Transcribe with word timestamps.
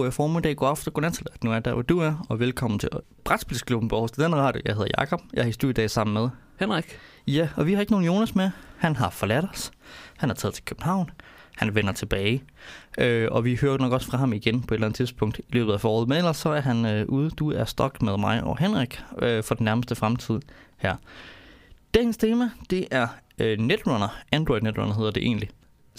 god 0.00 0.12
formiddag, 0.12 0.56
god 0.56 0.68
aften, 0.68 0.92
god 0.92 1.02
nat. 1.02 1.22
Nu 1.44 1.52
er 1.52 1.60
der, 1.60 1.72
hvor 1.72 1.82
du 1.82 1.98
er, 1.98 2.26
og 2.28 2.40
velkommen 2.40 2.78
til 2.78 2.88
Brætspilsklubben 3.24 3.88
på 3.88 3.94
Aarhus 3.94 4.10
Den 4.10 4.36
Radio. 4.36 4.62
Jeg 4.64 4.74
hedder 4.74 4.90
Jakob. 4.98 5.20
Jeg 5.32 5.42
er 5.42 5.46
i 5.46 5.52
studiet 5.52 5.78
i 5.78 5.80
dag 5.80 5.90
sammen 5.90 6.14
med 6.14 6.28
Henrik. 6.60 6.98
Ja, 7.26 7.48
og 7.56 7.66
vi 7.66 7.74
har 7.74 7.80
ikke 7.80 7.92
nogen 7.92 8.06
Jonas 8.06 8.34
med. 8.34 8.50
Han 8.76 8.96
har 8.96 9.10
forladt 9.10 9.44
os. 9.52 9.70
Han 10.16 10.30
er 10.30 10.34
taget 10.34 10.54
til 10.54 10.64
København. 10.64 11.10
Han 11.56 11.74
vender 11.74 11.92
tilbage. 11.92 12.42
Øh, 12.98 13.28
og 13.30 13.44
vi 13.44 13.56
hører 13.56 13.78
nok 13.78 13.92
også 13.92 14.06
fra 14.06 14.18
ham 14.18 14.32
igen 14.32 14.62
på 14.62 14.74
et 14.74 14.76
eller 14.76 14.86
andet 14.86 14.96
tidspunkt 14.96 15.38
i 15.38 15.42
løbet 15.48 15.72
af 15.72 15.80
foråret. 15.80 16.08
Men 16.08 16.18
ellers 16.18 16.36
så 16.36 16.48
er 16.48 16.60
han 16.60 16.86
øh, 16.86 17.06
ude. 17.08 17.30
Du 17.30 17.52
er 17.52 17.64
stok 17.64 18.02
med 18.02 18.18
mig 18.18 18.42
og 18.42 18.58
Henrik 18.58 19.02
øh, 19.22 19.42
for 19.44 19.54
den 19.54 19.64
nærmeste 19.64 19.94
fremtid 19.94 20.40
her. 20.76 20.96
Dagens 21.94 22.16
tema, 22.16 22.50
det 22.70 22.86
er 22.90 23.08
øh, 23.38 23.58
Netrunner. 23.58 24.18
Android 24.32 24.60
Netrunner 24.60 24.94
hedder 24.94 25.10
det 25.10 25.22
egentlig 25.22 25.50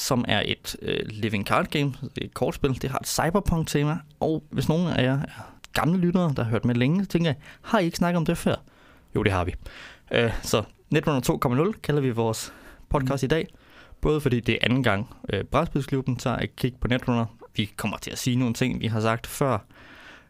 som 0.01 0.25
er 0.27 0.41
et 0.45 0.75
øh, 0.81 0.99
living 1.09 1.45
card 1.45 1.65
game, 1.65 1.93
et 2.17 2.33
kortspil. 2.33 2.81
Det 2.81 2.89
har 2.89 2.99
et 2.99 3.07
cyberpunk-tema, 3.07 3.97
og 4.19 4.43
hvis 4.49 4.69
nogen 4.69 4.87
af 4.87 5.03
jer 5.03 5.19
er 5.21 5.53
gamle 5.73 5.97
lyttere, 5.97 6.33
der 6.35 6.43
har 6.43 6.49
hørt 6.49 6.65
med 6.65 6.75
længe, 6.75 7.03
så 7.03 7.09
tænker 7.09 7.29
jeg, 7.29 7.35
har 7.61 7.79
I 7.79 7.85
ikke 7.85 7.97
snakket 7.97 8.17
om 8.17 8.25
det 8.25 8.37
før? 8.37 8.55
Jo, 9.15 9.23
det 9.23 9.31
har 9.31 9.43
vi. 9.43 9.53
Øh, 10.11 10.31
så 10.43 10.63
Netrunner 10.89 11.71
2.0 11.73 11.79
kalder 11.81 12.01
vi 12.01 12.09
vores 12.09 12.53
podcast 12.89 13.23
mm. 13.23 13.25
i 13.25 13.27
dag. 13.27 13.47
Både 14.01 14.21
fordi 14.21 14.39
det 14.39 14.53
er 14.55 14.59
anden 14.61 14.83
gang, 14.83 15.15
øh, 15.33 15.43
Brætspidsklubben 15.43 16.15
tager 16.15 16.37
et 16.37 16.55
kig 16.55 16.73
på 16.81 16.87
Netrunner. 16.87 17.25
Vi 17.55 17.65
kommer 17.77 17.97
til 17.97 18.11
at 18.11 18.17
sige 18.17 18.35
nogle 18.35 18.53
ting, 18.53 18.81
vi 18.81 18.87
har 18.87 19.01
sagt 19.01 19.27
før. 19.27 19.57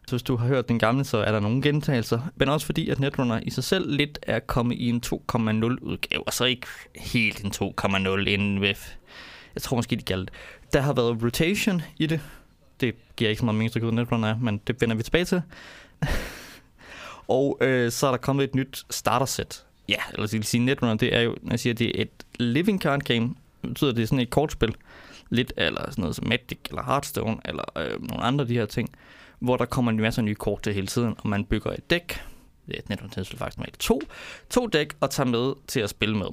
Så 0.08 0.16
hvis 0.16 0.24
du 0.24 0.36
har 0.36 0.48
hørt 0.48 0.70
den 0.70 0.80
gamle, 0.80 1.03
så 1.03 1.18
er 1.18 1.31
der 1.31 1.40
nogle 1.40 1.62
gentagelser. 1.62 2.20
Men 2.36 2.50
også 2.50 2.66
fordi, 2.66 2.90
at 2.90 3.00
Netrunner 3.00 3.40
i 3.44 3.50
sig 3.50 3.64
selv 3.64 3.92
lidt 3.92 4.20
er 4.22 4.40
kommet 4.40 4.76
i 4.76 4.90
en 4.90 5.02
2.0 5.06 5.14
udgave. 5.81 6.24
Altså 6.28 6.46
ikke 6.46 6.68
helt 6.96 7.44
en 7.44 7.52
2.0 7.80 8.28
inden 8.28 8.62
ved 8.62 8.76
jeg 9.56 9.62
tror 9.62 9.76
måske, 9.76 9.96
de 9.96 10.04
kalder 10.04 10.26
det. 10.26 10.34
Der 10.74 10.82
har 10.82 10.94
været 10.94 11.24
rotation 11.24 11.82
i 11.98 12.06
det. 12.06 12.22
Det 12.80 12.96
giver 13.16 13.30
ikke 13.30 13.40
så 13.40 13.46
meget 13.46 13.58
mening, 13.58 13.76
at 13.88 13.94
Netrunner 13.94 14.28
er, 14.28 14.38
men 14.38 14.62
det 14.68 14.82
vender 14.82 14.96
vi 14.96 15.04
tilbage 15.04 15.26
til. 15.26 15.42
og 17.28 17.58
øh, 17.62 17.92
så 17.92 18.08
er 18.08 18.12
der 18.12 18.18
kommet 18.18 18.44
et 18.44 18.56
nyt 18.56 18.86
starter-set. 18.90 19.66
Ja, 19.90 20.02
eller 20.14 20.28
så 20.28 20.38
vil 20.38 20.44
sige, 20.44 20.66
Netrunner, 20.66 20.96
det 20.96 21.16
er 21.16 21.22
jo, 21.22 21.36
når 21.42 21.52
jeg 21.52 21.60
siger, 21.60 21.74
det 21.74 22.00
er 22.00 22.02
et 22.02 22.26
living 22.40 22.82
card 22.82 23.00
game, 23.00 23.36
det 23.62 23.70
betyder, 23.70 23.92
det 23.92 24.04
er 24.04 24.08
sådan 24.08 24.20
et 24.20 24.30
kortspil. 24.30 24.76
Lidt 25.30 25.54
eller 25.58 25.82
sådan 25.90 26.02
noget 26.02 26.16
som 26.16 26.28
Magic 26.28 26.60
eller 26.70 26.84
Hearthstone 26.84 27.38
eller 27.46 27.64
øh, 27.78 28.02
nogle 28.02 28.24
andre 28.24 28.42
af 28.42 28.48
de 28.48 28.54
her 28.54 28.66
ting, 28.66 28.90
hvor 29.40 29.58
der 29.58 29.66
kommer 29.66 29.92
en 29.92 29.98
masse 29.98 30.22
nye 30.22 30.36
kort 30.36 30.62
til 30.62 30.74
hele 30.74 30.88
tiden, 30.88 31.16
og 31.18 31.30
man 31.30 31.46
bygger 31.46 31.72
et 31.72 31.90
dæk. 31.90 32.22
Det 32.68 32.76
er 32.76 32.80
et 32.80 32.90
Netrunner 32.90 33.38
faktisk 33.38 33.58
med 33.58 33.68
to, 33.80 34.02
to 34.50 34.68
dæk 34.68 34.94
og 35.00 35.10
tager 35.10 35.28
med 35.28 35.54
til 35.68 35.80
at 35.80 35.90
spille 35.90 36.18
med. 36.18 36.28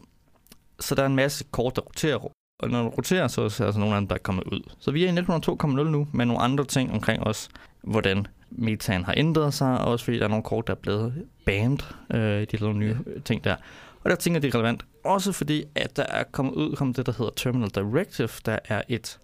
Så 0.80 0.94
der 0.94 1.02
er 1.02 1.06
en 1.06 1.16
masse 1.16 1.44
kort, 1.50 1.76
der 1.76 1.82
roterer 1.82 2.16
og 2.58 2.70
når 2.70 2.82
du 2.82 2.88
roterer, 2.88 3.28
så 3.28 3.40
er 3.40 3.48
der 3.48 3.64
altså 3.64 3.80
nogle 3.80 3.96
andre, 3.96 4.08
der 4.08 4.14
er 4.14 4.22
kommet 4.22 4.44
ud. 4.44 4.60
Så 4.78 4.90
vi 4.90 5.04
er 5.04 5.12
i 5.12 5.16
1902.0 5.16 5.66
nu 5.66 6.08
med 6.12 6.26
nogle 6.26 6.42
andre 6.42 6.64
ting 6.64 6.92
omkring 6.92 7.22
os, 7.22 7.48
hvordan 7.82 8.26
metaen 8.50 9.04
har 9.04 9.14
ændret 9.16 9.54
sig, 9.54 9.78
og 9.78 9.92
også 9.92 10.04
fordi 10.04 10.18
der 10.18 10.24
er 10.24 10.28
nogle 10.28 10.44
kort, 10.44 10.66
der 10.66 10.72
er 10.72 10.78
blevet 10.78 11.26
banned, 11.46 11.78
øh, 12.14 12.46
de 12.52 12.56
nogle 12.60 12.78
nye 12.78 12.96
ting 13.24 13.44
der. 13.44 13.56
Og 14.04 14.10
der 14.10 14.16
tænker 14.16 14.40
det 14.40 14.54
er 14.54 14.58
relevant, 14.58 14.84
også 15.04 15.32
fordi, 15.32 15.64
at 15.74 15.96
der 15.96 16.02
er 16.02 16.24
kommet 16.32 16.52
ud 16.52 16.76
kommet 16.76 16.96
det, 16.96 17.06
der 17.06 17.12
hedder 17.18 17.32
Terminal 17.36 17.70
Directive, 17.70 18.28
der 18.46 18.58
er 18.64 18.82
et 18.88 19.18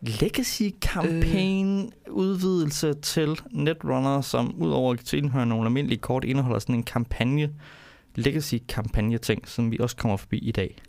legacy 0.00 0.62
campaign 0.80 1.92
udvidelse 2.10 2.94
til 2.94 3.40
Netrunner, 3.50 4.20
som 4.20 4.54
udover 4.62 4.92
at 4.92 4.98
tilhøre 4.98 5.46
nogle 5.46 5.64
almindelige 5.64 5.98
kort, 5.98 6.24
indeholder 6.24 6.58
sådan 6.58 6.74
en 6.74 6.82
kampagne, 6.82 7.50
legacy 8.14 8.54
kampagne 8.68 9.18
ting, 9.18 9.48
som 9.48 9.70
vi 9.70 9.78
også 9.80 9.96
kommer 9.96 10.16
forbi 10.16 10.38
i 10.38 10.52
dag. 10.52 10.82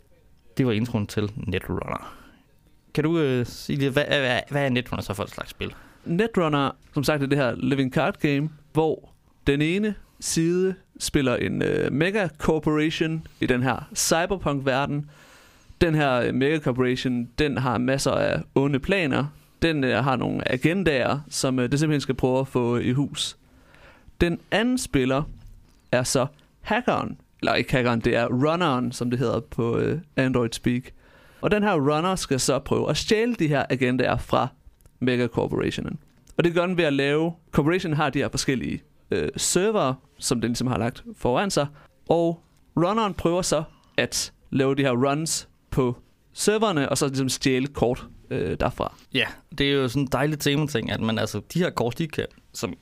Det 0.56 0.66
var 0.66 0.72
introen 0.72 1.06
til 1.06 1.32
Netrunner. 1.36 2.16
Kan 2.94 3.04
du 3.04 3.18
øh, 3.18 3.46
sige 3.46 3.78
lidt, 3.78 3.92
hvad, 3.92 4.04
hvad, 4.04 4.40
hvad 4.50 4.64
er 4.64 4.68
Netrunner 4.68 5.02
så 5.02 5.14
for 5.14 5.22
et 5.22 5.30
slags 5.30 5.50
spil? 5.50 5.74
Netrunner, 6.04 6.70
som 6.94 7.04
sagt, 7.04 7.22
er 7.22 7.26
det 7.26 7.38
her 7.38 7.54
living 7.54 7.92
card 7.92 8.18
game, 8.20 8.50
hvor 8.72 9.12
den 9.46 9.62
ene 9.62 9.94
side 10.20 10.74
spiller 10.98 11.36
en 11.36 11.62
øh, 11.62 11.92
mega 11.92 12.28
corporation 12.38 13.26
i 13.40 13.46
den 13.46 13.62
her 13.62 13.88
cyberpunk-verden. 13.94 15.10
Den 15.80 15.94
her 15.94 16.12
øh, 16.12 16.34
mega 16.34 16.58
corporation, 16.58 17.28
den 17.38 17.58
har 17.58 17.78
masser 17.78 18.10
af 18.10 18.42
onde 18.54 18.78
planer. 18.78 19.26
Den 19.62 19.84
øh, 19.84 20.04
har 20.04 20.16
nogle 20.16 20.52
agendaer, 20.52 21.20
som 21.28 21.58
øh, 21.58 21.70
det 21.70 21.78
simpelthen 21.78 22.00
skal 22.00 22.14
prøve 22.14 22.40
at 22.40 22.48
få 22.48 22.76
øh, 22.76 22.84
i 22.84 22.92
hus. 22.92 23.36
Den 24.20 24.40
anden 24.50 24.78
spiller 24.78 25.22
er 25.92 26.02
så 26.02 26.26
hackeren, 26.60 27.18
eller 27.40 27.54
ikke 27.54 27.72
hackeren, 27.72 28.00
det 28.00 28.16
er 28.16 28.26
runneren, 28.26 28.92
som 28.92 29.10
det 29.10 29.18
hedder 29.18 29.40
på 29.40 29.78
øh, 29.78 30.00
Android 30.16 30.52
Speak. 30.52 30.82
Og 31.40 31.50
den 31.50 31.62
her 31.62 31.74
runner 31.74 32.16
skal 32.16 32.40
så 32.40 32.58
prøve 32.58 32.90
at 32.90 32.96
stjæle 32.96 33.34
de 33.34 33.48
her 33.48 33.64
agendaer 33.70 34.16
fra 34.16 34.48
Mega 35.00 35.26
Corporationen. 35.26 35.98
Og 36.36 36.44
det 36.44 36.54
gør 36.54 36.66
den 36.66 36.76
ved 36.76 36.84
at 36.84 36.92
lave... 36.92 37.32
Corporation 37.50 37.92
har 37.92 38.10
de 38.10 38.18
her 38.18 38.28
forskellige 38.28 38.82
øh, 39.10 39.28
server, 39.36 39.94
som 40.18 40.40
den 40.40 40.50
ligesom 40.50 40.66
har 40.66 40.78
lagt 40.78 41.04
foran 41.16 41.50
sig. 41.50 41.66
Og 42.08 42.42
runneren 42.76 43.14
prøver 43.14 43.42
så 43.42 43.62
at 43.96 44.32
lave 44.50 44.74
de 44.74 44.82
her 44.82 44.92
runs 44.92 45.48
på 45.70 45.96
serverne, 46.32 46.88
og 46.88 46.98
så 46.98 47.06
ligesom 47.06 47.28
stjæle 47.28 47.66
kort 47.66 48.06
øh, 48.30 48.56
derfra. 48.60 48.94
Ja, 49.14 49.26
det 49.58 49.68
er 49.68 49.72
jo 49.72 49.88
sådan 49.88 50.02
en 50.02 50.08
dejlig 50.12 50.38
tema-ting, 50.38 50.90
at 50.90 51.00
man 51.00 51.18
altså, 51.18 51.40
de 51.54 51.58
her 51.58 51.70
kort, 51.70 51.98
de 51.98 52.08
kan, 52.08 52.26
som 52.52 52.74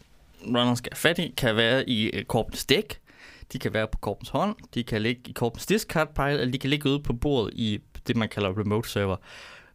runneren 0.47 0.77
skal 0.77 0.93
have 0.93 0.99
fat 0.99 1.19
i, 1.19 1.35
kan 1.37 1.57
være 1.57 1.89
i 1.89 2.11
øh, 2.11 2.25
korpens 2.25 2.67
dæk, 2.67 3.01
de 3.53 3.59
kan 3.59 3.75
være 3.75 3.87
på 3.87 3.99
korpens 3.99 4.29
hånd, 4.29 4.57
de 4.75 4.83
kan 4.85 5.03
ligge 5.03 5.21
i 5.27 5.33
korpens 5.33 5.67
discard 5.67 6.15
pile, 6.15 6.41
eller 6.41 6.53
de 6.53 6.59
kan 6.59 6.71
ligge 6.71 6.91
ude 6.91 7.01
på 7.03 7.13
bordet 7.13 7.55
i 7.55 7.79
det, 8.07 8.17
man 8.17 8.29
kalder 8.29 8.59
remote 8.59 8.89
server. 8.89 9.17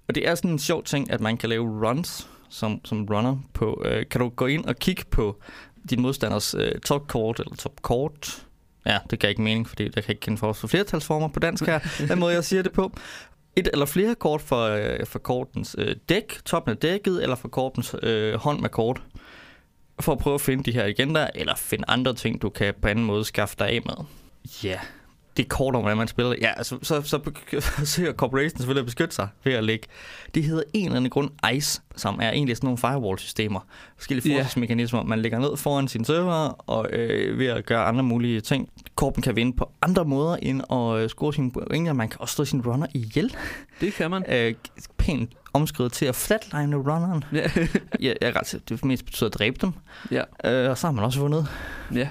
Og 0.08 0.16
det 0.16 0.28
er 0.28 0.36
sådan 0.36 0.52
en 0.52 0.60
sjov 0.60 0.84
ting, 0.84 1.12
at 1.12 1.22
man 1.22 1.38
kan 1.38 1.50
lave 1.50 1.88
runs 1.88 2.28
som, 2.50 2.86
som 2.86 3.06
runner 3.06 3.38
på. 3.54 3.84
Øh, 3.86 4.06
kan 4.10 4.22
du 4.22 4.30
gå 4.30 4.46
ind 4.46 4.66
og 4.66 4.76
kigge 4.76 5.04
på 5.12 5.42
din 5.90 6.02
modstanders 6.02 6.56
øh, 6.56 6.80
top 6.80 7.08
kort 7.08 7.40
eller 7.40 7.56
top 7.56 7.82
kort? 7.82 8.46
Ja, 8.86 9.00
det 9.10 9.20
giver 9.20 9.30
ikke 9.30 9.42
mening, 9.42 9.70
fordi 9.70 9.88
der 9.88 10.02
kan 10.02 10.12
ikke 10.12 10.20
kende 10.20 10.38
for 10.38 10.54
flertalsformer 10.54 11.28
på 11.28 11.40
dansk 11.40 11.66
her, 11.66 11.80
den 12.10 12.20
måde 12.20 12.34
jeg 12.34 12.44
siger 12.44 12.64
det 12.64 12.72
på. 12.72 12.92
Et 13.56 13.70
eller 13.74 13.86
flere 13.86 14.16
kort 14.16 14.42
for, 14.42 14.68
øh, 14.68 15.06
for 15.06 15.20
kortens 15.20 15.76
øh, 15.78 15.96
dæk, 16.10 16.40
toppen 16.46 16.72
af 16.72 16.78
dækket, 16.78 17.24
eller 17.24 17.36
for 17.36 17.48
kortens 17.48 17.96
øh, 18.04 18.34
hånd 18.36 18.60
med 18.60 18.70
kort 18.70 19.02
for 20.00 20.12
at 20.12 20.18
prøve 20.18 20.34
at 20.34 20.42
finde 20.42 20.64
de 20.64 20.72
her 20.72 20.84
agenter, 20.84 21.28
eller 21.36 21.56
finde 21.56 21.84
andre 21.88 22.14
ting, 22.14 22.42
du 22.42 22.50
kan 22.50 22.74
på 22.82 22.88
anden 22.88 23.06
måde 23.06 23.26
skaffe 23.26 23.56
dig 23.60 23.70
af 23.70 23.80
med. 23.86 24.06
Ja, 24.64 24.80
det 25.38 25.44
er 25.44 25.48
kort 25.48 25.76
om, 25.76 25.82
hvordan 25.82 25.98
man 25.98 26.08
spiller. 26.08 26.36
Ja, 26.42 26.52
altså, 26.58 26.78
så, 26.82 27.02
så 27.02 27.20
forsøger 27.62 28.14
Corporation 28.22 28.58
selvfølgelig 28.58 28.80
at 28.80 28.86
beskytte 28.86 29.16
sig 29.16 29.28
ved 29.44 29.54
at 29.54 29.64
lægge. 29.64 29.88
Det 30.36 30.44
hedder 30.44 30.64
en 30.74 30.86
eller 30.86 30.98
anden 30.98 31.10
grund 31.10 31.30
ICE, 31.54 31.82
som 31.96 32.20
er 32.22 32.30
egentlig 32.30 32.58
sådan 32.58 32.68
nogle 32.68 32.78
firewall-systemer. 32.78 33.60
Forskellige 33.98 34.36
forsvarsmekanismer, 34.36 35.00
yeah. 35.00 35.10
man 35.10 35.20
lægger 35.20 35.40
ned 35.40 35.58
foran 35.58 35.88
sin 35.88 36.06
server, 36.06 36.64
og 36.70 36.90
øh, 36.92 37.40
ved 37.40 37.48
at 37.48 37.66
gøre 37.66 37.86
andre 37.86 38.04
mulige 38.04 38.42
ting. 38.42 38.70
Korpen 38.96 39.24
kan 39.24 39.36
vinde 39.36 39.58
på 39.58 39.72
andre 39.82 40.06
måder 40.06 40.36
end 40.36 40.62
at 40.72 41.04
øh, 41.04 41.10
score 41.10 41.34
sine 41.34 41.52
pointer. 41.52 41.94
Man 41.94 42.10
kan 42.10 42.22
også 42.22 42.36
slå 42.36 42.46
sin 42.46 42.62
runner 42.62 42.88
ihjel. 42.94 43.36
Det 43.82 43.94
kan 43.94 44.12
man. 44.12 44.24
Øh, 44.30 44.54
pænt 45.04 45.32
omskrevet 45.54 45.92
til 45.92 46.06
at 46.06 46.16
flatline 46.16 46.76
runneren. 46.76 47.24
Ja. 47.34 47.50
ja, 48.00 48.14
jeg 48.22 48.30
er 48.30 48.40
ret 48.40 48.62
det 48.70 48.86
mest 48.86 49.06
betyder 49.06 49.30
at 49.30 49.34
dræbe 49.34 49.58
dem. 49.62 49.72
Ja. 50.12 50.24
Øh, 50.44 50.70
og 50.70 50.78
så 50.78 50.88
har 50.88 50.92
man 50.92 51.04
også 51.04 51.20
vundet. 51.20 51.48
Ja. 51.94 52.10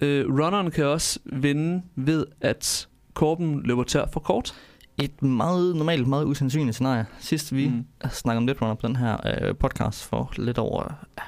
Øh, 0.00 0.26
runneren 0.28 0.70
kan 0.70 0.84
også 0.84 1.18
vinde 1.24 1.82
ved, 1.94 2.26
at 2.40 2.88
korpen 3.14 3.62
løber 3.62 3.84
tør 3.84 4.06
for 4.12 4.20
kort. 4.20 4.54
Et 4.98 5.22
meget 5.22 5.76
normalt, 5.76 6.08
meget 6.08 6.24
usandsynligt 6.24 6.74
scenarie. 6.74 7.06
Sidst 7.18 7.54
vi 7.54 7.68
mm. 7.68 7.84
snakkede 8.10 8.38
om 8.38 8.44
Netrunner 8.44 8.74
på 8.74 8.86
den 8.86 8.96
her 8.96 9.16
øh, 9.26 9.54
podcast 9.56 10.04
for 10.04 10.32
lidt 10.36 10.58
over, 10.58 10.82
ja, 11.18 11.22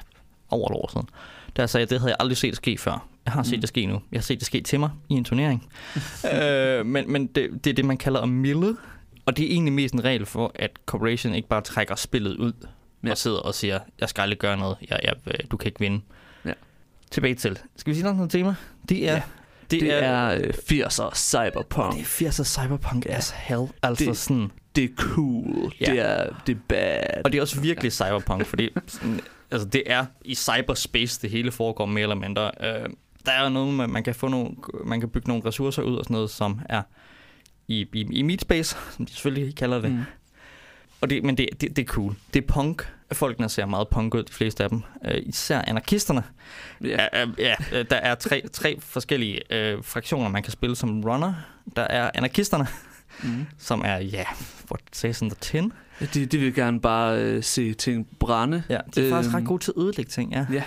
over 0.49 0.69
et 0.69 0.75
år 0.75 0.89
siden, 0.93 1.09
der 1.55 1.65
sagde 1.65 1.81
jeg, 1.81 1.89
det 1.89 1.99
havde 1.99 2.09
jeg 2.09 2.17
aldrig 2.19 2.37
set 2.37 2.55
ske 2.55 2.77
før. 2.77 3.07
Jeg 3.25 3.33
har 3.33 3.43
set 3.43 3.57
mm. 3.57 3.61
det 3.61 3.67
ske 3.67 3.85
nu. 3.85 4.01
Jeg 4.11 4.17
har 4.17 4.23
set 4.23 4.39
det 4.39 4.45
ske 4.45 4.61
til 4.61 4.79
mig 4.79 4.89
i 5.09 5.13
en 5.13 5.23
turnering. 5.23 5.69
øh, 6.33 6.85
men 6.85 7.11
men 7.11 7.27
det, 7.27 7.49
det 7.63 7.69
er 7.69 7.73
det, 7.73 7.85
man 7.85 7.97
kalder 7.97 8.19
at 8.19 8.29
mille 8.29 8.77
og 9.27 9.37
det 9.37 9.45
er 9.45 9.49
egentlig 9.51 9.73
mest 9.73 9.93
en 9.93 10.03
regel 10.03 10.25
for, 10.25 10.51
at 10.55 10.71
Corporation 10.85 11.33
ikke 11.33 11.47
bare 11.47 11.61
trækker 11.61 11.95
spillet 11.95 12.35
ud 12.35 12.53
ja. 13.03 13.11
og 13.11 13.17
sidder 13.17 13.39
og 13.39 13.55
siger, 13.55 13.79
jeg 13.99 14.09
skal 14.09 14.21
aldrig 14.21 14.39
gøre 14.39 14.57
noget, 14.57 14.77
jeg, 14.89 14.99
jeg, 15.03 15.13
øh, 15.27 15.33
du 15.51 15.57
kan 15.57 15.67
ikke 15.67 15.79
vinde. 15.79 16.01
Ja. 16.45 16.53
Tilbage 17.11 17.35
til. 17.35 17.59
Skal 17.75 17.91
vi 17.91 17.95
sige 17.95 18.03
noget 18.03 18.21
om 18.21 18.29
tema? 18.29 18.55
Det 18.89 19.09
er... 19.09 19.13
Ja. 19.13 19.21
Det, 19.71 19.81
det 19.81 19.93
er, 19.93 20.07
er 20.07 20.37
80'er 20.37 21.05
øh, 21.05 21.11
cyberpunk. 21.15 21.93
Det 21.93 22.01
er 22.01 22.29
80'er 22.29 22.43
cyberpunk 22.43 23.05
as 23.09 23.29
hell. 23.29 23.67
Altså 23.83 24.05
det, 24.05 24.17
sådan... 24.17 24.51
Det 24.75 24.83
er 24.83 24.87
cool. 24.97 25.73
Ja. 25.81 25.91
Det, 25.91 25.99
er, 25.99 26.29
det 26.47 26.55
er 26.55 26.59
bad. 26.67 27.21
Og 27.25 27.31
det 27.31 27.37
er 27.37 27.41
også 27.41 27.61
virkelig 27.61 27.91
cyberpunk, 27.91 28.45
fordi 28.45 28.69
sådan, 28.87 29.19
altså, 29.51 29.67
det 29.67 29.83
er 29.85 30.05
i 30.25 30.35
cyberspace, 30.35 31.21
det 31.21 31.29
hele 31.29 31.51
foregår 31.51 31.85
mere 31.85 32.01
eller 32.01 32.15
mindre. 32.15 32.51
Uh, 32.59 32.91
der 33.25 33.31
er 33.31 33.49
noget 33.49 33.73
med, 33.73 33.87
man 33.87 34.03
kan 34.03 34.15
få 34.15 34.27
nogle, 34.27 34.49
man 34.85 34.99
kan 34.99 35.09
bygge 35.09 35.27
nogle 35.27 35.45
ressourcer 35.45 35.81
ud 35.81 35.95
og 35.95 36.03
sådan 36.03 36.13
noget, 36.13 36.29
som 36.29 36.59
er 36.69 36.81
i, 37.67 37.87
i, 37.93 38.07
i 38.11 38.21
Meatspace, 38.21 38.77
som 38.95 39.05
de 39.05 39.13
selvfølgelig 39.13 39.55
kalder 39.55 39.81
det. 39.81 39.91
Mm. 39.91 40.03
Og 41.01 41.09
det, 41.09 41.23
men 41.23 41.37
det, 41.37 41.49
det, 41.61 41.75
det 41.75 41.81
er 41.81 41.85
cool. 41.85 42.15
Det 42.33 42.43
er 42.43 42.47
punk. 42.47 42.87
Folkene 43.13 43.49
ser 43.49 43.65
meget 43.65 43.87
punk 43.87 44.15
ud, 44.15 44.23
de 44.23 44.33
fleste 44.33 44.63
af 44.63 44.69
dem. 44.69 44.83
Uh, 45.05 45.11
især 45.15 45.61
anarkisterne. 45.67 46.23
Ja, 46.83 47.23
uh, 47.23 47.29
uh, 47.29 47.39
ja 47.39 47.55
der 47.89 47.95
er 47.95 48.15
tre, 48.15 48.43
tre 48.53 48.77
forskellige 48.79 49.41
uh, 49.51 49.83
fraktioner, 49.83 50.29
man 50.29 50.43
kan 50.43 50.51
spille 50.51 50.75
som 50.75 51.01
runner. 51.03 51.33
Der 51.75 51.81
er 51.81 52.11
anarkisterne, 52.13 52.67
mm. 53.23 53.45
som 53.57 53.81
er, 53.85 53.97
ja, 53.97 54.25
what 54.71 54.81
says 54.93 55.21
in 55.21 55.29
the 55.29 55.37
tin. 55.41 55.73
De, 56.13 56.25
de 56.25 56.37
vil 56.37 56.53
gerne 56.53 56.81
bare 56.81 57.21
øh, 57.21 57.43
se 57.43 57.73
ting 57.73 58.07
brænde. 58.19 58.63
Ja, 58.69 58.77
de 58.95 58.99
er 58.99 59.05
øhm, 59.05 59.13
faktisk 59.13 59.35
ret 59.35 59.45
gode 59.45 59.63
til 59.63 59.73
at 59.77 59.81
ødelægge 59.81 60.09
ting, 60.09 60.31
ja. 60.31 60.45
Ja. 60.53 60.63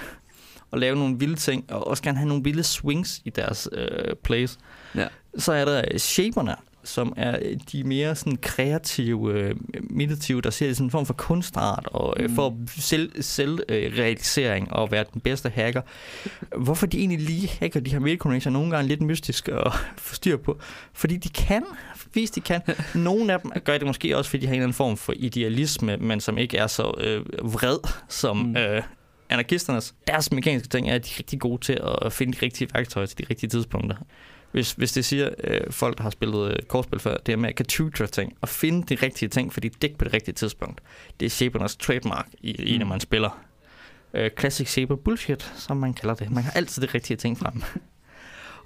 Og 0.70 0.79
lave 0.79 0.96
nogle 0.96 1.19
vilde 1.19 1.37
ting, 1.37 1.73
og 1.73 1.87
også 1.87 2.03
gerne 2.03 2.19
have 2.19 2.29
nogle 2.29 2.44
vilde 2.44 2.62
swings 2.62 3.23
i 3.25 3.31
deres 3.31 3.69
øh, 3.73 4.17
plays. 4.25 4.58
Ja. 4.94 5.06
Så 5.38 5.53
er 5.53 5.64
der 5.64 5.85
øh, 5.93 5.99
shaperne, 5.99 6.56
som 6.85 7.12
er 7.17 7.38
øh, 7.43 7.56
de 7.73 7.85
mere 7.85 8.17
sådan 8.17 8.37
kreative, 8.43 9.32
øh, 9.32 9.55
meditative, 9.91 10.41
der 10.41 10.50
ser 10.50 10.73
som 10.75 10.87
en 10.87 10.91
form 10.91 11.06
for 11.06 11.15
kunstart, 11.15 11.88
og 11.93 12.17
øh, 12.19 12.31
Mm. 12.31 12.37
for 12.37 12.56
selv, 12.67 13.23
selvrealisering 13.23 14.73
og 14.73 14.91
være 14.91 15.05
den 15.12 15.21
bedste 15.21 15.50
hacker. 15.50 15.82
Hvorfor 16.56 16.87
de 16.87 16.99
egentlig 16.99 17.21
lige 17.21 17.49
hacker 17.61 17.81
de 17.81 17.91
her 17.91 17.99
metaconnection, 17.99 18.55
er 18.55 18.59
nogle 18.59 18.77
gange 18.77 18.88
lidt 18.88 19.03
mystisk 19.03 19.49
at 19.49 19.73
få 19.99 20.15
styr 20.15 20.37
på. 20.37 20.59
Fordi 20.93 21.17
de 21.17 21.29
kan, 21.29 21.62
hvis 22.12 22.31
de 22.31 22.41
kan. 22.41 22.61
Nogle 22.94 23.32
af 23.32 23.41
dem 23.41 23.53
gør 23.65 23.79
det 23.79 23.87
måske 23.87 24.17
også, 24.17 24.31
fordi 24.31 24.41
de 24.41 24.47
har 24.47 24.55
en 24.55 24.59
eller 24.61 24.65
anden 24.67 24.75
form 24.75 24.97
for 24.97 25.12
idealisme, 25.17 25.97
men 25.97 26.21
som 26.21 26.38
ikke 26.38 26.56
er 26.56 26.67
så 26.67 26.94
øh, 26.99 27.25
vred 27.53 27.79
som 28.09 28.37
mm. 28.37 28.56
øh, 28.56 28.82
anarkisternes. 29.29 29.94
Deres 30.06 30.32
mekaniske 30.32 30.69
ting 30.69 30.91
er, 30.91 30.94
at 30.94 31.05
de 31.05 31.11
er 31.15 31.19
rigtig 31.19 31.41
gode 31.41 31.62
til 31.62 31.81
at 32.05 32.12
finde 32.12 32.32
de 32.32 32.38
rigtige 32.43 32.69
værktøjer 32.75 33.06
til 33.06 33.19
de 33.19 33.25
rigtige 33.31 33.50
tidspunkter. 33.50 33.97
Hvis, 34.52 34.73
hvis 34.73 34.93
det 34.93 35.05
siger 35.05 35.31
øh, 35.44 35.61
folk, 35.70 35.97
der 35.97 36.02
har 36.02 36.11
spillet 36.11 36.50
øh, 36.52 36.58
kortspil 36.69 36.99
før, 37.00 37.17
det 37.17 37.32
er 37.32 37.37
med 37.37 37.49
at 37.49 37.56
kan 37.56 37.67
tutor 37.67 38.06
ting 38.06 38.37
og 38.41 38.49
finde 38.49 38.97
de 38.97 39.02
rigtige 39.06 39.29
ting, 39.29 39.52
fordi 39.52 39.69
dæk 39.69 39.97
på 39.99 40.05
det 40.05 40.12
rigtige 40.14 40.35
tidspunkt. 40.35 40.81
Det 41.20 41.26
er 41.26 41.31
Shapernes 41.31 41.76
trademark 41.76 42.29
i, 42.41 42.50
i 42.75 42.79
når 42.79 42.85
Mm. 42.85 42.88
man 42.88 43.00
spiller. 43.00 43.43
Øh, 44.14 44.31
classic 44.38 44.69
Shaper 44.70 44.97
bullshit, 44.97 45.52
som 45.56 45.76
man 45.76 45.94
kalder 45.94 46.14
det. 46.14 46.31
Man 46.31 46.44
har 46.44 46.50
altid 46.50 46.82
det 46.82 46.94
rigtige 46.94 47.17
ting 47.17 47.38
frem. 47.38 47.62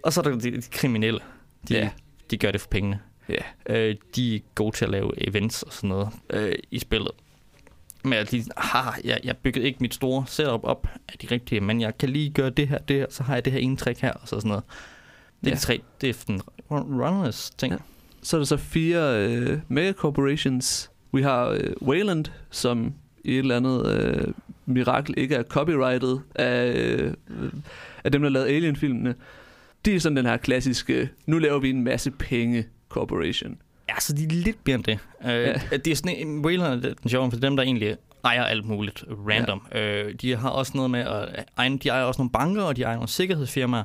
og 0.02 0.12
så 0.12 0.20
er 0.20 0.22
der 0.24 0.38
de, 0.38 0.50
de 0.56 0.62
kriminelle. 0.70 1.20
De, 1.68 1.74
Ja. 1.74 1.90
de 2.30 2.36
gør 2.36 2.50
det 2.52 2.60
for 2.60 2.68
pengene. 2.68 3.00
Ja. 3.28 3.42
Øh, 3.76 3.96
de 4.16 4.36
er 4.36 4.40
gode 4.54 4.76
til 4.76 4.84
at 4.84 4.90
lave 4.90 5.28
events 5.28 5.62
og 5.62 5.72
sådan 5.72 5.88
noget 5.88 6.08
øh, 6.30 6.54
i 6.70 6.78
spillet. 6.78 7.10
Men 8.04 8.12
at 8.12 8.30
de, 8.30 8.44
har, 8.56 8.98
jeg, 9.04 9.20
jeg 9.24 9.36
byggede 9.36 9.64
ikke 9.66 9.78
mit 9.80 9.94
store 9.94 10.24
setup 10.26 10.60
op 10.64 10.86
af 11.08 11.18
de 11.18 11.26
rigtige, 11.30 11.60
men 11.60 11.80
jeg 11.80 11.98
kan 11.98 12.08
lige 12.08 12.30
gøre 12.30 12.50
det 12.50 12.68
her, 12.68 12.78
det 12.78 12.96
her, 12.96 13.06
så 13.10 13.22
har 13.22 13.34
jeg 13.34 13.44
det 13.44 13.52
her 13.52 13.60
ene 13.60 13.76
trick 13.76 14.00
her, 14.00 14.12
og 14.12 14.28
så 14.28 14.36
sådan 14.36 14.48
noget. 14.48 14.64
Det 15.44 15.50
er 15.50 15.54
Ja. 15.54 15.56
de 15.56 15.60
tre, 15.60 15.80
det 16.00 16.08
er 16.08 16.12
sådan 16.14 16.40
runners 16.70 17.50
ting. 17.58 17.72
Ja. 17.72 17.78
Så 18.22 18.36
er 18.36 18.40
der 18.40 18.44
så 18.44 18.56
fire 18.56 19.26
øh, 19.28 19.58
megacorporations. 19.68 20.90
Vi 21.12 21.22
har 21.22 21.48
øh, 21.48 21.72
Wayland, 21.82 22.24
som 22.50 22.94
i 23.24 23.32
et 23.32 23.38
eller 23.38 23.56
andet 23.56 23.86
øh, 24.00 24.32
mirakel 24.66 25.14
ikke 25.18 25.34
er 25.34 25.42
copyrighted 25.42 26.18
af, 26.34 26.72
øh, 26.76 27.12
af 28.04 28.12
dem, 28.12 28.22
der 28.22 28.28
lavede 28.28 28.48
Alien-filmene. 28.48 29.14
De 29.84 29.94
er 29.94 30.00
sådan 30.00 30.16
den 30.16 30.26
her 30.26 30.36
klassiske, 30.36 31.08
nu 31.26 31.38
laver 31.38 31.58
vi 31.58 31.70
en 31.70 31.84
masse 31.84 32.10
penge 32.10 32.66
corporation. 32.88 33.56
Ja, 33.88 33.94
så 34.00 34.12
de 34.12 34.24
er 34.24 34.28
lidt 34.28 34.56
mere 34.66 34.74
end 34.74 34.84
det. 34.84 34.98
Øh, 35.24 35.30
Ja. 35.30 35.54
Det 35.76 35.86
er 35.86 35.94
sådan 35.96 36.16
en 36.16 36.44
Wayland 36.44 36.84
er 36.84 36.94
den 36.94 37.08
sjove, 37.08 37.30
for 37.30 37.38
dem, 37.38 37.56
der 37.56 37.62
egentlig 37.62 37.96
ejer 38.24 38.44
alt 38.44 38.64
muligt 38.64 39.04
random. 39.28 39.62
Ja. 39.72 40.02
Øh, 40.02 40.14
de 40.14 40.36
har 40.36 40.48
også 40.50 40.72
noget 40.74 40.90
med, 40.90 41.00
at 41.00 41.44
eje, 41.58 41.78
de 41.78 41.88
ejer 41.88 42.02
også 42.04 42.18
nogle 42.20 42.30
banker, 42.30 42.62
og 42.62 42.76
de 42.76 42.82
ejer 42.82 42.94
nogle 42.94 43.08
sikkerhedsfirmaer. 43.08 43.82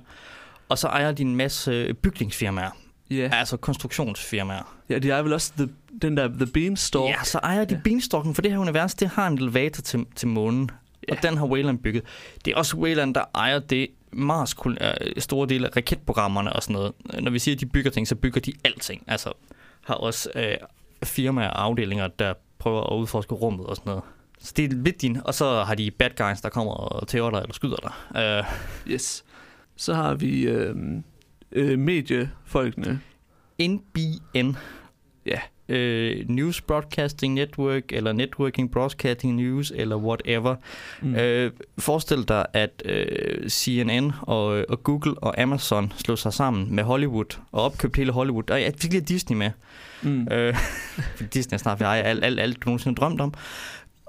Og 0.69 0.77
så 0.77 0.87
ejer 0.87 1.11
de 1.11 1.21
en 1.21 1.35
masse 1.35 1.93
bygningsfirmaer, 1.93 2.69
Ja, 3.11 3.29
altså 3.33 3.57
konstruktionsfirmaer. 3.57 4.75
ja 4.89 4.97
de 4.99 5.11
er 5.11 5.21
vel 5.21 5.33
også 5.33 5.53
the, 5.57 5.69
den 6.01 6.17
der 6.17 6.27
The 6.27 6.45
Beanstalk. 6.45 7.05
Ja, 7.05 7.23
så 7.23 7.37
ejer 7.37 7.65
de 7.65 7.75
ja. 7.75 7.81
beanstalken, 7.83 8.35
for 8.35 8.41
det 8.41 8.51
her 8.51 8.57
univers, 8.57 8.93
det 8.95 9.07
har 9.07 9.27
en 9.27 9.37
elevator 9.37 9.81
til, 9.81 10.05
til 10.15 10.27
månen. 10.27 10.69
Ja. 11.07 11.13
Og 11.15 11.23
den 11.23 11.37
har 11.37 11.45
Wayland 11.45 11.79
bygget. 11.79 12.03
Det 12.45 12.51
er 12.53 12.57
også 12.57 12.77
Wayland, 12.77 13.15
der 13.15 13.23
ejer 13.35 13.59
det 13.59 13.87
Mars 14.11 14.55
øh, 14.65 14.77
store 15.17 15.47
del 15.47 15.65
af 15.65 15.69
raketprogrammerne 15.77 16.53
og 16.53 16.63
sådan 16.63 16.73
noget. 16.73 16.93
Når 17.19 17.31
vi 17.31 17.39
siger, 17.39 17.55
at 17.55 17.59
de 17.61 17.65
bygger 17.65 17.91
ting, 17.91 18.07
så 18.07 18.15
bygger 18.15 18.41
de 18.41 18.53
alting. 18.63 19.03
Altså 19.07 19.31
har 19.85 19.93
også 19.95 20.29
øh, 20.35 20.55
firmaer 21.03 21.49
og 21.49 21.63
afdelinger, 21.63 22.07
der 22.07 22.33
prøver 22.59 22.93
at 22.93 22.97
udforske 22.97 23.33
rummet 23.33 23.65
og 23.65 23.75
sådan 23.75 23.89
noget. 23.89 24.03
Så 24.39 24.53
det 24.57 24.65
er 24.65 24.75
lidt 24.75 25.01
din. 25.01 25.21
Og 25.25 25.33
så 25.33 25.63
har 25.63 25.75
de 25.75 25.91
bad 25.91 26.09
guys, 26.17 26.41
der 26.41 26.49
kommer 26.49 26.73
og 26.73 27.07
tæver 27.07 27.29
dig 27.29 27.37
eller 27.41 27.53
skyder 27.53 27.75
dig. 28.15 28.21
Øh, 28.21 28.43
Yes. 28.93 29.23
Så 29.79 29.93
har 29.93 30.13
vi 30.13 30.41
øh, 30.41 30.75
øh, 31.51 31.79
mediefolkene. 31.79 33.01
NBN. 33.61 34.55
Ja. 35.25 35.39
Øh, 35.69 36.29
News 36.29 36.61
Broadcasting 36.61 37.33
Network, 37.33 37.83
eller 37.89 38.11
Networking 38.11 38.71
Broadcasting 38.71 39.35
News, 39.35 39.71
eller 39.75 39.95
whatever. 39.95 40.55
Mm. 41.01 41.15
Øh, 41.15 41.51
forestil 41.77 42.27
dig, 42.27 42.45
at 42.53 42.83
øh, 42.85 43.49
CNN 43.49 44.11
og, 44.21 44.65
og 44.69 44.83
Google 44.83 45.13
og 45.17 45.41
Amazon 45.41 45.93
slog 45.97 46.17
sig 46.17 46.33
sammen 46.33 46.75
med 46.75 46.83
Hollywood 46.83 47.39
og 47.51 47.63
opkøbte 47.63 47.97
hele 47.97 48.11
Hollywood. 48.11 48.49
Og 48.51 48.61
jeg 48.61 48.73
fik 48.77 48.91
lige 48.91 49.01
Disney 49.01 49.37
med. 49.37 49.51
mm. 50.01 50.27
Øh, 50.31 50.55
Disney 51.33 51.53
er 51.53 51.57
snart 51.57 51.79
ved 51.79 51.87
alt, 51.87 52.23
alt, 52.23 52.39
alt, 52.39 52.55
du 52.55 52.65
nogensinde 52.65 52.95
drømt 52.95 53.21
om. 53.21 53.33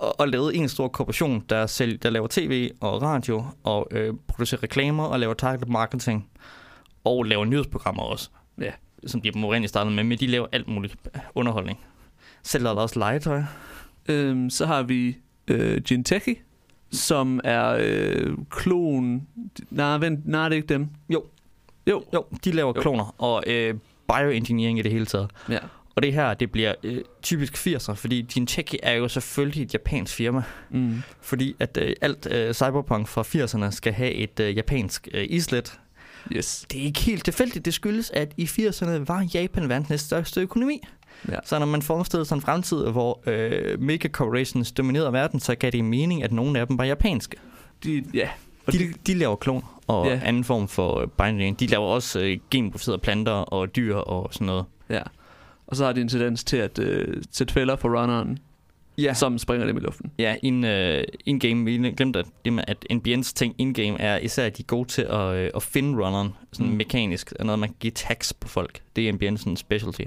Og, 0.00 0.20
og 0.20 0.29
lavede 0.29 0.55
en 0.55 0.69
stor 0.69 0.88
korporation, 0.88 1.44
der, 1.49 1.67
sælger, 1.67 1.99
der 1.99 2.11
laver 2.11 2.26
tv 2.31 2.70
og 2.81 3.02
radio, 3.02 3.44
og 3.64 3.88
øh, 3.91 4.14
producerer 4.26 4.62
reklamer 4.62 5.05
og 5.05 5.20
laver 5.20 5.35
target 5.35 5.69
marketing. 5.69 6.29
Og 7.05 7.25
laver 7.25 7.44
nyhedsprogrammer 7.44 8.02
også. 8.02 8.31
Ja. 8.61 8.73
Som 9.06 9.20
de 9.20 9.29
oprindeligt 9.29 9.69
startede 9.69 9.94
med, 9.94 10.05
men 10.05 10.19
de 10.19 10.26
laver 10.26 10.47
alt 10.52 10.69
muligt 10.69 10.97
underholdning. 11.35 11.79
Sælger 12.43 12.75
der 12.75 12.82
også 12.82 12.99
legetøj. 12.99 13.43
Øhm, 14.08 14.50
så 14.50 14.67
har 14.67 14.82
vi 14.82 15.17
øh, 15.49 15.82
Genteki, 15.82 16.35
som 16.91 17.41
er 17.44 17.76
øh, 17.81 18.37
klon... 18.50 19.26
Nej, 19.70 19.99
vent, 19.99 20.29
nej, 20.29 20.49
det 20.49 20.55
er 20.55 20.56
ikke 20.56 20.75
dem. 20.75 20.88
Jo. 21.08 21.25
Jo. 21.87 22.05
Jo, 22.14 22.25
de 22.44 22.52
laver 22.52 22.73
jo. 22.76 22.81
kloner 22.81 23.14
og 23.19 23.43
øh, 23.47 23.75
bioengineering 24.08 24.79
i 24.79 24.82
det 24.82 24.93
hele 24.93 25.06
taget. 25.06 25.31
Ja. 25.49 25.58
Og 25.95 26.03
det 26.03 26.13
her, 26.13 26.35
det 26.35 26.53
bliver 26.53 26.75
øh, 26.83 27.03
typisk 27.23 27.67
80'er, 27.67 27.93
fordi 27.93 28.27
Genteki 28.35 28.79
er 28.83 28.93
jo 28.93 29.09
selvfølgelig 29.09 29.63
et 29.63 29.73
japansk 29.75 30.15
firma. 30.15 30.43
Mm. 30.71 31.03
Fordi 31.21 31.57
at 31.59 31.79
øh, 31.81 31.93
alt 32.01 32.27
øh, 32.31 32.55
cyberpunk 32.55 33.09
fra 33.09 33.23
80'erne 33.23 33.71
skal 33.71 33.93
have 33.93 34.13
et 34.13 34.41
øh, 34.41 34.57
japansk 34.57 35.09
øh, 35.15 35.27
islet. 35.29 35.81
Yes. 36.33 36.67
Det 36.73 36.81
er 36.81 36.85
ikke 36.85 37.01
helt 37.01 37.25
tilfældigt. 37.25 37.65
Det 37.65 37.75
skyldes, 37.75 38.11
at 38.11 38.33
i 38.37 38.45
80'erne 38.45 38.91
var 38.91 39.29
Japan 39.35 39.69
verdens 39.69 39.91
næststørste 39.91 40.41
økonomi. 40.41 40.83
Ja. 41.29 41.37
Så 41.45 41.59
når 41.59 41.67
man 41.67 41.83
forestillede 41.83 42.29
sig 42.29 42.35
en 42.35 42.43
fremtid, 42.43 42.87
hvor 42.87 43.21
øh, 43.26 43.81
mega 43.81 44.09
corporations 44.09 44.73
dominerede 44.73 45.12
verden, 45.12 45.41
så 45.41 45.55
gav 45.55 45.71
det 45.71 45.85
mening, 45.85 46.23
at 46.23 46.33
nogle 46.33 46.61
af 46.61 46.67
dem 46.67 46.79
var 46.79 46.85
japanske. 46.85 47.37
De, 47.85 48.05
ja. 48.14 48.29
De, 48.73 48.79
det, 48.79 49.07
de 49.07 49.14
laver 49.14 49.37
klon 49.37 49.64
og 49.87 50.07
ja. 50.07 50.21
anden 50.25 50.45
form 50.45 50.69
for 50.69 51.00
øh, 51.00 51.09
binding. 51.09 51.61
De 51.61 51.67
laver 51.67 51.87
også 51.87 52.21
øh, 52.21 52.38
genmodificerede 52.50 52.99
planter 52.99 53.33
og 53.33 53.76
dyr 53.76 53.97
og 53.97 54.35
sådan 54.35 54.47
noget. 54.47 54.64
ja. 54.91 55.03
Og 55.71 55.77
så 55.77 55.85
har 55.85 55.93
de 55.93 56.00
en 56.00 56.09
tendens 56.09 56.45
til 56.45 56.57
at 56.57 56.79
øh, 56.79 57.23
sætte 57.31 57.55
fælder 57.55 57.77
for 57.77 58.00
runneren, 58.00 58.39
Ja, 58.99 59.15
som 59.15 59.39
springer 59.39 59.67
dem 59.67 59.77
i 59.77 59.81
luften. 59.81 60.12
ja 60.19 60.37
in, 60.43 60.65
uh, 60.65 61.03
in-game, 61.27 61.65
vi 61.65 61.93
glemte 61.97 62.19
at, 62.19 62.27
at 62.69 62.87
NBN's 62.93 63.33
ting 63.35 63.55
in-game 63.59 64.00
er 64.00 64.19
især, 64.19 64.47
at 64.47 64.57
de 64.57 64.62
er 64.62 64.67
gode 64.67 64.89
til 64.89 65.03
at, 65.03 65.35
øh, 65.35 65.50
at 65.57 65.62
finde 65.62 66.05
runneren, 66.05 66.29
sådan 66.53 66.71
Mm. 66.71 66.77
mekanisk, 66.77 67.33
og 67.39 67.47
noget, 67.47 67.59
man 67.59 67.69
kan 67.69 67.77
give 67.81 67.91
tags 67.91 68.33
på 68.33 68.49
folk. 68.49 68.83
Det 68.97 69.09
er 69.09 69.12
NBN's 69.12 69.37
sådan 69.37 69.57
specialty. 69.57 70.00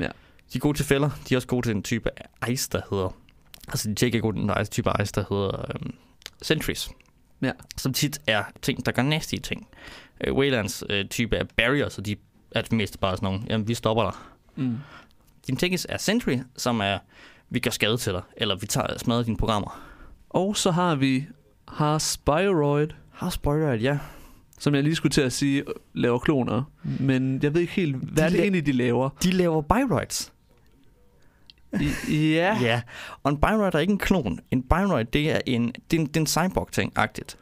Ja. 0.00 0.04
De 0.52 0.54
er 0.54 0.58
gode 0.58 0.78
til 0.78 0.84
fælder, 0.86 1.10
de 1.28 1.34
er 1.34 1.38
også 1.38 1.48
gode 1.48 1.66
til 1.66 1.74
den 1.74 1.82
type 1.82 2.10
ice, 2.50 2.68
der 2.72 2.80
hedder, 2.90 3.16
altså 3.68 3.88
de 3.88 4.04
er 4.04 4.06
ikke 4.06 4.20
gode 4.20 4.36
til 4.36 4.42
den 4.42 4.52
ice, 4.62 4.70
type 4.70 4.90
ice, 5.02 5.12
der 5.12 5.24
hedder 5.30 5.64
um, 5.84 5.94
sentries. 6.42 6.90
Ja. 7.42 7.52
Som 7.76 7.92
tit 7.92 8.18
er 8.26 8.42
ting, 8.62 8.86
der 8.86 8.92
gør 8.92 9.02
nasty 9.02 9.34
ting. 9.42 9.66
Uh, 10.28 10.36
Waylands 10.36 10.82
uh, 10.90 11.08
type 11.10 11.36
af 11.36 11.48
barriers, 11.56 11.98
og 11.98 12.06
de 12.06 12.16
er 12.50 12.62
mest 12.70 13.00
bare 13.00 13.16
sådan 13.16 13.26
nogle, 13.26 13.40
jamen 13.50 13.68
vi 13.68 13.74
stopper 13.74 14.02
dig. 14.02 14.12
Mm. 14.56 14.76
Din 15.46 15.56
Tekis 15.56 15.86
er 15.88 15.96
Sentry, 15.98 16.38
som 16.56 16.80
er, 16.80 16.98
vi 17.50 17.58
gør 17.60 17.70
skade 17.70 17.96
til 17.96 18.12
dig, 18.12 18.22
eller 18.36 18.56
vi 18.56 18.66
tager 18.66 18.98
smadrer 18.98 19.22
dine 19.22 19.36
programmer. 19.36 19.82
Og 20.30 20.56
så 20.56 20.70
har 20.70 20.94
vi 20.94 21.24
har 21.68 21.98
Spyroid, 21.98 22.88
Har 23.12 23.30
spoiler, 23.30 23.72
ja. 23.72 23.98
som 24.58 24.74
jeg 24.74 24.82
lige 24.82 24.94
skulle 24.94 25.10
til 25.12 25.20
at 25.20 25.32
sige, 25.32 25.64
laver 25.94 26.18
kloner. 26.18 26.62
Men 27.00 27.40
jeg 27.42 27.54
ved 27.54 27.60
ikke 27.60 27.72
helt, 27.72 27.96
hvad 27.96 28.16
De 28.16 28.22
er 28.22 28.28
det 28.28 28.36
la- 28.38 28.40
egentlig, 28.42 28.66
de 28.66 28.72
laver? 28.72 29.08
De 29.22 29.30
laver 29.30 29.62
Byroids. 29.62 30.32
I, 32.08 32.32
ja. 32.34 32.58
Ja. 32.60 32.82
Og 33.22 33.30
en 33.32 33.38
Byroid 33.40 33.74
er 33.74 33.78
ikke 33.78 33.90
en 33.90 33.98
klon. 33.98 34.38
En 34.50 34.62
Byroid, 34.62 35.04
det 35.04 35.30
er 35.30 35.40
en, 35.46 35.72
det 35.90 35.96
er 35.96 36.00
en, 36.00 36.06
det 36.06 36.16
er 36.16 36.20
en 36.20 36.26
cyborg-ting-agtigt. 36.26 37.36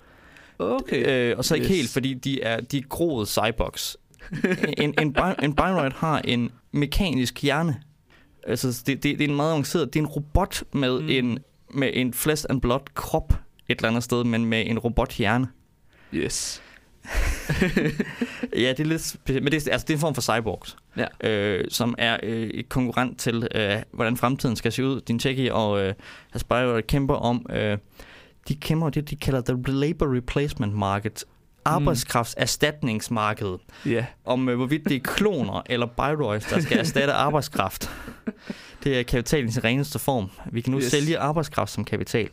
Okay. 0.58 1.30
Øh, 1.30 1.38
og 1.38 1.44
så 1.44 1.54
ikke 1.54 1.64
Yes. 1.64 1.70
yes. 1.70 1.76
helt, 1.78 1.90
fordi 1.90 2.14
de 2.14 2.42
er, 2.42 2.60
de 2.60 2.78
er 2.78 2.82
groede 2.88 3.26
cyborgs. 3.26 3.96
en, 4.78 4.94
en, 5.00 5.16
en 5.42 5.54
Byroid 5.54 5.90
har 5.96 6.18
en 6.24 6.50
mekanisk 6.72 7.42
hjerne. 7.42 7.82
Altså, 8.46 8.82
det, 8.86 9.02
det, 9.02 9.18
det 9.18 9.24
er 9.24 9.28
en 9.28 9.36
meget 9.36 9.50
avanceret... 9.50 9.94
Det 9.94 10.00
er 10.00 10.04
en 10.04 10.08
robot 10.10 10.64
med, 10.72 11.00
Mm. 11.00 11.08
en, 11.08 11.38
med 11.74 11.90
en 11.94 12.14
flesh 12.14 12.44
and 12.50 12.60
blood 12.60 12.80
krop 12.94 13.32
et 13.68 13.78
eller 13.78 13.88
andet 13.88 14.02
sted, 14.02 14.24
men 14.24 14.44
med 14.44 14.66
en 14.66 14.78
robothjerne. 14.78 15.48
Yes. 16.14 16.62
Ja, 18.56 18.68
det 18.70 18.80
er 18.80 18.84
lidt 18.84 19.00
specielt, 19.02 19.44
men 19.44 19.52
det 19.52 19.66
er, 19.66 19.72
altså, 19.72 19.84
det 19.84 19.92
er 19.92 19.96
en 19.96 20.00
form 20.00 20.14
for 20.14 20.22
cyborgs, 20.22 20.76
Ja. 20.96 21.28
øh, 21.30 21.64
som 21.68 21.94
er 21.98 22.16
øh, 22.22 22.42
et 22.48 22.68
konkurrent 22.68 23.18
til, 23.18 23.48
øh, 23.54 23.76
hvordan 23.92 24.16
fremtiden 24.16 24.56
skal 24.56 24.72
se 24.72 24.84
ud. 24.84 25.00
Din 25.00 25.18
Teki 25.18 25.48
og 25.52 25.80
øh, 25.84 25.94
Aspire 26.34 26.82
kæmper 26.82 27.14
om, 27.14 27.46
øh, 27.50 27.78
de 28.48 28.54
kæmper 28.54 28.90
det, 28.90 29.10
de 29.10 29.16
kalder 29.16 29.40
the 29.40 29.74
labor 29.80 30.16
replacement 30.16 30.74
market, 30.74 31.24
arbejdskraftserstatningsmarkedet, 31.64 33.60
Ja. 33.86 34.06
om 34.24 34.48
øh, 34.48 34.56
hvorvidt 34.56 34.84
det 34.84 34.96
er 34.96 35.00
kloner 35.00 35.62
eller 35.66 35.86
byroids, 35.86 36.44
der 36.44 36.60
skal 36.60 36.78
erstatte 36.78 37.12
arbejdskraft. 37.26 37.90
Det 38.84 38.98
er 38.98 39.02
kapital 39.02 39.44
i 39.44 39.50
sin 39.50 39.64
reneste 39.64 39.98
form. 39.98 40.30
Vi 40.52 40.60
kan 40.60 40.70
nu 40.72 40.78
Yes. 40.78 40.84
sælge 40.90 41.18
arbejdskraft 41.18 41.70
som 41.72 41.84
kapital. 41.84 42.28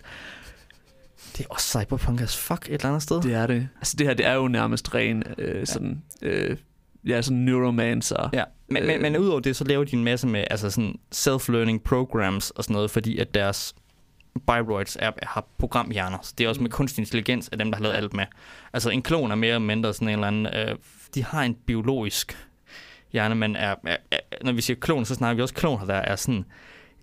Det 1.37 1.45
er 1.45 1.49
også 1.49 1.79
cyberpunk 1.79 2.21
as 2.21 2.37
fuck 2.37 2.65
et 2.65 2.73
eller 2.73 2.85
andet 2.87 3.03
sted. 3.03 3.21
Det 3.21 3.33
er 3.33 3.47
det. 3.47 3.67
Altså 3.77 3.95
det 3.97 4.07
her, 4.07 4.13
det 4.13 4.25
er 4.25 4.33
jo 4.33 4.47
nærmest 4.47 4.95
ren 4.95 5.23
øh, 5.37 5.67
sådan... 5.67 6.01
Øh, 6.21 6.57
ja, 7.07 7.21
sådan 7.21 7.37
neuromancer. 7.37 8.29
Ja, 8.33 8.43
men, 8.69 8.87
men, 8.87 9.01
men 9.01 9.17
udover 9.17 9.39
det, 9.39 9.55
så 9.55 9.63
laver 9.63 9.83
de 9.83 9.95
en 9.95 10.03
masse 10.03 10.27
med 10.27 10.43
altså 10.51 10.69
sådan 10.69 10.95
self-learning 11.15 11.79
programs 11.85 12.49
og 12.49 12.63
sådan 12.63 12.73
noget, 12.73 12.91
fordi 12.91 13.17
at 13.17 13.33
deres 13.33 13.75
Biroids 14.47 14.97
er, 14.99 15.11
har 15.23 15.47
programhjerner. 15.57 16.17
Så 16.21 16.33
det 16.37 16.43
er 16.43 16.49
også 16.49 16.61
med 16.61 16.69
kunstig 16.69 17.01
intelligens 17.01 17.49
af 17.49 17.57
dem, 17.57 17.71
der 17.71 17.77
har 17.77 17.83
lavet 17.83 17.95
alt 17.95 18.13
med. 18.13 18.25
Altså 18.73 18.89
en 18.89 19.01
klon 19.01 19.31
er 19.31 19.35
mere 19.35 19.49
eller 19.49 19.59
mindre 19.59 19.93
sådan 19.93 20.07
en 20.07 20.13
eller 20.13 20.27
anden... 20.27 20.45
Øh, 20.45 20.75
de 21.15 21.23
har 21.23 21.43
en 21.43 21.55
biologisk 21.55 22.47
hjerne, 23.11 23.35
men 23.35 23.55
er, 23.55 23.75
er, 23.85 23.97
er, 24.11 24.19
når 24.43 24.51
vi 24.51 24.61
siger 24.61 24.79
klon, 24.79 25.05
så 25.05 25.15
snakker 25.15 25.35
vi 25.35 25.41
også 25.41 25.53
kloner, 25.53 25.85
der 25.85 25.93
er 25.95 26.15
sådan... 26.15 26.45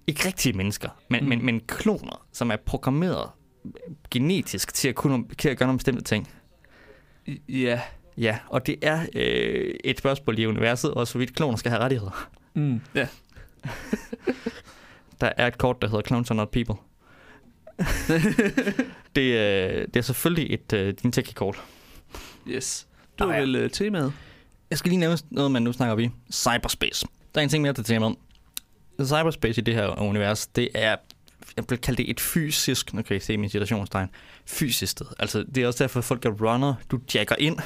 Ikke 0.07 0.27
rigtige 0.27 0.53
mennesker, 0.53 0.89
men, 1.11 1.21
Mm. 1.21 1.25
mm. 1.25 1.29
men, 1.29 1.45
men 1.45 1.61
kloner, 1.61 2.27
som 2.33 2.51
er 2.51 2.57
programmeret 2.57 3.31
genetisk 4.11 4.75
til 4.75 4.89
at, 4.89 4.95
kunne, 4.95 5.25
til 5.39 5.49
at 5.49 5.59
gøre 5.59 5.67
nogle 5.67 5.79
bestemte 5.79 6.03
ting. 6.03 6.29
Ja. 7.49 7.81
Ja, 8.19 8.39
og 8.49 8.67
det 8.67 8.77
er 8.83 9.07
øh, 9.15 9.75
et 9.85 9.99
spørgsmål 9.99 10.39
i 10.39 10.47
universet, 10.47 10.95
også 10.95 11.15
hvorvidt 11.15 11.35
kloner 11.37 11.57
skal 11.57 11.71
have 11.71 11.83
rettigheder. 11.83 12.29
Mm. 12.55 12.81
Ja. 12.95 13.09
Der 15.21 15.33
er 15.37 15.47
et 15.47 15.59
kort, 15.59 15.83
der 15.83 15.89
hedder 15.89 16.03
Clones 16.03 16.31
are 16.31 16.37
not 16.37 16.51
people. 16.51 16.75
det, 19.17 19.23
øh, 19.23 19.87
det 19.87 19.97
er 19.97 20.01
selvfølgelig 20.01 20.55
et 20.55 20.73
øh, 20.73 20.95
din 21.03 21.13
kort 21.35 21.63
Yes. 22.49 22.87
Det 23.19 23.27
var 23.27 23.27
Nå 23.27 23.33
ja. 23.33 23.41
vel 23.41 23.57
øh, 23.57 23.71
temaet. 23.71 24.13
Jeg 24.71 24.79
skal 24.79 24.89
lige 24.89 25.01
nævne 25.01 25.19
noget, 25.31 25.51
man 25.51 25.63
nu 25.63 25.73
snakker 25.73 25.95
vi. 25.95 26.11
Cyberspace. 26.33 27.07
Der 27.35 27.41
er 27.41 27.43
en 27.43 27.49
ting 27.49 27.63
mere 27.63 27.73
til 27.73 27.85
temaet. 27.85 28.17
Cyberspace 29.05 29.61
i 29.61 29.65
det 29.65 29.75
her 29.75 30.01
univers, 30.01 30.47
det 30.47 30.69
er, 30.75 30.97
jeg 31.57 31.65
vil 31.69 31.79
kalde 31.79 32.03
det 32.03 32.11
et 32.11 32.21
fysisk, 32.21 32.95
nu 32.95 33.03
kan 33.03 33.17
I 33.17 33.21
se 33.21 33.37
min 33.37 33.51
situationstegn, 33.51 34.09
fysisk 34.47 34.91
sted. 34.91 35.07
Altså, 35.19 35.45
det 35.55 35.63
er 35.63 35.67
også 35.67 35.85
derfor, 35.85 35.99
at 35.99 36.05
folk 36.05 36.25
er 36.25 36.31
runner. 36.31 36.75
Du 36.91 37.01
jacker 37.15 37.37
ind, 37.39 37.59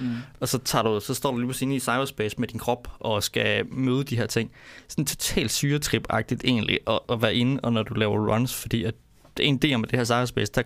Mm. 0.00 0.16
og 0.40 0.48
så, 0.48 0.58
tager 0.58 0.82
du, 0.82 1.00
så 1.00 1.14
står 1.14 1.30
du 1.30 1.36
lige 1.36 1.46
pludselig 1.46 1.66
inde 1.66 1.76
i 1.76 1.80
cyberspace 1.80 2.36
med 2.38 2.48
din 2.48 2.58
krop 2.58 2.88
og 3.00 3.22
skal 3.22 3.66
møde 3.72 4.04
de 4.04 4.16
her 4.16 4.26
ting. 4.26 4.50
Sådan 4.88 5.06
totalt 5.06 5.50
syretrip-agtigt 5.50 6.40
egentlig 6.44 6.78
at, 6.86 6.98
at 7.12 7.22
være 7.22 7.34
inde, 7.34 7.60
og 7.60 7.72
når 7.72 7.82
du 7.82 7.94
laver 7.94 8.34
runs, 8.34 8.54
fordi 8.54 8.84
at 8.84 8.94
en 9.40 9.56
del 9.58 9.78
med 9.80 9.88
det 9.88 9.98
her 9.98 10.04
cyberspace, 10.04 10.52
der 10.54 10.62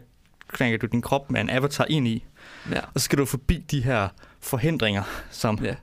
knækker 0.48 0.78
du 0.78 0.86
din 0.86 1.02
krop 1.02 1.30
med 1.30 1.40
en 1.40 1.50
avatar 1.50 1.86
ind 1.90 2.08
i, 2.08 2.24
Ja. 2.70 2.80
og 2.94 3.00
så 3.00 3.04
skal 3.04 3.18
du 3.18 3.24
forbi 3.24 3.58
de 3.70 3.82
her 3.84 4.08
forhindringer, 4.40 5.02
som 5.30 5.58
Ja. 5.64 5.74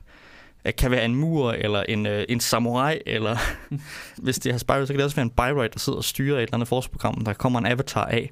kan 0.70 0.90
være 0.90 1.04
en 1.04 1.14
mur, 1.14 1.52
eller 1.52 1.82
en, 1.82 2.06
øh, 2.06 2.24
en 2.28 2.40
samurai, 2.40 2.98
eller 3.06 3.36
hvis 4.22 4.38
det 4.38 4.52
har 4.52 4.58
Spyro, 4.58 4.86
så 4.86 4.92
kan 4.92 4.96
det 4.96 5.04
også 5.04 5.16
være 5.16 5.22
en 5.26 5.30
Byroid, 5.30 5.68
der 5.68 5.78
sidder 5.78 5.96
og 5.96 6.04
styrer 6.04 6.36
et 6.36 6.42
eller 6.42 6.54
andet 6.54 6.68
forsprogram, 6.68 7.24
der 7.24 7.32
kommer 7.32 7.58
en 7.58 7.66
avatar 7.66 8.04
af, 8.04 8.30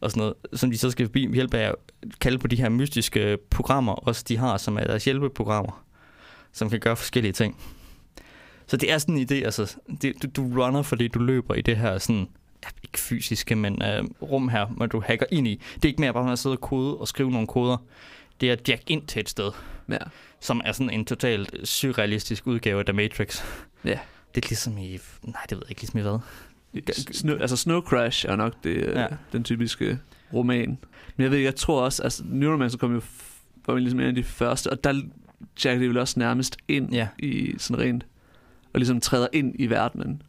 og 0.00 0.10
sådan 0.10 0.20
noget, 0.20 0.34
som 0.60 0.70
de 0.70 0.78
så 0.78 0.90
skal 0.90 1.06
forbi 1.06 1.26
ved 1.26 1.34
hjælp 1.34 1.54
af 1.54 1.68
at 1.68 1.74
kalde 2.20 2.38
på 2.38 2.46
de 2.46 2.56
her 2.56 2.68
mystiske 2.68 3.38
programmer, 3.50 3.92
også 3.92 4.24
de 4.28 4.36
har, 4.36 4.56
som 4.56 4.76
er 4.76 4.84
deres 4.84 5.04
hjælpeprogrammer, 5.04 5.84
som 6.52 6.70
kan 6.70 6.80
gøre 6.80 6.96
forskellige 6.96 7.32
ting. 7.32 7.56
Så 8.66 8.76
det 8.76 8.92
er 8.92 8.98
sådan 8.98 9.16
en 9.18 9.26
idé, 9.30 9.34
altså, 9.34 9.76
det, 10.02 10.14
du, 10.22 10.28
du 10.36 10.62
runner, 10.62 10.82
fordi 10.82 11.08
du 11.08 11.18
løber 11.18 11.54
i 11.54 11.60
det 11.60 11.76
her 11.76 11.98
sådan, 11.98 12.28
ikke 12.82 12.98
fysiske, 12.98 13.56
men 13.56 13.82
øh, 13.82 14.04
rum 14.22 14.48
her, 14.48 14.66
hvor 14.66 14.86
du 14.86 15.00
hacker 15.06 15.26
ind 15.30 15.48
i. 15.48 15.60
Det 15.74 15.84
er 15.84 15.88
ikke 15.88 16.00
mere 16.00 16.12
bare 16.12 16.32
at 16.32 16.38
sidde 16.38 16.54
og 16.56 16.60
kode 16.60 16.96
og 16.96 17.08
skrive 17.08 17.30
nogle 17.30 17.46
koder. 17.46 17.76
Det 18.40 18.48
er 18.48 18.52
at 18.52 18.68
jack 18.68 18.82
ind 18.86 19.06
til 19.06 19.20
et 19.20 19.28
sted, 19.28 19.50
Ja. 19.88 19.96
som 20.40 20.60
er 20.64 20.72
sådan 20.72 20.90
en 20.90 21.04
totalt 21.04 21.68
surrealistisk 21.68 22.46
udgave 22.46 22.78
af 22.78 22.84
The 22.86 22.92
Matrix. 22.92 23.42
Ja. 23.84 23.98
Det 24.34 24.44
er 24.44 24.48
ligesom 24.48 24.78
i... 24.78 24.98
Nej, 25.22 25.42
det 25.50 25.56
ved 25.56 25.62
jeg 25.64 25.70
ikke 25.70 25.80
ligesom 25.80 25.98
i 25.98 26.02
hvad. 26.02 26.18
Snow, 26.94 27.36
altså 27.38 27.56
Snow 27.56 27.80
Crash 27.80 28.26
er 28.28 28.36
nok 28.36 28.52
det, 28.64 28.76
ja. 28.76 29.00
Ja. 29.00 29.06
den 29.32 29.44
typiske 29.44 29.98
roman. 30.34 30.78
Men 31.16 31.22
jeg 31.22 31.30
ved 31.30 31.38
jeg 31.38 31.56
tror 31.56 31.82
også, 31.82 32.02
altså 32.02 32.22
Neuromancer 32.26 32.78
kom 32.78 32.94
jo 32.94 33.00
var 33.66 33.78
ligesom 33.78 34.00
en 34.00 34.06
af 34.06 34.14
de 34.14 34.22
første, 34.24 34.70
og 34.70 34.84
der 34.84 35.02
jacker 35.64 35.78
det 35.80 35.88
vel 35.88 35.98
også 35.98 36.18
nærmest 36.18 36.56
ind 36.68 36.92
Ja. 36.94 37.08
i 37.18 37.54
sådan 37.58 37.84
rent, 37.84 38.06
og 38.72 38.78
ligesom 38.80 39.00
træder 39.00 39.26
ind 39.32 39.54
i 39.58 39.66
verdenen. 39.66 40.22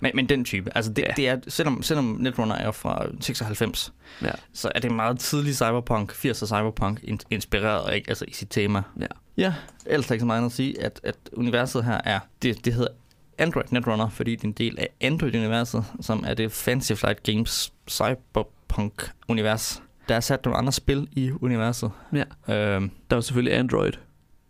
Men, 0.00 0.10
men 0.14 0.28
den 0.28 0.44
type, 0.44 0.70
altså 0.76 0.92
det, 0.92 1.02
Ja. 1.02 1.12
det 1.16 1.28
er, 1.28 1.36
selvom, 1.48 1.82
selvom 1.82 2.04
Netrunner 2.20 2.54
er 2.54 2.70
fra 2.70 3.06
96, 3.20 3.92
Ja. 4.22 4.30
så 4.52 4.72
er 4.74 4.80
det 4.80 4.90
meget 4.92 5.18
tidlig 5.18 5.54
cyberpunk, 5.56 6.12
80'er 6.12 6.46
cyberpunk, 6.46 7.00
in, 7.02 7.20
inspireret 7.30 7.94
ikke? 7.94 8.08
Altså 8.08 8.24
i 8.28 8.32
sit 8.32 8.48
tema. 8.50 8.82
Ja. 9.00 9.06
Ja, 9.36 9.54
ellers 9.86 10.08
er 10.08 10.12
ikke 10.12 10.20
så 10.22 10.26
meget 10.26 10.38
andet 10.38 10.50
at 10.50 10.56
sige, 10.56 10.82
at, 10.82 11.00
at 11.04 11.16
universet 11.32 11.84
her 11.84 12.00
er, 12.04 12.18
det, 12.42 12.64
det 12.64 12.74
hedder 12.74 12.88
Android 13.38 13.64
Netrunner, 13.70 14.08
fordi 14.08 14.30
det 14.36 14.42
er 14.44 14.48
en 14.48 14.52
del 14.52 14.78
af 14.78 14.88
Android-universet, 15.00 15.84
som 16.00 16.24
er 16.26 16.34
det 16.34 16.52
Fancy 16.52 16.92
Flight 16.92 17.22
Games 17.22 17.72
cyberpunk-univers. 17.90 19.82
Der 20.08 20.14
er 20.16 20.20
sat 20.20 20.44
nogle 20.44 20.58
andre 20.58 20.72
spil 20.72 21.08
i 21.12 21.30
universet, 21.40 21.90
Ja. 22.12 22.54
øhm, 22.54 22.90
Der 23.10 23.16
var 23.16 23.20
selvfølgelig 23.20 23.58
Android. 23.58 23.92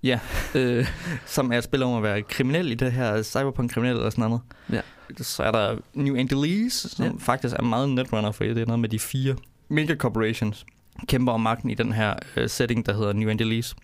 Ja. 0.03 0.21
Øh, 0.55 0.87
som 1.27 1.53
er 1.53 1.59
et 1.59 1.65
spil 1.65 1.83
om 1.83 1.97
at 1.97 2.03
være 2.03 2.23
kriminel 2.23 2.71
i 2.71 2.75
det 2.75 2.93
her 2.93 3.23
cyberpunk-kriminel 3.23 3.97
eller 3.97 4.11
sådan 4.11 4.25
noget. 4.25 4.41
Ja. 4.73 4.81
Så 5.21 5.43
er 5.43 5.51
der 5.51 5.77
New 5.95 6.17
Angeles, 6.17 6.73
som 6.73 7.05
Ja. 7.05 7.13
faktisk 7.19 7.55
er 7.59 7.63
meget 7.63 7.89
netrunner, 7.89 8.33
for 8.33 8.45
det 8.45 8.59
er 8.59 8.67
noget 8.67 8.81
med 8.81 8.89
de 8.89 8.99
fire 8.99 9.37
mega 9.69 9.95
corporations 9.95 10.67
kæmper 11.09 11.33
om 11.33 11.41
magten 11.41 11.71
i 11.71 11.75
den 11.75 11.93
her 11.93 12.15
uh, 12.37 12.47
setting, 12.47 12.87
der 12.87 12.93
hedder 12.95 13.13
New 13.13 13.31
Angeles. 13.31 13.77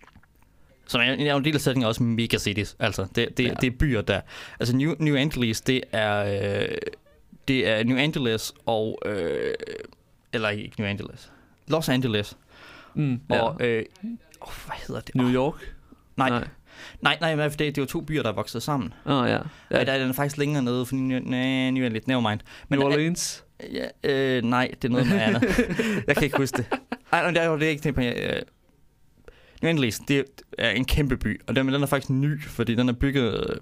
Som 0.87 1.01
er, 1.01 1.05
er 1.05 1.37
en 1.37 1.45
del 1.45 1.55
af 1.55 1.61
settingen 1.61 1.89
også 1.89 2.03
mega 2.03 2.39
cities. 2.39 2.77
Altså, 2.79 3.07
det, 3.15 3.37
det, 3.39 3.45
Ja. 3.45 3.55
det 3.61 3.67
er 3.67 3.71
byer, 3.79 4.01
der... 4.01 4.21
Altså, 4.61 4.77
New, 4.77 4.95
New 4.99 5.17
Angeles, 5.17 5.61
det 5.61 5.81
er... 5.93 6.61
Øh, 6.63 6.69
det 7.49 7.69
er 7.69 7.85
New 7.85 7.97
Angeles 7.97 8.53
og... 8.67 8.99
Øh, 9.07 9.55
eller 10.33 10.49
ikke 10.49 10.75
New 10.79 10.89
Angeles. 10.89 11.33
Los 11.69 11.89
Angeles. 11.89 12.37
mm, 12.95 13.21
Ja. 13.31 13.35
ja. 13.37 13.43
Og... 13.43 13.57
Øh, 13.67 13.85
oh, 14.41 14.53
hvad 14.67 14.77
hedder 14.87 15.01
det? 15.01 15.15
New 15.15 15.31
York? 15.31 15.75
nej, 16.17 16.29
Nej. 16.29 16.39
nej, 16.39 16.49
nej, 17.01 17.19
nej, 17.21 17.37
for 17.51 17.57
det, 17.57 17.59
det 17.59 17.79
er 17.79 17.83
jo 17.83 17.87
to 17.87 18.01
byer, 18.01 18.23
der 18.23 18.31
er 18.31 18.35
vokset 18.35 18.63
sammen. 18.63 18.95
Åh, 19.07 19.23
oh, 19.23 19.29
ja. 19.29 19.33
Ja. 19.35 19.39
ja. 19.71 19.85
Der 19.85 19.93
er 19.93 20.05
den 20.05 20.15
faktisk 20.15 20.39
længere 20.39 20.63
nede, 20.63 20.87
for 20.87 20.95
nej, 20.95 21.71
New 21.71 21.85
Orleans, 21.85 22.07
never 22.07 22.29
mind. 22.31 22.41
Men, 22.69 22.79
New 22.79 22.89
Orleans? 22.89 23.45
Ja, 23.73 23.87
øh, 24.11 24.43
nej, 24.45 24.71
det 24.83 24.89
er 24.89 24.93
noget 24.93 25.07
med 25.07 25.21
andet. 25.21 25.43
jeg 26.07 26.17
kan 26.17 26.25
ikke 26.25 26.37
huske 26.37 26.57
det. 26.57 26.67
Ej, 27.13 27.23
nej, 27.23 27.31
det 27.31 27.43
er, 27.43 27.57
det 27.57 27.67
er 27.67 27.71
ikke 27.71 27.83
det 27.83 27.95
på. 27.95 28.01
Øh, 28.01 28.43
New 29.63 29.73
Orleans, 29.73 29.99
det 30.09 30.25
er 30.59 30.71
en 30.71 30.85
kæmpe 30.85 31.17
by, 31.17 31.41
og 31.47 31.57
den, 31.57 31.69
den 31.69 31.83
er 31.83 31.87
faktisk 31.87 32.11
ny, 32.11 32.43
fordi 32.43 32.75
den 32.75 32.89
er 32.89 32.93
bygget, 32.93 33.51
øh, 33.51 33.57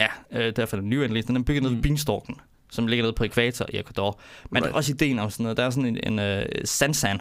ja, 0.00 0.08
øh, 0.46 0.56
derfor 0.56 0.76
er 0.76 0.80
det 0.80 0.90
New 0.90 1.02
Orleans, 1.02 1.26
den 1.26 1.36
er 1.36 1.42
bygget 1.42 1.62
nede 1.62 1.74
Mm. 1.74 1.76
ved 1.76 1.82
Beanstalken, 1.82 2.36
som 2.70 2.86
ligger 2.86 3.02
nede 3.04 3.12
på 3.12 3.24
ekvator 3.24 3.66
i 3.72 3.76
Ecuador. 3.78 4.20
Men 4.50 4.62
right. 4.62 4.74
Også 4.76 4.92
ideen 4.92 5.18
om 5.18 5.30
sådan 5.30 5.44
noget, 5.44 5.56
der 5.56 5.64
er 5.64 5.70
sådan 5.70 5.96
en, 6.04 6.18
en 6.18 6.38
uh, 6.38 6.44
Sansan, 6.64 7.20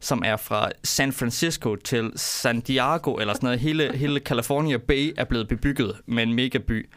som 0.00 0.22
er 0.26 0.36
fra 0.36 0.70
San 0.84 1.12
Francisco 1.12 1.76
til 1.76 2.10
San 2.16 2.60
Diego, 2.60 3.14
eller 3.14 3.34
sådan 3.34 3.46
noget. 3.46 3.60
Hele, 3.60 3.92
hele 4.02 4.20
California 4.20 4.76
Bay 4.76 5.12
er 5.16 5.24
blevet 5.24 5.48
bebygget 5.48 5.96
med 6.06 6.22
en 6.22 6.34
megaby. 6.34 6.88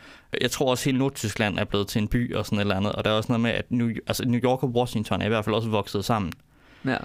Jeg 0.41 0.51
tror 0.51 0.69
også, 0.71 0.85
hele 0.85 0.97
Nordtyskland 0.97 1.59
er 1.59 1.63
blevet 1.63 1.87
til 1.87 2.01
en 2.01 2.07
by 2.07 2.35
og 2.35 2.45
sådan 2.45 2.57
et 2.57 2.61
eller 2.61 2.75
andet. 2.75 2.91
Og 2.91 3.05
der 3.05 3.11
er 3.11 3.15
også 3.15 3.31
noget 3.31 3.41
med, 3.41 3.51
at 3.51 3.65
New, 3.71 3.89
altså 4.07 4.25
New 4.25 4.39
York 4.39 4.63
og 4.63 4.69
Washington 4.69 5.21
er 5.21 5.25
i 5.25 5.29
hvert 5.29 5.45
fald 5.45 5.55
også 5.55 5.69
vokset 5.69 6.05
sammen. 6.05 6.33
Ja. 6.85 6.97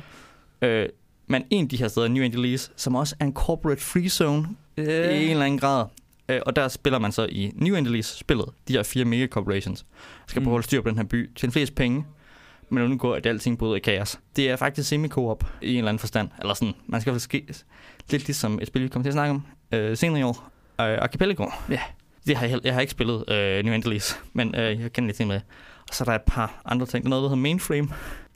Øh, 0.62 0.88
men 1.26 1.44
en 1.50 1.62
af 1.64 1.68
de 1.68 1.76
her 1.76 1.88
steder, 1.88 2.08
New 2.08 2.24
Angeles, 2.24 2.72
som 2.76 2.94
også 2.94 3.16
er 3.20 3.24
en 3.24 3.32
corporate 3.34 3.80
free 3.82 4.08
zone 4.08 4.48
Yeah. 4.78 5.14
i 5.20 5.24
en 5.24 5.30
eller 5.30 5.44
anden 5.44 5.58
grad. 5.58 5.84
Øh, 6.28 6.40
og 6.46 6.56
der 6.56 6.68
spiller 6.68 6.98
man 6.98 7.12
så 7.12 7.26
i 7.30 7.52
New 7.54 7.76
Angeles-spillet, 7.76 8.46
de 8.68 8.72
her 8.72 8.82
fire 8.82 9.04
mega 9.04 9.26
corporations, 9.26 9.86
skal 10.26 10.40
Mm. 10.40 10.44
prøve 10.44 10.52
at 10.52 10.54
holde 10.54 10.64
styr 10.66 10.80
på 10.82 10.88
den 10.88 10.96
her 10.98 11.04
by, 11.04 11.30
tjene 11.36 11.52
flest 11.52 11.74
penge, 11.74 12.04
men 12.68 12.82
undgå, 12.82 13.12
at 13.12 13.26
alting 13.26 13.58
bryder 13.58 13.74
i 13.74 13.78
kaos. 13.78 14.20
Det 14.36 14.50
er 14.50 14.56
faktisk 14.56 14.88
semi-co-op 14.88 15.44
i 15.62 15.72
en 15.72 15.78
eller 15.78 15.88
anden 15.88 15.98
forstand. 15.98 16.28
Eller 16.40 16.54
sådan, 16.54 16.74
man 16.86 17.00
skal 17.00 17.20
ske 17.20 17.46
lidt 18.10 18.26
ligesom 18.26 18.58
et 18.62 18.66
spil, 18.66 18.82
vi 18.82 18.88
kommer 18.88 19.04
til 19.04 19.08
at 19.10 19.14
snakke 19.14 19.30
om 19.30 19.46
øh, 19.72 19.96
senere 19.96 20.20
i 20.20 20.22
år. 20.22 20.50
Øh, 20.80 20.98
Archipelago. 21.02 21.46
Ja. 21.70 21.80
Det 22.26 22.36
har 22.36 22.46
jeg, 22.46 22.60
jeg 22.64 22.74
har 22.74 22.80
ikke 22.80 22.90
spillet 22.90 23.30
øh, 23.30 23.64
New 23.64 23.74
Angeles, 23.74 24.20
men 24.32 24.54
øh, 24.54 24.80
jeg 24.80 24.92
kender 24.92 25.06
lidt 25.06 25.16
til 25.16 25.26
med. 25.26 25.40
Og 25.88 25.94
så 25.94 26.04
er 26.04 26.06
der 26.06 26.14
et 26.14 26.22
par 26.26 26.62
andre 26.64 26.86
ting. 26.86 27.04
Der 27.04 27.08
er 27.08 27.10
noget, 27.10 27.22
der 27.22 27.28
hedder 27.28 27.42
Mainframe, 27.42 27.88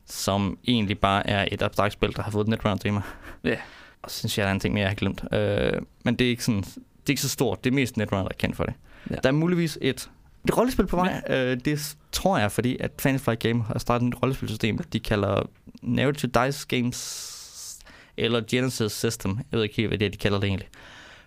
som 0.06 0.58
egentlig 0.68 0.98
bare 0.98 1.26
er 1.26 1.48
et 1.52 1.62
abstrakt 1.62 1.92
spil, 1.92 2.16
der 2.16 2.22
har 2.22 2.30
fået 2.30 2.44
et 2.44 2.48
netrunner-tema. 2.48 3.00
Ja. 3.44 3.56
Og 4.02 4.10
så 4.10 4.18
synes 4.18 4.38
jeg, 4.38 4.44
der 4.44 4.48
er 4.48 4.54
en 4.54 4.60
ting 4.60 4.74
mere, 4.74 4.82
jeg 4.82 4.90
har 4.90 4.94
glemt. 4.94 5.24
Øh, 5.32 5.82
men 6.04 6.14
det 6.14 6.24
er 6.24 6.28
ikke 6.28 6.44
sådan, 6.44 6.60
det 6.60 7.06
er 7.06 7.10
ikke 7.10 7.22
så 7.22 7.28
stort. 7.28 7.64
Det 7.64 7.70
er 7.70 7.74
mest 7.74 7.96
Netrunner, 7.96 8.22
der 8.22 8.30
er 8.30 8.38
kendt 8.38 8.56
for 8.56 8.64
det. 8.64 8.74
Ja. 9.10 9.14
Der 9.14 9.28
er 9.28 9.32
muligvis 9.32 9.78
et, 9.80 10.10
et 10.44 10.56
rollespil 10.56 10.86
på 10.86 10.96
vej. 10.96 11.22
Ja. 11.28 11.52
Øh, 11.52 11.60
det 11.64 11.96
tror 12.12 12.38
jeg, 12.38 12.52
fordi 12.52 12.76
at 12.80 12.90
Fantasy 12.98 13.24
Flight 13.24 13.42
Game 13.42 13.62
har 13.62 13.78
startet 13.78 14.08
et 14.08 14.22
rollespilsystem, 14.22 14.78
de 14.78 15.00
kalder 15.00 15.42
Narrative 15.82 16.30
Dice 16.44 16.66
Games 16.68 17.80
eller 18.16 18.40
Genesis 18.50 18.92
System. 18.92 19.30
Jeg 19.30 19.56
ved 19.56 19.62
ikke 19.62 19.76
helt, 19.76 19.88
hvad 19.88 19.98
det 19.98 20.06
er, 20.06 20.10
de 20.10 20.18
kalder 20.18 20.40
det 20.40 20.46
egentlig. 20.46 20.68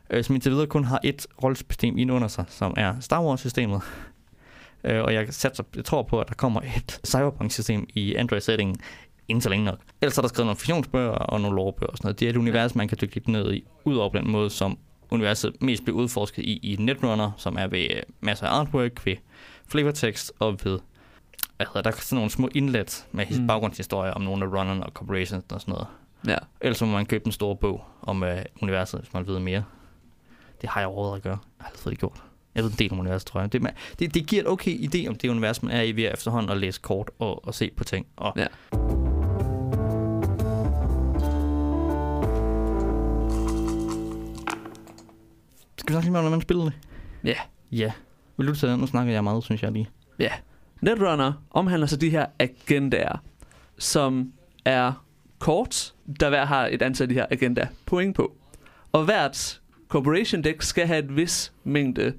Øh, 0.10 0.24
som 0.24 0.36
indtil 0.36 0.52
videre 0.52 0.68
kun 0.68 0.84
har 0.84 1.00
et 1.04 1.28
rollespilsystem 1.44 1.98
ind 1.98 2.12
under 2.12 2.28
sig, 2.28 2.46
som 2.48 2.74
er 2.78 3.00
Star 3.00 3.24
Wars-systemet. 3.24 3.82
Øh, 4.84 5.04
og 5.04 5.14
jeg, 5.14 5.34
satser, 5.34 5.64
jeg 5.76 5.86
tror 5.86 6.04
på, 6.04 6.20
at 6.20 6.28
der 6.28 6.36
kommer 6.36 6.62
et 6.62 7.00
Cyberpunk-system 7.08 7.88
i 7.94 8.16
Android-settingen 8.16 8.76
så 9.40 9.50
længe 9.50 9.66
nok. 9.66 9.80
Ellers 10.02 10.18
er 10.18 10.22
der 10.22 10.30
skrevet 10.30 10.46
nogle 10.46 10.58
fiktionsbøger 10.58 11.10
og 11.10 11.42
nogle 11.42 11.56
lorebøger 11.56 11.92
og 11.92 11.98
sådan 11.98 12.08
noget. 12.08 12.20
Det 12.20 12.26
er 12.26 12.30
et 12.30 12.38
univers, 12.38 12.76
man 12.76 12.88
kan 12.88 12.98
dykke 13.02 13.16
lidt 13.16 13.28
ned 13.28 13.54
i, 13.54 13.64
udover 13.86 14.10
på 14.10 14.18
den 14.18 14.32
måde, 14.32 14.50
som 14.50 14.78
universet 15.14 15.62
mest 15.62 15.84
bliver 15.84 15.98
udforsket 15.98 16.44
i, 16.44 16.58
i 16.74 16.76
Netrunner, 16.80 17.32
som 17.38 17.58
er 17.58 17.68
ved 17.68 17.88
øh, 17.96 18.02
masser 18.22 18.48
af 18.48 18.60
artwork, 18.60 19.06
ved 19.06 19.16
flavortext 19.68 20.32
og 20.40 20.58
ved, 20.64 20.80
hvad 21.58 21.66
hedder, 21.68 21.82
der 21.82 21.92
er 21.92 22.02
sådan 22.02 22.16
nogle 22.16 22.32
små 22.32 22.50
indlet 22.56 23.06
med 23.12 23.26
Mm. 23.40 23.48
baggrundshistorier 23.48 24.12
om 24.14 24.22
nogle 24.22 24.46
af 24.46 24.50
runnerne 24.50 24.84
og 24.86 24.92
corporations 24.92 25.46
og 25.50 25.62
sådan 25.62 25.72
noget. 25.72 25.88
Ja. 26.28 26.38
Ellers 26.62 26.82
må 26.82 26.88
man 26.88 27.06
købe 27.06 27.26
en 27.26 27.32
stor 27.32 27.54
bog 27.54 27.84
om 28.02 28.24
øh, 28.24 28.42
universet, 28.62 29.00
hvis 29.00 29.14
man 29.14 29.28
ved 29.28 29.40
mere. 29.40 29.64
Det 30.62 30.70
har 30.70 30.82
jeg 30.82 30.88
overhovedet 30.88 31.16
at 31.16 31.24
gøre. 31.24 31.38
Jeg 31.60 31.66
har 31.66 31.72
aldrig 31.78 31.98
gjort. 31.98 32.24
Jeg 32.56 32.64
ved 32.64 32.72
en 32.72 32.78
del 32.80 32.92
om 32.92 33.00
universet, 33.00 33.26
tror 33.28 33.40
jeg. 33.40 33.54
Det, 33.54 33.62
det, 34.00 34.14
det 34.14 34.28
giver 34.28 34.42
et 34.42 34.48
okay 34.48 34.78
idé 34.96 35.08
om 35.10 35.16
det 35.16 35.30
univers, 35.30 35.64
man 35.64 35.72
er 35.72 35.82
i 35.82 35.92
ved 35.92 36.10
efterhånden 36.14 36.52
at 36.52 36.58
læse 36.58 36.82
kort 36.82 37.12
og, 37.20 37.48
og 37.48 37.54
se 37.54 37.72
på 37.78 37.84
ting. 37.84 38.06
Og 38.16 38.34
Ja. 38.38 38.46
Skal 45.84 45.90
vi 45.90 45.94
snakke 45.94 46.06
lidt 46.06 46.12
mere 46.12 46.20
om, 46.20 46.24
hvordan 46.24 46.32
man 46.32 46.42
spiller 46.42 46.64
det? 46.64 46.74
Ja. 47.24 47.36
Ja. 47.72 47.92
Vil 48.38 48.48
du 48.48 48.56
tage 48.56 48.72
den? 48.72 48.80
Nu 48.80 48.88
snakker 48.88 49.14
jeg 49.14 49.24
meget, 49.24 49.44
synes 49.44 49.64
jeg 49.64 49.72
lige. 49.72 49.90
Netrunner 50.82 51.34
omhandler 51.52 51.88
så 51.88 51.98
de 51.98 52.10
her 52.10 52.26
agendaer, 52.40 53.24
som 53.78 54.32
er 54.66 55.06
kort, 55.40 55.94
der 56.20 56.30
hver 56.30 56.46
har 56.46 56.68
et 56.68 56.82
antal 56.82 57.04
af 57.06 57.10
de 57.10 57.16
her 57.16 57.26
agenda 57.32 57.68
point 57.86 58.16
på. 58.16 58.36
Og 58.92 59.06
hvert 59.06 59.62
corporation 59.88 60.44
deck 60.44 60.62
skal 60.62 60.88
have 60.88 61.00
et 61.00 61.16
vis 61.16 61.54
mængde 61.64 62.14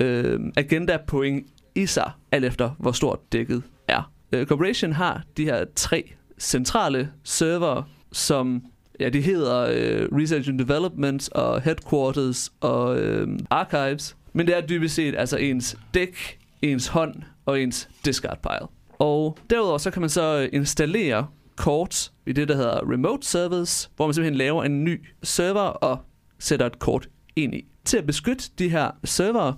øh, 0.00 0.40
agenda 0.56 0.98
point 1.06 1.46
i 1.74 1.86
sig, 1.86 2.10
alt 2.32 2.44
efter 2.44 2.70
hvor 2.78 2.92
stort 2.92 3.32
dækket 3.32 3.62
er. 3.88 4.12
Øh, 4.32 4.46
corporation 4.46 4.92
har 4.92 5.22
de 5.36 5.44
her 5.44 5.64
tre 5.76 6.12
centrale 6.38 7.12
server, 7.24 7.82
som 8.12 8.62
ja, 9.02 9.08
de 9.08 9.20
hedder 9.20 9.60
øh, 9.60 10.08
Research 10.20 10.48
and 10.48 10.58
Development 10.58 11.32
og 11.32 11.62
Headquarters 11.62 12.52
og 12.60 13.00
øh, 13.00 13.28
Archives. 13.50 14.16
Men 14.32 14.46
det 14.46 14.56
er 14.56 14.60
dybest 14.60 14.94
set 14.94 15.14
altså 15.18 15.36
ens 15.36 15.78
dæk, 15.94 16.38
ens 16.62 16.86
hånd 16.86 17.14
og 17.46 17.60
ens 17.60 17.88
discard 18.04 18.38
pile. 18.42 18.68
Og 18.98 19.38
derudover 19.50 19.78
så 19.78 19.90
kan 19.90 20.00
man 20.00 20.10
så 20.10 20.40
øh, 20.40 20.48
installere 20.52 21.26
kort 21.56 22.12
i 22.26 22.32
det, 22.32 22.48
der 22.48 22.56
hedder 22.56 22.92
remote 22.92 23.26
Service, 23.26 23.90
hvor 23.96 24.06
man 24.06 24.14
simpelthen 24.14 24.38
laver 24.38 24.64
en 24.64 24.84
ny 24.84 25.06
server 25.22 25.60
og 25.60 25.98
sætter 26.38 26.66
et 26.66 26.78
kort 26.78 27.08
ind 27.36 27.54
i. 27.54 27.64
Til 27.84 27.98
at 27.98 28.06
beskytte 28.06 28.44
de 28.58 28.68
her 28.68 28.90
server, 29.04 29.52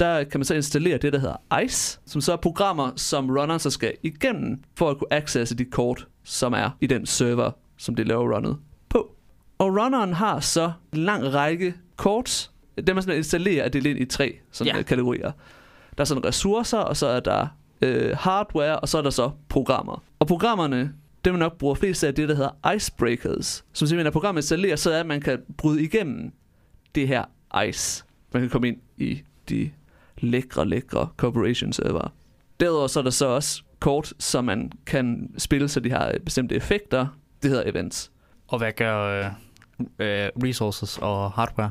der 0.00 0.24
kan 0.24 0.40
man 0.40 0.44
så 0.44 0.54
installere 0.54 0.98
det, 0.98 1.12
der 1.12 1.18
hedder 1.18 1.62
ICE, 1.64 2.00
som 2.06 2.20
så 2.20 2.32
er 2.32 2.36
programmer, 2.36 2.90
som 2.96 3.30
runner 3.30 3.58
så 3.58 3.70
skal 3.70 3.94
igennem, 4.02 4.62
for 4.74 4.90
at 4.90 4.98
kunne 4.98 5.12
accesse 5.12 5.56
de 5.56 5.64
kort, 5.64 6.06
som 6.24 6.52
er 6.52 6.70
i 6.80 6.86
den 6.86 7.06
server, 7.06 7.50
som 7.76 7.94
det 7.94 8.06
laver 8.08 8.36
runnet. 8.36 8.56
Og 9.58 9.66
runneren 9.66 10.12
har 10.12 10.40
så 10.40 10.72
en 10.92 10.98
lang 10.98 11.34
række 11.34 11.74
kort. 11.96 12.50
Det 12.76 12.86
man 12.86 13.02
simpelthen 13.02 13.16
installerer 13.16 13.64
er 13.64 13.68
delt 13.68 13.86
ind 13.86 13.98
i 13.98 14.04
tre 14.04 14.38
sådan 14.52 14.72
Ja. 14.72 14.76
ja. 14.76 14.82
kategorier. 14.82 15.32
Der 15.98 16.02
er 16.02 16.04
sådan 16.04 16.24
ressourcer, 16.24 16.78
og 16.78 16.96
så 16.96 17.06
er 17.06 17.20
der 17.20 17.46
øh, 17.82 18.16
hardware, 18.16 18.78
og 18.80 18.88
så 18.88 18.98
er 18.98 19.02
der 19.02 19.10
så 19.10 19.30
programmer. 19.48 20.02
Og 20.18 20.26
programmerne, 20.26 20.92
det 21.24 21.32
man 21.32 21.40
nok 21.40 21.58
bruger 21.58 21.74
flest 21.74 22.04
af, 22.04 22.08
er 22.08 22.12
det, 22.12 22.28
der 22.28 22.34
hedder 22.34 22.74
icebreakers. 22.76 23.64
Som 23.72 23.86
simpelthen 23.86 24.06
er 24.06 24.10
programmet 24.10 24.42
installerer, 24.42 24.76
så 24.76 24.90
er, 24.92 25.00
at 25.00 25.06
man 25.06 25.20
kan 25.20 25.38
bryde 25.56 25.82
igennem 25.82 26.32
det 26.94 27.08
her 27.08 27.24
ice. 27.68 28.04
Man 28.32 28.42
kan 28.42 28.50
komme 28.50 28.68
ind 28.68 28.76
i 28.96 29.22
de 29.48 29.70
lækre, 30.18 30.68
lækre 30.68 31.08
corporation 31.16 31.72
server. 31.72 32.12
Derudover 32.60 32.86
så 32.86 32.98
er 32.98 33.02
der 33.04 33.10
så 33.10 33.26
også 33.26 33.62
kort, 33.80 34.12
som 34.18 34.44
man 34.44 34.72
kan 34.86 35.30
spille, 35.38 35.68
så 35.68 35.80
de 35.80 35.90
har 35.90 36.12
bestemte 36.24 36.54
effekter. 36.54 37.06
Det 37.42 37.50
hedder 37.50 37.70
events. 37.70 38.10
Og 38.48 38.58
hvad 38.58 38.72
gør 38.72 39.30
øh, 39.80 40.28
resources 40.44 40.98
og 40.98 41.30
hardware? 41.30 41.70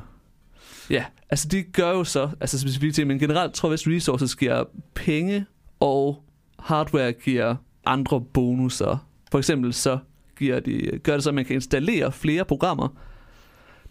Ja, 0.89 1.05
altså 1.29 1.47
det 1.47 1.73
gør 1.73 1.89
jo 1.89 2.03
så, 2.03 2.29
altså 2.41 2.59
specifikt 2.59 2.95
ting, 2.95 3.07
men 3.07 3.19
generelt 3.19 3.53
tror 3.53 3.69
jeg, 3.69 3.71
hvis 3.71 3.87
resources 3.87 4.35
giver 4.35 4.63
penge, 4.95 5.45
og 5.79 6.23
hardware 6.59 7.11
giver 7.11 7.55
andre 7.85 8.21
bonusser. 8.21 9.07
For 9.31 9.37
eksempel 9.37 9.73
så 9.73 9.97
giver 10.37 10.59
de, 10.59 10.99
gør 11.03 11.13
det 11.13 11.23
så, 11.23 11.29
at 11.29 11.35
man 11.35 11.45
kan 11.45 11.55
installere 11.55 12.11
flere 12.11 12.45
programmer, 12.45 12.87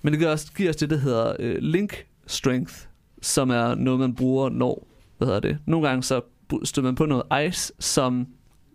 men 0.03 0.13
det 0.13 0.21
gør 0.21 0.31
også, 0.31 0.53
giver 0.53 0.71
også 0.71 0.87
det, 0.87 0.91
der 0.91 0.97
hedder 0.97 1.37
øh, 1.39 1.57
link 1.59 2.07
strength, 2.27 2.75
som 3.23 3.51
er 3.51 3.75
noget, 3.75 4.01
man 4.01 4.15
bruger, 4.15 4.49
når, 4.49 4.87
hvad 5.19 5.29
hedder 5.29 5.41
det, 5.41 5.59
nogle 5.67 5.89
gange 5.89 6.03
så 6.03 6.21
støder 6.65 6.89
man 6.89 6.95
på 6.95 7.07
noget 7.07 7.49
ice, 7.49 7.73
som 7.79 8.27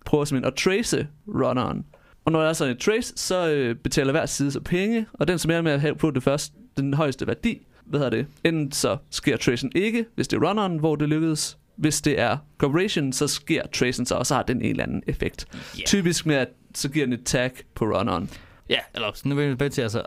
prøver 0.06 0.25
simpelthen 0.25 0.54
at 0.54 0.56
trace 0.56 1.08
runneren. 1.27 1.86
Og 2.25 2.31
når 2.31 2.41
der 2.41 2.49
er 2.49 2.53
sådan 2.53 2.73
et 2.73 2.79
trace, 2.79 3.13
så 3.15 3.49
øh, 3.49 3.75
betaler 3.75 4.12
hver 4.12 4.25
side 4.25 4.51
så 4.51 4.60
penge, 4.60 5.05
og 5.13 5.27
den 5.27 5.39
som 5.39 5.51
er 5.51 5.62
med 5.62 5.71
at 5.71 5.81
have 5.81 5.95
på 5.95 6.12
det 6.12 6.23
første, 6.23 6.55
den 6.77 6.93
højeste 6.93 7.27
værdi, 7.27 7.62
hvad 7.86 7.99
hedder 7.99 8.17
det, 8.17 8.27
enten 8.43 8.71
så 8.71 8.97
sker 9.10 9.38
tracen 9.38 9.71
ikke, 9.75 10.05
hvis 10.15 10.27
det 10.27 10.38
er 10.38 10.49
runneren, 10.49 10.77
hvor 10.77 10.95
det 10.95 11.10
lykkedes. 11.10 11.57
Hvis 11.75 12.01
det 12.01 12.19
er 12.19 12.38
corporation, 12.57 13.13
så 13.13 13.27
sker 13.27 13.67
tracen 13.73 14.05
så, 14.05 14.15
og 14.15 14.25
så 14.25 14.36
har 14.36 14.43
den 14.43 14.62
en 14.62 14.71
eller 14.71 14.84
anden 14.84 15.03
effekt. 15.07 15.45
Ja. 15.79 15.84
Typisk 15.86 16.25
med, 16.25 16.36
at 16.36 16.47
så 16.75 16.89
giver 16.89 17.05
den 17.05 17.13
et 17.13 17.23
tag 17.25 17.51
på 17.75 17.86
runneren. 17.86 18.29
Ja, 18.69 18.79
eller 18.95 19.12
sådan, 19.13 19.29
nu 19.29 19.36
vil 19.36 19.57
jeg 19.60 19.71
til, 19.71 19.81
altså, 19.81 20.03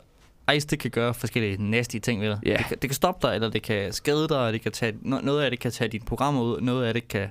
Ice, 0.57 0.67
det 0.67 0.79
kan 0.79 0.91
gøre 0.91 1.15
forskellige 1.15 1.71
nasty 1.71 1.99
ting 1.99 2.21
ved 2.21 2.29
dig. 2.29 2.39
Ja. 2.47 2.57
Det, 2.57 2.67
kan, 2.67 2.79
det 2.83 2.91
kan 2.91 2.95
stoppe 2.95 3.27
dig, 3.27 3.35
eller 3.35 3.51
det 3.51 3.63
kan 3.63 3.93
skade 3.93 4.29
dig, 4.29 4.53
det 4.53 4.63
kan 4.63 4.73
tage, 4.73 4.93
no- 4.93 5.25
noget 5.25 5.43
af 5.43 5.51
det 5.51 5.61
kan 5.61 5.71
tage 5.71 5.89
dine 5.89 6.05
programmer 6.05 6.43
ud, 6.43 6.61
noget 6.61 6.87
af 6.87 6.95
det 6.95 7.09
kan... 7.09 7.29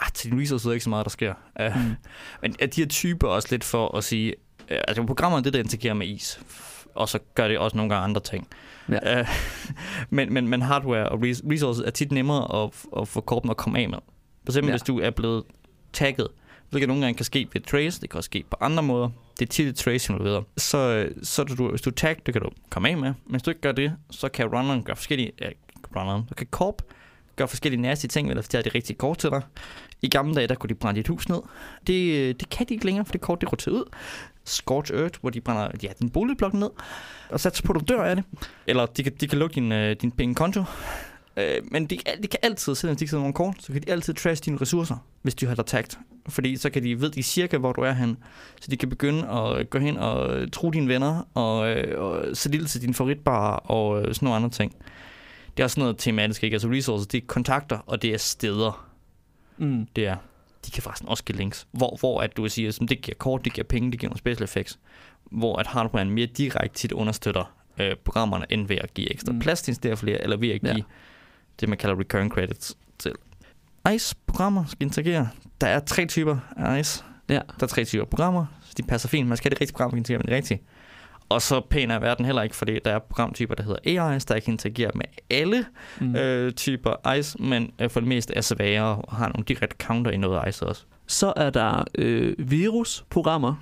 Ah, 0.00 0.12
til 0.14 0.30
din 0.30 0.40
resources 0.40 0.66
er 0.66 0.72
ikke 0.72 0.84
så 0.84 0.90
meget, 0.90 1.04
der 1.04 1.10
sker. 1.10 1.34
Uh, 1.60 1.76
Mm. 1.76 1.94
Men 2.42 2.54
er 2.60 2.66
de 2.66 2.80
her 2.80 2.88
typer 2.88 3.28
også 3.28 3.48
lidt 3.50 3.64
for 3.64 3.96
at 3.96 4.04
sige... 4.04 4.34
Uh, 4.60 4.76
altså, 4.88 5.06
programmerne 5.06 5.44
det, 5.44 5.52
der 5.52 5.58
interagerer 5.58 5.94
med 5.94 6.06
is. 6.06 6.40
Og 6.94 7.08
så 7.08 7.18
gør 7.34 7.48
det 7.48 7.58
også 7.58 7.76
nogle 7.76 7.94
gange 7.94 8.04
andre 8.04 8.20
ting. 8.20 8.48
Ja. 8.88 9.20
Uh, 9.20 9.26
men, 10.10 10.32
men, 10.32 10.48
men 10.48 10.62
hardware 10.62 11.08
og 11.08 11.18
res- 11.18 11.42
resources 11.52 11.84
er 11.86 11.90
tit 11.90 12.12
nemmere 12.12 12.62
at, 12.64 12.70
at 13.00 13.08
få 13.08 13.20
korpen 13.20 13.50
at 13.50 13.56
komme 13.56 13.78
af 13.78 13.88
med. 13.88 13.98
For 14.44 14.52
eksempel, 14.52 14.68
Ja. 14.68 14.72
hvis 14.72 14.82
du 14.82 15.00
er 15.00 15.10
blevet 15.10 15.44
tagget, 15.92 16.28
hvilket 16.70 16.88
nogle 16.88 17.02
gange 17.02 17.16
kan 17.16 17.24
ske 17.24 17.48
ved 17.52 17.60
trace, 17.60 18.00
det 18.00 18.10
kan 18.10 18.16
også 18.18 18.28
ske 18.28 18.44
på 18.50 18.56
andre 18.60 18.82
måder. 18.82 19.08
Det 19.38 19.46
er 19.46 19.50
tit 19.50 19.66
et 19.68 19.76
trace 19.76 20.12
involveret. 20.12 20.44
Så, 20.56 20.78
øh, 20.78 21.14
så 21.22 21.44
du, 21.44 21.70
hvis 21.70 21.80
du 21.82 21.90
er 21.90 21.94
tagged, 21.94 22.22
det 22.26 22.34
kan 22.34 22.42
du 22.42 22.50
komme 22.70 22.88
af 22.88 22.96
med. 22.96 23.08
Men 23.08 23.14
hvis 23.30 23.42
du 23.42 23.50
ikke 23.50 23.60
gør 23.60 23.72
det, 23.72 23.92
så 24.10 24.28
kan 24.28 24.46
runneren 24.46 24.82
gøre 24.82 24.96
forskellige... 24.96 25.32
Ja, 25.40 25.48
runneren, 25.96 26.24
så 26.28 26.34
kan 26.34 26.46
Corp 26.50 26.82
gøre 27.40 27.48
forskellige 27.48 27.82
nasty 27.82 28.06
ting, 28.06 28.28
eller 28.28 28.42
fortælle 28.42 28.64
det 28.64 28.74
rigtig 28.74 28.98
kort 28.98 29.18
til 29.18 29.30
dig. 29.30 29.42
I 30.02 30.08
gamle 30.08 30.34
dage, 30.34 30.46
der 30.46 30.54
kunne 30.54 30.68
de 30.68 30.74
brænde 30.74 30.98
dit 30.98 31.08
hus 31.08 31.28
ned. 31.28 31.40
Det, 31.86 32.18
øh, 32.18 32.34
det 32.40 32.50
kan 32.50 32.66
de 32.68 32.74
ikke 32.74 32.86
længere, 32.86 33.04
for 33.04 33.12
det 33.12 33.20
kort, 33.20 33.40
det 33.40 33.52
roterer 33.52 33.74
ud. 33.74 33.84
Scorch 34.44 34.92
Earth, 34.92 35.20
hvor 35.20 35.30
de 35.30 35.40
brænder 35.40 35.68
ja, 35.82 35.88
din 36.00 36.10
boligblok 36.10 36.54
ned, 36.54 36.70
og 37.30 37.40
satser 37.40 37.64
på, 37.64 37.72
at 37.72 37.80
du 37.80 37.94
dør 37.94 38.02
af 38.02 38.16
det. 38.16 38.24
Eller 38.66 38.86
de 38.86 39.02
kan, 39.02 39.12
de 39.20 39.28
kan 39.28 39.38
lukke 39.38 39.54
din, 39.54 39.72
øh, 39.72 39.96
din 40.00 40.10
pengekonto. 40.10 40.64
Øh, 41.36 41.56
men 41.70 41.86
de, 41.86 41.98
de 42.22 42.28
kan 42.28 42.38
altid, 42.42 42.74
selvom 42.74 42.96
de 42.96 43.02
ikke 43.02 43.10
sidder 43.10 43.22
nogen 43.22 43.34
kort, 43.34 43.54
så 43.58 43.72
kan 43.72 43.82
de 43.82 43.92
altid 43.92 44.14
trash 44.14 44.44
dine 44.44 44.60
ressourcer, 44.60 44.96
hvis 45.22 45.34
de 45.34 45.46
har 45.46 45.54
dig 45.54 45.66
tagt. 45.66 45.98
Fordi 46.28 46.56
så 46.56 46.70
kan 46.70 46.82
de 46.82 47.00
ved 47.00 47.10
de 47.10 47.22
cirka, 47.22 47.58
hvor 47.58 47.72
du 47.72 47.80
er 47.80 47.92
hen. 47.92 48.16
Så 48.60 48.70
de 48.70 48.76
kan 48.76 48.88
begynde 48.88 49.28
at 49.28 49.70
gå 49.70 49.78
hen 49.78 49.96
og 49.96 50.52
tro 50.52 50.70
dine 50.70 50.88
venner, 50.88 51.28
og, 51.34 51.70
øh, 51.70 52.02
og 52.02 52.36
sætte 52.36 52.58
ild 52.58 52.66
til 52.66 52.82
dine 52.82 52.94
favoritbarer, 52.94 53.56
og 53.56 53.98
øh, 53.98 54.14
sådan 54.14 54.26
nogle 54.26 54.36
andre 54.36 54.50
ting. 54.50 54.74
Det 55.56 55.62
er 55.62 55.64
også 55.64 55.80
noget 55.80 55.98
tematisk, 55.98 56.44
ikke? 56.44 56.54
Altså 56.54 56.68
resources, 56.68 57.06
det 57.06 57.22
er 57.22 57.26
kontakter, 57.26 57.78
og 57.86 58.02
det 58.02 58.14
er 58.14 58.18
steder. 58.18 58.86
Mm. 59.58 59.86
Det 59.96 60.06
er, 60.06 60.16
de 60.66 60.70
kan 60.70 60.82
faktisk 60.82 61.04
også 61.08 61.24
give 61.24 61.38
links. 61.38 61.66
Hvor, 61.72 61.96
hvor 62.00 62.20
at 62.20 62.36
du 62.36 62.48
siger, 62.48 62.68
at 62.82 62.88
det 62.88 63.00
giver 63.02 63.14
kort, 63.18 63.44
det 63.44 63.52
giver 63.52 63.64
penge, 63.66 63.90
det 63.90 64.00
giver 64.00 64.10
nogle 64.10 64.18
special 64.18 64.44
effects. 64.44 64.78
Hvor 65.30 65.56
at 65.56 65.66
hardware 65.66 66.04
mere 66.04 66.26
direkte 66.26 66.78
tit 66.78 66.92
understøtter 66.92 67.54
øh, 67.80 67.96
programmerne, 68.04 68.46
end 68.50 68.68
ved 68.68 68.76
at 68.76 68.94
give 68.94 69.10
ekstra 69.12 69.32
Mm. 69.32 69.38
plads 69.38 69.62
til 69.62 69.88
at 69.88 69.98
flere, 69.98 70.22
eller 70.22 70.36
ved 70.36 70.50
at 70.50 70.60
give 70.60 70.72
Ja. 70.76 70.82
det, 71.60 71.68
man 71.68 71.78
kalder 71.78 71.98
recurring 72.00 72.30
credits 72.30 72.76
til. 72.98 73.12
ICE-programmer 73.94 74.64
skal 74.66 74.86
interagere. 74.86 75.28
Der 75.60 75.66
er 75.66 75.80
tre 75.80 76.06
typer 76.06 76.38
af 76.56 76.80
ICE. 76.80 77.04
Ja. 77.28 77.34
Der 77.34 77.62
er 77.62 77.66
tre 77.66 77.84
typer 77.84 78.04
programmer, 78.04 78.46
så 78.64 78.74
de 78.76 78.82
passer 78.82 79.08
fint. 79.08 79.28
Man 79.28 79.36
skal 79.36 79.48
have 79.48 79.54
det 79.54 79.60
rigtige 79.60 79.72
program, 79.74 79.90
for 79.90 79.94
at 79.94 79.98
interagere 79.98 80.18
med 80.18 80.26
det 80.26 80.34
rigtige. 80.36 80.62
Og 81.30 81.42
så 81.42 81.60
pæn 81.60 81.90
er 81.90 81.98
verden 81.98 82.24
heller 82.24 82.42
ikke, 82.42 82.56
fordi 82.56 82.78
der 82.84 82.90
er 82.92 82.98
programtyper, 82.98 83.54
der 83.54 83.62
hedder 83.62 84.04
AIs, 84.12 84.24
der 84.24 84.34
ikke 84.34 84.50
interagerer 84.50 84.90
med 84.94 85.04
alle 85.30 85.64
Mm. 86.00 86.16
øh, 86.16 86.52
typer 86.52 87.12
ICE, 87.18 87.42
men 87.42 87.70
øh, 87.78 87.90
for 87.90 88.00
det 88.00 88.08
meste 88.08 88.34
er 88.36 88.40
svære 88.40 88.84
og 88.96 89.16
har 89.16 89.28
nogle 89.28 89.44
direkte 89.44 89.76
counter 89.86 90.10
i 90.10 90.16
noget 90.16 90.48
ICE 90.48 90.66
også. 90.66 90.84
Så 91.06 91.32
er 91.36 91.50
der 91.50 91.84
øh, 91.98 92.34
virusprogrammer. 92.38 93.54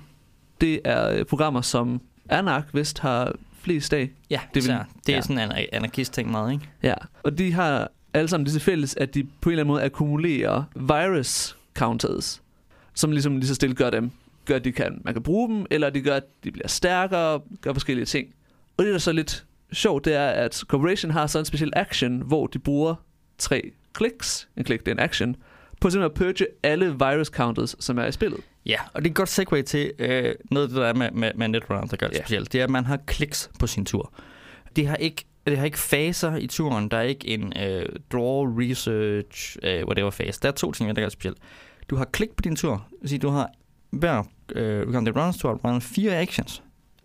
Det 0.61 0.79
er 0.85 1.09
øh, 1.09 1.25
programmer, 1.25 1.61
som 1.61 2.01
Anark 2.29 2.63
vist 2.73 2.99
har 2.99 3.33
flest 3.61 3.93
af. 3.93 4.09
Ja, 4.29 4.39
Det 4.53 4.63
vil- 4.63 4.75
det 5.05 5.11
er 5.11 5.15
ja. 5.17 5.21
sådan 5.21 5.37
en 5.39 5.51
anar- 5.51 5.65
anarkist-ting 5.73 6.31
meget, 6.31 6.51
ikke? 6.53 6.65
Ja, 6.83 6.93
og 7.23 7.37
de 7.37 7.53
har 7.53 7.91
alle 8.13 8.27
sammen 8.27 8.45
til 8.49 8.61
fælles, 8.61 8.95
at 8.95 9.13
de 9.15 9.23
på 9.41 9.49
en 9.49 9.53
eller 9.53 9.63
anden 9.63 9.73
måde 9.73 9.83
akkumulerer 9.83 10.63
virus 10.75 11.57
counters, 11.75 12.41
som 12.93 13.11
ligesom 13.11 13.35
lige 13.37 13.47
så 13.47 13.55
stille 13.55 13.75
gør 13.75 13.89
dem, 13.89 14.11
gør 14.49 14.55
at 14.55 14.63
de 14.63 14.71
kan, 14.71 15.01
man 15.05 15.13
kan 15.13 15.23
bruge 15.23 15.49
dem, 15.49 15.65
eller 15.71 15.89
de 15.89 16.01
gør, 16.01 16.15
at 16.15 16.23
de 16.43 16.51
bliver 16.51 16.67
stærkere, 16.67 17.41
gør 17.61 17.73
forskellige 17.73 18.05
ting. 18.05 18.27
Og 18.77 18.83
det 18.83 18.89
der 18.89 18.95
er 18.95 18.99
så 18.99 19.11
lidt 19.11 19.45
sjovt, 19.73 20.05
det 20.05 20.13
er, 20.15 20.27
at 20.27 20.55
Corporation 20.67 21.11
har 21.11 21.27
sådan 21.27 21.41
en 21.41 21.45
speciel 21.45 21.73
action, 21.75 22.21
hvor 22.21 22.47
de 22.47 22.59
bruger 22.59 22.95
tre 23.37 23.71
kliks, 23.93 24.49
en 24.57 24.63
klik 24.63 24.79
det 24.79 24.87
er 24.87 24.91
en 24.95 24.99
action, 24.99 25.35
på 25.81 25.89
simpelthen 25.89 26.03
at 26.03 26.13
purge 26.35 26.47
alle 26.63 26.85
virus 26.85 27.27
counters, 27.27 27.75
som 27.79 27.97
er 27.97 28.05
i 28.05 28.11
spillet. 28.11 28.39
Ja, 28.65 28.77
og 28.93 29.01
det 29.01 29.07
er 29.07 29.11
et 29.11 29.15
godt 29.15 29.29
segue 29.29 29.61
til 29.61 29.91
øh, 29.99 30.35
noget 30.51 30.63
af 30.63 30.69
det, 30.69 30.77
der 30.77 30.85
er 30.87 30.93
med, 30.93 31.11
med, 31.11 31.31
med 31.35 31.47
Netrunner, 31.47 31.85
der 31.85 31.97
gør 31.97 32.07
det 32.07 32.15
Ja. 32.15 32.21
specielt. 32.21 32.53
Det 32.53 32.59
er, 32.59 32.63
at 32.63 32.69
man 32.69 32.85
har 32.85 32.97
kliks 32.97 33.49
på 33.59 33.67
sin 33.67 33.85
tur. 33.85 34.13
De 34.75 34.85
har 34.85 34.95
ikke 34.95 35.25
det 35.47 35.57
har 35.57 35.65
ikke 35.65 35.79
faser 35.79 36.35
i 36.35 36.47
turen. 36.47 36.89
Der 36.89 36.97
er 36.97 37.01
ikke 37.01 37.27
en 37.27 37.53
øh, 37.63 37.85
draw, 38.11 38.59
research, 38.59 39.57
øh, 39.63 39.85
whatever 39.85 40.09
fase. 40.09 40.39
Der 40.41 40.47
er 40.47 40.51
to 40.51 40.71
ting, 40.71 40.95
der 40.95 41.05
er 41.05 41.09
specielt. 41.09 41.37
Du 41.89 41.95
har 41.95 42.05
klik 42.05 42.29
på 42.29 42.41
din 42.41 42.55
tur. 42.55 42.87
Det 42.89 42.97
vil 43.01 43.09
sige, 43.09 43.19
du 43.19 43.29
har 43.29 43.51
hver 43.89 44.23
øh, 44.55 44.93
det 44.93 45.15
runs 45.15 45.37
tur, 45.37 45.59
runner 45.63 45.79
fire 45.79 46.17
actions, 46.17 46.63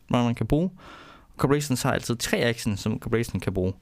man 0.09 0.35
kan 0.35 0.46
bruge. 0.46 0.70
Corporations 1.37 1.83
har 1.83 1.92
altid 1.92 2.16
tre 2.16 2.37
actions, 2.37 2.80
som 2.80 2.98
Corporation 2.98 3.40
kan 3.40 3.54
bruge. 3.54 3.72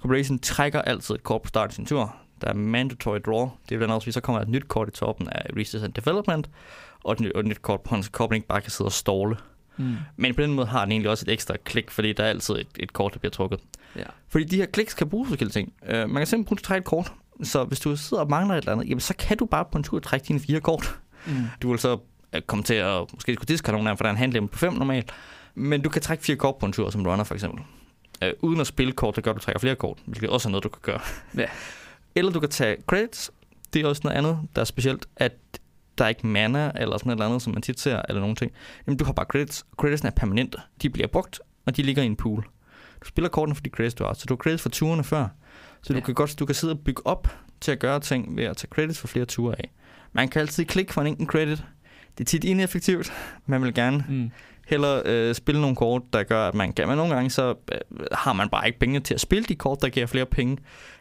Corporation 0.00 0.38
trækker 0.38 0.82
altid 0.82 1.14
et 1.14 1.22
kort 1.22 1.42
på 1.42 1.48
starten 1.48 1.70
af 1.70 1.74
sin 1.74 1.86
tur. 1.86 2.16
Der 2.40 2.48
er 2.48 2.54
mandatory 2.54 3.18
draw. 3.26 3.50
Det 3.68 3.74
er 3.74 3.78
blandt 3.78 3.94
andet, 3.94 4.14
så 4.14 4.20
kommer 4.20 4.40
et 4.40 4.48
nyt 4.48 4.68
kort 4.68 4.88
i 4.88 4.90
toppen 4.90 5.28
af 5.28 5.46
Research 5.56 5.84
and 5.84 5.92
Development, 5.92 6.50
og 7.04 7.12
et, 7.12 7.20
nyt, 7.20 7.32
og 7.32 7.40
et 7.40 7.46
nyt 7.46 7.62
kort 7.62 7.80
på 7.80 7.94
hans 7.94 8.08
kort, 8.08 8.34
ikke 8.34 8.46
bare 8.46 8.60
kan 8.60 8.70
sidde 8.70 8.88
og 8.88 8.92
ståle. 8.92 9.36
Mm. 9.76 9.96
Men 10.16 10.34
på 10.34 10.42
den 10.42 10.52
måde 10.52 10.66
har 10.66 10.84
den 10.84 10.92
egentlig 10.92 11.10
også 11.10 11.24
et 11.28 11.32
ekstra 11.32 11.54
klik, 11.64 11.90
fordi 11.90 12.12
der 12.12 12.24
er 12.24 12.28
altid 12.28 12.54
et, 12.54 12.66
et 12.76 12.92
kort, 12.92 13.12
der 13.12 13.18
bliver 13.18 13.30
trukket. 13.30 13.60
Ja. 13.96 14.04
Fordi 14.28 14.44
de 14.44 14.56
her 14.56 14.66
kliks 14.66 14.94
kan 14.94 15.08
bruges 15.08 15.28
forskellige 15.28 15.52
ting. 15.52 15.72
Uh, 15.82 15.88
man 15.88 15.96
kan 15.96 16.26
simpelthen 16.26 16.44
bruge 16.44 16.56
trække 16.56 16.78
et 16.78 16.86
kort. 16.86 17.12
Så 17.42 17.64
hvis 17.64 17.80
du 17.80 17.96
sidder 17.96 18.22
og 18.22 18.30
mangler 18.30 18.54
et 18.54 18.58
eller 18.58 18.72
andet, 18.72 18.88
jamen 18.88 19.00
så 19.00 19.14
kan 19.18 19.36
du 19.36 19.46
bare 19.46 19.64
på 19.72 19.78
en 19.78 19.84
tur 19.84 19.98
trække 19.98 20.24
dine 20.28 20.40
fire 20.40 20.60
kort. 20.60 20.98
Mm. 21.26 21.32
Du 21.62 21.70
vil 21.70 21.78
så 21.78 21.98
komme 22.40 22.64
til 22.64 22.74
at 22.74 23.00
måske 23.14 23.34
skulle 23.34 23.48
discard 23.48 23.74
nogle 23.74 23.90
af 23.90 23.92
dem, 23.92 23.96
for 23.96 24.04
der 24.04 24.08
er 24.08 24.12
en 24.12 24.18
handling 24.18 24.50
på 24.50 24.58
fem 24.58 24.72
normalt. 24.72 25.12
Men 25.54 25.82
du 25.82 25.88
kan 25.90 26.02
trække 26.02 26.24
fire 26.24 26.36
kort 26.36 26.56
på 26.56 26.66
en 26.66 26.72
tur 26.72 26.90
som 26.90 27.06
runner 27.06 27.24
for 27.24 27.34
eksempel. 27.34 27.64
Uh, 28.22 28.28
uden 28.40 28.60
at 28.60 28.66
spille 28.66 28.92
kort, 28.92 29.16
der 29.16 29.22
gør, 29.22 29.30
at 29.30 29.36
du 29.36 29.40
trækker 29.40 29.60
flere 29.60 29.74
kort, 29.74 29.98
hvilket 30.06 30.30
også 30.30 30.48
er 30.48 30.50
noget, 30.50 30.64
du 30.64 30.68
kan 30.68 30.80
gøre. 30.82 31.00
Ja. 31.36 31.46
Eller 32.16 32.32
du 32.32 32.40
kan 32.40 32.48
tage 32.48 32.76
credits. 32.86 33.30
Det 33.72 33.82
er 33.82 33.86
også 33.88 34.00
noget 34.04 34.16
andet, 34.16 34.38
der 34.54 34.60
er 34.60 34.64
specielt, 34.64 35.06
at 35.16 35.32
der 35.98 36.04
er 36.04 36.08
ikke 36.08 36.26
mana 36.26 36.72
eller 36.76 36.98
sådan 36.98 37.16
noget 37.16 37.28
andet, 37.30 37.42
som 37.42 37.52
man 37.52 37.62
tit 37.62 37.80
ser, 37.80 38.02
eller 38.08 38.20
nogen 38.20 38.36
ting. 38.36 38.52
Jamen, 38.86 38.98
du 38.98 39.04
har 39.04 39.12
bare 39.12 39.26
credits. 39.26 39.66
Credits 39.76 40.02
er 40.02 40.10
permanente. 40.10 40.58
De 40.82 40.90
bliver 40.90 41.06
brugt, 41.08 41.40
og 41.66 41.76
de 41.76 41.82
ligger 41.82 42.02
i 42.02 42.06
en 42.06 42.16
pool. 42.16 42.44
Du 43.02 43.06
spiller 43.08 43.28
kortene 43.28 43.54
for 43.54 43.62
de 43.62 43.70
credits, 43.70 43.94
du 43.94 44.04
har. 44.04 44.14
Så 44.14 44.24
du 44.28 44.34
har 44.34 44.36
credits 44.38 44.62
for 44.62 44.68
turene 44.70 45.04
før. 45.04 45.28
Så 45.82 45.92
du 45.92 45.98
Ja. 45.98 46.04
kan 46.04 46.14
godt 46.14 46.38
du 46.38 46.46
kan 46.46 46.54
sidde 46.54 46.72
og 46.72 46.78
bygge 46.80 47.06
op 47.06 47.28
til 47.60 47.72
at 47.72 47.78
gøre 47.78 48.00
ting 48.00 48.36
ved 48.36 48.44
at 48.44 48.56
tage 48.56 48.68
credits 48.68 48.98
for 48.98 49.06
flere 49.06 49.24
ture 49.24 49.54
af. 49.58 49.72
Man 50.12 50.28
kan 50.28 50.40
altid 50.40 50.64
klikke 50.64 50.92
for 50.92 51.00
en 51.00 51.06
enkelt 51.06 51.28
credit. 51.30 51.64
Det 52.18 52.24
er 52.24 52.28
tit 52.28 52.44
ineffektivt. 52.44 53.12
Man 53.46 53.62
vil 53.62 53.74
gerne 53.74 54.04
Mm. 54.08 54.30
hellere 54.66 55.02
øh, 55.04 55.34
spille 55.34 55.60
nogle 55.60 55.76
kort, 55.76 56.02
der 56.12 56.22
gør, 56.22 56.48
at 56.48 56.54
man 56.54 56.72
kan. 56.72 56.88
Men 56.88 56.96
nogle 56.96 57.14
gange 57.14 57.30
så 57.30 57.54
øh, 57.72 57.78
har 58.12 58.32
man 58.32 58.48
bare 58.48 58.66
ikke 58.66 58.78
penge 58.78 59.00
til 59.00 59.14
at 59.14 59.20
spille 59.20 59.44
de 59.44 59.54
kort, 59.54 59.78
der 59.82 59.88
giver 59.88 60.06
flere 60.06 60.26
penge. 60.26 60.58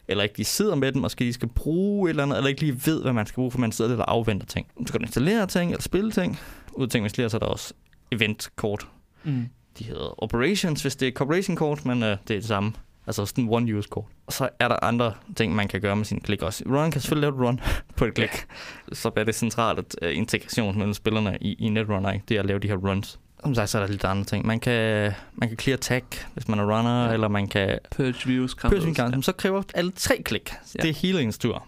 Eller 0.08 0.24
ikke 0.24 0.36
de 0.38 0.44
sidder 0.44 0.76
med 0.76 0.92
dem, 0.92 1.02
måske 1.02 1.26
de 1.26 1.34
skal 1.34 1.48
bruge 1.48 2.10
et 2.10 2.10
eller 2.10 2.24
andet, 2.24 2.38
eller 2.38 2.50
ikke 2.50 2.62
lige 2.62 2.82
ved, 2.86 3.02
hvad 3.02 3.14
man 3.14 3.26
skal 3.26 3.36
bruge, 3.36 3.52
for 3.52 3.60
man 3.60 3.72
sidder 3.72 3.92
lidt 3.92 4.00
og 4.02 4.12
afventer 4.12 4.46
ting. 4.48 4.68
Så 4.86 4.94
kan 4.94 5.00
du 5.02 5.06
installere 5.06 5.48
ting, 5.48 5.72
eller 5.72 5.82
spille 5.82 6.12
ting. 6.12 6.40
Ud 6.74 6.84
af 6.84 6.90
ting, 6.90 7.02
man 7.02 7.06
installerer, 7.06 7.30
så 7.30 7.38
er 7.38 7.40
der 7.40 7.46
også 7.48 7.74
event-kort. 8.12 8.88
Mm. 9.24 9.46
De 9.80 9.84
hedder 9.84 10.24
operations, 10.24 10.82
hvis 10.82 10.96
det 10.96 11.08
er 11.08 11.12
corporation-kort, 11.12 11.86
men 11.86 12.04
øh, 12.04 12.10
det 12.10 12.16
er 12.36 12.40
det 12.40 12.46
samme. 12.46 12.74
Altså 13.08 13.26
sådan 13.26 13.44
en 13.44 13.50
one-use-kort. 13.50 14.06
Og 14.28 14.34
så 14.34 14.50
er 14.60 14.68
der 14.68 14.84
andre 14.84 15.14
ting, 15.36 15.56
man 15.56 15.68
kan 15.68 15.82
gøre 15.82 15.96
med 15.96 16.06
sin 16.06 16.20
klik 16.20 16.42
også. 16.42 16.64
Run 16.68 16.92
kan 16.92 17.02
selvfølgelig 17.02 17.30
lave 17.32 17.42
et 17.42 17.48
run 17.48 17.60
på 17.98 18.06
et 18.06 18.14
klik. 18.14 18.46
Så 18.94 19.12
er 19.16 19.24
det 19.24 19.36
centralt 19.36 19.80
at 19.80 19.96
uh, 20.02 20.18
integration 20.18 20.78
mellem 20.78 20.94
spillerne 20.94 21.38
i, 21.42 21.54
i 21.54 21.70
Netrunner, 21.70 22.12
ikke? 22.12 22.26
det 22.30 22.36
er 22.36 22.40
at 22.40 22.46
lave 22.46 22.60
de 22.60 22.68
her 22.68 22.76
runs. 22.76 23.20
Som 23.44 23.56
sagt, 23.56 23.70
så 23.70 23.78
er 23.78 23.82
der 23.86 23.92
lidt 23.92 24.04
andre 24.04 24.24
ting. 24.26 24.46
Man 24.46 24.60
kan, 24.60 25.12
man 25.36 25.50
kan 25.50 25.58
clear 25.60 25.78
tag, 25.78 26.02
hvis 26.34 26.48
man 26.48 26.60
er 26.60 26.64
runner, 26.78 27.02
Ja. 27.02 27.08
ja. 27.08 27.14
eller 27.14 27.28
man 27.28 27.48
kan 27.48 27.80
Purge 27.96 28.28
views, 28.28 28.56
purge 28.56 28.82
sin 28.82 28.96
counters. 28.96 29.12
gang, 29.12 29.24
så 29.24 29.32
kræver 29.32 29.64
alle 29.74 29.92
tre 29.92 30.22
klik. 30.26 30.50
Ja. 30.52 30.56
Ja. 30.76 30.82
Det 30.82 30.90
er 30.90 30.94
hele 30.94 31.22
ens 31.22 31.38
tur. 31.38 31.68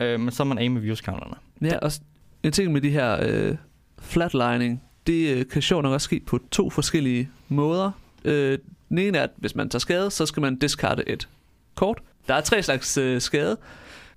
Øh, 0.00 0.20
men 0.20 0.30
så 0.30 0.42
er 0.42 0.44
man 0.46 0.58
aim 0.58 0.72
med 0.72 0.80
views 0.80 0.98
counterne. 0.98 1.34
Ja, 1.60 1.78
og 1.78 1.92
en 2.42 2.52
ting 2.52 2.72
med 2.72 2.80
de 2.80 2.90
her 2.90 3.18
øh, 3.22 3.56
flatlining, 4.00 4.82
det 5.06 5.36
øh, 5.36 5.46
kan 5.52 5.62
sjovt 5.62 5.82
nok 5.82 5.92
også 5.92 6.04
ske 6.04 6.20
på 6.26 6.38
to 6.50 6.70
forskellige 6.70 7.28
måder. 7.48 7.90
Øh, 8.24 8.58
den 8.92 8.98
ene 8.98 9.18
er, 9.18 9.22
at 9.22 9.30
hvis 9.36 9.54
man 9.54 9.68
tager 9.68 9.80
skade, 9.80 10.10
så 10.10 10.26
skal 10.26 10.40
man 10.40 10.56
discarde 10.56 11.02
et 11.06 11.28
kort. 11.74 11.98
Der 12.28 12.34
er 12.34 12.40
tre 12.40 12.62
slags 12.62 12.98
øh, 12.98 13.20
skade. 13.20 13.56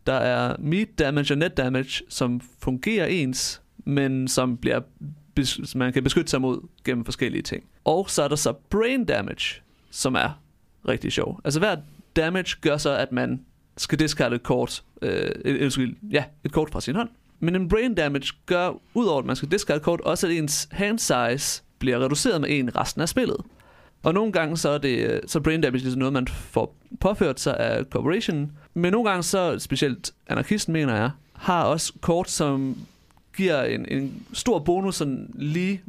Der 0.07 0.13
er 0.13 0.55
meat 0.59 0.88
damage 0.99 1.33
og 1.33 1.38
net 1.38 1.57
damage, 1.57 2.03
som 2.09 2.41
fungerer 2.59 3.05
ens, 3.05 3.61
men 3.77 4.27
som 4.27 4.57
bliver 4.57 4.81
bes- 5.39 5.77
man 5.77 5.93
kan 5.93 6.03
beskytte 6.03 6.29
sig 6.29 6.41
mod 6.41 6.67
gennem 6.85 7.05
forskellige 7.05 7.41
ting. 7.41 7.63
Og 7.85 8.09
så 8.09 8.23
er 8.23 8.27
der 8.27 8.35
så 8.35 8.53
brain 8.69 9.05
damage, 9.05 9.61
som 9.91 10.15
er 10.15 10.41
rigtig 10.88 11.11
sjov. 11.11 11.41
Altså 11.43 11.59
hver 11.59 11.75
damage 12.15 12.55
gør 12.61 12.77
så, 12.77 12.89
at 12.91 13.11
man 13.11 13.41
skal 13.77 13.99
discarde 13.99 14.35
et 14.35 14.43
kort, 14.43 14.83
øh, 15.01 15.31
et, 15.45 15.77
et, 15.77 15.95
ja, 16.11 16.23
et 16.43 16.51
kort 16.51 16.69
fra 16.71 16.81
sin 16.81 16.95
hånd. 16.95 17.09
Men 17.39 17.55
en 17.55 17.69
brain 17.69 17.95
damage 17.95 18.33
gør, 18.45 18.71
udover 18.93 19.19
at 19.19 19.25
man 19.25 19.35
skal 19.35 19.51
discarde 19.51 19.77
et 19.77 19.83
kort, 19.83 20.01
også 20.01 20.27
at 20.27 20.33
ens 20.33 20.67
hand 20.71 20.99
size 20.99 21.63
bliver 21.79 21.99
reduceret 21.99 22.41
med 22.41 22.49
en 22.51 22.75
resten 22.75 23.01
af 23.01 23.09
spillet. 23.09 23.38
Og 24.05 24.13
nogle 24.13 24.31
gange 24.31 24.57
så 24.57 24.69
er 24.69 24.77
det 24.77 25.21
så 25.27 25.39
brain 25.39 25.61
damage 25.61 25.81
ligesom 25.81 25.99
noget, 25.99 26.13
man 26.13 26.27
får 26.27 26.75
påført 26.99 27.39
sig 27.39 27.57
af 27.57 27.83
corporation. 27.83 28.51
Men 28.73 28.91
nogle 28.91 29.09
gange 29.09 29.23
så, 29.23 29.59
specielt 29.59 30.11
anarkisten 30.27 30.73
mener 30.73 30.95
jeg, 30.95 31.09
har 31.33 31.63
også 31.63 31.93
kort, 32.01 32.29
som 32.29 32.77
giver 33.37 33.63
en, 33.63 33.85
en 33.89 34.25
stor 34.33 34.59
bonus 34.59 34.95
sådan 34.95 35.29
lige 35.35 35.81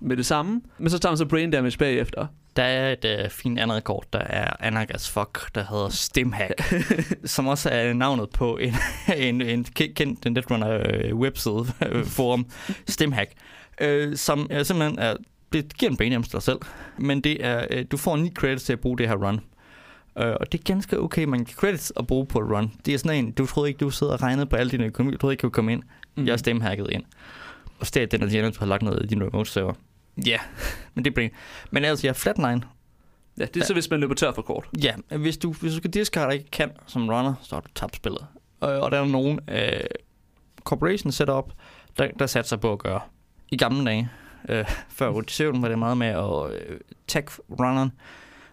med 0.00 0.16
det 0.16 0.26
samme. 0.26 0.62
Men 0.78 0.90
så 0.90 0.98
tager 0.98 1.10
man 1.10 1.18
så 1.18 1.26
brain 1.26 1.50
damage 1.50 1.78
bagefter. 1.78 2.26
Der 2.56 2.62
er 2.62 2.92
et 2.92 3.04
øh, 3.04 3.30
fint 3.30 3.58
andet 3.58 3.76
rekord, 3.76 4.04
der 4.12 4.18
er 4.18 4.56
Anagas 4.60 5.10
Fuck, 5.10 5.54
der 5.54 5.64
hedder 5.70 5.88
Stimhack, 5.88 6.74
som 7.24 7.46
også 7.46 7.70
er 7.70 7.92
navnet 7.92 8.30
på 8.30 8.56
en, 8.56 8.74
en, 9.16 9.42
en 9.42 9.66
ke- 9.80 9.92
kendt 9.92 10.24
Netrunner 10.24 10.82
øh, 10.88 11.16
webside 11.16 11.66
øh, 11.86 12.04
forum, 12.16 12.46
Stimhack, 12.88 13.30
øh, 13.80 14.16
som 14.16 14.46
øh, 14.50 14.64
simpelthen 14.64 14.98
er, 14.98 15.16
det 15.58 15.78
giver 15.78 15.90
en 15.90 15.96
brain 15.96 16.12
damage 16.12 16.24
til 16.24 16.32
dig 16.32 16.42
selv, 16.42 16.58
men 16.98 17.20
det 17.20 17.44
er, 17.44 17.66
øh, 17.70 17.84
du 17.90 17.96
får 17.96 18.16
9 18.16 18.30
credits 18.30 18.64
til 18.64 18.72
at 18.72 18.80
bruge 18.80 18.98
det 18.98 19.08
her 19.08 19.14
run. 19.14 19.40
Øh, 20.18 20.34
og 20.40 20.52
det 20.52 20.60
er 20.60 20.62
ganske 20.64 21.00
okay, 21.00 21.24
man 21.24 21.44
kan 21.44 21.54
credits 21.54 21.92
at 21.96 22.06
bruge 22.06 22.26
på 22.26 22.38
et 22.38 22.50
run. 22.50 22.72
Det 22.86 22.94
er 22.94 22.98
sådan 22.98 23.24
en, 23.24 23.32
du 23.32 23.46
troede 23.46 23.68
ikke, 23.68 23.78
du 23.78 23.90
sidder 23.90 24.12
og 24.12 24.22
regnede 24.22 24.46
på 24.46 24.56
alle 24.56 24.70
dine 24.70 24.84
økonomi, 24.84 25.12
du 25.12 25.18
troede 25.18 25.32
ikke, 25.32 25.42
du 25.42 25.46
kunne 25.46 25.54
komme 25.54 25.72
ind. 25.72 25.82
Mm. 26.16 26.26
Jeg 26.26 26.32
er 26.32 26.36
stemhacket 26.36 26.90
ind. 26.90 27.04
Og 27.78 27.86
stedet 27.86 28.12
den, 28.12 28.22
at 28.22 28.34
Jens 28.34 28.56
har 28.56 28.66
lagt 28.66 28.82
noget 28.82 29.02
i 29.04 29.06
din 29.06 29.22
remote 29.22 29.50
server. 29.50 29.72
Ja, 30.26 30.30
yeah. 30.30 30.40
men 30.94 31.04
det 31.04 31.10
er 31.10 31.14
brain. 31.14 31.30
Men 31.70 31.84
altså, 31.84 32.06
ja, 32.06 32.12
flatline, 32.12 32.62
Ja, 33.38 33.44
det 33.44 33.60
er 33.60 33.64
så, 33.64 33.72
hvis 33.72 33.90
man 33.90 34.00
løber 34.00 34.14
tør 34.14 34.32
for 34.32 34.42
kort. 34.42 34.68
Ja, 34.82 35.16
hvis 35.16 35.36
du, 35.36 35.52
hvis 35.52 35.72
du 35.72 35.76
skal 35.76 35.90
discard 35.90 36.26
og 36.26 36.34
ikke 36.34 36.50
kan 36.50 36.70
som 36.86 37.08
runner, 37.08 37.34
så 37.42 37.56
har 37.56 37.60
du 37.60 37.68
tabt 37.74 37.96
spillet. 37.96 38.26
Og, 38.60 38.80
og 38.80 38.90
der 38.90 39.00
er 39.00 39.04
nogen 39.04 39.40
øh, 39.48 39.80
corporation 40.64 41.12
setup, 41.12 41.52
der, 41.98 42.08
der 42.18 42.26
satte 42.26 42.48
sig 42.48 42.60
på 42.60 42.72
at 42.72 42.78
gøre. 42.78 43.00
I 43.50 43.56
gamle 43.56 43.84
dage, 43.84 44.10
øh, 44.48 44.64
før 44.88 45.08
rotation, 45.08 45.62
var 45.62 45.68
det 45.68 45.78
meget 45.78 45.96
med 45.96 46.06
at 46.06 46.52
øh, 46.52 46.80
tag 47.06 47.24
runneren. 47.60 47.92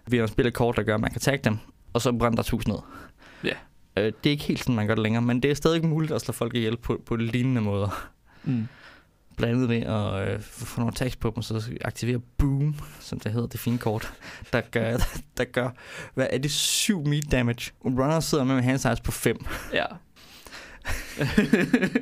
Vi 0.08 0.18
har 0.18 0.28
spillet 0.28 0.54
kort, 0.54 0.76
der 0.76 0.84
gør, 0.84 0.96
at 0.96 1.02
man 1.02 1.12
kan 1.12 1.22
tag 1.22 1.40
dem, 1.44 1.58
og 1.94 2.02
så 2.02 2.12
brænde 2.12 2.38
deres 2.38 2.50
hus 2.50 2.68
ned. 2.68 2.78
Ja. 3.44 3.54
Øh, 3.98 4.06
det 4.06 4.26
er 4.26 4.32
ikke 4.32 4.44
helt 4.44 4.60
sådan, 4.60 4.76
man 4.76 4.88
gør 4.88 4.96
det 4.96 5.04
længere, 5.04 5.22
men 5.22 5.44
det 5.44 5.52
er 5.52 5.56
stadig 5.56 5.86
muligt 5.86 6.12
at 6.12 6.22
slå 6.22 6.32
folk 6.32 6.56
ihjel 6.56 6.78
på, 6.78 7.02
på 7.06 7.16
lignende 7.16 7.62
måder. 7.62 8.10
Mm. 8.44 8.68
Blandt 9.38 9.56
andet 9.56 9.70
ved 9.70 9.82
at 9.82 10.34
øh, 10.34 10.42
få 10.42 10.80
nogle 10.80 10.94
tags 10.94 11.16
på 11.16 11.32
dem, 11.36 11.44
så 11.44 11.72
aktivere 11.82 12.20
Boom, 12.38 12.76
som 13.00 13.20
det 13.20 13.32
hedder, 13.32 13.48
det 13.48 13.60
fine 13.60 13.78
kort, 13.78 14.14
der 14.54 14.62
gør, 14.62 14.98
der 15.38 15.44
gør 15.44 15.70
hvad 16.14 16.28
er 16.30 16.38
det, 16.38 16.52
7 16.52 17.08
meat 17.08 17.32
damage. 17.32 17.72
Runner 17.86 18.20
sidder 18.20 18.44
med 18.44 18.56
med 18.56 18.64
hand 18.64 18.78
size 18.78 19.04
på 19.04 19.12
5. 19.12 19.46
Ja. 19.74 19.86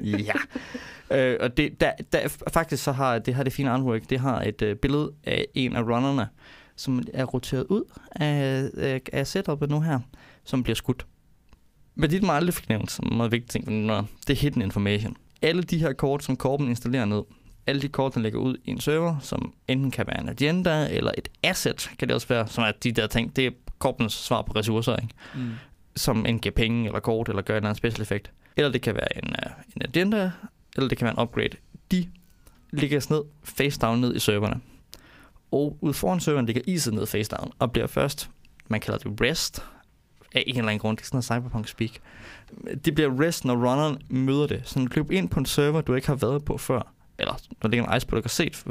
ja. 0.28 0.34
Øh, 1.12 1.38
og 1.40 1.58
det, 1.58 1.82
der, 1.82 1.92
der, 2.14 2.38
faktisk 2.54 2.84
så 2.84 2.92
har 2.92 3.20
det 3.20 3.34
har 3.36 3.44
det 3.44 3.54
fine 3.54 3.70
artwork, 3.70 4.10
det 4.10 4.20
har 4.20 4.42
et 4.42 4.62
øh, 4.62 4.76
billede 4.76 5.12
af 5.24 5.46
en 5.54 5.76
af 5.76 5.82
runnerne, 5.82 6.28
som 6.76 7.04
er 7.14 7.26
roteret 7.26 7.66
ud 7.70 7.84
af, 8.12 8.70
af, 8.78 9.02
af 9.14 9.28
setupet 9.28 9.70
nu 9.70 9.82
her, 9.82 10.00
som 10.44 10.64
bliver 10.64 10.76
skudt. 10.76 11.06
Men 11.96 12.10
det, 12.10 12.24
man 12.24 12.36
aldrig 12.36 12.54
fik 12.54 12.70
nævnt, 12.70 12.92
som 12.92 13.08
en 13.12 13.18
meget 13.18 13.32
vigtig 13.32 13.50
ting 13.50 13.66
den 13.66 13.88
det 13.90 14.30
er 14.30 14.34
hidden 14.34 14.62
information. 14.62 15.16
Alle 15.42 15.64
de 15.64 15.78
her 15.78 15.94
kort, 15.94 16.24
som 16.24 16.36
Korben 16.36 16.68
installerer 16.68 17.06
ned, 17.06 17.24
alle 17.68 17.82
de 17.82 17.88
kort, 17.88 18.16
der 18.16 18.22
ligger 18.22 18.40
ud 18.40 18.58
i 18.66 18.72
en 18.72 18.80
server, 18.80 19.20
som 19.20 19.54
enten 19.68 19.92
kan 19.92 20.08
være 20.08 20.22
en 20.22 20.30
agenda 20.30 20.88
eller 20.92 21.12
et 21.18 21.28
asset, 21.44 21.92
kan 22.00 22.08
det 22.08 22.16
også 22.16 22.28
være, 22.28 22.48
som 22.48 22.64
er 22.64 22.72
de 22.84 22.92
der 22.92 23.08
ting, 23.08 23.36
det 23.36 23.46
er 23.46 23.52
Korbens 23.80 24.14
svar 24.14 24.42
på 24.42 24.52
ressourcer, 24.52 24.96
ikke? 24.96 25.14
Mm. 25.36 25.52
som 25.96 26.18
enten 26.18 26.40
giver 26.40 26.56
penge 26.56 26.86
eller 26.86 27.00
kort, 27.00 27.30
eller 27.30 27.42
gør 27.42 27.54
en 27.54 27.58
eller 27.58 27.70
anden 27.70 27.78
special 27.78 28.02
effekt. 28.02 28.32
Eller 28.58 28.72
det 28.72 28.82
kan 28.82 28.96
være 28.96 29.18
en, 29.18 29.30
uh, 29.30 29.52
en 29.76 29.82
agenda, 29.82 30.32
eller 30.76 30.90
det 30.90 30.98
kan 30.98 31.06
være 31.06 31.14
en 31.14 31.22
upgrade. 31.22 31.58
De 31.92 32.10
ligger 32.72 33.08
ned, 33.10 33.24
face 33.44 33.80
down 33.80 34.02
ned 34.02 34.16
i 34.16 34.20
serverne. 34.20 34.62
Og 35.52 35.78
ud 35.82 35.94
foran 35.94 36.20
serveren 36.20 36.46
ligger 36.46 36.62
iset 36.68 36.94
ned 36.94 37.06
face 37.06 37.30
down, 37.30 37.52
og 37.60 37.72
bliver 37.72 37.88
først, 37.88 38.30
man 38.68 38.80
kalder 38.80 38.98
det 38.98 39.22
rest, 39.22 39.64
af 40.36 40.44
en 40.48 40.58
eller 40.58 40.70
anden 40.70 40.80
grund, 40.80 40.98
det 40.98 41.04
er 41.04 41.06
sådan 41.06 41.16
noget 41.16 41.26
cyberpunk 41.26 41.68
speak. 41.68 41.92
Det 42.86 42.96
bliver 42.96 43.22
rest, 43.22 43.46
når 43.46 43.56
runneren 43.56 43.98
møder 44.10 44.48
det. 44.48 44.62
Så 44.66 44.80
når 44.80 44.88
du 44.88 44.94
løber 44.96 45.18
ind 45.18 45.30
på 45.30 45.40
en 45.40 45.46
server, 45.46 45.82
du 45.82 45.94
ikke 45.94 46.08
har 46.08 46.16
været 46.16 46.46
på 46.46 46.58
før, 46.58 46.94
eller 47.20 47.34
når 47.62 47.70
det 47.70 47.80
er 47.80 47.84
en 47.84 47.98
ice, 47.98 48.08
du 48.08 48.16
ikke 48.16 48.26
har 48.26 48.30
set 48.30 48.64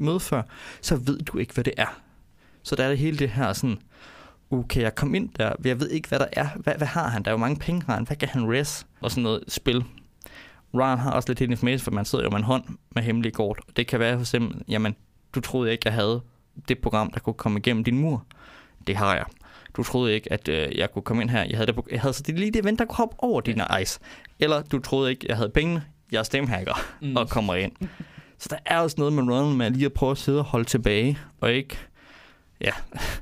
møde 0.00 0.20
før, 0.20 0.42
så 0.80 0.96
ved 0.96 1.18
du 1.18 1.38
ikke, 1.38 1.54
hvad 1.54 1.64
det 1.64 1.74
er. 1.76 2.00
Så 2.62 2.76
der 2.76 2.84
er 2.84 2.88
det 2.88 2.98
hele 2.98 3.18
det 3.18 3.30
her 3.30 3.52
sådan, 3.52 3.78
okay, 4.50 4.82
jeg 4.82 4.94
kom 4.94 5.14
ind 5.14 5.28
der, 5.38 5.52
jeg 5.64 5.80
ved 5.80 5.90
ikke, 5.90 6.08
hvad 6.08 6.18
der 6.18 6.26
er. 6.32 6.48
Hvad, 6.56 6.74
hvad 6.74 6.86
har 6.86 7.08
han? 7.08 7.22
Der 7.22 7.30
er 7.30 7.32
jo 7.32 7.38
mange 7.38 7.56
penge, 7.56 7.82
har 7.86 7.94
han. 7.94 8.06
Hvad 8.06 8.16
kan 8.16 8.28
han 8.28 8.52
res? 8.52 8.86
Og 9.00 9.10
sådan 9.10 9.22
noget 9.22 9.44
spil. 9.48 9.84
Ryan 10.74 10.98
har 10.98 11.10
også 11.10 11.28
lidt 11.28 11.40
information, 11.40 11.78
for 11.78 11.90
man 11.90 12.04
sidder 12.04 12.24
jo 12.24 12.30
med 12.30 12.38
en 12.38 12.44
hånd 12.44 12.64
med 12.94 13.02
hemmelige 13.02 13.32
kort. 13.32 13.60
Og 13.68 13.76
det 13.76 13.86
kan 13.86 14.00
være 14.00 14.14
for 14.14 14.20
eksempel, 14.20 14.62
jamen, 14.68 14.96
du 15.34 15.40
troede 15.40 15.72
ikke, 15.72 15.82
jeg 15.84 15.92
havde 15.92 16.22
det 16.68 16.78
program, 16.78 17.10
der 17.10 17.20
kunne 17.20 17.34
komme 17.34 17.58
igennem 17.58 17.84
din 17.84 17.98
mur. 17.98 18.24
Det 18.86 18.96
har 18.96 19.14
jeg. 19.14 19.24
du 19.76 19.82
troede 19.82 20.14
ikke, 20.14 20.32
at 20.32 20.48
øh, 20.48 20.78
jeg 20.78 20.92
kunne 20.92 21.02
komme 21.02 21.22
ind 21.22 21.30
her. 21.30 21.44
Jeg 21.44 21.56
havde, 21.58 21.72
det 21.72 21.80
jeg 21.90 22.00
havde 22.00 22.14
så 22.14 22.22
det 22.22 22.38
lige 22.38 22.50
det 22.50 22.60
event, 22.60 22.78
der 22.78 22.84
kunne 22.84 22.96
hoppe 22.96 23.16
over 23.18 23.40
dine 23.40 23.64
ice. 23.82 24.00
Eller 24.38 24.62
du 24.62 24.78
troede 24.78 25.10
ikke, 25.10 25.26
jeg 25.28 25.36
havde 25.36 25.50
pengene. 25.50 25.84
Jeg 26.12 26.18
er 26.18 26.22
stemhacker 26.22 26.74
mm. 27.02 27.16
og 27.16 27.28
kommer 27.28 27.54
ind. 27.54 27.72
Så 28.38 28.48
der 28.50 28.56
er 28.66 28.80
også 28.80 28.96
noget 28.98 29.12
med 29.12 29.22
runnen 29.22 29.58
med 29.58 29.70
lige 29.70 29.86
at 29.86 29.92
prøve 29.92 30.10
at 30.10 30.18
sidde 30.18 30.38
og 30.38 30.44
holde 30.44 30.64
tilbage, 30.64 31.18
og 31.40 31.52
ikke 31.52 31.78
ja, 32.60 32.70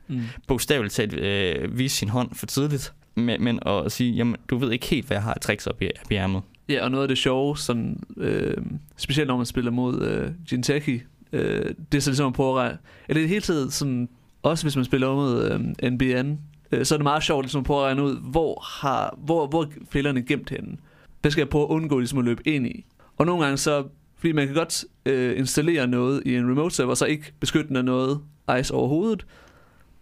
mm. 0.08 0.20
bogstaveligt 0.48 0.94
talt 0.94 1.14
øh, 1.14 1.78
vise 1.78 1.96
sin 1.96 2.08
hånd 2.08 2.34
for 2.34 2.46
tidligt, 2.46 2.92
men, 3.14 3.44
men 3.44 3.58
at 3.66 3.92
sige, 3.92 4.12
jamen, 4.12 4.36
du 4.50 4.56
ved 4.56 4.72
ikke 4.72 4.86
helt, 4.86 5.06
hvad 5.06 5.16
jeg 5.16 5.22
har 5.22 5.38
tricks 5.42 5.66
op 5.66 5.82
i, 5.82 5.90
op 6.04 6.12
i 6.12 6.14
ærmet. 6.14 6.42
Ja, 6.68 6.84
og 6.84 6.90
noget 6.90 7.04
af 7.04 7.08
det 7.08 7.18
sjove, 7.18 7.56
sådan, 7.56 8.02
øh, 8.16 8.56
specielt 8.96 9.28
når 9.28 9.36
man 9.36 9.46
spiller 9.46 9.70
mod 9.70 10.02
øh, 10.02 10.30
Jinteki, 10.52 11.00
øh, 11.32 11.74
det 11.92 11.98
er 11.98 12.00
så 12.00 12.10
ligesom 12.10 12.26
at 12.26 12.32
prøve 12.32 12.64
at 12.64 12.76
eller 13.08 13.22
det 13.22 13.28
hele 13.28 13.40
tiden 13.40 13.70
sådan, 13.70 14.08
også 14.42 14.64
hvis 14.64 14.76
man 14.76 14.84
spiller 14.84 15.14
mod 15.14 15.50
øh, 15.82 15.90
NBN, 15.90 16.38
øh, 16.72 16.84
så 16.84 16.94
er 16.94 16.98
det 16.98 17.02
meget 17.02 17.22
sjovt 17.22 17.44
ligesom 17.44 17.58
at 17.58 17.66
prøve 17.66 17.80
at 17.80 17.86
regne 17.86 18.02
ud, 18.02 18.16
hvor 18.30 18.60
har 18.80 19.18
hvor, 19.18 19.46
hvor 19.46 19.66
fælderne 19.90 20.22
gemt 20.22 20.50
henne. 20.50 20.76
Hvad 21.20 21.30
skal 21.30 21.40
jeg 21.40 21.48
prøve 21.48 21.64
at 21.64 21.68
undgå 21.68 21.98
ligesom 21.98 22.18
at 22.18 22.24
løbe 22.24 22.48
ind 22.48 22.66
i? 22.66 22.84
Og 23.16 23.26
nogle 23.26 23.44
gange 23.44 23.56
så, 23.56 23.84
fordi 24.16 24.32
man 24.32 24.46
kan 24.46 24.56
godt 24.56 24.84
øh, 25.06 25.38
installere 25.38 25.86
noget 25.86 26.22
i 26.26 26.36
en 26.36 26.50
remote 26.50 26.74
server, 26.74 26.94
så 26.94 27.04
ikke 27.04 27.32
beskyttende 27.40 27.82
noget 27.82 28.20
ice 28.60 28.74
over 28.74 28.88
hovedet. 28.88 29.26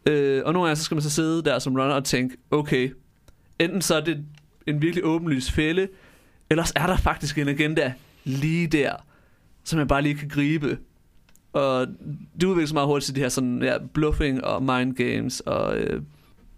Øh, 0.07 0.43
og 0.45 0.53
nogle 0.53 0.67
gange 0.67 0.77
så 0.77 0.85
skal 0.85 0.95
man 0.95 1.03
så 1.03 1.11
sidde 1.11 1.43
der 1.43 1.59
som 1.59 1.77
runner 1.77 1.95
og 1.95 2.05
tænke, 2.05 2.37
okay, 2.51 2.95
enten 3.59 3.83
så 3.83 3.95
er 3.95 4.01
det 4.01 4.25
en 4.67 4.83
virkelig 4.83 5.05
åbenlys 5.05 5.51
fælde, 5.51 5.89
ellers 6.51 6.73
er 6.77 6.87
der 6.87 6.97
faktisk 6.97 7.39
en 7.39 7.49
agenda 7.49 7.93
lige 8.25 8.67
der, 8.67 8.93
som 9.65 9.79
man 9.79 9.89
bare 9.89 10.03
lige 10.03 10.15
kan 10.15 10.29
gribe. 10.29 10.79
Og 11.53 11.87
det 12.41 12.45
udvikler 12.45 12.67
sig 12.67 12.75
meget 12.75 12.87
hurtigt 12.87 13.07
til 13.07 13.15
de 13.15 13.21
her 13.21 13.29
sådan, 13.29 13.63
ja, 13.63 13.77
bluffing 13.95 14.45
og 14.45 14.63
mind 14.63 14.95
games 14.95 15.41
og... 15.41 15.77
Øh, 15.77 16.03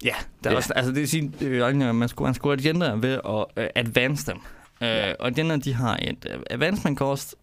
ja, 0.05 0.15
der 0.45 0.51
er 0.51 0.55
ja. 0.55 0.57
også, 0.57 0.73
altså 0.73 0.93
det 0.93 1.01
vil 1.01 1.09
sige, 1.09 1.33
øh, 1.41 1.77
man 1.77 2.09
skulle, 2.09 2.27
man 2.27 2.35
skulle 2.35 2.63
agenda 2.63 2.93
ved 2.93 3.13
at 3.13 3.25
uh, 3.27 3.65
advance 3.75 4.27
dem. 4.27 4.37
Uh, 4.37 4.87
ja. 4.87 5.13
Og 5.13 5.27
agenda, 5.27 5.57
de 5.57 5.75
har 5.75 5.99
et 6.03 6.27
uh, 6.35 6.43
advancement 6.51 6.99
cost, 6.99 7.35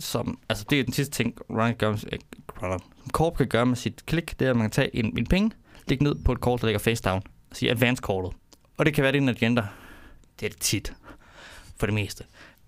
som, 0.00 0.38
altså 0.48 0.64
det 0.70 0.80
er 0.80 0.84
den 0.84 0.92
sidste 0.92 1.14
ting, 1.14 1.34
Run 1.50 1.74
gør, 1.74 1.90
uh, 1.92 2.78
Korp 3.12 3.36
kan 3.36 3.46
gøre 3.46 3.66
med 3.66 3.76
sit 3.76 4.06
klik, 4.06 4.38
det 4.38 4.46
er, 4.46 4.50
at 4.50 4.56
man 4.56 4.64
kan 4.64 4.70
tage 4.70 4.96
en, 4.96 5.18
en 5.18 5.26
penge, 5.26 5.50
lægge 5.86 6.04
ned 6.04 6.14
på 6.14 6.32
et 6.32 6.40
kort, 6.40 6.60
der 6.60 6.66
ligger 6.66 6.78
face 6.78 7.02
down, 7.02 7.22
og 7.50 7.56
sige 7.56 7.70
advance 7.70 8.02
kortet. 8.02 8.38
Og 8.76 8.86
det 8.86 8.94
kan 8.94 9.02
være, 9.02 9.12
det 9.12 9.18
er 9.18 9.22
en 9.22 9.28
agenda. 9.28 9.66
Det 10.40 10.46
er 10.46 10.50
det 10.50 10.60
tit, 10.60 10.92
for 11.76 11.86
det 11.86 11.94
meste. 11.94 12.24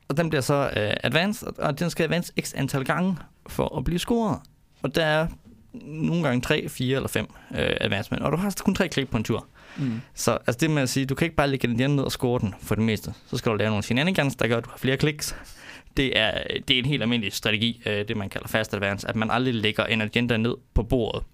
Og 0.08 0.16
den 0.16 0.28
bliver 0.28 0.42
så 0.42 0.64
uh, 0.64 0.70
advanced, 0.76 1.48
og 1.58 1.78
den 1.78 1.90
skal 1.90 2.04
advance 2.04 2.32
x 2.40 2.54
antal 2.56 2.84
gange 2.84 3.16
for 3.46 3.78
at 3.78 3.84
blive 3.84 3.98
scoret. 3.98 4.38
Og 4.82 4.94
der 4.94 5.04
er 5.04 5.26
nogle 5.82 6.22
gange 6.22 6.40
3, 6.40 6.68
4 6.68 6.96
eller 6.96 7.08
5 7.08 7.26
uh, 7.30 7.56
advancement, 7.56 8.22
og 8.22 8.32
du 8.32 8.36
har 8.36 8.56
kun 8.64 8.74
tre 8.74 8.88
klik 8.88 9.10
på 9.10 9.16
en 9.16 9.24
tur. 9.24 9.46
Mm. 9.76 10.00
Så 10.14 10.38
altså 10.46 10.58
det 10.60 10.70
med 10.70 10.82
at 10.82 10.88
sige, 10.88 11.06
du 11.06 11.14
kan 11.14 11.24
ikke 11.24 11.36
bare 11.36 11.48
lægge 11.48 11.68
den 11.68 11.90
ned 11.90 12.04
og 12.04 12.12
score 12.12 12.40
den 12.40 12.54
for 12.60 12.74
det 12.74 12.84
meste. 12.84 13.14
Så 13.26 13.36
skal 13.36 13.52
du 13.52 13.56
lave 13.56 13.70
nogle 13.70 13.82
shenanigans, 13.82 14.36
der 14.36 14.48
gør, 14.48 14.56
at 14.56 14.64
du 14.64 14.70
har 14.70 14.78
flere 14.78 14.96
kliks. 14.96 15.36
Det 15.96 16.18
er, 16.18 16.42
det 16.68 16.74
er 16.74 16.78
en 16.78 16.84
helt 16.84 17.02
almindelig 17.02 17.32
strategi, 17.32 17.82
uh, 17.86 17.92
det 17.92 18.16
man 18.16 18.28
kalder 18.28 18.48
fast 18.48 18.74
advance, 18.74 19.08
at 19.08 19.16
man 19.16 19.30
aldrig 19.30 19.54
lægger 19.54 19.84
en 19.84 20.00
agenda 20.00 20.36
ned 20.36 20.54
på 20.74 20.82
bordet 20.82 21.24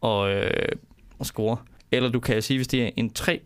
og, 0.00 0.36
uh, 0.36 0.78
og 1.18 1.26
score. 1.26 1.56
Eller 1.92 2.08
du 2.08 2.20
kan 2.20 2.42
sige, 2.42 2.58
hvis 2.58 2.68
det 2.68 2.82
er 2.82 2.90
en 2.96 3.10
3 3.10 3.40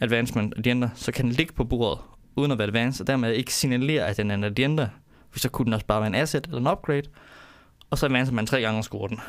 advancement 0.00 0.54
agenda, 0.58 0.90
så 0.94 1.12
kan 1.12 1.24
den 1.24 1.32
ligge 1.32 1.52
på 1.52 1.64
bordet 1.64 1.98
uden 2.36 2.50
at 2.50 2.58
være 2.58 2.66
advanced, 2.66 3.00
og 3.00 3.06
dermed 3.06 3.32
ikke 3.32 3.54
signalere, 3.54 4.06
at 4.06 4.16
den 4.16 4.30
er 4.30 4.34
en 4.34 4.44
agenda. 4.44 4.88
For 5.30 5.38
så 5.38 5.48
kunne 5.48 5.64
den 5.64 5.72
også 5.72 5.86
bare 5.86 6.00
være 6.00 6.08
en 6.08 6.14
asset 6.14 6.46
eller 6.46 6.58
en 6.58 6.66
upgrade, 6.66 7.02
og 7.90 7.98
så 7.98 8.06
advancer 8.06 8.32
man 8.32 8.46
tre 8.46 8.60
gange 8.60 8.78
og 8.78 8.84
scorer 8.84 9.08
den. 9.08 9.20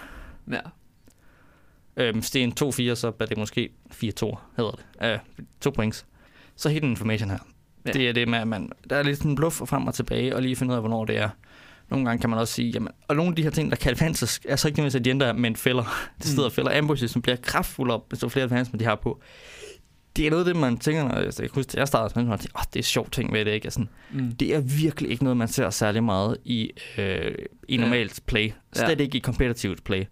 Ja. 0.52 0.60
Øhm, 1.98 2.18
hvis 2.18 2.32
det 2.32 2.40
er 2.40 2.44
en 2.44 2.92
2-4, 2.92 2.96
så 2.96 3.12
er 3.20 3.26
det 3.26 3.38
måske 3.38 3.70
4-2, 3.92 4.38
hedder 4.58 4.72
det. 4.72 4.86
Øh, 5.02 5.20
to 5.62 5.70
points. 5.70 6.06
Så 6.56 6.70
hidden 6.70 6.90
information 6.90 7.30
her. 7.30 7.38
Ja. 7.86 7.92
Det 7.92 8.10
er 8.10 8.14
det 8.14 8.28
med, 8.28 8.40
at 8.40 8.48
man, 8.48 8.70
der 8.90 8.96
er 8.96 9.04
lidt 9.04 9.22
en 9.22 9.36
bluff 9.36 9.56
frem 9.56 9.88
og 9.88 9.94
tilbage, 9.94 10.36
og 10.36 10.42
lige 10.42 10.56
finde 10.56 10.72
ud 10.72 10.76
af, 10.76 10.82
hvornår 10.82 11.06
det 11.06 11.18
er. 11.18 11.30
Nogle 11.90 12.06
gange 12.06 12.22
kan 12.22 12.30
man 12.30 12.40
også 12.40 12.54
sige, 12.54 12.70
jamen, 12.70 12.90
og 13.08 13.16
nogle 13.16 13.30
af 13.30 13.36
de 13.36 13.44
her 13.44 13.50
ting, 13.50 13.72
der 13.72 13.78
kan 13.78 13.92
advances, 13.92 14.42
er 14.46 14.56
så 14.56 14.68
ikke 14.68 14.80
nødvendigvis 14.80 15.08
agenda, 15.08 15.34
men 15.34 15.56
fælder. 15.56 15.84
Det 16.18 16.26
stedet 16.26 16.52
mm. 16.52 16.56
fælder 16.56 16.78
ambushes, 16.78 17.12
som 17.12 17.22
bliver 17.22 17.36
kraftfulde 17.36 17.94
op, 17.94 18.14
så 18.14 18.30
flere 18.30 18.44
advancements 18.44 18.80
de 18.80 18.86
har 18.86 18.96
på 18.96 19.22
det 20.16 20.26
er 20.26 20.30
noget 20.30 20.48
af 20.48 20.54
det, 20.54 20.62
man 20.62 20.78
tænker, 20.78 21.04
når 21.04 21.16
jeg, 21.16 21.26
jeg 21.26 21.34
kan 21.36 21.50
huske, 21.54 21.72
jeg 21.80 21.88
startede 21.88 22.26
med, 22.26 22.34
at 22.34 22.48
oh, 22.56 22.64
det 22.74 22.80
er 22.80 22.84
sjovt 22.84 23.12
ting 23.12 23.34
ved 23.34 23.46
det, 23.46 23.52
ikke? 23.52 23.72
Sådan, 23.72 23.90
mm. 24.12 24.32
Det 24.32 24.56
er 24.56 24.60
virkelig 24.60 25.12
ikke 25.12 25.24
noget, 25.24 25.38
man 25.38 25.48
ser 25.48 25.70
særlig 25.70 26.04
meget 26.04 26.38
i, 26.46 26.72
øh, 26.98 27.36
i 27.68 27.78
normalt 27.78 28.12
ja. 28.12 28.24
play. 28.26 28.52
Slet 28.74 29.00
ja. 29.00 29.04
ikke 29.04 29.18
i 29.18 29.22
competitive 29.22 29.76
play. 29.86 30.04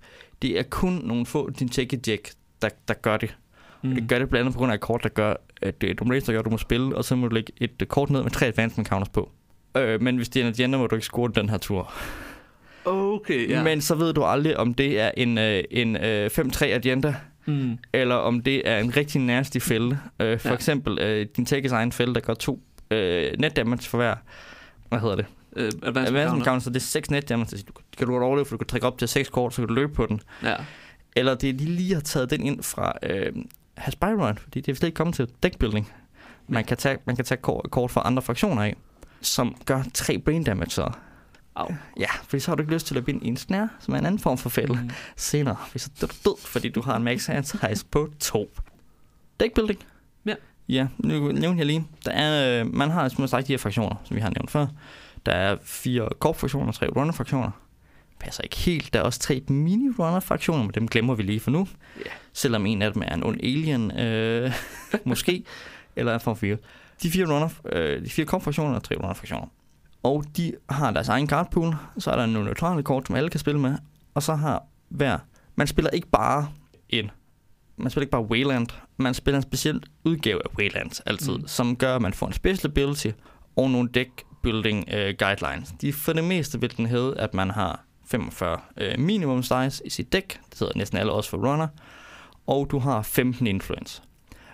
Det 0.41 0.59
er 0.59 0.63
kun 0.63 0.93
nogle 0.93 1.25
få 1.25 1.49
din 1.49 1.69
take 1.69 1.99
jack, 2.07 2.31
der, 2.61 2.69
der 2.87 2.93
gør 2.93 3.17
det. 3.17 3.35
Mm. 3.83 3.95
Det 3.95 4.09
gør 4.09 4.19
det 4.19 4.29
blandt 4.29 4.41
andet 4.41 4.53
på 4.53 4.57
grund 4.57 4.71
af 4.71 4.75
et 4.75 4.81
kort, 4.81 5.03
der 5.03 5.09
gør, 5.09 5.33
at 5.61 5.81
det 5.81 5.87
er 5.87 5.91
et 5.91 6.25
gør, 6.25 6.39
at 6.39 6.45
du 6.45 6.49
må 6.49 6.57
spille, 6.57 6.95
og 6.95 7.05
så 7.05 7.15
må 7.15 7.27
du 7.27 7.33
lægge 7.35 7.53
et 7.57 7.87
kort 7.87 8.09
ned 8.09 8.23
med 8.23 8.31
tre 8.31 8.45
advancement 8.45 8.89
counters 8.89 9.09
på. 9.09 9.31
Øh, 9.77 10.01
men 10.01 10.15
hvis 10.15 10.29
det 10.29 10.41
er 10.41 10.45
en 10.47 10.53
agenda, 10.53 10.77
må 10.77 10.87
du 10.87 10.95
ikke 10.95 11.05
score 11.05 11.31
den 11.35 11.49
her 11.49 11.57
tur. 11.57 11.93
Okay, 12.85 13.49
ja. 13.49 13.63
Men 13.63 13.81
så 13.81 13.95
ved 13.95 14.13
du 14.13 14.23
aldrig, 14.23 14.57
om 14.57 14.73
det 14.73 14.99
er 14.99 15.11
en, 15.17 15.37
øh, 15.37 15.63
en 15.71 15.95
øh, 15.95 16.29
5-3 16.39 16.65
agenda, 16.65 17.15
mm. 17.45 17.77
eller 17.93 18.15
om 18.15 18.41
det 18.41 18.69
er 18.69 18.79
en 18.79 18.97
rigtig 18.97 19.21
nasty 19.21 19.57
fælde. 19.57 19.97
Øh, 20.19 20.39
for 20.39 20.49
ja. 20.49 20.55
eksempel 20.55 20.99
øh, 20.99 21.25
din 21.37 21.45
take 21.45 21.69
egen 21.69 21.91
fælde, 21.91 22.13
der 22.13 22.19
gør 22.19 22.33
to 22.33 22.63
øh, 22.91 23.31
net 23.39 23.55
damage 23.55 23.89
for 23.89 23.97
hver, 23.97 24.15
hvad 24.89 24.99
hedder 24.99 25.15
det? 25.15 25.25
Uh, 25.51 25.63
advancement, 25.63 26.07
advancement 26.07 26.45
counter. 26.45 26.69
det 26.69 26.75
er 26.75 26.83
6 26.83 27.11
net 27.11 27.29
damage. 27.29 27.47
Så 27.47 27.57
det 27.57 27.97
kan 27.97 28.07
du 28.07 28.17
overleve, 28.17 28.45
for 28.45 28.53
du 28.53 28.57
kan 28.57 28.67
trække 28.67 28.87
op 28.87 28.97
til 28.97 29.07
6 29.07 29.29
kort, 29.29 29.53
så 29.53 29.61
kan 29.61 29.67
du 29.67 29.73
løbe 29.73 29.93
på 29.93 30.05
den. 30.05 30.21
Ja. 30.43 30.55
Eller 31.15 31.35
det 31.35 31.49
er 31.49 31.53
de 31.53 31.65
lige 31.65 31.93
har 31.93 32.01
taget 32.01 32.29
den 32.29 32.45
ind 32.45 32.63
fra 32.63 32.93
øh, 33.03 33.33
Haspyron, 33.77 34.37
fordi 34.37 34.61
det 34.61 34.71
er 34.71 34.75
slet 34.75 34.87
ikke 34.87 34.95
kommet 34.95 35.15
til 35.15 35.27
deckbuilding. 35.43 35.91
Man 36.47 36.63
kan 36.63 36.77
tage, 36.77 36.97
man 37.05 37.15
kan 37.15 37.25
tage 37.25 37.41
kort, 37.41 37.71
kort 37.71 37.91
fra 37.91 38.01
andre 38.05 38.21
fraktioner 38.21 38.63
af, 38.63 38.75
som 39.21 39.55
gør 39.65 39.83
3 39.93 40.19
brain 40.19 40.43
damage 40.43 40.69
så. 40.69 40.91
Au. 41.55 41.73
Ja, 41.99 42.07
fordi 42.23 42.39
så 42.39 42.51
har 42.51 42.55
du 42.55 42.61
ikke 42.61 42.73
lyst 42.73 42.87
til 42.87 42.97
at 42.97 43.05
binde 43.05 43.25
en 43.25 43.37
snær, 43.37 43.67
som 43.79 43.93
er 43.93 43.97
en 43.97 44.05
anden 44.05 44.19
form 44.19 44.37
for 44.37 44.49
fælde 44.49 44.73
mm. 44.73 44.89
senere. 45.15 45.55
Fordi 45.67 45.79
så 45.79 45.89
er 46.01 46.07
du 46.07 46.13
død, 46.25 46.35
fordi 46.39 46.69
du 46.69 46.81
har 46.81 46.95
en 46.95 47.03
max 47.03 47.25
hand 47.25 47.43
size 47.43 47.85
på 47.91 48.09
2. 48.19 48.49
Deckbuilding. 49.39 49.79
Ja. 50.25 50.35
Ja, 50.69 50.87
nu 50.97 51.31
nævner 51.31 51.57
jeg 51.57 51.65
lige. 51.65 51.87
Der 52.05 52.11
er, 52.11 52.61
øh, 52.61 52.73
man 52.73 52.89
har 52.89 53.09
som 53.09 53.27
sagt 53.27 53.47
de 53.47 53.53
her 53.53 53.57
fraktioner, 53.57 53.95
som 54.03 54.15
vi 54.15 54.21
har 54.21 54.29
nævnt 54.29 54.51
før. 54.51 54.67
Der 55.25 55.31
er 55.31 55.57
fire 55.63 56.09
korp-fraktioner 56.19 56.67
og 56.67 56.75
tre 56.75 56.87
runner-fraktioner. 56.87 57.51
Passer 58.23 58.43
ikke 58.43 58.57
helt. 58.57 58.93
Der 58.93 58.99
er 58.99 59.03
også 59.03 59.19
tre 59.19 59.41
mini-runner-fraktioner, 59.47 60.63
men 60.63 60.71
dem 60.71 60.87
glemmer 60.87 61.15
vi 61.15 61.23
lige 61.23 61.39
for 61.39 61.51
nu. 61.51 61.67
Yeah. 61.97 62.15
Selvom 62.33 62.65
en 62.65 62.81
af 62.81 62.93
dem 62.93 63.01
er 63.05 63.13
en 63.13 63.23
ond 63.23 63.39
alien, 63.43 63.99
øh, 63.99 64.53
måske, 65.05 65.43
eller 65.95 66.13
en 66.13 66.19
form 66.19 66.35
for 66.35 66.45
De 67.03 67.11
fire, 67.11 67.25
runner, 67.33 67.49
øh, 67.65 68.05
de 68.05 68.09
fire 68.09 68.25
korp-fraktioner 68.25 68.75
og 68.75 68.83
tre 68.83 68.95
runner-fraktioner 68.95 69.47
og 70.03 70.23
de 70.37 70.53
har 70.69 70.91
deres 70.91 71.09
egen 71.09 71.27
cardpool, 71.27 71.75
så 71.97 72.11
er 72.11 72.15
der 72.15 72.25
nogle 72.25 72.45
neutrale 72.45 72.83
kort, 72.83 73.07
som 73.07 73.15
alle 73.15 73.29
kan 73.29 73.39
spille 73.39 73.59
med, 73.59 73.75
og 74.13 74.23
så 74.23 74.35
har 74.35 74.63
hver... 74.89 75.17
Man 75.55 75.67
spiller 75.67 75.91
ikke 75.91 76.07
bare 76.07 76.49
en... 76.89 77.11
Man 77.77 77.89
spiller 77.91 78.03
ikke 78.03 78.11
bare 78.11 78.25
Wayland, 78.25 78.67
man 78.97 79.13
spiller 79.13 79.37
en 79.37 79.43
speciel 79.43 79.83
udgave 80.03 80.41
af 80.45 80.57
Wayland 80.57 81.01
altid, 81.05 81.37
mm. 81.37 81.47
som 81.47 81.75
gør, 81.75 81.95
at 81.95 82.01
man 82.01 82.13
får 82.13 82.27
en 82.27 82.33
special 82.33 82.71
ability 82.71 83.07
og 83.55 83.69
nogle 83.69 83.89
deck 83.93 84.23
building 84.43 84.85
uh, 84.87 84.93
guidelines. 85.19 85.73
De 85.81 85.93
for 85.93 86.13
det 86.13 86.23
meste 86.23 86.61
vil 86.61 86.77
den 86.77 86.85
hedde, 86.85 87.19
at 87.19 87.33
man 87.33 87.49
har 87.49 87.85
45 88.13 88.59
øh, 88.77 88.99
minimum 88.99 89.43
size 89.43 89.85
i 89.85 89.89
sit 89.89 90.13
dæk. 90.13 90.39
det 90.49 90.59
hedder 90.59 90.73
næsten 90.75 90.97
alle 90.97 91.11
også 91.11 91.29
for 91.29 91.37
runner, 91.37 91.67
og 92.47 92.67
du 92.71 92.79
har 92.79 93.01
15 93.01 93.47
influence. 93.47 94.01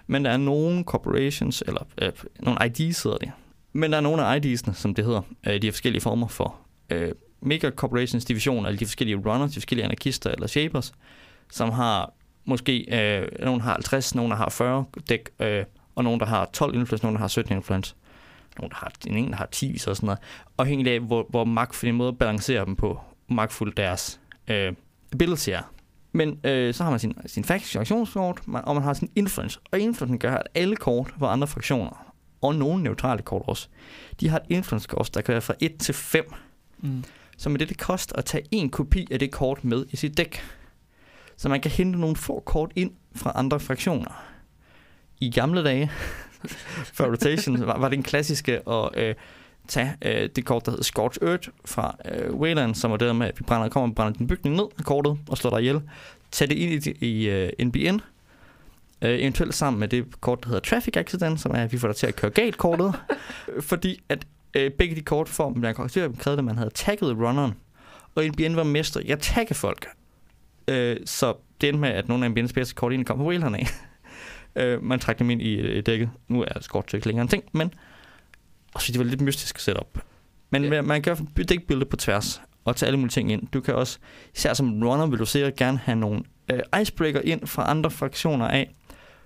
Men 0.08 0.26
der 0.26 0.32
er 0.32 0.38
nogle 0.38 0.84
corporations, 0.84 1.64
eller 1.68 1.82
øh, 2.02 2.12
nogle 2.40 2.60
IDs 2.66 3.04
hedder 3.04 3.18
det, 3.18 3.32
men 3.74 3.92
der 3.92 3.98
er 3.98 4.02
nogle 4.02 4.26
af 4.26 4.46
ID'sene, 4.46 4.74
som 4.74 4.94
det 4.94 5.06
hedder, 5.06 5.22
øh, 5.48 5.62
de 5.62 5.68
har 5.68 5.72
forskellige 5.72 6.02
former 6.02 6.28
for 6.28 6.56
øh, 6.90 7.12
mega 7.42 7.70
corporations 7.70 8.26
divisioner, 8.26 8.68
eller 8.68 8.80
de 8.80 8.86
forskellige 8.86 9.18
runners, 9.18 9.52
de 9.52 9.56
forskellige 9.56 9.86
anarkister 9.86 10.32
eller 10.32 10.48
shapers, 10.48 10.94
som 11.52 11.70
har 11.70 12.14
måske, 12.46 12.86
øh, 12.92 13.46
nogle 13.46 13.62
har 13.62 13.74
50, 13.74 14.16
nogle 14.16 14.32
der 14.32 14.38
har 14.38 14.50
40 14.50 14.86
dæk, 15.10 15.30
øh, 15.40 15.64
og 15.96 16.04
nogle 16.04 16.20
der 16.20 16.26
har 16.26 16.50
12 16.54 16.76
influence, 16.76 17.06
nogle 17.06 17.16
der 17.16 17.22
har 17.22 17.28
17 17.28 17.56
influence, 17.56 17.96
nogle 18.60 18.70
der 18.70 18.76
har, 18.76 18.92
en 19.08 19.30
der 19.30 19.36
har 19.36 19.48
10 19.52 19.74
og 19.88 19.96
sådan 19.96 20.06
noget, 20.06 20.20
afhængig 20.58 20.94
af, 20.94 21.00
hvor, 21.00 21.26
hvor 21.30 21.44
magt 21.44 21.76
for 21.76 21.86
magtfuld 21.86 21.92
måde 21.92 22.08
at 22.08 22.18
balancere 22.18 22.66
dem 22.66 22.76
på, 22.76 23.02
hvor 23.30 23.36
magtfuld 23.36 23.76
deres 23.76 24.20
øh, 24.48 24.74
ability 25.14 25.50
er. 25.50 25.74
Men 26.12 26.40
øh, 26.44 26.74
så 26.74 26.84
har 26.84 26.90
man 26.90 27.00
sin, 27.00 27.14
sin 27.26 27.44
faction 27.44 27.82
aktionskort, 27.82 28.42
og 28.48 28.76
man 28.76 28.84
har 28.84 28.94
sin 28.94 29.12
influence. 29.16 29.60
Og 29.72 29.80
influence 29.80 30.18
gør, 30.18 30.36
at 30.36 30.48
alle 30.56 30.76
kort 30.76 31.14
for 31.20 31.28
andre 31.28 31.48
fraktioner 31.48 32.14
og 32.42 32.56
nogle 32.56 32.84
neutrale 32.84 33.22
kort 33.22 33.42
også, 33.48 33.68
de 34.20 34.30
har 34.30 34.38
et 34.38 34.46
influence 34.50 34.88
cost, 34.88 35.16
der 35.16 35.22
kan 35.22 35.32
være 35.32 35.42
fra 35.42 35.54
1 35.60 35.78
til 35.80 35.94
5. 35.94 36.34
Mm. 36.78 37.04
Så 37.38 37.50
med 37.50 37.60
det, 37.60 37.70
det 37.70 37.78
koster 37.78 38.16
at 38.16 38.26
tage 38.26 38.44
en 38.52 38.70
kopi 38.70 39.08
af 39.12 39.20
det 39.20 39.32
kort 39.32 39.64
med 39.64 39.86
i 39.90 39.96
sit 39.96 40.18
dæk. 40.18 40.42
Så 41.38 41.50
man 41.50 41.62
kan 41.62 41.72
hente 41.72 42.00
nogle 42.00 42.16
få 42.16 42.44
kort 42.46 42.72
ind 42.76 42.92
fra 43.16 43.32
andre 43.36 43.60
fraktioner. 43.60 44.24
I 45.22 45.32
gamle 45.32 45.64
dage, 45.64 45.92
før 46.98 47.12
rotation, 47.12 47.66
var, 47.66 47.78
var 47.78 47.90
det 47.90 47.98
en 47.98 48.04
klassiske 48.04 48.70
at 48.70 48.90
øh, 48.96 49.16
tage 49.68 49.94
øh, 50.02 50.30
det 50.36 50.46
kort, 50.46 50.66
der 50.66 50.72
hedder 50.72 50.84
Scorch 50.84 51.20
Earth 51.22 51.50
fra 51.66 51.96
øh, 52.06 52.34
Wayland, 52.34 52.76
som 52.76 52.92
var 52.92 52.98
der 52.98 53.14
med, 53.14 53.28
at 53.28 53.40
vi 53.40 53.44
brænder, 53.44 53.70
kommer 53.70 53.90
og 53.90 53.96
brænder 53.96 54.18
din 54.18 54.28
bygning 54.28 54.56
ned 54.56 54.66
af 54.80 54.84
kortet 54.84 55.18
og 55.30 55.38
slår 55.38 55.50
dig 55.50 55.60
ihjel. 55.60 55.82
Tag 56.32 56.50
det 56.50 56.56
ind 56.56 56.88
i, 56.88 57.06
i 57.06 57.30
uh, 57.30 57.50
øh, 57.60 57.66
NBN, 57.66 58.00
Øh, 59.02 59.20
eventuelt 59.20 59.56
sammen 59.56 59.80
med 59.80 59.88
det 59.88 60.22
kort, 60.22 60.44
der 60.44 60.48
hedder 60.48 60.62
Traffic 60.62 60.98
Accident, 60.98 61.40
som 61.40 61.52
er, 61.52 61.64
at 61.64 61.72
vi 61.72 61.78
får 61.78 61.88
dig 61.88 61.96
til 61.96 62.08
at 62.08 62.16
køre 62.16 62.32
galt 62.32 62.58
kortet. 62.58 62.96
fordi 63.70 64.02
at 64.10 64.28
øh, 64.54 64.72
begge 64.72 64.96
de 64.96 65.02
kort 65.02 65.30
for, 65.30 65.50
man 65.50 65.76
karakter 65.76 66.12
krævede, 66.20 66.40
at 66.40 66.46
man 66.46 66.58
havde 66.58 66.70
tagget 66.70 67.18
runneren. 67.18 67.54
Og 68.16 68.24
NBN 68.24 68.56
var 68.56 68.64
mester 68.64 69.00
Jeg 69.00 69.20
tagger 69.20 69.34
tagge 69.34 69.56
folk. 69.56 69.88
Øh, 70.68 70.98
så 71.06 71.34
det 71.62 71.70
endte 71.70 71.82
med, 71.82 71.90
at 71.90 72.08
nogle 72.08 72.26
af 72.26 72.30
NBN's 72.30 72.54
bedste 72.54 72.76
kort 72.76 72.92
egentlig 72.92 73.08
kom 73.08 73.18
på 73.18 73.24
whalerne 73.24 73.58
af. 73.58 73.68
øh, 74.64 74.84
man 74.84 75.00
trak 75.00 75.20
dem 75.20 75.30
ind 75.30 75.42
i 75.42 75.78
i 75.78 75.82
dækket. 75.82 76.10
Nu 76.28 76.42
er 76.42 76.60
skort 76.62 76.94
ikke 76.94 77.08
længere 77.08 77.22
en 77.22 77.28
ting, 77.28 77.44
men 77.52 77.74
også 78.76 78.92
det 78.92 79.00
var 79.00 79.06
lidt 79.06 79.22
mystisk 79.22 79.60
setup. 79.60 80.00
Men 80.50 80.64
yeah. 80.64 80.86
man 80.86 81.02
kan 81.02 81.16
dækbilde 81.50 81.86
på 81.86 81.96
tværs 81.96 82.42
og 82.66 82.76
tage 82.76 82.88
alle 82.88 82.98
mulige 83.00 83.12
ting 83.12 83.32
ind. 83.32 83.48
Du 83.54 83.62
kan 83.62 83.76
også, 83.76 84.00
især 84.36 84.54
som 84.54 84.84
runner, 84.84 85.06
vil 85.08 85.20
du 85.20 85.26
sikkert 85.26 85.56
gerne 85.56 85.78
have 85.78 85.96
nogle 85.96 86.22
øh, 86.52 86.82
icebreaker 86.82 87.22
ind 87.22 87.48
fra 87.48 87.70
andre 87.70 87.92
fraktioner 87.92 88.48
af, 88.48 88.76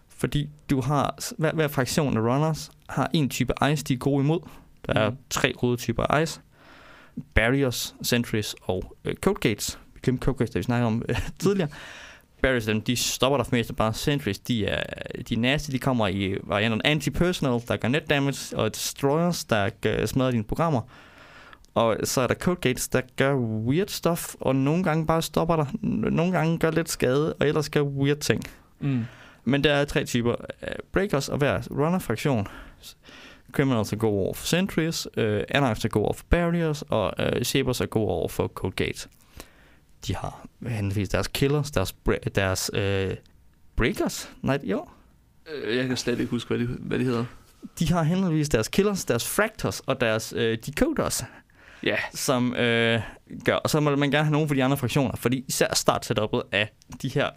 fordi 0.09 0.49
du 0.69 0.81
har, 0.81 1.15
hver, 1.37 1.51
hver 1.53 1.67
fraktion 1.67 2.17
af 2.17 2.21
runners 2.21 2.71
har 2.89 3.09
en 3.13 3.29
type 3.29 3.53
ice, 3.71 3.83
de 3.83 3.93
er 3.93 3.97
gode 3.97 4.23
imod. 4.23 4.39
Der 4.85 4.93
er 4.93 5.09
Mhm. 5.09 5.17
tre 5.29 5.53
hovedtyper 5.59 6.03
af 6.03 6.23
ice. 6.23 6.41
Barriers, 7.33 7.95
sentries 8.01 8.55
og 8.61 8.95
øh, 9.05 9.15
codegates. 9.15 9.79
Vi 9.93 9.99
glemte 10.03 10.25
codegates, 10.25 10.49
da 10.53 10.59
vi 10.59 10.63
snakkede 10.63 10.87
om 10.87 11.03
øh, 11.09 11.29
tidligere. 11.39 11.69
Barriers, 12.43 12.65
dem, 12.65 12.81
de 12.81 12.95
stopper 12.95 13.37
der 13.37 13.43
for 13.43 13.55
mest 13.55 13.75
bare 13.75 13.93
sentries. 13.93 14.39
De 14.39 14.65
er, 14.65 14.83
de 15.29 15.33
er 15.33 15.39
nasty, 15.39 15.71
de 15.71 15.79
kommer 15.79 16.07
i 16.07 16.37
varianterne 16.43 16.87
anti-personal, 16.87 17.61
der 17.67 17.77
gør 17.77 17.87
net 17.87 18.09
damage, 18.09 18.57
og 18.57 18.75
destroyers, 18.75 19.45
der 19.45 19.69
gør, 19.81 20.05
smadrer 20.05 20.31
dine 20.31 20.43
programmer. 20.43 20.81
Og 21.73 21.97
så 22.03 22.21
er 22.21 22.27
der 22.27 22.35
codegates, 22.35 22.87
der 22.87 23.01
gør 23.15 23.35
weird 23.35 23.87
stuff, 23.87 24.35
og 24.39 24.55
nogle 24.55 24.83
gange 24.83 25.05
bare 25.05 25.21
stopper 25.21 25.55
dig. 25.55 25.67
Nogle 26.11 26.31
gange 26.31 26.59
gør 26.59 26.71
lidt 26.71 26.89
skade, 26.89 27.33
og 27.33 27.47
ellers 27.47 27.69
gør 27.69 27.81
weird 27.81 28.17
ting. 28.17 28.43
Mm. 28.79 29.05
Men 29.43 29.63
der 29.63 29.73
er 29.73 29.85
tre 29.85 30.05
typer 30.05 30.35
af 30.61 30.75
breakers, 30.91 31.29
og 31.29 31.37
hver 31.37 31.61
runner-fraktion. 31.71 32.47
Criminals 33.51 33.93
er 33.93 33.97
gode 33.97 34.19
over 34.19 34.33
for 34.33 34.45
sentries, 34.45 35.07
øh, 35.17 35.43
anarchs 35.49 35.85
er 35.85 35.89
gode 35.89 36.05
over 36.05 36.13
for 36.13 36.25
barriers, 36.29 36.83
og 36.89 37.13
øh, 37.19 37.43
shapers 37.43 37.81
er 37.81 37.85
gode 37.85 38.07
over 38.07 38.27
for 38.27 38.47
code 38.47 38.73
gates. 38.75 39.09
De 40.07 40.15
har 40.15 40.45
henholdsvis 40.67 41.09
deres 41.09 41.27
killers, 41.27 41.71
deres, 41.71 41.95
bre- 42.09 42.29
deres 42.35 42.71
øh, 42.73 43.15
breakers, 43.75 44.31
nej, 44.41 44.59
jo. 44.63 44.85
Øh, 45.53 45.77
Jeg 45.77 45.87
kan 45.87 45.97
slet 45.97 46.19
ikke 46.19 46.31
huske, 46.31 46.47
hvad 46.47 46.59
de, 46.59 46.65
hvad 46.79 46.99
de 46.99 47.03
hedder. 47.03 47.25
De 47.79 47.89
har 47.93 48.03
henholdsvis 48.03 48.49
deres 48.49 48.67
killers, 48.67 49.05
deres 49.05 49.27
fractors 49.27 49.79
og 49.79 50.01
deres 50.01 50.33
øh, 50.37 50.57
decoders, 50.65 51.23
Ja. 51.83 51.95
som 52.13 52.55
øh, 52.55 53.01
gør, 53.45 53.55
og 53.55 53.69
så 53.69 53.79
må 53.79 53.95
man 53.95 54.11
gerne 54.11 54.23
have 54.25 54.31
nogle 54.31 54.47
for 54.47 54.55
de 54.55 54.63
andre 54.63 54.77
fraktioner, 54.77 55.15
fordi 55.15 55.45
især 55.47 55.73
startsetupet 55.75 56.43
af 56.51 56.69
de 57.01 57.09
her, 57.09 57.29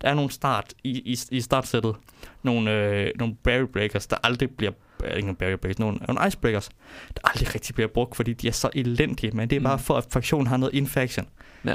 der 0.00 0.08
er 0.08 0.14
nogle 0.14 0.30
start 0.30 0.74
i, 0.84 0.90
i, 1.12 1.18
i 1.30 1.40
startsættet, 1.40 1.96
nogle, 2.42 2.70
øh, 2.72 3.10
nogle 3.18 3.34
barrier 3.34 3.66
breakers, 3.66 4.06
der 4.06 4.16
aldrig 4.22 4.50
bliver, 4.50 4.72
øh, 5.04 5.16
ikke 5.16 5.34
barrier 5.34 5.56
breakers, 5.56 5.78
nogle, 5.78 5.98
nogle 6.08 6.26
icebreakers, 6.28 6.68
der 7.16 7.20
aldrig 7.24 7.54
rigtig 7.54 7.74
bliver 7.74 7.88
brugt, 7.88 8.16
fordi 8.16 8.32
de 8.32 8.48
er 8.48 8.52
så 8.52 8.70
elendige, 8.74 9.30
men 9.36 9.50
det 9.50 9.56
er 9.56 9.60
bare 9.60 9.76
Mm. 9.76 9.82
for, 9.82 9.96
at 9.96 10.06
fraktionen 10.10 10.46
har 10.46 10.56
noget 10.56 10.74
infaction. 10.74 11.26
Ja. 11.64 11.74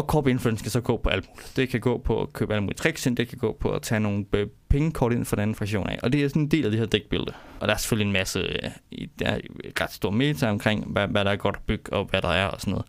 Og 0.00 0.06
corp 0.06 0.26
influence 0.26 0.62
kan 0.64 0.70
så 0.70 0.80
gå 0.80 0.96
på 0.96 1.08
alt 1.08 1.28
muligt. 1.28 1.52
Det 1.56 1.68
kan 1.68 1.80
gå 1.80 1.98
på 1.98 2.22
at 2.22 2.32
købe 2.32 2.52
alle 2.54 2.62
mulige 2.62 2.76
tricks 2.76 3.06
ind, 3.06 3.16
det 3.16 3.28
kan 3.28 3.38
gå 3.38 3.56
på 3.60 3.70
at 3.72 3.82
tage 3.82 4.00
nogle 4.00 4.24
øh, 4.32 4.46
pengekort 4.68 5.12
ind 5.12 5.24
for 5.24 5.36
den 5.36 5.42
anden 5.42 5.54
fraktion 5.54 5.88
af. 5.88 5.98
Og 6.02 6.12
det 6.12 6.24
er 6.24 6.28
sådan 6.28 6.42
en 6.42 6.50
del 6.50 6.64
af 6.64 6.70
det 6.70 6.80
her 6.80 6.86
dækbillede. 6.86 7.32
Og 7.60 7.68
der 7.68 7.74
er 7.74 7.78
selvfølgelig 7.78 8.06
en 8.06 8.12
masse, 8.12 8.38
øh, 8.40 8.70
i- 8.90 9.06
der 9.18 9.26
er 9.26 9.38
ret 9.80 9.92
stor 9.92 10.10
meta 10.10 10.50
omkring, 10.50 10.84
hvad, 10.92 11.08
hvad 11.08 11.24
der 11.24 11.30
er 11.30 11.36
godt 11.36 11.56
at 11.56 11.62
bygge, 11.66 11.92
og 11.92 12.04
hvad 12.04 12.22
der 12.22 12.28
er 12.28 12.46
og 12.46 12.60
sådan 12.60 12.70
noget 12.72 12.86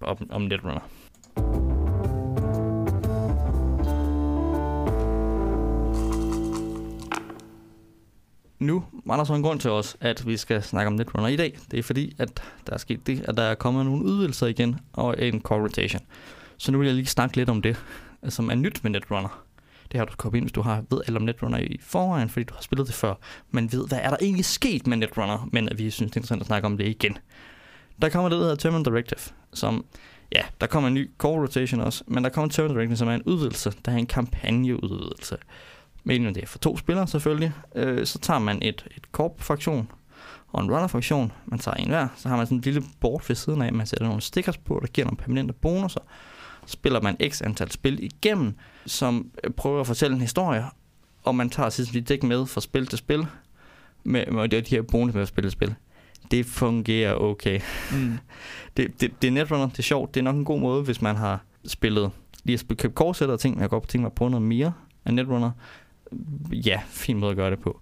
om, 0.00 0.16
om 0.30 0.42
Netrunner. 0.42 0.80
Nu 8.58 8.84
var 9.06 9.16
der 9.16 9.24
så 9.24 9.34
en 9.34 9.42
grund 9.42 9.60
til 9.60 9.70
os, 9.70 9.96
at 10.00 10.26
vi 10.26 10.36
skal 10.36 10.62
snakke 10.62 10.86
om 10.86 10.92
Netrunner 10.92 11.28
i 11.28 11.36
dag. 11.36 11.58
Det 11.70 11.78
er 11.78 11.82
fordi, 11.82 12.14
at 12.18 12.42
der 12.66 12.72
er 12.72 12.78
sket 12.78 13.06
det, 13.06 13.24
at 13.28 13.36
der 13.36 13.42
er 13.42 13.54
kommet 13.54 13.86
nogle 13.86 14.04
udvidelser 14.04 14.46
igen 14.46 14.76
og 14.92 15.14
en 15.18 15.40
core 15.42 15.62
rotation. 15.62 16.00
Så 16.64 16.72
nu 16.72 16.78
vil 16.78 16.86
jeg 16.86 16.94
lige 16.94 17.06
snakke 17.06 17.36
lidt 17.36 17.48
om 17.48 17.62
det, 17.62 17.76
som 18.28 18.50
er 18.50 18.54
nyt 18.54 18.80
med 18.82 18.90
Netrunner. 18.90 19.44
Det 19.92 19.98
har 19.98 20.04
du 20.04 20.12
kommet 20.16 20.36
ind, 20.36 20.44
hvis 20.44 20.52
du 20.52 20.62
har 20.62 20.84
ved 20.90 21.00
alt 21.06 21.16
om 21.16 21.22
Netrunner 21.22 21.58
i 21.58 21.78
forvejen, 21.82 22.28
fordi 22.28 22.44
du 22.44 22.54
har 22.54 22.62
spillet 22.62 22.86
det 22.86 22.94
før. 22.94 23.14
Men 23.50 23.72
ved, 23.72 23.88
hvad 23.88 23.98
er 24.02 24.10
der 24.10 24.16
egentlig 24.20 24.44
sket 24.44 24.86
med 24.86 24.96
Netrunner, 24.96 25.48
men 25.52 25.68
vi 25.76 25.90
synes, 25.90 26.10
det 26.10 26.16
er 26.16 26.20
interessant 26.20 26.40
at 26.40 26.46
snakke 26.46 26.66
om 26.66 26.76
det 26.78 26.86
igen. 26.86 27.18
Der 28.02 28.08
kommer 28.08 28.28
det, 28.28 28.36
der 28.36 28.42
hedder 28.42 28.56
Terminal 28.56 28.84
Directive, 28.84 29.34
som, 29.52 29.84
ja, 30.32 30.42
der 30.60 30.66
kommer 30.66 30.88
en 30.88 30.94
ny 30.94 31.10
core 31.18 31.42
rotation 31.42 31.80
også, 31.80 32.04
men 32.06 32.24
der 32.24 32.30
kommer 32.30 32.48
Terminal 32.48 32.76
Directive, 32.76 32.96
som 32.96 33.08
er 33.08 33.14
en 33.14 33.22
udvidelse, 33.22 33.72
der 33.84 33.92
er 33.92 33.96
en 33.96 34.06
kampagneudvidelse. 34.06 35.36
Men 36.04 36.26
det 36.34 36.42
er 36.42 36.46
for 36.46 36.58
to 36.58 36.76
spillere 36.76 37.06
selvfølgelig. 37.06 37.52
Øh, 37.74 38.06
så 38.06 38.18
tager 38.18 38.38
man 38.40 38.58
et, 38.62 38.86
et 38.96 39.12
korp-fraktion 39.12 39.90
og 40.48 40.64
en 40.64 40.70
runner-fraktion. 40.70 41.32
Man 41.46 41.58
tager 41.58 41.74
en 41.74 41.88
hver. 41.88 42.08
Så 42.16 42.28
har 42.28 42.36
man 42.36 42.46
sådan 42.46 42.58
en 42.58 42.62
lille 42.62 42.82
board 43.00 43.26
ved 43.28 43.36
siden 43.36 43.62
af. 43.62 43.72
Man 43.72 43.86
sætter 43.86 44.06
nogle 44.06 44.20
stickers 44.20 44.58
på, 44.58 44.78
der 44.82 44.86
giver 44.86 45.04
nogle 45.04 45.16
permanente 45.16 45.52
bonusser. 45.52 46.00
Spiller 46.66 47.00
man 47.00 47.16
x 47.30 47.42
antal 47.42 47.70
spil 47.70 47.98
igennem, 48.04 48.54
som 48.86 49.30
øh, 49.44 49.50
prøver 49.50 49.80
at 49.80 49.86
fortælle 49.86 50.14
en 50.14 50.20
historie. 50.20 50.64
Og 51.22 51.34
man 51.34 51.50
tager 51.50 51.70
sit 51.70 52.08
dæk 52.08 52.22
med 52.22 52.46
fra 52.46 52.60
spil 52.60 52.86
til 52.86 52.98
spil. 52.98 53.26
Med, 54.04 54.26
med 54.26 54.48
de 54.48 54.62
her 54.76 54.82
bonus 54.82 55.14
med 55.14 55.22
at 55.22 55.28
spille 55.28 55.50
spil. 55.50 55.74
Det 56.30 56.46
fungerer 56.46 57.14
okay. 57.14 57.60
Mm. 57.92 58.18
Det, 58.76 59.00
det, 59.00 59.22
det 59.22 59.28
er 59.28 59.32
netrunner, 59.32 59.66
det 59.68 59.78
er 59.78 59.82
sjovt. 59.82 60.14
Det 60.14 60.20
er 60.20 60.24
nok 60.24 60.36
en 60.36 60.44
god 60.44 60.60
måde, 60.60 60.82
hvis 60.82 61.02
man 61.02 61.16
har 61.16 61.44
spillet 61.66 62.10
lige 62.44 62.58
spille- 62.58 62.76
købe 62.78 62.94
kortsætter 62.94 63.32
og 63.32 63.40
ting. 63.40 63.60
Jeg 63.60 63.68
godt 63.68 63.88
tænke 63.88 64.02
mig 64.02 64.06
at 64.08 64.12
prøve 64.12 64.30
noget 64.30 64.42
mere 64.46 64.72
af 65.04 65.14
netrunner. 65.14 65.50
Ja, 66.52 66.80
fin 66.88 67.18
måde 67.18 67.30
at 67.30 67.36
gøre 67.36 67.50
det 67.50 67.58
på. 67.58 67.80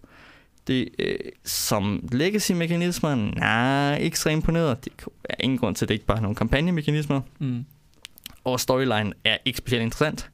Det, 0.67 0.89
øh, 0.99 1.17
som 1.45 2.09
legacy-mekanismer, 2.13 3.15
nej, 3.15 3.99
ikke 3.99 4.19
så 4.19 4.31
imponeret. 4.31 4.85
Det 4.85 4.93
er 5.25 5.35
ingen 5.41 5.59
grund 5.59 5.75
til, 5.77 5.85
at 5.85 5.89
det 5.89 5.95
ikke 5.95 6.07
bare 6.07 6.17
er 6.19 6.23
nogle 6.23 6.37
kampagnemekanismer. 6.37 7.21
Mm. 7.39 7.65
Og 8.45 8.61
storyline 8.61 9.13
er 9.25 9.37
ikke 9.45 9.59
specielt 9.59 9.83
interessant. 9.83 10.31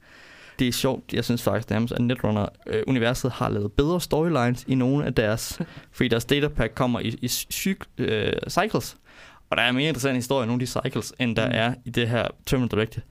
Det 0.59 0.69
er 0.69 0.73
sjovt, 0.73 1.13
jeg 1.13 1.25
synes 1.25 1.43
faktisk 1.43 1.71
nærmest, 1.71 1.95
at 1.95 2.01
Netrunner-universet 2.01 3.31
har 3.31 3.49
lavet 3.49 3.73
bedre 3.73 4.01
storylines 4.01 4.65
i 4.69 4.75
nogle 4.75 5.07
af 5.07 5.15
deres... 5.15 5.61
fordi 5.93 6.09
deres 6.09 6.25
datapack 6.25 6.75
kommer 6.75 7.01
i, 7.01 7.19
i 7.23 7.29
cyk, 7.29 7.85
øh, 7.99 8.33
cycles. 8.49 8.97
Og 9.51 9.57
der 9.57 9.63
er 9.63 9.73
mere 9.73 9.89
interessant 9.89 10.17
historie 10.17 10.45
i 10.45 10.47
nogle 10.47 10.63
af 10.63 10.67
de 10.67 10.73
cycles, 10.81 11.13
end 11.19 11.37
der 11.37 11.47
mm. 11.47 11.53
er 11.55 11.75
i 11.85 11.91
det 11.91 12.09
her 12.09 12.29
Terminal 12.47 12.71
Directive. 12.71 13.05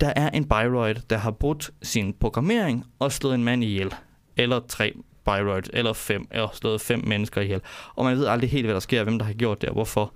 Der 0.00 0.12
er 0.16 0.30
en 0.30 0.48
Byroid, 0.48 0.94
der 1.10 1.16
har 1.16 1.30
brudt 1.30 1.70
sin 1.82 2.12
programmering 2.20 2.84
og 2.98 3.12
slået 3.12 3.34
en 3.34 3.44
mand 3.44 3.64
ihjel. 3.64 3.94
Eller 4.36 4.60
tre 4.68 4.94
Byroids, 5.24 5.70
eller 5.72 5.92
fem, 5.92 6.26
eller 6.30 6.48
slået 6.52 6.80
fem 6.80 7.02
mennesker 7.06 7.40
ihjel. 7.40 7.60
Og 7.94 8.04
man 8.04 8.16
ved 8.16 8.26
aldrig 8.26 8.50
helt, 8.50 8.66
hvad 8.66 8.74
der 8.74 8.80
sker, 8.80 9.02
hvem 9.02 9.18
der 9.18 9.26
har 9.26 9.32
gjort 9.32 9.60
det, 9.60 9.68
og 9.68 9.74
hvorfor. 9.74 10.14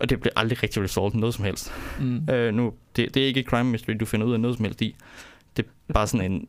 Og 0.00 0.10
det 0.10 0.20
bliver 0.20 0.32
aldrig 0.36 0.62
rigtig 0.62 0.82
resolved 0.82 1.20
noget 1.20 1.34
som 1.34 1.44
helst. 1.44 1.72
Mm. 2.00 2.28
Øh, 2.30 2.54
nu, 2.54 2.72
det, 2.96 3.14
det 3.14 3.22
er 3.22 3.26
ikke 3.26 3.40
et 3.40 3.46
crime 3.46 3.70
mystery, 3.70 3.94
du 4.00 4.04
finder 4.04 4.26
ud 4.26 4.32
af 4.32 4.40
noget 4.40 4.56
som 4.56 4.64
helst 4.64 4.82
i. 4.82 4.96
Det 5.56 5.66
er 5.88 5.92
bare 5.92 6.06
sådan 6.06 6.32
en 6.32 6.46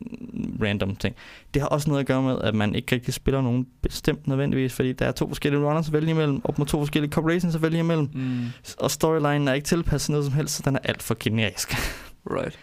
random 0.62 0.96
ting. 0.96 1.16
Det 1.54 1.62
har 1.62 1.68
også 1.68 1.90
noget 1.90 2.00
at 2.00 2.06
gøre 2.06 2.22
med, 2.22 2.38
at 2.40 2.54
man 2.54 2.74
ikke 2.74 2.94
rigtig 2.94 3.14
spiller 3.14 3.40
nogen 3.40 3.66
bestemt 3.82 4.26
nødvendigvis, 4.26 4.72
fordi 4.72 4.92
der 4.92 5.06
er 5.06 5.12
to 5.12 5.28
forskellige 5.28 5.64
runners 5.64 5.86
at 5.86 5.92
vælge 5.92 6.10
imellem, 6.10 6.40
op 6.44 6.58
mod 6.58 6.66
to 6.66 6.78
forskellige 6.78 7.12
corporations 7.12 7.54
at 7.54 7.62
vælge 7.62 7.78
imellem. 7.78 8.08
Mm. 8.14 8.44
Og 8.78 8.90
storylinen 8.90 9.48
er 9.48 9.52
ikke 9.52 9.66
tilpasset 9.66 10.10
noget 10.10 10.24
som 10.24 10.34
helst, 10.34 10.56
så 10.56 10.62
den 10.64 10.74
er 10.74 10.80
alt 10.84 11.02
for 11.02 11.16
generisk. 11.20 11.74
Right. 12.30 12.58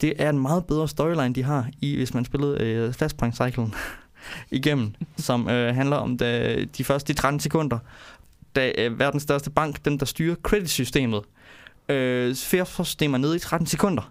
Det 0.00 0.12
er 0.18 0.30
en 0.30 0.38
meget 0.38 0.66
bedre 0.66 0.88
storyline, 0.88 1.34
de 1.34 1.42
har, 1.42 1.68
i 1.80 1.96
hvis 1.96 2.14
man 2.14 2.24
spillede 2.24 2.60
øh, 2.60 2.94
Flashpoint-cyclen 2.94 3.74
igennem, 4.58 4.94
som 5.16 5.48
øh, 5.48 5.74
handler 5.74 5.96
om 5.96 6.16
da, 6.16 6.56
de 6.76 6.84
første 6.84 7.12
de 7.12 7.18
13 7.18 7.40
sekunder, 7.40 7.78
da 8.56 8.72
øh, 8.78 8.98
verdens 8.98 9.22
største 9.22 9.50
bank, 9.50 9.84
den 9.84 9.98
der 9.98 10.06
styrer 10.06 10.34
credit-systemet, 10.42 11.22
øh, 11.88 12.34
systemer 12.34 13.18
nede 13.18 13.36
i 13.36 13.38
13 13.38 13.66
sekunder. 13.66 14.10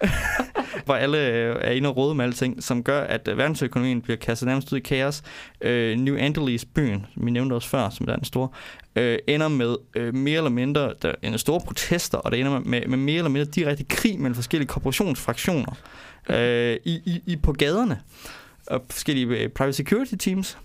hvor 0.84 0.94
alle 0.94 1.18
øh, 1.18 1.56
er 1.60 1.70
inde 1.70 1.88
og 1.88 1.96
råde 1.96 2.14
med 2.14 2.24
alting, 2.24 2.62
som 2.62 2.82
gør, 2.82 3.00
at 3.00 3.28
øh, 3.28 3.38
verdensøkonomien 3.38 4.02
bliver 4.02 4.16
kastet 4.16 4.46
nærmest 4.46 4.72
ud 4.72 4.78
i 4.78 4.80
kaos. 4.80 5.22
Øh, 5.60 5.98
New 5.98 6.16
Angeles, 6.16 6.64
byen, 6.64 7.06
som 7.14 7.26
vi 7.26 7.30
nævnte 7.30 7.54
også 7.54 7.68
før, 7.68 7.90
som 7.90 8.08
er 8.08 8.16
den 8.16 8.24
store, 8.24 8.48
øh, 8.96 9.18
ender 9.26 9.48
med 9.48 9.76
øh, 9.96 10.14
mere 10.14 10.36
eller 10.36 10.50
mindre 10.50 10.94
der 11.02 11.12
er 11.22 11.36
store 11.36 11.60
protester, 11.60 12.18
og 12.18 12.32
det 12.32 12.40
ender 12.40 12.52
med, 12.52 12.60
med, 12.60 12.88
med 12.88 12.98
mere 12.98 13.16
eller 13.16 13.30
mindre 13.30 13.50
direkte 13.50 13.84
krig 13.84 14.18
mellem 14.18 14.34
forskellige 14.34 14.68
korporationsfraktioner 14.68 15.72
øh, 16.28 16.76
i, 16.84 16.92
i, 17.04 17.22
i 17.26 17.36
på 17.36 17.52
gaderne 17.52 18.00
og 18.66 18.84
forskellige 18.90 19.26
øh, 19.26 19.48
private 19.48 19.76
security 19.76 20.14
teams. 20.18 20.58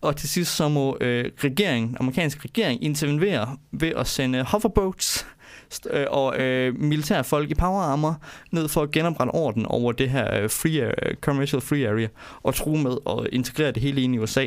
Og 0.00 0.16
til 0.16 0.28
sidst 0.28 0.56
så 0.56 0.68
må 0.68 0.96
øh, 1.00 1.24
regeringen, 1.44 1.96
amerikansk 2.00 2.44
regering 2.44 2.84
intervenere 2.84 3.56
ved 3.72 3.92
at 3.96 4.06
sende 4.06 4.42
hoverboats 4.42 5.26
øh, 5.90 6.06
og 6.10 6.38
øh, 6.38 6.80
militærfolk 6.80 7.50
i 7.50 7.54
power 7.54 7.82
armor 7.82 8.22
ned 8.50 8.68
for 8.68 8.82
at 8.82 8.90
genoprette 8.90 9.30
orden 9.30 9.66
over 9.66 9.92
det 9.92 10.10
her 10.10 10.42
øh, 10.42 10.50
free, 10.50 11.08
øh, 11.08 11.14
commercial 11.20 11.60
free 11.60 11.88
area 11.88 12.08
og 12.42 12.54
true 12.54 12.82
med 12.82 12.96
at 13.06 13.28
integrere 13.32 13.72
det 13.72 13.82
hele 13.82 14.02
ind 14.02 14.14
i 14.14 14.18
USA 14.18 14.46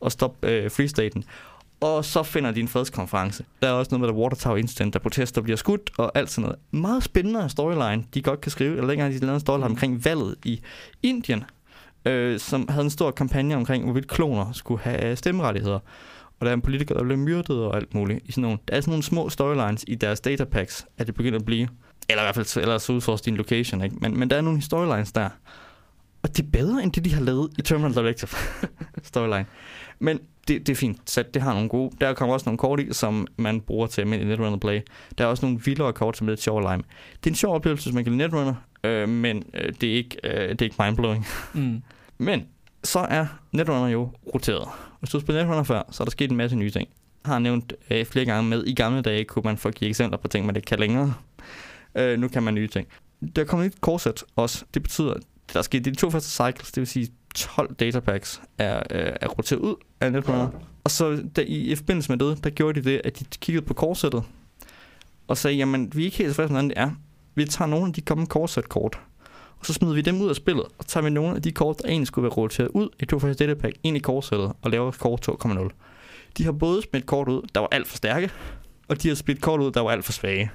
og 0.00 0.12
stoppe 0.12 0.48
øh, 0.48 0.70
free 0.70 0.88
staten. 0.88 1.24
Og 1.80 2.04
så 2.04 2.22
finder 2.22 2.50
de 2.50 2.60
en 2.60 2.68
fredskonference. 2.68 3.44
Der 3.62 3.68
er 3.68 3.72
også 3.72 3.88
noget 3.90 4.00
med 4.00 4.08
der 4.08 4.14
Water 4.14 4.36
Tower 4.36 4.56
Incident, 4.56 4.94
der 4.94 5.00
protester 5.00 5.40
bliver 5.40 5.56
skudt 5.56 5.90
og 5.98 6.12
alt 6.14 6.30
sådan 6.30 6.42
noget. 6.42 6.58
Meget 6.70 7.02
spændende 7.02 7.48
storyline, 7.48 8.04
de 8.14 8.22
godt 8.22 8.40
kan 8.40 8.52
skrive. 8.52 8.76
Eller 8.76 8.88
dengang 8.88 9.12
de 9.14 9.18
lavede 9.18 9.34
en 9.34 9.40
storyline 9.40 9.66
omkring 9.66 10.04
valget 10.04 10.34
i 10.44 10.60
Indien, 11.02 11.44
øh, 12.06 12.40
som 12.40 12.68
havde 12.68 12.84
en 12.84 12.90
stor 12.90 13.10
kampagne 13.10 13.56
omkring, 13.56 13.84
hvorvidt 13.84 14.08
kloner 14.08 14.52
skulle 14.52 14.80
have 14.82 15.16
stemmerettigheder. 15.16 15.78
Og 16.40 16.46
der 16.46 16.48
er 16.48 16.54
en 16.54 16.60
politiker, 16.60 16.94
der 16.94 17.04
blev 17.04 17.18
myrdet 17.18 17.64
og 17.64 17.76
alt 17.76 17.94
muligt. 17.94 18.20
I 18.24 18.32
sådan 18.32 18.42
nogle, 18.42 18.58
der 18.68 18.76
er 18.76 18.80
sådan 18.80 18.90
nogle 18.90 19.02
små 19.02 19.28
storylines 19.28 19.84
i 19.88 19.94
deres 19.94 20.20
datapacks, 20.20 20.86
at 20.98 21.06
det 21.06 21.14
begynder 21.14 21.38
at 21.38 21.44
blive. 21.44 21.68
Eller 22.08 22.22
i 22.22 22.24
hvert 22.24 22.34
fald 22.34 22.62
eller 22.62 22.78
så 22.78 22.92
udforske 22.92 23.24
din 23.24 23.36
location, 23.36 23.84
ikke? 23.84 23.96
Men, 24.00 24.18
men 24.18 24.30
der 24.30 24.36
er 24.36 24.40
nogle 24.40 24.62
storylines 24.62 25.12
der. 25.12 25.28
Og 26.22 26.36
det 26.36 26.44
er 26.44 26.50
bedre, 26.52 26.82
end 26.82 26.92
det, 26.92 27.04
de 27.04 27.14
har 27.14 27.22
lavet 27.22 27.50
i 27.58 27.62
Terminal 27.62 27.94
Directive 27.94 28.30
storyline. 29.02 29.46
Men 29.98 30.20
det, 30.48 30.66
det 30.66 30.68
er 30.68 30.76
fint, 30.76 31.10
så 31.10 31.24
det 31.34 31.42
har 31.42 31.54
nogle 31.54 31.68
gode. 31.68 31.96
Der 32.00 32.14
kommer 32.14 32.34
også 32.34 32.44
nogle 32.46 32.58
kort 32.58 32.80
i, 32.80 32.92
som 32.92 33.26
man 33.36 33.60
bruger 33.60 33.86
til 33.86 34.00
almindelig 34.00 34.28
Netrunner 34.28 34.58
Play. 34.58 34.80
Der 35.18 35.24
er 35.24 35.28
også 35.28 35.46
nogle 35.46 35.60
vildere 35.64 35.92
kort, 35.92 36.16
som 36.16 36.26
er 36.26 36.32
lidt 36.32 36.42
sjov 36.42 36.58
at 36.58 36.62
lege 36.62 36.76
med. 36.76 36.84
Det 37.24 37.26
er 37.26 37.30
en 37.30 37.36
sjov 37.36 37.54
oplevelse, 37.54 37.84
hvis 37.84 37.94
man 37.94 38.04
kan 38.04 38.12
lide 38.12 38.28
Netrunner, 38.28 38.54
øh, 38.84 39.08
men 39.08 39.42
øh, 39.54 39.72
det, 39.80 39.90
er 39.90 39.94
ikke, 39.94 40.16
øh, 40.24 40.48
det 40.48 40.60
er 40.60 40.64
ikke 40.64 40.82
mindblowing. 40.82 41.26
Mm. 41.54 41.82
Men 42.18 42.46
så 42.84 42.98
er 42.98 43.26
Netrunner 43.52 43.88
jo 43.88 44.10
roteret. 44.34 44.68
Hvis 45.00 45.10
du 45.10 45.20
spiller 45.20 45.42
Netrunner 45.42 45.62
før, 45.62 45.82
så 45.90 46.02
er 46.02 46.04
der 46.04 46.10
sket 46.10 46.30
en 46.30 46.36
masse 46.36 46.56
nye 46.56 46.70
ting. 46.70 46.88
Jeg 47.24 47.32
har 47.32 47.38
nævnt 47.38 47.72
øh, 47.90 48.06
flere 48.06 48.24
gange 48.24 48.50
med, 48.50 48.64
i 48.66 48.74
gamle 48.74 49.02
dage 49.02 49.24
kunne 49.24 49.42
man 49.42 49.56
få 49.56 49.70
give 49.70 49.88
eksempler 49.88 50.18
på 50.18 50.28
ting, 50.28 50.46
man 50.46 50.56
ikke 50.56 50.66
kan 50.66 50.78
længere. 50.78 51.14
Øh, 51.94 52.18
nu 52.18 52.28
kan 52.28 52.42
man 52.42 52.54
nye 52.54 52.68
ting. 52.68 52.88
Der 53.36 53.42
er 53.42 53.46
kommet 53.46 53.66
et 53.66 53.80
korset 53.80 54.24
også. 54.36 54.64
Det 54.74 54.82
betyder, 54.82 55.14
at 55.14 55.22
der 55.52 55.58
er 55.58 55.62
sket 55.62 55.84
de 55.84 55.94
to 55.94 56.10
første 56.10 56.30
cycles, 56.30 56.72
det 56.72 56.80
vil 56.80 56.86
sige 56.86 57.08
12 57.34 57.74
datapacks 57.74 58.42
er, 58.58 58.76
øh, 58.76 59.12
er 59.20 59.28
roteret 59.28 59.60
ud 59.60 59.74
af 60.00 60.12
Netrunner. 60.12 60.48
Og 60.84 60.90
så 60.90 61.22
der, 61.36 61.42
i, 61.42 61.56
i 61.56 61.74
forbindelse 61.74 62.12
med 62.16 62.18
det, 62.18 62.44
der 62.44 62.50
gjorde 62.50 62.80
de 62.82 62.90
det, 62.90 63.00
at 63.04 63.18
de 63.18 63.24
kiggede 63.40 63.66
på 63.66 63.74
korsettet 63.74 64.22
og 65.28 65.36
sagde, 65.36 65.56
jamen 65.56 65.92
vi 65.94 66.00
er 66.00 66.04
ikke 66.04 66.16
helt 66.16 66.28
tilfredse 66.28 66.52
med, 66.52 66.60
hvordan 66.62 66.68
det 66.68 66.78
er. 66.78 66.90
Vi 67.34 67.44
tager 67.44 67.68
nogle 67.68 67.86
af 67.86 67.92
de 67.92 68.00
kommende 68.00 68.28
kortsæt-kort, 68.28 69.00
og 69.60 69.66
så 69.66 69.72
smider 69.72 69.94
vi 69.94 70.00
dem 70.00 70.20
ud 70.20 70.28
af 70.28 70.36
spillet, 70.36 70.64
og 70.78 70.86
tager 70.86 71.04
vi 71.04 71.10
nogle 71.10 71.36
af 71.36 71.42
de 71.42 71.52
kort, 71.52 71.78
der 71.82 71.88
egentlig 71.88 72.06
skulle 72.06 72.22
være 72.22 72.32
roteret 72.32 72.68
ud 72.68 72.88
i 73.00 73.04
to 73.04 73.18
data 73.18 73.54
pack, 73.54 73.76
ind 73.82 73.96
i 73.96 74.00
kortsættet 74.00 74.52
og 74.62 74.70
laver 74.70 74.90
kort 74.90 75.28
2.0. 75.28 75.68
De 76.38 76.44
har 76.44 76.52
både 76.52 76.82
smidt 76.82 77.06
kort 77.06 77.28
ud, 77.28 77.42
der 77.54 77.60
var 77.60 77.68
alt 77.72 77.86
for 77.86 77.96
stærke, 77.96 78.30
og 78.88 79.02
de 79.02 79.08
har 79.08 79.14
smidt 79.14 79.40
kort 79.40 79.60
ud, 79.60 79.70
der 79.70 79.80
var 79.80 79.90
alt 79.90 80.04
for 80.04 80.12
svage. 80.12 80.50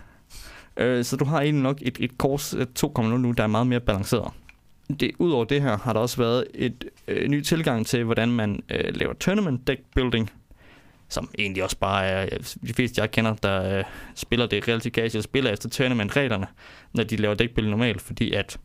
Øh, 0.78 1.06
så 1.06 1.16
du 1.16 1.26
har 1.26 1.42
egentlig 1.42 1.64
nok 1.64 1.78
et, 1.82 1.98
et 2.00 2.18
kort 2.18 2.54
øh, 2.54 2.68
2.0 2.80 3.02
nu, 3.02 3.32
der 3.32 3.44
er 3.44 3.48
meget 3.48 3.68
mere 3.68 3.80
balanceret 3.80 4.32
det, 5.00 5.12
udover 5.20 5.46
det 5.46 5.62
her, 5.62 5.78
har 5.78 5.94
der 5.94 6.00
også 6.00 6.18
været 6.18 6.48
et 6.54 6.86
øh, 7.08 7.28
ny 7.28 7.42
tilgang 7.42 7.86
til, 7.86 8.04
hvordan 8.04 8.32
man 8.32 8.64
øh, 8.70 8.96
laver 8.96 9.14
tournament 9.14 9.68
deck 9.68 9.82
building, 9.96 10.32
som 11.10 11.30
egentlig 11.40 11.64
også 11.64 11.78
bare 11.78 12.06
er, 12.06 12.30
øh, 12.32 12.40
de 12.68 12.74
fleste 12.74 13.02
jeg 13.02 13.12
kender, 13.12 13.34
der 13.34 13.78
øh, 13.78 13.84
spiller 14.16 14.46
det 14.46 14.68
relativt 14.68 14.96
casual, 14.96 15.24
spiller 15.24 15.52
efter 15.52 15.70
tournament-reglerne, 15.70 16.48
når 16.94 17.04
de 17.04 17.16
laver 17.16 17.36
deck 17.36 17.58
normalt, 17.58 18.02
fordi 18.02 18.34
at 18.34 18.60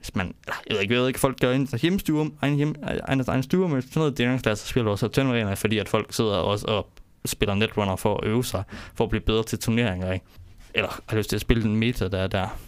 hvis 0.00 0.16
man, 0.16 0.34
jeg 0.46 0.74
ved 0.74 0.80
ikke, 0.82 0.94
jeg 0.94 1.00
ved 1.00 1.08
ikke, 1.08 1.20
folk 1.20 1.40
gør 1.40 1.52
en 1.52 1.68
hjemmestuer, 1.82 2.28
egen, 2.42 2.56
hjem, 2.56 2.74
egen, 2.82 3.24
egen 3.28 3.42
stuer 3.42 3.68
men 3.68 3.82
sådan 3.82 3.92
noget 4.00 4.18
dæringsklasse, 4.18 4.64
så 4.64 4.70
spiller 4.70 4.84
du 4.84 4.90
også 4.90 5.08
turneringer, 5.08 5.54
fordi 5.54 5.78
at 5.78 5.88
folk 5.88 6.12
sidder 6.12 6.34
også 6.34 6.66
og 6.66 6.88
spiller 7.24 7.54
Netrunner 7.54 7.96
for 7.96 8.16
at 8.16 8.26
øve 8.26 8.44
sig, 8.44 8.62
for 8.94 9.04
at 9.04 9.10
blive 9.10 9.20
bedre 9.20 9.42
til 9.42 9.58
turneringer, 9.58 10.12
ikke? 10.12 10.26
Eller 10.74 11.02
har 11.06 11.16
lyst 11.16 11.28
til 11.28 11.36
at 11.36 11.40
spille 11.40 11.62
den 11.62 11.76
meta, 11.76 12.08
der 12.08 12.18
er 12.18 12.26
der. 12.26 12.58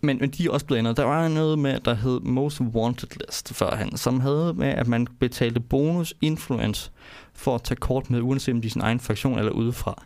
Men, 0.00 0.18
men 0.20 0.30
de 0.30 0.46
er 0.46 0.50
også 0.50 0.66
blevet 0.66 0.78
ændret. 0.78 0.96
Der 0.96 1.04
var 1.04 1.28
noget 1.28 1.58
med, 1.58 1.80
der 1.80 1.94
hed 1.94 2.20
Most 2.20 2.60
Wanted 2.60 3.08
List 3.20 3.54
førhen, 3.54 3.96
som 3.96 4.20
havde 4.20 4.54
med, 4.56 4.68
at 4.68 4.86
man 4.86 5.06
betalte 5.20 5.60
bonus 5.60 6.14
influence 6.20 6.90
for 7.34 7.54
at 7.54 7.62
tage 7.62 7.76
kort 7.76 8.10
med, 8.10 8.20
uanset 8.20 8.54
om 8.54 8.60
de 8.60 8.66
er 8.66 8.70
sin 8.70 8.80
egen 8.80 9.00
fraktion 9.00 9.38
eller 9.38 9.52
udefra. 9.52 10.02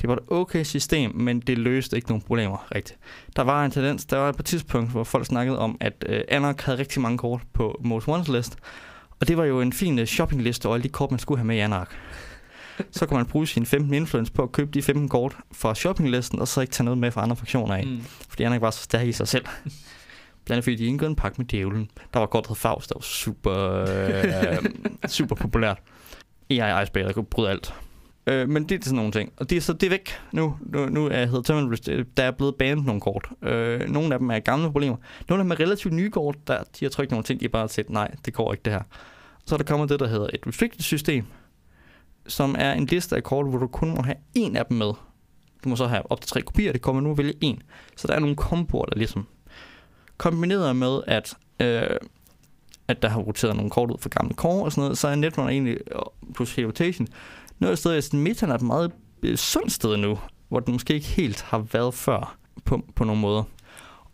Det 0.00 0.08
var 0.08 0.14
et 0.14 0.22
okay 0.28 0.64
system, 0.64 1.14
men 1.14 1.40
det 1.40 1.58
løste 1.58 1.96
ikke 1.96 2.08
nogen 2.08 2.22
problemer 2.22 2.66
rigtigt. 2.74 2.98
Der 3.36 3.42
var 3.42 3.64
en 3.64 3.70
tendens, 3.70 4.04
der 4.04 4.16
var 4.16 4.28
et 4.28 4.44
tidspunkt, 4.44 4.90
hvor 4.90 5.04
folk 5.04 5.26
snakkede 5.26 5.58
om, 5.58 5.76
at 5.80 6.04
uh, 6.08 6.16
Anark 6.28 6.60
havde 6.60 6.78
rigtig 6.78 7.02
mange 7.02 7.18
kort 7.18 7.40
på 7.52 7.80
Most 7.84 8.08
Wanted 8.08 8.34
List, 8.34 8.56
og 9.20 9.28
det 9.28 9.36
var 9.36 9.44
jo 9.44 9.60
en 9.60 9.72
fin 9.72 9.98
uh, 9.98 10.04
shoppingliste 10.04 10.66
over 10.66 10.74
alle 10.74 10.82
de 10.82 10.88
kort, 10.88 11.10
man 11.10 11.20
skulle 11.20 11.38
have 11.38 11.46
med 11.46 11.56
i 11.56 11.58
Anark 11.58 11.96
så 12.90 13.06
kan 13.06 13.16
man 13.16 13.26
bruge 13.26 13.46
sin 13.46 13.66
15 13.66 13.94
influence 13.94 14.32
på 14.32 14.42
at 14.42 14.52
købe 14.52 14.70
de 14.70 14.82
15 14.82 15.08
kort 15.08 15.36
fra 15.52 15.74
shoppinglisten, 15.74 16.40
og 16.40 16.48
så 16.48 16.60
ikke 16.60 16.70
tage 16.70 16.84
noget 16.84 16.98
med 16.98 17.10
fra 17.10 17.22
andre 17.22 17.36
fraktioner 17.36 17.74
af. 17.74 17.86
Mm. 17.86 18.00
Fordi 18.28 18.42
ikke 18.42 18.60
var 18.60 18.70
så 18.70 18.82
stærk 18.82 19.06
i 19.06 19.12
sig 19.12 19.28
selv. 19.28 19.44
Blandt 20.44 20.50
andet 20.50 20.64
fordi 20.64 20.76
de 20.76 20.84
indgåede 20.84 21.10
en 21.10 21.16
pakke 21.16 21.38
med 21.38 21.46
djævlen. 21.46 21.90
Der 22.14 22.20
var 22.20 22.26
godt 22.26 22.46
hed 22.46 22.56
Faust, 22.56 22.88
der 22.88 22.94
var 22.94 23.02
super, 23.02 23.54
øh, 23.88 24.64
super 25.18 25.36
populært. 25.36 25.78
AI 26.50 26.82
Iceberg, 26.82 27.04
der 27.04 27.12
kunne 27.12 27.24
bryde 27.24 27.50
alt. 27.50 27.74
Øh, 28.28 28.48
men 28.48 28.64
det 28.64 28.80
er 28.80 28.84
sådan 28.84 28.96
nogle 28.96 29.12
ting. 29.12 29.32
Og 29.36 29.50
det 29.50 29.56
er 29.56 29.60
så 29.60 29.72
det 29.72 29.86
er 29.86 29.90
væk 29.90 30.10
nu. 30.32 30.56
Nu, 30.60 30.86
nu 30.86 31.06
er 31.06 31.26
hedder 31.26 31.42
Terminal 31.42 31.78
øh, 31.88 32.04
der 32.16 32.22
er 32.22 32.30
blevet 32.30 32.54
banet 32.54 32.84
nogle 32.84 33.00
kort. 33.00 33.28
Øh, 33.42 33.80
nogle 33.88 34.14
af 34.14 34.18
dem 34.18 34.30
er 34.30 34.38
gamle 34.38 34.72
problemer. 34.72 34.96
Nogle 35.28 35.40
af 35.40 35.44
dem 35.44 35.50
er 35.50 35.60
relativt 35.60 35.94
nye 35.94 36.10
kort, 36.10 36.36
der 36.46 36.62
de 36.80 36.84
har 36.84 36.90
trykt 36.90 37.10
nogle 37.10 37.24
ting, 37.24 37.40
de 37.40 37.44
har 37.44 37.50
bare 37.50 37.68
sagt, 37.68 37.90
nej, 37.90 38.14
det 38.24 38.34
går 38.34 38.52
ikke 38.52 38.62
det 38.62 38.72
her. 38.72 38.82
Så 39.46 39.54
er 39.54 39.56
der 39.56 39.64
kommet 39.64 39.88
det, 39.88 40.00
der 40.00 40.06
hedder 40.06 40.26
et 40.34 40.46
restricted 40.46 40.82
system, 40.82 41.24
som 42.26 42.56
er 42.58 42.72
en 42.72 42.86
liste 42.86 43.16
af 43.16 43.22
kort, 43.22 43.48
hvor 43.48 43.58
du 43.58 43.66
kun 43.66 43.90
må 43.94 44.02
have 44.02 44.16
en 44.34 44.56
af 44.56 44.66
dem 44.66 44.76
med. 44.76 44.92
Du 45.64 45.68
må 45.68 45.76
så 45.76 45.86
have 45.86 46.12
op 46.12 46.20
til 46.20 46.30
tre 46.30 46.42
kopier, 46.42 46.72
det 46.72 46.82
kommer 46.82 47.02
nu 47.02 47.10
at 47.10 47.18
vælge 47.18 47.34
en. 47.40 47.62
Så 47.96 48.08
der 48.08 48.14
er 48.14 48.18
nogle 48.18 48.36
komboer, 48.36 48.84
der 48.84 48.96
ligesom 48.96 49.26
kombineret 50.16 50.76
med, 50.76 51.00
at, 51.06 51.34
øh, 51.60 51.96
at 52.88 53.02
der 53.02 53.08
har 53.08 53.20
roteret 53.20 53.56
nogle 53.56 53.70
kort 53.70 53.90
ud 53.90 53.98
fra 53.98 54.08
gamle 54.08 54.34
kort 54.34 54.64
og 54.64 54.72
sådan 54.72 54.82
noget, 54.82 54.98
så 54.98 55.08
er 55.08 55.14
Netrunner 55.14 55.50
egentlig, 55.50 55.78
plus 56.34 56.58
rotation, 56.58 57.08
noget 57.58 57.72
af 57.72 57.78
stedet, 57.78 57.96
at 57.96 58.14
metaen 58.14 58.50
er 58.50 58.54
et 58.54 58.62
meget 58.62 58.92
sundt 59.36 59.72
sted 59.72 59.96
nu, 59.96 60.18
hvor 60.48 60.60
den 60.60 60.72
måske 60.72 60.94
ikke 60.94 61.06
helt 61.06 61.42
har 61.42 61.58
været 61.72 61.94
før 61.94 62.36
på, 62.64 62.84
på 62.94 63.04
nogle 63.04 63.20
måder. 63.20 63.42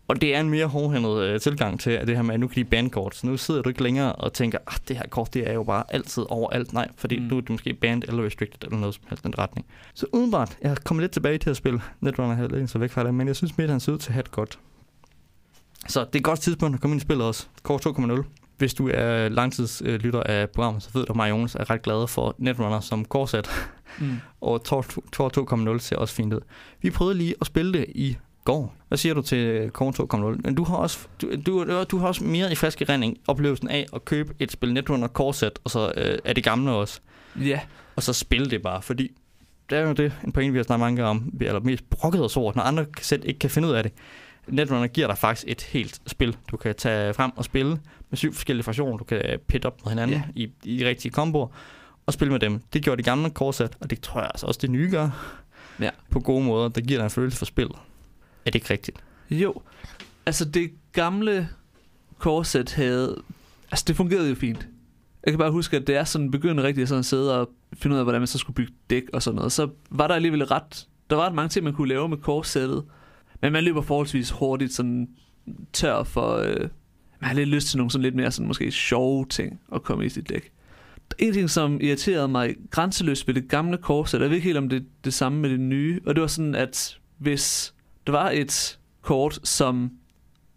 Og 0.09 0.21
det 0.21 0.35
er 0.35 0.41
en 0.41 0.51
mere 0.51 0.67
hårdhændet 0.67 1.23
øh, 1.23 1.41
tilgang 1.41 1.81
til 1.81 1.91
at 1.91 2.07
det 2.07 2.17
her 2.17 2.23
med, 2.23 2.35
at 2.35 2.41
nu 2.41 2.49
kan 2.49 2.65
de 2.65 2.71
bande 2.71 2.91
kort. 2.91 3.17
Så 3.17 3.27
nu 3.27 3.37
sidder 3.37 3.63
du 3.63 3.69
ikke 3.69 3.83
længere 3.83 4.13
og 4.13 4.33
tænker, 4.33 4.59
at 4.59 4.75
ah, 4.75 4.79
det 4.89 4.97
her 4.97 5.07
kort, 5.07 5.35
det 5.35 5.51
er 5.51 5.53
jo 5.53 5.63
bare 5.63 5.85
altid 5.89 6.23
overalt. 6.29 6.73
Nej, 6.73 6.89
fordi 6.97 7.19
mm. 7.19 7.25
nu 7.25 7.37
er 7.37 7.41
det 7.41 7.51
måske 7.51 7.75
banned 7.75 8.09
eller 8.09 8.25
restricted 8.25 8.65
eller 8.65 8.79
noget 8.79 8.95
som 8.95 9.05
helst 9.09 9.25
den 9.25 9.39
retning. 9.39 9.67
Så 9.95 10.07
udenbart, 10.13 10.59
jeg 10.63 10.77
kommer 10.85 11.01
lidt 11.01 11.13
tilbage 11.13 11.39
til 11.39 11.51
at 11.51 11.57
spille 11.57 11.83
Netrunner 12.01 12.35
her 12.35 12.49
lidt 12.49 12.71
så 12.71 12.79
væk 12.79 12.91
fra 12.91 13.05
det, 13.05 13.15
men 13.15 13.27
jeg 13.27 13.37
synes 13.37 13.59
mere, 13.59 13.69
han 13.69 13.81
ser 13.81 13.93
ud 13.93 13.99
til 13.99 14.11
at 14.11 14.15
have 14.15 14.23
det 14.23 14.31
godt. 14.31 14.59
Så 15.89 16.01
det 16.01 16.15
er 16.15 16.19
et 16.19 16.25
godt 16.25 16.41
tidspunkt 16.41 16.75
at 16.75 16.81
komme 16.81 16.95
ind 16.95 17.01
i 17.01 17.05
spillet 17.05 17.27
også. 17.27 17.47
Kort 17.63 17.87
2.0. 17.87 18.25
Hvis 18.59 18.75
du 18.75 18.91
er 18.95 19.29
langtidslytter 19.29 20.23
af 20.23 20.51
programmet, 20.51 20.83
så 20.83 20.91
ved 20.95 21.07
du, 21.07 21.13
at 21.13 21.17
mig 21.17 21.31
Jonas 21.31 21.55
er 21.55 21.71
ret 21.71 21.83
glade 21.83 22.09
for 22.09 22.35
Netrunner 22.39 22.81
som 22.81 23.05
korsat. 23.05 23.51
Mm. 24.01 24.17
og 24.41 24.65
Tor 24.65 25.73
2.0 25.75 25.79
ser 25.79 25.97
også 25.97 26.15
fint 26.15 26.35
ud. 26.35 26.41
Vi 26.83 26.91
prøvede 26.91 27.19
lige 27.19 27.35
at 27.41 27.47
spille 27.47 27.73
det 27.73 27.87
i 27.95 28.17
går. 28.45 28.75
Hvad 28.89 28.99
siger 28.99 29.15
du 29.15 29.23
til 29.23 29.71
Kong 29.71 29.95
2.0? 30.15 30.19
Men 30.19 30.55
du 30.55 30.65
har 30.65 30.77
også, 30.77 30.99
du, 31.23 31.35
du, 31.47 31.85
du 31.91 31.99
har 31.99 32.07
også 32.07 32.25
mere 32.25 32.53
i 32.53 32.55
frisk 32.55 32.83
rending 32.89 33.19
oplevelsen 33.27 33.69
af 33.69 33.87
at 33.95 34.05
købe 34.05 34.35
et 34.39 34.53
spil 34.53 34.73
Netrunner 34.73 35.09
Core 35.09 35.35
Set, 35.35 35.59
og 35.65 35.71
så 35.71 35.93
øh, 35.97 36.19
er 36.25 36.33
det 36.33 36.45
gamle 36.45 36.73
også. 36.73 37.01
Ja. 37.37 37.43
Yeah. 37.43 37.61
Og 37.97 38.03
så 38.03 38.13
spille 38.13 38.51
det 38.51 38.63
bare, 38.63 38.83
fordi 38.83 39.11
det 39.71 39.79
er 39.79 39.83
jo 39.83 39.93
det, 39.93 40.13
en 40.25 40.33
pointe, 40.33 40.53
vi 40.53 40.59
har 40.59 40.65
snakket 40.65 40.81
mange 40.81 41.05
om, 41.05 41.33
eller 41.41 41.61
mest 41.61 41.91
brokket 41.91 42.25
os 42.25 42.37
over, 42.37 42.53
når 42.57 42.63
andre 42.63 42.87
sæt 43.01 43.25
ikke 43.25 43.39
kan 43.39 43.51
finde 43.51 43.69
ud 43.69 43.73
af 43.73 43.83
det. 43.83 43.93
Netrunner 44.47 44.87
giver 44.87 45.07
dig 45.07 45.19
faktisk 45.19 45.45
et 45.49 45.63
helt 45.63 46.01
spil. 46.07 46.37
Du 46.51 46.57
kan 46.57 46.75
tage 46.75 47.15
frem 47.15 47.31
og 47.37 47.45
spille 47.45 47.71
med 48.11 48.17
syv 48.17 48.33
forskellige 48.33 48.65
fraktioner. 48.65 48.97
Du 48.97 49.05
kan 49.05 49.39
pit 49.49 49.65
op 49.65 49.85
med 49.85 49.91
hinanden 49.91 50.17
yeah. 50.17 50.29
i, 50.35 50.51
i 50.65 50.79
de 50.79 50.89
rigtige 50.89 51.13
komboer 51.13 51.49
og 52.07 52.13
spille 52.13 52.33
med 52.33 52.41
dem. 52.41 52.61
Det 52.73 52.83
gjorde 52.83 52.99
de 52.99 53.03
gamle 53.03 53.31
core 53.31 53.53
set, 53.53 53.77
og 53.81 53.91
det 53.91 54.01
tror 54.01 54.21
jeg 54.21 54.31
altså 54.35 54.47
også 54.47 54.59
det 54.63 54.71
nye 54.71 54.91
gør. 54.91 55.35
Ja. 55.81 55.91
På 56.11 56.21
gode 56.21 56.45
måder. 56.45 56.69
Det 56.69 56.87
giver 56.87 56.99
dig 56.99 57.05
en 57.05 57.11
følelse 57.11 57.39
for 57.39 57.45
spillet. 57.45 57.77
Er 58.47 58.51
det 58.51 58.55
ikke 58.55 58.71
rigtigt? 58.71 58.99
Jo. 59.31 59.63
Altså 60.27 60.45
det 60.45 60.71
gamle 60.93 61.49
korset 62.19 62.73
havde... 62.73 63.23
Altså 63.71 63.85
det 63.89 63.97
fungerede 63.97 64.29
jo 64.29 64.35
fint. 64.35 64.69
Jeg 65.25 65.33
kan 65.33 65.39
bare 65.39 65.51
huske, 65.51 65.77
at 65.77 65.87
det 65.87 65.97
er 65.97 66.05
sådan 66.05 66.31
begyndte 66.31 66.63
rigtig 66.63 66.89
sådan 66.89 66.99
at 66.99 67.05
sidde 67.05 67.41
og 67.41 67.51
finde 67.73 67.95
ud 67.95 67.99
af, 67.99 68.05
hvordan 68.05 68.21
man 68.21 68.27
så 68.27 68.39
skulle 68.39 68.55
bygge 68.55 68.73
dæk 68.91 69.03
og 69.13 69.23
sådan 69.23 69.37
noget. 69.37 69.53
Så 69.53 69.69
var 69.91 70.07
der 70.07 70.15
alligevel 70.15 70.45
ret... 70.45 70.87
Der 71.11 71.17
var 71.17 71.33
mange 71.33 71.49
ting, 71.49 71.65
man 71.65 71.75
kunne 71.75 71.89
lave 71.89 72.09
med 72.09 72.17
korssættet. 72.17 72.85
Men 73.45 73.53
man 73.53 73.65
løber 73.65 73.83
forholdsvis 73.83 74.31
hurtigt 74.31 74.73
sådan 74.73 75.09
tør 75.73 76.05
for... 76.05 76.37
Øh, 76.37 76.61
man 77.21 77.29
har 77.29 77.35
lidt 77.35 77.49
lyst 77.49 77.69
til 77.69 77.77
nogle 77.79 77.91
sådan 77.91 78.03
lidt 78.03 78.15
mere 78.15 78.31
sådan 78.31 78.47
måske 78.47 78.71
sjove 78.71 79.27
ting 79.27 79.61
at 79.75 79.83
komme 79.83 80.07
i 80.07 80.09
sit 80.09 80.29
dæk. 80.29 80.53
En 81.19 81.33
ting, 81.33 81.51
som 81.51 81.81
irriterede 81.81 82.29
mig 82.29 82.57
grænseløst 82.71 83.27
ved 83.27 83.35
det 83.35 83.49
gamle 83.49 83.79
korset, 83.79 84.21
jeg 84.21 84.29
ved 84.29 84.37
ikke 84.37 84.45
helt, 84.45 84.59
om 84.59 84.69
det 84.69 84.77
er 84.77 84.85
det 85.05 85.15
samme 85.15 85.41
med 85.41 85.51
det 85.51 85.61
nye, 85.61 86.01
og 86.07 86.15
det 86.15 86.21
var 86.21 86.27
sådan, 86.27 86.55
at 86.55 86.99
hvis 87.19 87.75
der 88.07 88.13
var 88.13 88.31
et 88.31 88.79
kort, 89.03 89.41
som 89.43 89.91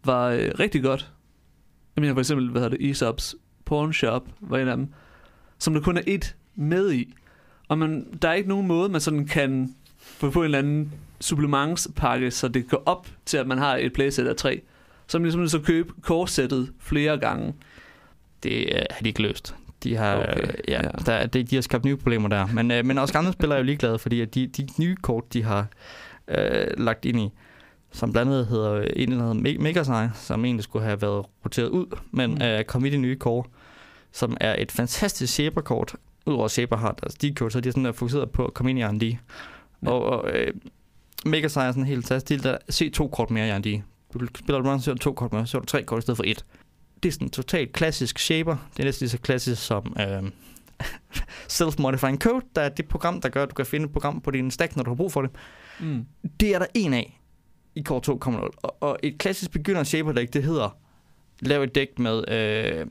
var 0.06 0.30
øh, 0.30 0.52
rigtig 0.60 0.84
godt. 0.84 1.12
Jeg 1.96 2.02
mener 2.02 2.14
for 2.14 2.22
eksempel, 2.22 2.50
hvad 2.50 2.62
hedder 2.62 2.78
det, 2.78 2.94
Aesop's 2.94 3.34
Pawn 3.66 3.94
Shop 3.94 4.30
var 4.40 4.58
en 4.58 4.68
af 4.68 4.78
dem, 4.78 4.88
som 5.60 5.74
der 5.74 5.82
kun 5.82 5.98
er 5.98 6.04
et 6.08 6.36
med 6.56 6.94
i. 6.94 7.14
Og 7.68 7.78
man, 7.78 8.18
der 8.22 8.30
er 8.30 8.34
ikke 8.34 8.50
nogen 8.50 8.68
måde, 8.68 8.90
man 8.90 9.02
sådan 9.02 9.26
kan 9.26 9.76
få, 9.98 10.30
på 10.30 10.40
en 10.40 10.46
eller 10.46 10.60
anden 10.60 10.94
supplementspakke, 11.22 12.32
så 12.32 12.48
det 12.48 12.70
går 12.70 12.84
op 12.86 13.08
til, 13.26 13.38
at 13.38 13.48
man 13.48 13.58
har 13.58 13.76
et 13.76 13.94
playset 13.94 14.28
af 14.28 14.36
tre. 14.36 14.62
Så 15.08 15.20
man 15.20 15.24
ligesom 15.24 15.48
så 15.48 15.60
købe 15.60 15.94
kortsættet 16.02 16.70
flere 16.80 17.18
gange. 17.18 17.54
Det 18.44 18.70
øh, 18.76 18.82
har 18.92 19.00
de 19.02 19.08
ikke 19.08 19.22
løst. 19.22 19.56
De 19.84 19.96
har, 19.96 20.18
okay, 20.18 20.42
øh, 20.42 20.54
ja, 20.68 20.82
ja. 20.84 20.90
Der, 21.06 21.26
de, 21.26 21.44
de 21.44 21.56
har 21.56 21.62
skabt 21.62 21.86
nye 21.86 21.98
problemer 21.98 22.30
der. 22.30 22.48
Men, 22.54 22.72
øh, 22.72 22.86
men 22.86 22.98
også 22.98 23.14
gamle 23.14 23.34
spillere 23.34 23.58
er 23.58 23.62
jo 23.62 23.66
ligeglade, 23.66 24.00
fordi 24.00 24.22
at 24.22 24.36
de, 24.36 24.48
de 24.48 24.68
nye 24.80 24.96
kort, 24.96 25.34
de 25.34 25.44
har 25.44 25.68
øh, 26.28 26.68
lagt 26.78 27.06
ind 27.06 27.20
i, 27.20 27.30
som 27.92 28.12
blandt 28.12 28.32
andet 28.32 28.48
hedder 28.48 28.82
en, 28.96 29.12
der 29.12 29.34
hedder 29.34 29.60
Megasej, 29.62 30.10
som 30.14 30.46
egentlig 30.46 30.64
skulle 30.64 30.86
have 30.86 31.02
været 31.02 31.26
roteret 31.46 31.70
ud, 31.70 31.98
men 32.12 32.34
mm. 32.34 32.42
øh, 32.42 32.64
kom 32.64 32.86
i 32.86 32.90
det 32.90 33.00
nye 33.00 33.18
core. 33.18 33.44
som 34.12 34.38
er 34.42 34.56
et 34.58 34.72
fantastisk 34.72 35.34
Shaper-kort. 35.34 35.96
Udover 36.26 36.48
Shaper 36.48 36.78
har 36.78 36.92
deres 36.92 37.14
decode, 37.14 37.52
så 37.52 37.58
er 37.58 37.62
de 37.62 37.72
sådan 37.72 37.86
der 37.86 37.92
fokuseret 37.92 38.32
på 38.32 38.46
at 38.46 38.54
komme 38.54 38.70
ind 38.70 38.80
i 38.80 38.84
R&D. 38.84 39.04
Ja. 39.04 39.90
Og, 39.92 40.04
og 40.04 40.32
øh, 40.32 40.54
Mega 41.28 41.46
er 41.46 41.50
sådan 41.50 41.86
helt 41.86 42.14
stil, 42.22 42.44
der 42.44 42.58
se 42.70 42.90
to 42.90 43.08
kort 43.08 43.32
mere 43.32 43.58
R&D. 43.58 43.82
Du 44.14 44.28
spiller 44.36 44.62
du 44.62 44.82
så 44.82 44.94
to 44.94 45.14
kort 45.14 45.34
mere, 45.34 45.48
så 45.48 45.58
er 45.58 45.60
du 45.60 45.66
tre 45.66 45.84
kort 45.84 46.00
i 46.00 46.02
stedet 46.02 46.18
for 46.18 46.24
et. 46.28 46.46
Det 47.04 47.10
er 47.10 47.14
sådan 47.14 47.30
totalt 47.30 47.74
klassisk 47.74 48.20
Shaper. 48.20 48.56
Det 48.74 48.80
er 48.80 48.84
næsten 48.84 49.04
lige 49.04 49.10
så 49.10 49.18
klassisk 49.18 49.66
som 49.66 49.96
øh, 50.00 50.24
Self-Modifying 51.58 52.18
Code, 52.18 52.46
der 52.56 52.62
er 52.62 52.70
det 52.70 52.88
program, 52.88 53.22
der 53.22 53.30
gør, 53.30 53.44
at 53.44 53.50
du 53.50 53.56
kan 53.56 53.66
finde 53.66 53.86
et 53.86 53.94
program 53.94 54.22
på 54.22 54.32
din 54.32 54.52
stack, 54.52 54.76
når 54.76 54.84
du 54.84 54.90
har 54.90 54.96
brug 54.96 55.12
for 55.12 55.22
det. 55.22 55.32
Mm. 55.80 56.06
Det 56.40 56.56
er 56.56 56.60
der 56.60 56.66
en 56.74 56.94
af 56.94 57.20
i 57.76 57.82
kort 57.82 58.10
2.0. 58.10 58.36
Og, 58.36 58.84
og 58.84 59.00
et 59.04 59.18
klassisk 59.18 59.52
begynder 59.52 59.84
shaper 59.84 60.12
deck, 60.12 60.34
det 60.34 60.44
hedder 60.44 60.78
lav 61.42 61.64
et 61.64 61.76
dæk 61.76 62.00
med, 62.00 62.24
øh, 62.32 62.86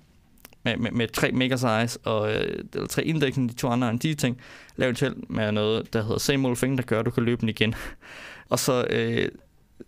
med, 0.67 0.77
med, 0.77 0.91
med 0.91 1.09
tre 1.09 1.33
mega 1.33 1.57
size 1.57 1.99
og 2.05 2.35
øh, 2.35 2.65
eller 2.75 2.87
tre 2.87 3.05
indeksen, 3.05 3.49
de 3.49 3.55
to 3.55 3.69
andre 3.69 3.91
end 3.91 4.01
de 4.01 4.15
ting. 4.15 4.41
Lav 4.77 4.91
et 4.91 4.99
selv 4.99 5.17
med 5.29 5.53
noget, 5.53 5.93
der 5.93 6.03
hedder 6.03 6.19
same 6.19 6.49
old 6.49 6.57
thing, 6.57 6.79
der 6.79 6.85
gør, 6.85 7.01
at 7.01 7.07
du 7.07 7.11
kan 7.11 7.23
løbe 7.23 7.41
den 7.41 7.49
igen. 7.49 7.75
og 8.51 8.59
så 8.59 8.87
øh, 8.91 9.29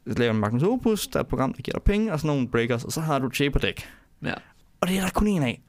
lave 0.06 0.30
en 0.30 0.40
Magnus 0.40 0.62
Opus, 0.62 1.06
der 1.06 1.18
er 1.18 1.22
et 1.22 1.28
program, 1.28 1.54
der 1.54 1.62
giver 1.62 1.72
dig 1.72 1.82
penge, 1.82 2.12
og 2.12 2.20
så 2.20 2.26
nogle 2.26 2.48
breakers, 2.48 2.84
og 2.84 2.92
så 2.92 3.00
har 3.00 3.18
du 3.18 3.30
shaper 3.30 3.60
deck. 3.60 3.88
Ja. 4.24 4.34
Og 4.80 4.88
det 4.88 4.96
er 4.96 5.00
der 5.00 5.10
kun 5.10 5.26
en 5.26 5.42
af. 5.42 5.60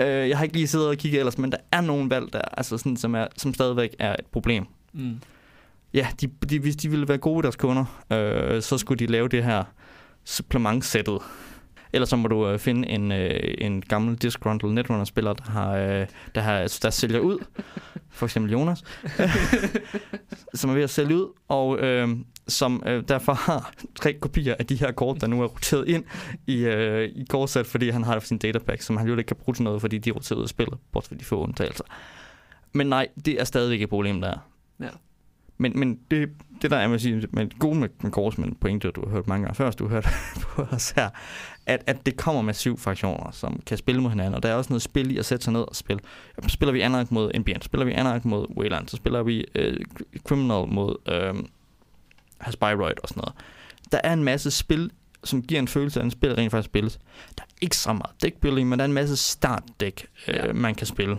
Øh, 0.00 0.28
jeg 0.28 0.36
har 0.38 0.44
ikke 0.44 0.56
lige 0.56 0.68
siddet 0.68 0.88
og 0.88 0.96
kigget 0.96 1.18
ellers, 1.18 1.38
men 1.38 1.52
der 1.52 1.58
er 1.72 1.80
nogle 1.80 2.10
valg 2.10 2.32
der, 2.32 2.40
altså 2.40 2.78
sådan, 2.78 2.96
som, 2.96 3.14
er, 3.14 3.26
som 3.36 3.54
stadigvæk 3.54 3.96
er 3.98 4.12
et 4.18 4.26
problem. 4.26 4.66
Mm. 4.92 5.20
Ja, 5.94 6.06
de, 6.20 6.26
de, 6.50 6.58
hvis 6.58 6.76
de 6.76 6.88
ville 6.88 7.08
være 7.08 7.18
gode 7.18 7.38
i 7.38 7.42
deres 7.42 7.56
kunder, 7.56 8.04
øh, 8.12 8.62
så 8.62 8.78
skulle 8.78 8.98
de 8.98 9.12
lave 9.12 9.28
det 9.28 9.44
her 9.44 9.64
supplementsættet. 10.24 11.18
Ellers 11.92 12.08
så 12.08 12.16
må 12.16 12.28
du 12.28 12.48
øh, 12.48 12.58
finde 12.58 12.88
en, 12.88 13.12
øh, 13.12 13.54
en 13.58 13.80
gammel 13.80 14.16
disgruntled 14.16 14.72
Netrunner-spiller, 14.72 15.32
der, 15.32 15.50
har, 15.50 15.76
øh, 15.76 16.06
der, 16.34 16.40
har, 16.40 16.78
der 16.82 16.90
sælger 16.90 17.18
ud. 17.18 17.38
For 18.10 18.26
eksempel 18.26 18.52
Jonas. 18.52 18.84
som 20.54 20.70
er 20.70 20.74
ved 20.74 20.82
at 20.82 20.90
sælge 20.90 21.16
ud, 21.16 21.28
og 21.48 21.78
øh, 21.78 22.08
som 22.48 22.82
øh, 22.86 23.02
derfor 23.08 23.32
har 23.32 23.72
tre 23.94 24.12
kopier 24.12 24.54
af 24.58 24.66
de 24.66 24.76
her 24.76 24.92
kort, 24.92 25.20
der 25.20 25.26
nu 25.26 25.42
er 25.42 25.46
roteret 25.46 25.88
ind 25.88 26.04
i, 26.46 26.56
øh, 26.56 27.08
i 27.08 27.24
kortsæt, 27.28 27.66
fordi 27.66 27.90
han 27.90 28.04
har 28.04 28.12
det 28.12 28.22
for 28.22 28.26
sin 28.26 28.38
datapack, 28.38 28.82
som 28.82 28.96
han 28.96 29.06
jo 29.08 29.16
ikke 29.16 29.28
kan 29.28 29.36
bruge 29.36 29.54
til 29.54 29.64
noget, 29.64 29.80
fordi 29.80 29.98
de 29.98 30.10
er 30.10 30.14
roteret 30.14 30.38
ud 30.38 30.42
af 30.42 30.48
spillet, 30.48 30.78
bort 30.92 31.06
for 31.06 31.14
de 31.14 31.24
få 31.24 31.42
undtagelser. 31.42 31.84
Men 32.72 32.86
nej, 32.86 33.08
det 33.24 33.40
er 33.40 33.44
stadigvæk 33.44 33.82
et 33.82 33.88
problem, 33.88 34.20
der 34.20 34.28
er. 34.28 34.38
Ja. 34.80 34.88
Men, 35.58 35.78
men 35.78 35.98
det, 36.10 36.28
det 36.62 36.70
der 36.70 36.76
er 36.76 36.86
med, 36.86 36.94
at 36.94 37.00
sige, 37.00 37.28
med 37.30 37.58
gode 37.58 37.78
med, 37.78 37.88
med 38.02 38.10
Korsmænd 38.10 38.56
pointe, 38.56 38.90
du 38.90 39.04
har 39.04 39.10
hørt 39.10 39.26
mange 39.26 39.44
gange 39.44 39.54
før, 39.54 39.70
du 39.70 39.88
har 39.88 39.94
hørt 39.94 40.08
på 40.42 40.62
os 40.62 40.90
her, 40.90 41.10
at, 41.66 41.82
at 41.86 42.06
det 42.06 42.16
kommer 42.16 42.42
med 42.42 42.54
syv 42.54 42.78
fraktioner, 42.78 43.30
som 43.30 43.62
kan 43.66 43.78
spille 43.78 44.00
mod 44.00 44.10
hinanden, 44.10 44.34
og 44.34 44.42
der 44.42 44.48
er 44.48 44.54
også 44.54 44.70
noget 44.70 44.82
spil 44.82 45.10
i 45.10 45.18
at 45.18 45.24
sætte 45.24 45.44
sig 45.44 45.52
ned 45.52 45.60
og 45.60 45.76
spille. 45.76 46.00
Ja, 46.42 46.48
spiller 46.48 46.72
vi 46.72 46.80
Anark 46.80 47.10
mod 47.10 47.30
NBN, 47.38 47.60
spiller 47.60 47.84
vi 47.84 47.92
Anark 47.92 48.24
mod 48.24 48.46
Wayland, 48.56 48.88
så 48.88 48.96
spiller 48.96 49.22
vi 49.22 49.44
øh, 49.54 49.76
Criminal 50.24 50.66
mod 50.68 50.96
øh, 51.08 51.34
Hasbiroid 52.38 52.94
og 53.02 53.08
sådan 53.08 53.20
noget. 53.20 53.34
Der 53.92 54.00
er 54.04 54.12
en 54.12 54.24
masse 54.24 54.50
spil, 54.50 54.90
som 55.24 55.42
giver 55.42 55.60
en 55.60 55.68
følelse 55.68 56.00
af, 56.00 56.02
at 56.02 56.04
en 56.04 56.10
spil 56.10 56.34
rent 56.34 56.50
faktisk 56.50 56.66
spilles. 56.66 56.98
Der 57.38 57.44
er 57.44 57.54
ikke 57.60 57.76
så 57.76 57.92
meget 57.92 58.22
deckbuilding, 58.22 58.68
men 58.68 58.78
der 58.78 58.84
er 58.84 58.88
en 58.88 58.92
masse 58.92 59.16
startdæk, 59.16 60.06
øh, 60.28 60.34
ja. 60.34 60.52
man 60.52 60.74
kan 60.74 60.86
spille. 60.86 61.18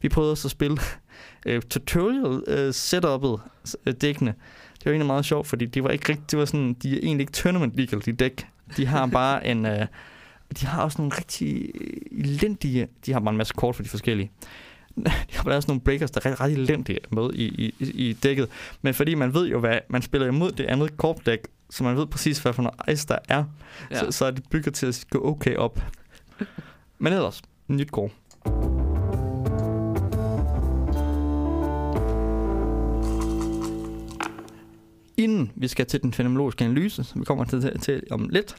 Vi 0.00 0.08
prøvede 0.08 0.32
også 0.32 0.48
at 0.48 0.52
spille 0.52 0.78
øh, 1.46 1.62
tutorial 1.62 2.42
øh, 2.46 2.68
setup'et 2.68 3.40
øh, 3.86 3.94
dækkene. 4.00 4.34
Det 4.78 4.84
var 4.84 4.92
egentlig 4.92 5.06
meget 5.06 5.24
sjovt, 5.24 5.46
fordi 5.46 5.66
det 5.66 5.84
var 5.84 5.90
ikke 5.90 6.08
rigtigt, 6.08 6.30
det 6.30 6.38
var 6.38 6.44
sådan, 6.44 6.74
de 6.74 6.92
er 6.92 6.98
egentlig 7.02 7.20
ikke 7.20 7.32
tournament 7.32 7.76
legal, 7.76 8.02
de 8.04 8.12
dæk. 8.12 8.46
De 8.76 8.86
har 8.86 9.06
bare 9.06 9.46
en, 9.46 9.66
øh, 9.66 9.86
de 10.60 10.66
har 10.66 10.82
også 10.82 10.98
nogle 10.98 11.16
rigtig 11.16 11.70
elendige, 12.10 12.88
de 13.06 13.12
har 13.12 13.20
bare 13.20 13.30
en 13.30 13.36
masse 13.36 13.54
kort 13.54 13.76
for 13.76 13.82
de 13.82 13.88
forskellige. 13.88 14.30
De 15.04 15.10
har 15.36 15.42
bare 15.42 15.56
også 15.56 15.68
nogle 15.68 15.80
breakers, 15.80 16.10
der 16.10 16.20
er 16.24 16.30
ret, 16.30 16.40
ret 16.40 16.52
elendige 16.52 16.98
med 17.10 17.30
i, 17.34 17.44
i, 17.44 17.74
i 18.08 18.12
dækket. 18.12 18.48
Men 18.82 18.94
fordi 18.94 19.14
man 19.14 19.34
ved 19.34 19.48
jo, 19.48 19.60
hvad 19.60 19.78
man 19.88 20.02
spiller 20.02 20.28
imod 20.28 20.52
det 20.52 20.64
andet 20.64 20.96
korpdæk, 20.96 21.38
så 21.70 21.84
man 21.84 21.96
ved 21.96 22.06
præcis, 22.06 22.38
hvad 22.38 22.52
for 22.52 22.62
noget 22.62 22.80
ice 22.92 23.06
der 23.08 23.18
er, 23.28 23.44
ja. 23.90 23.98
så, 23.98 24.10
så 24.10 24.24
er 24.24 24.30
det 24.30 24.44
bygget 24.50 24.74
til 24.74 24.86
at 24.86 25.04
gå 25.10 25.28
okay 25.28 25.56
op. 25.56 25.80
Men 26.98 27.12
ellers, 27.12 27.42
nyt 27.68 27.90
kort. 27.90 28.10
Inden 35.16 35.52
vi 35.54 35.68
skal 35.68 35.86
til 35.86 36.02
den 36.02 36.12
fenomenologiske 36.12 36.64
analyse, 36.64 37.04
som 37.04 37.20
vi 37.20 37.24
kommer 37.24 37.44
til, 37.44 37.60
til, 37.60 37.80
til 37.80 38.02
om 38.10 38.28
lidt, 38.28 38.56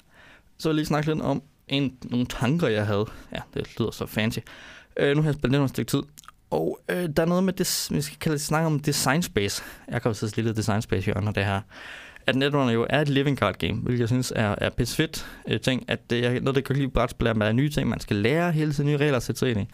så 0.57 0.69
vil 0.69 0.73
jeg 0.73 0.75
lige 0.75 0.85
snakke 0.85 1.09
lidt 1.09 1.21
om 1.21 1.43
en, 1.67 1.97
nogle 2.03 2.25
tanker, 2.25 2.67
jeg 2.67 2.85
havde. 2.85 3.05
Ja, 3.31 3.39
det 3.53 3.79
lyder 3.79 3.91
så 3.91 4.05
fancy. 4.05 4.39
Øh, 4.97 5.15
nu 5.15 5.21
har 5.21 5.29
jeg 5.29 5.35
spillet 5.35 5.59
lidt 5.59 5.63
et 5.63 5.69
stykke 5.69 5.89
tid, 5.89 6.03
og 6.49 6.79
øh, 6.89 7.09
der 7.17 7.23
er 7.23 7.25
noget 7.25 7.43
med 7.43 7.53
det, 7.53 7.87
vi 7.91 8.01
skal 8.01 8.17
kalde 8.19 8.33
det, 8.33 8.41
snakke 8.41 8.67
om 8.67 8.79
design 8.79 9.21
space. 9.21 9.63
Jeg 9.87 10.01
kan 10.01 10.09
jo 10.09 10.13
sidde 10.13 10.41
lidt 10.41 10.57
design 10.57 10.81
space 10.81 11.05
hjørne 11.05 11.33
det 11.33 11.45
her. 11.45 11.61
At 12.27 12.35
Netrunner 12.35 12.73
jo 12.73 12.87
er 12.89 13.01
et 13.01 13.09
living 13.09 13.37
card 13.37 13.57
game, 13.57 13.73
hvilket 13.73 13.99
jeg 13.99 14.07
synes 14.07 14.33
er, 14.35 14.55
er 14.57 14.69
pisse 14.69 14.95
fedt 14.95 15.27
øh, 15.47 15.59
ting. 15.59 15.85
At 15.87 16.09
det 16.09 16.25
er 16.25 16.39
noget, 16.39 16.55
der 16.55 16.61
kan 16.61 16.75
lide 16.75 16.87
brætspil, 16.87 17.37
med 17.37 17.53
nye 17.53 17.69
ting, 17.69 17.89
man 17.89 17.99
skal 17.99 18.15
lære 18.15 18.51
hele 18.51 18.73
tiden, 18.73 18.89
nye 18.89 18.97
regler 18.97 19.17
at 19.17 19.23
sætte 19.23 19.39
sig 19.39 19.51
ind 19.51 19.59
i. 19.59 19.65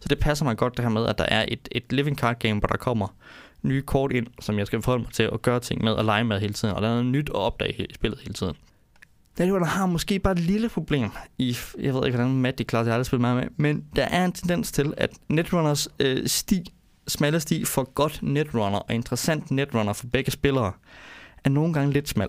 Så 0.00 0.08
det 0.08 0.18
passer 0.18 0.44
mig 0.44 0.56
godt 0.56 0.76
det 0.76 0.84
her 0.84 0.90
med, 0.90 1.06
at 1.06 1.18
der 1.18 1.24
er 1.24 1.44
et, 1.48 1.68
et 1.72 1.92
living 1.92 2.16
card 2.16 2.38
game, 2.38 2.58
hvor 2.58 2.68
der 2.68 2.76
kommer 2.76 3.14
nye 3.62 3.82
kort 3.82 4.12
ind, 4.12 4.26
som 4.40 4.58
jeg 4.58 4.66
skal 4.66 4.82
forholde 4.82 5.02
mig 5.02 5.12
til 5.12 5.22
at 5.32 5.42
gøre 5.42 5.60
ting 5.60 5.84
med 5.84 5.92
og 5.92 6.04
lege 6.04 6.24
med 6.24 6.40
hele 6.40 6.52
tiden. 6.52 6.74
Og 6.74 6.82
der 6.82 6.88
er 6.88 6.92
noget 6.92 7.06
nyt 7.06 7.28
at 7.28 7.34
opdage 7.34 7.86
i 7.90 7.94
spillet 7.94 8.20
hele 8.20 8.34
tiden. 8.34 8.54
Netrunner 9.38 9.66
har 9.66 9.86
måske 9.86 10.18
bare 10.18 10.32
et 10.32 10.38
lille 10.38 10.68
problem 10.68 11.10
i, 11.38 11.56
jeg 11.78 11.94
ved 11.94 12.06
ikke, 12.06 12.16
hvordan 12.16 12.36
Matt 12.36 12.60
i 12.60 12.62
klasse 12.62 12.88
jeg 12.88 12.92
har 12.92 12.94
aldrig 12.94 13.06
spillet 13.06 13.20
meget 13.20 13.36
med, 13.36 13.48
men 13.56 13.84
der 13.96 14.04
er 14.04 14.24
en 14.24 14.32
tendens 14.32 14.72
til, 14.72 14.94
at 14.96 15.10
Netrunners 15.28 15.88
øh, 16.00 16.26
sti, 16.26 16.72
smalle 17.08 17.40
sti 17.40 17.64
for 17.64 17.92
godt 17.92 18.22
Netrunner 18.22 18.78
og 18.78 18.94
interessant 18.94 19.50
Netrunner 19.50 19.92
for 19.92 20.06
begge 20.06 20.30
spillere, 20.30 20.72
er 21.44 21.50
nogle 21.50 21.72
gange 21.72 21.92
lidt 21.92 22.08
smal. 22.08 22.28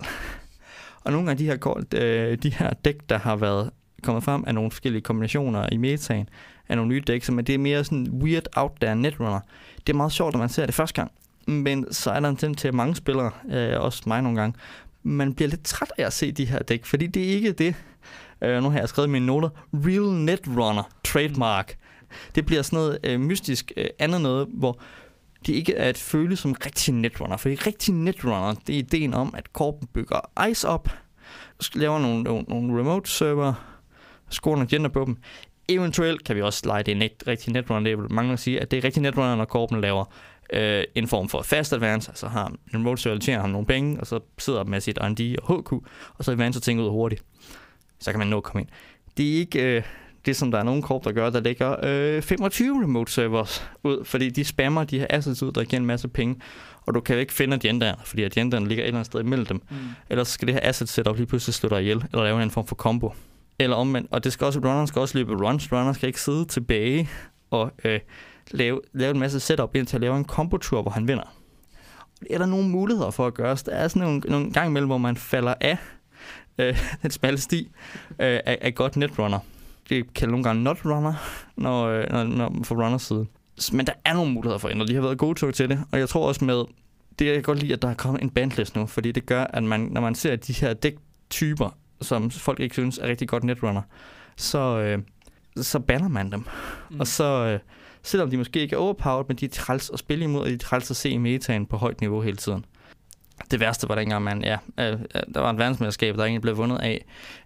Og 1.04 1.12
nogle 1.12 1.28
gange 1.28 1.40
de 1.40 1.46
her, 1.46 1.58
kort, 1.58 1.94
øh, 1.94 2.38
de 2.38 2.54
her 2.54 2.74
dæk, 2.74 2.96
der 3.10 3.18
har 3.18 3.36
været 3.36 3.70
kommet 4.04 4.24
frem 4.24 4.44
af 4.48 4.56
nogle 4.56 4.72
forskellige 4.72 5.02
kombinationer 5.02 5.70
i 5.72 5.78
metaen, 5.78 6.30
af 6.70 6.76
nogle 6.78 6.90
nye 6.90 7.02
dæk, 7.08 7.24
som 7.24 7.38
det 7.46 7.56
er 7.56 7.60
mere 7.60 7.84
sådan 7.84 8.10
weird 8.12 8.48
out 8.56 8.72
there 8.82 8.96
Netrunner. 8.96 9.40
Det 9.88 9.94
er 9.94 9.98
meget 9.98 10.12
sjovt, 10.12 10.34
når 10.34 10.40
man 10.40 10.50
ser 10.50 10.66
det 10.66 10.76
første 10.76 11.02
gang, 11.02 11.12
men 11.48 11.94
så 11.94 12.12
er 12.12 12.20
der 12.20 12.30
en 12.30 12.36
tendens 12.36 12.62
til, 12.62 12.68
at 12.68 12.74
mange 12.74 12.96
spillere, 12.96 13.32
øh, 13.52 13.82
også 13.82 14.04
mig 14.06 14.22
nogle 14.22 14.40
gange, 14.40 14.60
man 15.04 15.34
bliver 15.34 15.50
lidt 15.50 15.64
træt 15.64 15.92
af 15.98 16.06
at 16.06 16.14
se 16.14 16.32
de 16.32 16.46
her 16.46 16.60
dæk, 16.60 16.86
fordi 16.86 17.08
det 17.08 17.24
er 17.24 17.34
ikke 17.34 17.52
det, 17.52 17.76
øh, 18.42 18.64
nu 18.64 18.70
har 18.70 18.80
jeg 18.80 18.90
skrevet 18.90 19.10
mine 19.10 19.26
noter, 19.26 19.50
Real 19.74 20.14
Netrunner 20.26 20.84
trademark. 21.04 21.78
Det 22.36 22.46
bliver 22.46 22.62
sådan 22.62 22.78
noget 22.78 23.00
øh, 23.04 23.20
mystisk 23.20 23.72
øh, 23.78 23.86
andet 24.00 24.22
noget, 24.22 24.48
hvor 24.54 24.80
det 25.46 25.54
ikke 25.54 25.76
er 25.76 25.90
et 25.90 25.98
føle 25.98 26.36
som 26.36 26.56
rigtig 26.66 26.94
netrunner. 26.94 27.38
Fordi 27.38 27.56
rigtig 27.56 27.94
netrunner, 27.94 28.54
det 28.68 28.76
er 28.76 28.80
ideen 28.80 29.14
om, 29.14 29.34
at 29.38 29.54
korpen 29.54 29.88
bygger 29.94 30.48
ice 30.50 30.68
op, 30.68 30.90
laver 31.74 32.00
nogle, 32.00 32.24
nogle, 32.24 32.46
nogle 32.48 32.80
remote 32.80 33.12
server, 33.12 33.54
scorer 34.30 34.56
nogle 34.56 34.68
agenda 34.68 34.90
på 34.90 35.06
dem. 35.06 35.18
Eventuelt 35.68 36.24
kan 36.24 36.36
vi 36.36 36.42
også 36.42 36.62
lege 36.66 36.84
det 36.84 36.98
net, 36.98 37.24
rigtig 37.28 37.54
netrunner. 37.54 37.84
Det 37.84 38.00
er 38.00 38.14
mange 38.14 38.34
at 38.34 38.40
sige, 38.40 38.62
at 38.62 38.72
det 38.72 38.78
er 38.78 38.84
rigtig 38.84 39.02
netrunner, 39.02 39.36
når 39.36 39.46
korpen 39.46 39.82
laver 39.82 40.06
øh, 40.52 40.84
en 40.96 41.08
form 41.08 41.30
for 41.30 41.42
fast 41.42 41.74
advance, 41.74 42.12
altså 42.12 42.28
har 42.28 42.48
en 42.48 42.58
remote 42.74 43.02
server, 43.02 43.18
tjener 43.18 43.42
ham 43.42 43.50
nogle 43.50 43.68
penge, 43.68 44.00
og 44.00 44.08
så 44.08 44.20
sidder 44.38 44.64
med 44.64 44.82
sit 44.82 44.98
R&D 45.02 45.36
og 45.44 45.62
HQ, 45.62 45.74
og 46.18 46.26
så 46.26 46.32
advancer 46.32 46.62
ting 46.62 46.80
ud 46.82 46.90
hurtigt. 46.90 47.24
Så 48.00 48.12
kan 48.12 48.20
man 48.20 48.28
nå 48.28 48.38
at 48.38 48.44
komme 48.44 48.62
ind. 48.62 48.70
Det 49.18 49.34
er 49.34 49.38
ikke 49.40 49.78
øh, 49.78 49.84
det, 50.26 50.36
som 50.36 50.52
der 50.52 50.60
er 50.60 50.64
nogle 50.64 50.82
korp, 50.82 51.04
der 51.04 51.12
gør, 51.12 51.30
der 51.30 51.40
lægger 51.40 51.76
øh, 51.84 52.22
25 52.22 52.84
remote 52.84 53.12
servers 53.12 53.70
ud, 53.84 54.06
fordi 54.06 54.30
de 54.30 54.44
spammer 54.44 54.84
de 54.84 55.00
her 55.00 55.08
assets 55.10 55.44
ud, 55.44 55.52
der 55.52 55.64
giver 55.64 55.80
en 55.80 55.86
masse 55.86 56.08
penge, 56.08 56.36
og 56.86 56.94
du 56.94 57.00
kan 57.00 57.16
jo 57.16 57.20
ikke 57.20 57.34
finde 57.34 57.56
agendaerne, 57.56 58.02
fordi 58.06 58.24
agendaerne 58.24 58.68
ligger 58.68 58.84
et 58.84 58.88
eller 58.88 59.00
andet 59.00 59.06
sted 59.06 59.20
imellem 59.20 59.46
dem. 59.46 59.62
Mm. 59.70 59.78
Ellers 60.10 60.28
skal 60.28 60.48
det 60.48 60.56
her 60.56 60.62
asset 60.64 60.90
setup 60.90 61.18
lige 61.18 61.28
pludselig 61.28 61.54
slå 61.54 61.70
dig 61.70 61.82
ihjel, 61.82 62.04
eller 62.12 62.24
lave 62.24 62.44
en 62.44 62.52
form 62.52 62.68
for 62.68 62.76
combo. 62.76 63.14
Eller 63.60 63.76
omvendt, 63.76 64.08
og 64.12 64.24
det 64.24 64.34
skal 64.34 64.46
også, 64.46 64.60
runneren 64.60 64.88
skal 64.88 65.00
også 65.00 65.18
løbe 65.18 65.48
runs, 65.48 65.72
runneren 65.72 65.94
skal 65.94 66.08
ikke 66.08 66.22
sidde 66.22 66.46
tilbage 66.46 67.10
og 67.52 67.72
øh, 67.84 68.00
lave, 68.54 68.82
lave 68.94 69.12
en 69.12 69.20
masse 69.20 69.40
setup 69.40 69.76
indtil 69.76 69.98
at 69.98 70.02
lave 70.02 70.18
en 70.18 70.26
combo-tur, 70.26 70.82
hvor 70.82 70.92
han 70.92 71.08
vinder. 71.08 71.36
Er 72.30 72.38
der 72.38 72.46
nogle 72.46 72.70
muligheder 72.70 73.12
for 73.12 73.28
at 73.28 73.34
gøre 73.34 73.56
Der 73.66 73.72
er 73.72 73.88
sådan 73.88 74.02
nogle, 74.02 74.20
nogle 74.20 74.52
gang 74.52 74.70
imellem, 74.70 74.90
hvor 74.90 74.98
man 74.98 75.16
falder 75.16 75.54
af 75.62 75.78
øh, 76.58 76.78
den 77.02 77.12
smalle 77.12 77.40
sti 77.40 77.72
øh, 78.10 78.40
af, 78.46 78.58
af 78.62 78.76
godt 78.76 78.98
netrunner. 78.98 79.40
Det 79.90 80.14
kalder 80.14 80.32
nogle 80.32 80.44
gange 80.44 80.64
not 80.64 80.86
runner, 80.86 81.14
når, 81.56 81.86
øh, 81.86 82.10
når, 82.12 82.24
når 82.24 82.64
for 82.64 82.76
runners 82.76 83.02
side. 83.02 83.26
Men 83.74 83.88
der 83.88 83.94
er 84.06 84.14
nogle 84.14 84.34
muligheder 84.34 84.58
for 84.58 84.68
at 84.68 84.74
ændre. 84.74 84.88
De 84.88 84.96
har 84.96 85.02
været 85.02 85.18
gode 85.18 85.52
til 85.52 85.70
det, 85.70 85.84
og 85.92 86.00
jeg 86.00 86.10
tror 86.10 86.28
også 86.28 86.46
med, 86.46 86.64
det 87.20 87.26
jeg 87.26 87.34
kan 87.34 87.44
godt 87.44 87.60
lide, 87.60 87.74
at 87.74 87.82
der 87.82 87.88
er 87.88 87.94
kommet 87.94 88.22
en 88.22 88.30
bandlist 88.30 88.76
nu, 88.76 88.86
fordi 88.86 89.12
det 89.12 89.26
gør, 89.26 89.44
at 89.44 89.64
man, 89.64 89.80
når 89.80 90.02
man 90.02 90.16
ser 90.16 90.36
de 90.36 90.54
her 90.54 90.74
dæktyper, 90.74 91.78
som 92.02 92.32
folk 92.32 92.60
ikke 92.60 92.76
synes 92.76 92.98
er 92.98 93.08
rigtig 93.08 93.28
godt 93.28 93.44
netrunner, 93.44 93.82
så, 94.38 94.80
øh, 94.80 95.00
så 95.58 95.80
banner 95.80 96.08
man 96.08 96.32
dem. 96.32 96.46
Mm. 96.90 97.00
Og 97.00 97.08
så, 97.08 97.46
øh, 97.46 97.60
selvom 98.04 98.30
de 98.30 98.38
måske 98.38 98.60
ikke 98.60 98.76
er 98.76 98.80
overpowered, 98.80 99.26
men 99.28 99.38
de 99.38 99.46
er 99.46 99.50
træls 99.50 99.90
at 99.90 100.00
spille 100.00 100.24
imod, 100.24 100.42
og 100.42 100.48
de 100.48 100.54
er 100.54 100.58
træls 100.58 100.92
at 100.92 100.98
se 100.98 101.10
i 101.10 101.18
metaen 101.18 101.66
på 101.66 101.78
højt 101.78 102.02
niveau 102.02 102.22
hele 102.22 102.38
tiden. 102.38 102.66
Det 103.52 103.60
værste 103.60 103.90
var 103.90 103.96
dengang, 103.96 104.24
man, 104.24 104.44
ja, 104.44 104.58
øh, 104.80 105.00
øh 105.16 105.22
der 105.34 105.40
var 105.40 105.50
et 105.50 105.58
verdensmesterskab, 105.58 106.16
der 106.16 106.24
egentlig 106.24 106.42
blev 106.42 106.58
vundet 106.58 106.78
af 106.78 107.06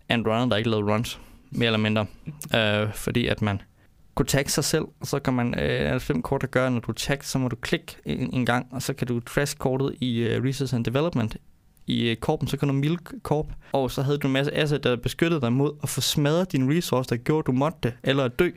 en 0.09 0.27
runner, 0.27 0.45
der 0.45 0.55
ikke 0.55 0.69
lavede 0.69 0.93
runs, 0.93 1.19
mere 1.51 1.65
eller 1.65 1.79
mindre. 1.79 2.05
Øh, 2.55 2.93
fordi 2.93 3.27
at 3.27 3.41
man 3.41 3.61
kunne 4.15 4.25
tagge 4.25 4.51
sig 4.51 4.63
selv, 4.63 4.85
og 4.99 5.07
så 5.07 5.19
kan 5.19 5.33
man, 5.33 5.59
øh, 5.59 5.79
er 5.79 5.99
fem 5.99 6.21
kort, 6.21 6.41
der 6.41 6.47
gør, 6.47 6.69
når 6.69 6.79
du 6.79 6.91
tag, 6.91 7.23
så 7.23 7.39
må 7.39 7.47
du 7.47 7.55
klikke 7.55 7.95
en, 8.05 8.33
en 8.33 8.45
gang, 8.45 8.67
og 8.71 8.81
så 8.81 8.93
kan 8.93 9.07
du 9.07 9.19
trash 9.19 9.57
kortet 9.57 9.95
i 9.99 10.19
øh, 10.19 10.43
Research 10.43 10.75
and 10.75 10.85
Development 10.85 11.37
i 11.87 12.11
uh, 12.11 12.17
korpen, 12.17 12.47
så 12.47 12.57
kan 12.57 12.67
du 12.67 12.73
milk 12.73 13.13
korp, 13.23 13.45
og 13.71 13.91
så 13.91 14.01
havde 14.01 14.17
du 14.17 14.27
en 14.27 14.33
masse 14.33 14.55
asset, 14.55 14.83
der 14.83 14.95
beskyttede 14.95 15.41
dig 15.41 15.53
mod 15.53 15.71
at 15.83 15.89
få 15.89 16.01
smadret 16.01 16.51
din 16.51 16.77
resource, 16.77 17.09
der 17.09 17.15
gjorde, 17.15 17.39
at 17.39 17.47
du 17.47 17.51
måtte 17.51 17.77
det, 17.83 17.93
eller 18.03 18.27
dø, 18.27 18.49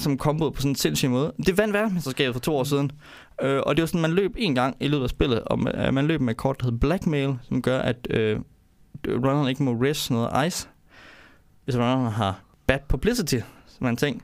som 0.00 0.18
kombo 0.18 0.50
på 0.50 0.60
sådan 0.60 0.70
en 0.70 0.76
sindssyg 0.76 1.10
måde. 1.10 1.32
Det 1.46 1.58
vandt 1.58 1.74
verdensmesterskabet 1.74 2.34
for 2.34 2.40
to 2.40 2.56
år 2.56 2.64
siden, 2.64 2.92
øh, 3.42 3.60
og 3.66 3.76
det 3.76 3.82
var 3.82 3.86
sådan, 3.86 4.00
man 4.00 4.12
løb 4.12 4.34
en 4.38 4.54
gang 4.54 4.76
i 4.80 4.88
løbet 4.88 5.04
af 5.04 5.10
spillet, 5.10 5.40
og 5.40 5.58
man, 5.58 5.74
øh, 5.76 5.94
man 5.94 6.06
løb 6.06 6.20
med 6.20 6.30
et 6.30 6.36
kort, 6.36 6.60
der 6.60 6.66
hedder 6.66 6.78
Blackmail, 6.78 7.38
som 7.48 7.62
gør, 7.62 7.78
at 7.78 8.06
øh, 8.10 8.40
runneren 9.08 9.48
ikke 9.48 9.62
må 9.62 9.72
risk 9.72 10.10
noget 10.10 10.46
ice, 10.46 10.68
hvis 11.64 11.76
runneren 11.76 12.12
har 12.12 12.40
bad 12.66 12.78
publicity, 12.88 13.38
som 13.66 13.84
man 13.84 13.96
tænker 13.96 14.20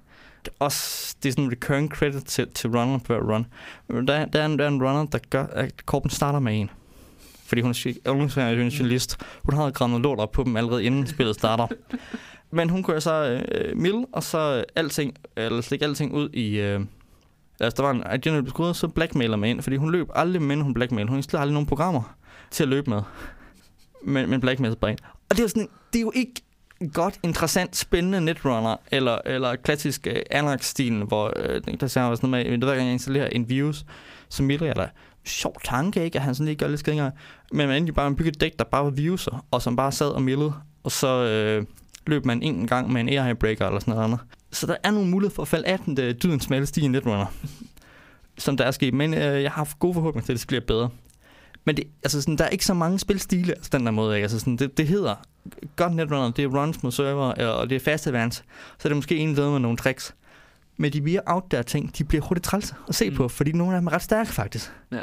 også, 0.59 1.15
det 1.23 1.29
er 1.29 1.33
sådan 1.33 1.45
en 1.45 1.53
recurring 1.53 1.91
credit 1.91 2.25
til, 2.25 2.49
til 2.55 2.71
runneren 2.71 3.01
på 3.01 3.15
hver 3.15 3.35
run. 3.35 3.47
Øh, 3.89 4.07
der, 4.07 4.25
der, 4.25 4.43
er 4.43 4.47
en, 4.47 4.59
der 4.59 4.65
er 4.65 4.69
en 4.69 4.83
runner, 4.83 5.07
der 5.07 5.19
gør, 5.31 5.47
at 5.47 5.87
korpen 5.87 6.11
starter 6.11 6.39
med 6.39 6.61
en. 6.61 6.71
Fordi 7.47 7.61
hun 7.61 7.71
er 7.71 8.51
en 8.51 8.69
journalist. 8.69 9.17
Hun 9.45 9.55
har 9.55 9.71
grænet 9.71 10.01
lort 10.01 10.19
op 10.19 10.33
på 10.33 10.45
dem 10.45 10.57
allerede 10.57 10.85
inden 10.85 11.07
spillet 11.07 11.35
starter. 11.35 11.67
Men 12.55 12.71
hun 12.71 12.83
kører 12.83 13.01
så 13.01 13.25
øh, 13.25 13.43
øh 13.61 13.77
mild, 13.77 14.05
og 14.13 14.23
så 14.23 14.57
øh, 14.59 14.63
alting, 14.77 15.15
eller 15.37 15.61
slik 15.61 15.83
alting 15.83 16.15
ud 16.15 16.29
i... 16.33 16.61
Øh, 16.61 16.81
altså, 17.61 17.77
der 17.77 17.83
var 17.83 17.91
en 17.91 18.03
agenda, 18.07 18.51
der 18.51 18.73
så 18.73 18.89
blackmailer 18.89 19.37
med 19.37 19.51
ind, 19.51 19.63
fordi 19.63 19.77
hun 19.77 19.93
løb 19.93 20.09
aldrig, 20.15 20.43
med, 20.43 20.57
hun 20.57 20.75
blackmailer. 20.75 21.09
Hun 21.09 21.19
installerer 21.19 21.43
aldrig 21.43 21.55
nogen 21.55 21.67
programmer 21.67 22.17
til 22.51 22.63
at 22.63 22.69
løbe 22.69 22.91
med. 22.91 23.03
Men, 24.05 24.31
men 24.31 24.41
blackmailer 24.41 24.77
bare 24.77 24.91
ind. 24.91 24.99
Og 25.03 25.31
det 25.31 25.39
er 25.39 25.45
jo 25.45 25.49
sådan, 25.49 25.69
det 25.93 25.99
er 25.99 26.03
jo 26.03 26.13
ikke 26.15 26.43
godt, 26.93 27.19
interessant, 27.23 27.77
spændende 27.77 28.21
netrunner, 28.21 28.77
eller, 28.91 29.19
eller 29.27 29.57
klassisk 29.57 30.07
øh, 30.07 30.17
Anarch-stilen, 30.31 31.03
hvor 31.03 31.33
øh, 31.37 31.61
der 31.81 31.87
ser 31.87 32.15
sådan 32.15 32.31
noget 32.31 32.51
med, 32.51 32.59
hver 32.59 32.75
gang 32.75 32.87
jeg 32.87 32.93
installerer 32.93 33.27
en 33.27 33.49
virus, 33.49 33.85
så 34.29 34.43
milder 34.43 34.67
jeg 34.67 34.77
dig. 34.77 34.91
sjov 35.25 35.57
tanke, 35.65 36.05
ikke? 36.05 36.19
At 36.19 36.25
han 36.25 36.35
sådan 36.35 36.47
lige 36.47 36.57
gør 36.57 36.69
lidt 36.69 36.81
skængere. 36.81 37.13
Men 37.53 37.69
man 37.69 37.85
jo 37.85 37.93
bare 37.93 38.15
bygget 38.15 38.37
et 38.37 38.41
dæk, 38.41 38.59
der 38.59 38.65
bare 38.65 38.85
var 38.85 38.91
viruser, 38.91 39.47
og 39.51 39.63
som 39.63 39.77
bare 39.77 39.93
sad 39.93 40.09
og 40.09 40.23
millede. 40.23 40.53
og 40.83 40.93
så 40.93 41.09
øh, 41.09 41.67
løb 42.07 42.25
man 42.25 42.43
en 42.43 42.67
gang 42.67 42.93
med 42.93 43.01
en 43.01 43.09
AI 43.09 43.35
breaker 43.35 43.67
eller 43.67 43.81
sådan 43.81 43.95
noget 43.95 44.05
andet. 44.05 44.21
Så 44.53 44.67
der 44.67 44.77
er 44.83 44.91
nogle 44.91 45.11
muligheder 45.11 45.35
for 45.35 45.43
at 45.43 45.49
falde 45.49 45.67
af 45.67 45.79
den 45.79 45.99
uh, 45.99 46.11
dydens 46.23 46.45
smalle 46.45 46.67
sti 46.67 46.81
i 46.81 46.89
netrunner, 46.89 47.27
som 48.39 48.57
der 48.57 48.65
er 48.65 48.71
sket. 48.71 48.95
Men 48.95 49.13
uh, 49.13 49.19
jeg 49.19 49.51
har 49.51 49.57
haft 49.57 49.79
gode 49.79 49.95
forhåbninger 49.95 50.27
til, 50.27 50.33
at 50.33 50.39
det 50.39 50.47
bliver 50.47 50.61
bedre. 50.67 50.89
Men 51.65 51.77
det, 51.77 51.85
altså 52.03 52.21
sådan, 52.21 52.39
der 52.39 52.45
er 52.45 52.49
ikke 52.49 52.67
så 52.67 52.75
mange 52.75 52.99
spilstile 52.99 53.53
altså, 53.53 53.71
den 53.73 53.87
der 53.87 53.93
måde. 53.93 54.17
Ikke? 54.17 54.25
Altså 54.25 54.39
sådan, 54.39 54.57
det, 54.57 54.79
det 54.79 54.89
hedder 54.89 55.15
godt 55.77 55.95
netrunner, 55.95 56.31
det 56.31 56.45
er 56.45 56.49
runs 56.49 56.83
mod 56.83 56.93
server, 56.93 57.47
og 57.47 57.71
det 57.71 57.77
er 57.77 57.81
fast 57.81 58.07
advance. 58.07 58.43
Så 58.79 58.89
er 58.89 58.91
det 58.91 58.97
måske 58.97 59.17
en 59.17 59.35
med 59.35 59.59
nogle 59.59 59.77
tricks. 59.77 60.15
Men 60.77 60.93
de 60.93 61.01
mere 61.01 61.21
out 61.27 61.51
der 61.51 61.63
ting, 61.63 61.99
de 61.99 62.05
bliver 62.05 62.23
hurtigt 62.23 62.45
træls 62.45 62.75
at 62.89 62.95
se 62.95 63.11
mm. 63.11 63.17
på, 63.17 63.29
fordi 63.29 63.53
nogle 63.53 63.75
af 63.75 63.81
dem 63.81 63.87
er 63.87 63.93
ret 63.93 64.03
stærke 64.03 64.33
faktisk. 64.33 64.73
Ja. 64.93 65.01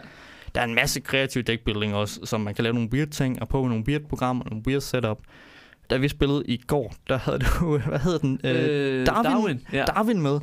Der 0.56 0.62
er 0.62 0.66
en 0.66 0.76
masse 0.76 1.00
kreativ 1.00 1.44
deckbuilding 1.44 1.96
også, 1.96 2.20
som 2.24 2.42
man 2.42 2.56
kan 2.56 2.64
lave 2.64 2.74
nogle 2.74 2.90
weird 2.94 3.08
ting, 3.08 3.42
og 3.42 3.50
på 3.50 3.68
nogle 3.68 3.84
weird 3.88 4.02
programmer, 4.02 4.46
nogle 4.46 4.64
weird 4.68 4.82
setup. 4.82 5.18
Da 5.92 5.98
vi 5.98 6.08
spillede 6.08 6.44
i 6.46 6.58
går, 6.58 6.94
der 7.10 7.18
havde 7.18 7.40
du, 7.40 7.78
hvad 7.90 8.00
hedder 8.00 8.18
den? 8.18 8.40
Øh, 8.44 9.06
Darwin. 9.06 9.32
Darwin, 9.32 9.68
ja. 9.74 9.86
Darwin 9.86 10.22
med. 10.22 10.40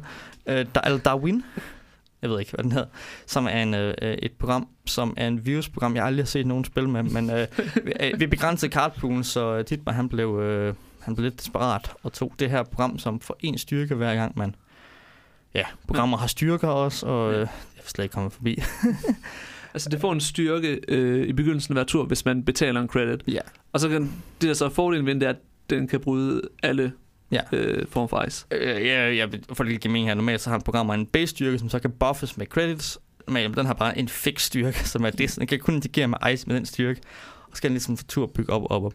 Øh, 0.47 0.67
der, 0.75 0.81
eller 0.81 0.99
Darwin 0.99 1.45
jeg 2.23 2.31
ved 2.31 2.41
ikke, 2.41 2.53
hvad 2.53 2.63
den 2.63 2.73
hedder, 2.73 2.89
som 3.27 3.47
er 3.47 3.63
en, 3.63 3.75
øh, 3.75 3.95
et 4.03 4.33
program, 4.33 4.69
som 4.87 5.15
er 5.17 5.29
en 5.29 5.47
virusprogram, 5.47 5.97
jeg 5.97 6.05
aldrig 6.05 6.25
har 6.25 6.27
set 6.27 6.47
nogen 6.47 6.65
spille 6.65 6.91
med, 6.91 7.03
men 7.03 7.31
øh, 7.31 7.47
vi 8.21 8.27
begrænsede 8.27 8.73
cardpoolen, 8.73 9.25
så 9.25 9.63
Dietmar, 9.63 9.93
han 9.93 10.09
blev, 10.09 10.41
øh, 10.41 10.75
han 11.01 11.15
blev 11.15 11.25
lidt 11.25 11.39
desperat 11.39 11.93
og 12.03 12.13
tog 12.13 12.33
det 12.39 12.51
her 12.51 12.63
program, 12.63 12.99
som 12.99 13.21
får 13.21 13.37
en 13.41 13.59
styrke 13.59 13.95
hver 13.95 14.15
gang, 14.15 14.39
man 14.39 14.55
ja, 15.55 15.65
programmer 15.87 16.17
har 16.17 16.27
styrker 16.27 16.69
også, 16.69 17.07
og 17.07 17.33
øh, 17.33 17.39
jeg 17.39 17.49
vil 17.75 17.85
slet 17.87 18.05
ikke 18.05 18.13
komme 18.13 18.31
forbi. 18.31 18.59
altså 19.75 19.89
det 19.89 20.01
får 20.01 20.13
en 20.13 20.21
styrke 20.21 20.81
øh, 20.89 21.29
i 21.29 21.33
begyndelsen 21.33 21.73
af 21.73 21.75
hver 21.77 21.85
tur, 21.85 22.05
hvis 22.05 22.25
man 22.25 22.45
betaler 22.45 22.81
en 22.81 22.89
credit. 22.89 23.23
Ja. 23.29 23.41
Og 23.73 23.81
så 23.81 23.89
kan 23.89 24.03
det 24.41 24.49
der 24.49 24.55
så 24.55 24.69
fordelen 24.69 25.07
ved 25.07 25.15
det 25.15 25.23
er, 25.23 25.31
at 25.31 25.37
den 25.71 25.89
kan 25.89 26.01
bryde 26.01 26.43
alle 26.63 26.93
ja. 27.31 27.41
øh, 27.53 27.87
form 27.91 28.09
for 28.09 28.25
ice. 28.27 28.47
Øh, 28.51 28.87
ja, 28.87 29.11
ja, 29.11 29.27
for 29.53 29.65
det 29.65 29.81
give 29.81 29.93
mening 29.93 30.09
her. 30.09 30.15
Normalt 30.15 30.41
så 30.41 30.51
har 30.51 30.57
en 30.57 30.63
program 30.63 30.91
en 30.91 31.07
base 31.07 31.27
styrke, 31.27 31.59
som 31.59 31.69
så 31.69 31.79
kan 31.79 31.91
buffes 31.91 32.37
med 32.37 32.47
credits, 32.47 32.99
men 33.29 33.55
den 33.55 33.67
har 33.67 33.75
bare 33.75 33.99
en 33.99 34.09
fix 34.09 34.43
styrke, 34.43 34.79
som 34.89 35.05
er 35.05 35.11
det. 35.11 35.37
Den 35.39 35.47
kan 35.47 35.59
kun 35.59 35.75
interagere 35.75 36.09
med 36.09 36.19
ice 36.33 36.47
med 36.47 36.57
den 36.57 36.67
styrke, 36.67 37.01
og 37.51 37.57
skal 37.57 37.69
den 37.69 37.75
ligesom 37.75 37.97
få 37.97 38.05
tur 38.05 38.27
bygge 38.27 38.53
op, 38.53 38.63
op, 38.71 38.85
op. 38.85 38.95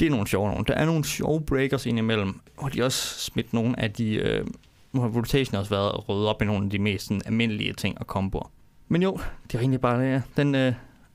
Det 0.00 0.06
er 0.06 0.10
nogle 0.10 0.26
sjove 0.26 0.48
nogle. 0.48 0.64
Der 0.64 0.74
er 0.74 0.84
nogle 0.84 1.04
sjove 1.04 1.40
breakers 1.40 1.86
indimellem, 1.86 2.40
og 2.56 2.72
de 2.72 2.78
har 2.78 2.84
også 2.84 3.18
smidt 3.20 3.52
nogle 3.52 3.80
af 3.80 3.92
de... 3.92 4.14
Øh, 4.14 4.46
nu 4.92 5.00
har 5.00 5.08
rotation 5.08 5.54
også 5.54 5.70
været 5.70 6.08
rødt 6.08 6.28
op 6.28 6.42
i 6.42 6.44
nogle 6.44 6.64
af 6.64 6.70
de 6.70 6.78
mest 6.78 7.06
sådan, 7.06 7.22
almindelige 7.26 7.72
ting 7.72 7.98
og 7.98 8.06
komboer. 8.06 8.50
Men 8.90 9.02
jo, 9.02 9.18
det 9.46 9.54
er 9.54 9.58
egentlig 9.58 9.80
bare 9.80 10.02
det, 10.02 10.10
ja. 10.10 10.22
Den, 10.36 10.54
øh, 10.54 10.72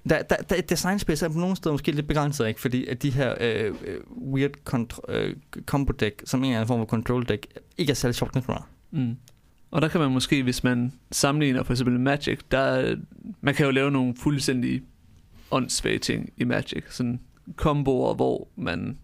der, 0.09 0.21
der, 0.21 0.35
der, 0.35 0.61
design 0.61 0.99
space 0.99 1.25
er 1.25 1.29
på 1.29 1.39
nogle 1.39 1.55
steder 1.55 1.73
måske 1.73 1.91
lidt 1.91 2.07
begrænset, 2.07 2.47
ikke? 2.47 2.61
fordi 2.61 2.87
at 2.87 3.03
de 3.03 3.09
her 3.09 3.35
øh, 3.39 3.73
øh, 3.85 3.99
weird 4.33 4.51
contr- 4.69 5.11
øh, 5.13 5.35
combo 5.65 5.91
deck, 5.91 6.21
som 6.25 6.39
en 6.39 6.45
eller 6.45 6.57
anden 6.57 6.67
form 6.67 6.79
for 6.79 6.85
control 6.85 7.25
deck, 7.29 7.47
ikke 7.77 7.91
er 7.91 7.95
særlig 7.95 8.15
sjovt 8.15 8.35
netrunner. 8.35 8.69
Mm. 8.91 9.15
Og 9.71 9.81
der 9.81 9.87
kan 9.87 10.01
man 10.01 10.11
måske, 10.11 10.43
hvis 10.43 10.63
man 10.63 10.93
sammenligner 11.11 11.63
for 11.63 11.73
eksempel 11.73 11.99
Magic, 11.99 12.39
der, 12.51 12.95
man 13.41 13.53
kan 13.53 13.65
jo 13.65 13.71
lave 13.71 13.91
nogle 13.91 14.15
fuldstændig 14.17 14.81
åndssvage 15.51 15.99
ting 15.99 16.29
i 16.37 16.43
Magic. 16.43 16.83
Sådan 16.89 17.19
komboer, 17.55 18.13
hvor 18.13 18.47
man, 18.55 18.97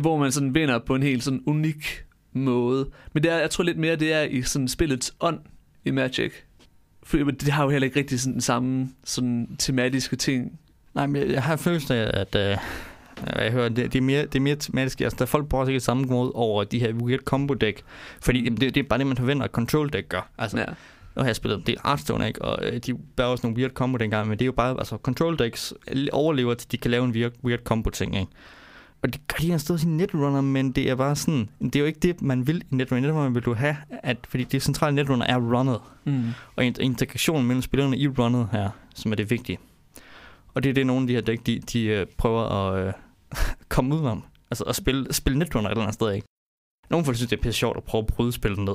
hvor 0.00 0.18
man 0.18 0.32
sådan 0.32 0.54
vinder 0.54 0.78
på 0.78 0.94
en 0.94 1.02
helt 1.02 1.24
sådan 1.24 1.42
unik 1.46 2.04
måde. 2.32 2.90
Men 3.12 3.22
det 3.22 3.32
er, 3.32 3.38
jeg 3.38 3.50
tror 3.50 3.64
lidt 3.64 3.78
mere, 3.78 3.96
det 3.96 4.12
er 4.12 4.22
i 4.22 4.42
sådan 4.42 4.68
spillets 4.68 5.14
ånd 5.20 5.40
i 5.84 5.90
Magic. 5.90 6.32
For 7.02 7.16
det 7.16 7.48
har 7.48 7.64
jo 7.64 7.70
heller 7.70 7.86
ikke 7.86 7.98
rigtig 7.98 8.20
sådan 8.20 8.32
den 8.32 8.40
samme 8.40 8.88
sådan 9.04 9.56
tematiske 9.58 10.16
ting. 10.16 10.58
Nej, 10.94 11.06
men 11.06 11.30
jeg 11.30 11.42
har 11.42 11.56
følelsen 11.56 11.94
af, 11.94 12.10
at 12.14 12.34
øh, 12.34 12.56
jeg 13.36 13.52
hører, 13.52 13.68
det, 13.68 13.92
det, 13.92 13.98
er 13.98 14.02
mere, 14.02 14.22
det 14.22 14.34
er 14.34 14.40
mere 14.40 14.56
tematisk. 14.56 15.00
Altså, 15.00 15.16
der 15.18 15.26
folk 15.26 15.48
bruger 15.48 15.64
sikkert 15.64 15.82
samme 15.82 16.04
måde 16.04 16.32
over 16.32 16.64
de 16.64 16.78
her 16.78 16.92
weird 16.92 17.20
combo 17.20 17.54
deck. 17.54 17.82
Fordi 18.20 18.48
det, 18.48 18.74
det, 18.74 18.76
er 18.76 18.88
bare 18.88 18.98
det, 18.98 19.06
man 19.06 19.16
forventer, 19.16 19.44
at 19.44 19.50
control 19.50 19.92
deck 19.92 20.08
gør. 20.08 20.30
Altså, 20.38 20.58
ja. 20.58 20.64
Nu 21.16 21.22
har 21.22 21.26
jeg 21.26 21.36
spillet 21.36 21.66
det 21.66 21.76
Hearthstone, 21.84 22.28
ikke? 22.28 22.42
og 22.42 22.58
øh, 22.64 22.78
de 22.78 22.94
bærer 23.16 23.28
også 23.28 23.46
nogle 23.46 23.58
weird 23.58 23.72
combo 23.72 23.96
dengang, 23.96 24.28
men 24.28 24.38
det 24.38 24.44
er 24.44 24.46
jo 24.46 24.52
bare, 24.52 24.70
altså 24.78 24.96
control 24.96 25.38
decks 25.38 25.74
overlever 26.12 26.54
til, 26.54 26.72
de 26.72 26.76
kan 26.76 26.90
lave 26.90 27.04
en 27.04 27.10
weird, 27.10 27.32
weird 27.44 27.60
combo 27.64 27.90
ting, 27.90 28.16
ikke? 28.16 28.32
Og 29.02 29.12
det 29.12 29.26
gør 29.28 29.36
de 29.40 29.52
en 29.52 29.58
sted 29.58 29.78
sin 29.78 29.96
netrunner, 29.96 30.40
men 30.40 30.72
det 30.72 30.90
er 30.90 30.94
bare 30.94 31.16
sådan, 31.16 31.48
det 31.60 31.76
er 31.76 31.80
jo 31.80 31.86
ikke 31.86 32.00
det, 32.00 32.22
man 32.22 32.46
vil 32.46 32.62
i 32.70 32.74
netrunner. 32.74 33.08
Netrunner 33.08 33.30
vil 33.30 33.42
du 33.42 33.54
have, 33.54 33.76
at, 33.90 34.16
fordi 34.28 34.44
det 34.44 34.62
centrale 34.62 34.96
netrunner 34.96 35.26
er 35.26 35.36
runnet. 35.36 35.80
Mm. 36.04 36.30
Og 36.56 36.64
integrationen 36.64 37.46
mellem 37.46 37.62
spillerne 37.62 37.98
i 37.98 38.08
runnet 38.08 38.48
her, 38.52 38.70
som 38.94 39.12
er 39.12 39.16
det 39.16 39.30
vigtige. 39.30 39.58
Og 40.54 40.62
det 40.62 40.70
er 40.70 40.74
det, 40.74 40.86
nogle 40.86 41.02
af 41.02 41.06
de 41.06 41.14
her 41.14 41.20
dæk, 41.20 41.46
de, 41.46 41.58
de 41.58 42.00
uh, 42.00 42.16
prøver 42.16 42.42
at 42.42 42.86
uh, 42.88 42.92
komme 43.68 43.94
ud 43.94 44.04
om. 44.04 44.22
Altså 44.50 44.64
at 44.64 44.76
spille, 44.76 45.12
spille 45.12 45.38
netrunner 45.38 45.68
et 45.68 45.72
eller 45.72 45.82
andet 45.82 45.94
sted, 45.94 46.12
ikke? 46.12 46.26
Nogle 46.90 47.04
folk 47.04 47.16
synes, 47.16 47.30
det 47.30 47.38
er 47.38 47.42
pisse 47.42 47.58
sjovt 47.58 47.76
at 47.76 47.84
prøve 47.84 48.00
at 48.00 48.06
bryde 48.06 48.32
spillet 48.32 48.58
ned. 48.60 48.74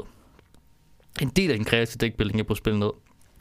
En 1.22 1.30
del 1.30 1.52
af 1.52 1.58
den 1.58 1.66
kreative 1.66 1.98
dækbuilding 1.98 2.40
er 2.40 2.44
på 2.44 2.54
at 2.54 2.58
spille 2.58 2.80
ned. 2.80 2.92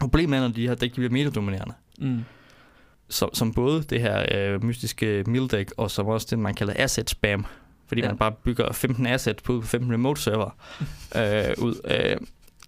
Problemet 0.01 0.37
er, 0.37 0.41
når 0.41 0.49
de 0.49 0.69
her 0.69 0.75
dæk 0.75 0.93
bliver 0.93 1.11
metadominerende. 1.11 1.75
Mm 1.99 2.25
som, 3.15 3.31
som 3.33 3.55
både 3.55 3.83
det 3.83 4.01
her 4.01 4.27
øh, 4.35 4.65
mystiske 4.65 5.25
deck, 5.51 5.73
og 5.77 5.91
som 5.91 6.07
også 6.07 6.27
det, 6.31 6.39
man 6.39 6.55
kalder 6.55 6.73
asset 6.77 7.11
spam, 7.11 7.47
fordi 7.87 8.01
ja. 8.01 8.09
man 8.09 8.19
bare 8.19 8.33
bygger 8.33 8.73
15 8.73 9.07
assets 9.07 9.43
på 9.43 9.63
15 9.63 9.93
remote 9.93 10.21
server 10.21 10.51
øh, 11.19 11.65
ud. 11.65 11.81
Øh, 11.85 12.17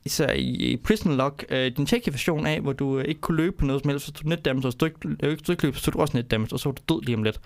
især 0.05 0.33
i, 0.33 0.43
i 0.43 0.77
Prison 0.77 1.17
Lock, 1.17 1.45
øh, 1.49 1.77
den 1.77 1.87
tjekke 1.87 2.13
version 2.13 2.47
af, 2.47 2.61
hvor 2.61 2.73
du 2.73 2.99
øh, 2.99 3.05
ikke 3.05 3.21
kunne 3.21 3.37
løbe 3.37 3.57
på 3.57 3.65
noget 3.65 3.83
som 3.83 3.91
helst, 3.91 4.07
så 4.07 4.13
du 4.23 4.29
net 4.29 4.45
damage, 4.45 4.67
og 4.67 4.73
så 4.73 4.79
du 4.79 4.85
ikke, 4.85 5.31
ikke 5.31 5.39
strykløb, 5.39 5.77
så 5.77 5.91
du 5.91 5.99
også 5.99 6.17
net 6.17 6.31
damage, 6.31 6.53
og 6.53 6.61
så 6.61 6.69
var 6.69 6.75
du 6.75 6.95
død 6.95 7.03
lige 7.03 7.17
om 7.17 7.23
lidt, 7.23 7.41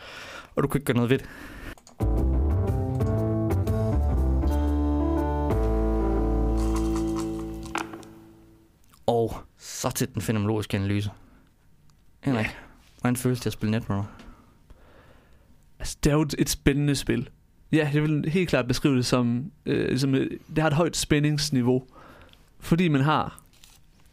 og 0.56 0.62
du 0.62 0.68
kunne 0.68 0.78
ikke 0.78 0.92
gøre 0.92 0.96
noget 0.96 1.10
ved 1.10 1.18
det. 1.18 1.26
Og 9.06 9.36
så 9.58 9.90
til 9.90 10.14
den 10.14 10.22
fenomenologiske 10.22 10.76
analyse. 10.76 11.10
Henrik. 12.20 12.46
Ja. 12.46 12.69
Hvordan 13.00 13.16
føles 13.16 13.40
det 13.40 13.46
at 13.46 13.52
spille 13.52 13.70
Netrunner? 13.70 14.04
Altså, 15.78 15.96
det 16.04 16.10
er 16.10 16.14
jo 16.14 16.26
et 16.38 16.48
spændende 16.48 16.94
spil. 16.94 17.28
Ja, 17.72 17.90
jeg 17.94 18.02
vil 18.02 18.28
helt 18.28 18.48
klart 18.48 18.68
beskrive 18.68 18.96
det 18.96 19.06
som, 19.06 19.52
øh, 19.66 19.98
som 19.98 20.12
det 20.12 20.58
har 20.58 20.66
et 20.66 20.72
højt 20.72 20.96
spændingsniveau. 20.96 21.82
Fordi 22.58 22.88
man 22.88 23.00
har, 23.00 23.42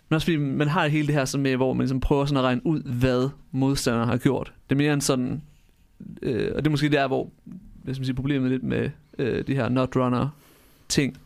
men 0.10 0.16
også 0.16 0.26
fordi 0.26 0.38
man 0.38 0.68
har 0.68 0.88
hele 0.88 1.08
det 1.08 1.16
her 1.16 1.26
som 1.26 1.42
med, 1.42 1.56
hvor 1.56 1.74
man 1.74 1.82
ligesom 1.82 2.00
prøver 2.00 2.26
sådan 2.26 2.38
at 2.38 2.44
regne 2.44 2.66
ud, 2.66 2.82
hvad 2.84 3.30
modstanderen 3.52 4.10
har 4.10 4.18
gjort. 4.18 4.54
Det 4.70 4.76
er 4.76 4.78
mere 4.78 4.94
en 4.94 5.02
sådan, 5.02 5.42
øh, 6.22 6.52
og 6.56 6.62
det 6.62 6.68
er 6.68 6.72
måske 6.72 6.90
der, 6.90 7.08
hvor 7.08 7.30
hvis 7.84 8.00
man 8.00 8.06
sige, 8.06 8.16
problemet 8.16 8.52
lidt 8.52 8.64
med 8.64 8.90
øh, 9.18 9.48
de 9.48 9.56
her 9.56 9.70
Notrunner 9.70 10.30
ting, 10.90 11.18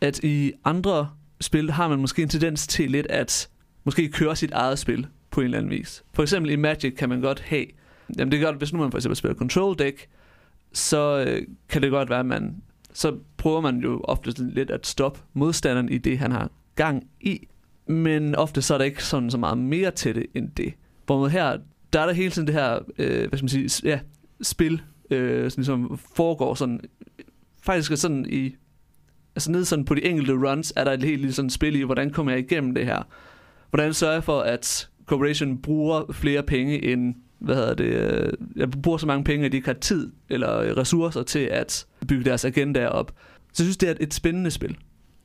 at 0.00 0.24
i 0.24 0.52
andre 0.64 1.10
spil 1.40 1.70
har 1.70 1.88
man 1.88 1.98
måske 1.98 2.22
en 2.22 2.28
tendens 2.28 2.66
til 2.66 2.90
lidt 2.90 3.06
at 3.06 3.48
måske 3.84 4.08
køre 4.08 4.36
sit 4.36 4.50
eget 4.50 4.78
spil 4.78 5.06
på 5.34 5.40
en 5.40 5.44
eller 5.44 5.58
anden 5.58 5.70
vis. 5.70 6.04
For 6.12 6.22
eksempel 6.22 6.52
i 6.52 6.56
Magic 6.56 6.96
kan 6.96 7.08
man 7.08 7.20
godt 7.20 7.40
have, 7.40 7.66
jamen 8.18 8.32
det 8.32 8.40
er 8.40 8.44
godt, 8.44 8.56
hvis 8.56 8.72
nu 8.72 8.78
man 8.78 8.90
for 8.90 8.98
eksempel 8.98 9.16
spiller 9.16 9.34
Control 9.34 9.78
Deck, 9.78 10.08
så 10.72 11.24
øh, 11.26 11.42
kan 11.68 11.82
det 11.82 11.90
godt 11.90 12.10
være, 12.10 12.20
at 12.20 12.26
man 12.26 12.62
så 12.92 13.16
prøver 13.36 13.60
man 13.60 13.78
jo 13.78 14.00
ofte 14.04 14.44
lidt 14.54 14.70
at 14.70 14.86
stoppe 14.86 15.20
modstanderen 15.32 15.88
i 15.88 15.98
det, 15.98 16.18
han 16.18 16.32
har 16.32 16.50
gang 16.74 17.06
i. 17.20 17.48
Men 17.86 18.34
ofte 18.34 18.62
så 18.62 18.74
er 18.74 18.78
der 18.78 18.84
ikke 18.84 19.04
sådan 19.04 19.30
så 19.30 19.38
meget 19.38 19.58
mere 19.58 19.90
til 19.90 20.14
det 20.14 20.26
end 20.34 20.48
det. 20.56 20.74
Hvor 21.06 21.28
her, 21.28 21.58
der 21.92 22.00
er 22.00 22.06
der 22.06 22.12
hele 22.12 22.30
tiden 22.30 22.46
det 22.46 22.54
her, 22.54 22.78
øh, 22.98 23.28
hvad 23.28 23.38
skal 23.38 23.44
man 23.44 23.68
sige, 23.68 23.88
ja, 23.88 24.00
spil, 24.42 24.82
øh, 25.10 25.50
som 25.50 25.60
ligesom 25.60 25.98
foregår 26.16 26.54
sådan, 26.54 26.80
faktisk 27.62 27.96
sådan 27.96 28.26
i, 28.28 28.56
altså 29.36 29.50
nede 29.50 29.64
sådan 29.64 29.84
på 29.84 29.94
de 29.94 30.04
enkelte 30.04 30.32
runs, 30.32 30.72
er 30.76 30.84
der 30.84 30.92
et 30.92 31.02
helt 31.02 31.20
lille 31.20 31.32
sådan 31.32 31.50
spil 31.50 31.76
i, 31.76 31.82
hvordan 31.82 32.10
kommer 32.10 32.32
jeg 32.32 32.40
igennem 32.40 32.74
det 32.74 32.84
her? 32.84 33.02
Hvordan 33.70 33.94
sørger 33.94 34.14
jeg 34.14 34.24
for, 34.24 34.40
at 34.40 34.88
Corporation 35.06 35.58
bruger 35.58 36.12
flere 36.12 36.42
penge 36.42 36.84
end, 36.84 37.14
hvad 37.38 37.54
hedder 37.54 37.74
det, 37.74 37.84
øh, 37.84 38.32
jeg 38.56 38.70
bruger 38.70 38.98
så 38.98 39.06
mange 39.06 39.24
penge, 39.24 39.46
at 39.46 39.52
de 39.52 39.56
ikke 39.56 39.68
har 39.68 39.74
tid 39.74 40.12
eller 40.28 40.76
ressourcer 40.76 41.22
til 41.22 41.38
at 41.38 41.86
bygge 42.08 42.24
deres 42.24 42.44
agenda 42.44 42.86
op. 42.86 43.12
Så 43.52 43.62
jeg 43.62 43.66
synes, 43.66 43.76
det 43.76 43.88
er 43.88 43.94
et, 44.00 44.14
spændende 44.14 44.50
spil. 44.50 44.76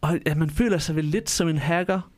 Og 0.01 0.19
ja, 0.25 0.35
man 0.35 0.49
føler 0.49 0.77
sig 0.77 0.95
vel 0.95 1.05
lidt 1.05 1.29
som 1.29 1.47
en 1.47 1.57
hacker. 1.57 2.11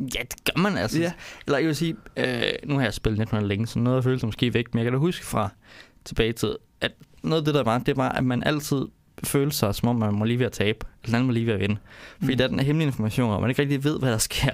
Ja, 0.00 0.20
det 0.22 0.44
gør 0.54 0.60
man 0.60 0.76
altså. 0.76 1.00
Ja. 1.00 1.12
Eller 1.46 1.58
jeg 1.58 1.66
vil 1.66 1.76
sige, 1.76 1.96
øh, 2.16 2.42
nu 2.64 2.74
har 2.74 2.82
jeg 2.82 2.94
spillet 2.94 3.18
lidt 3.32 3.46
længe, 3.46 3.66
så 3.66 3.78
noget 3.78 3.96
af 3.96 4.04
følelsen 4.04 4.26
måske 4.26 4.54
væk, 4.54 4.74
men 4.74 4.78
jeg 4.78 4.84
kan 4.84 4.92
da 4.92 4.98
huske 4.98 5.26
fra 5.26 5.48
tilbage 6.04 6.32
til, 6.32 6.56
at 6.80 6.92
noget 7.22 7.40
af 7.40 7.44
det 7.44 7.54
der 7.54 7.62
var, 7.62 7.78
det 7.78 7.96
var, 7.96 8.08
at 8.08 8.24
man 8.24 8.42
altid 8.42 8.82
følte 9.24 9.56
sig, 9.56 9.74
som 9.74 9.88
om 9.88 9.96
man 9.96 10.14
må 10.14 10.24
lige 10.24 10.38
ved 10.38 10.46
at 10.46 10.52
tabe, 10.52 10.78
eller 11.04 11.16
anden 11.16 11.26
må 11.26 11.32
lige 11.32 11.46
ved 11.46 11.52
at 11.54 11.60
vinde. 11.60 11.76
Fordi 12.18 12.32
Mm. 12.32 12.38
der 12.38 12.44
er 12.44 12.48
den 12.48 12.60
hemmelige 12.60 12.86
information, 12.86 13.30
og 13.30 13.40
man 13.40 13.50
ikke 13.50 13.62
rigtig 13.62 13.84
ved, 13.84 13.98
hvad 13.98 14.12
der 14.12 14.18
sker. 14.18 14.52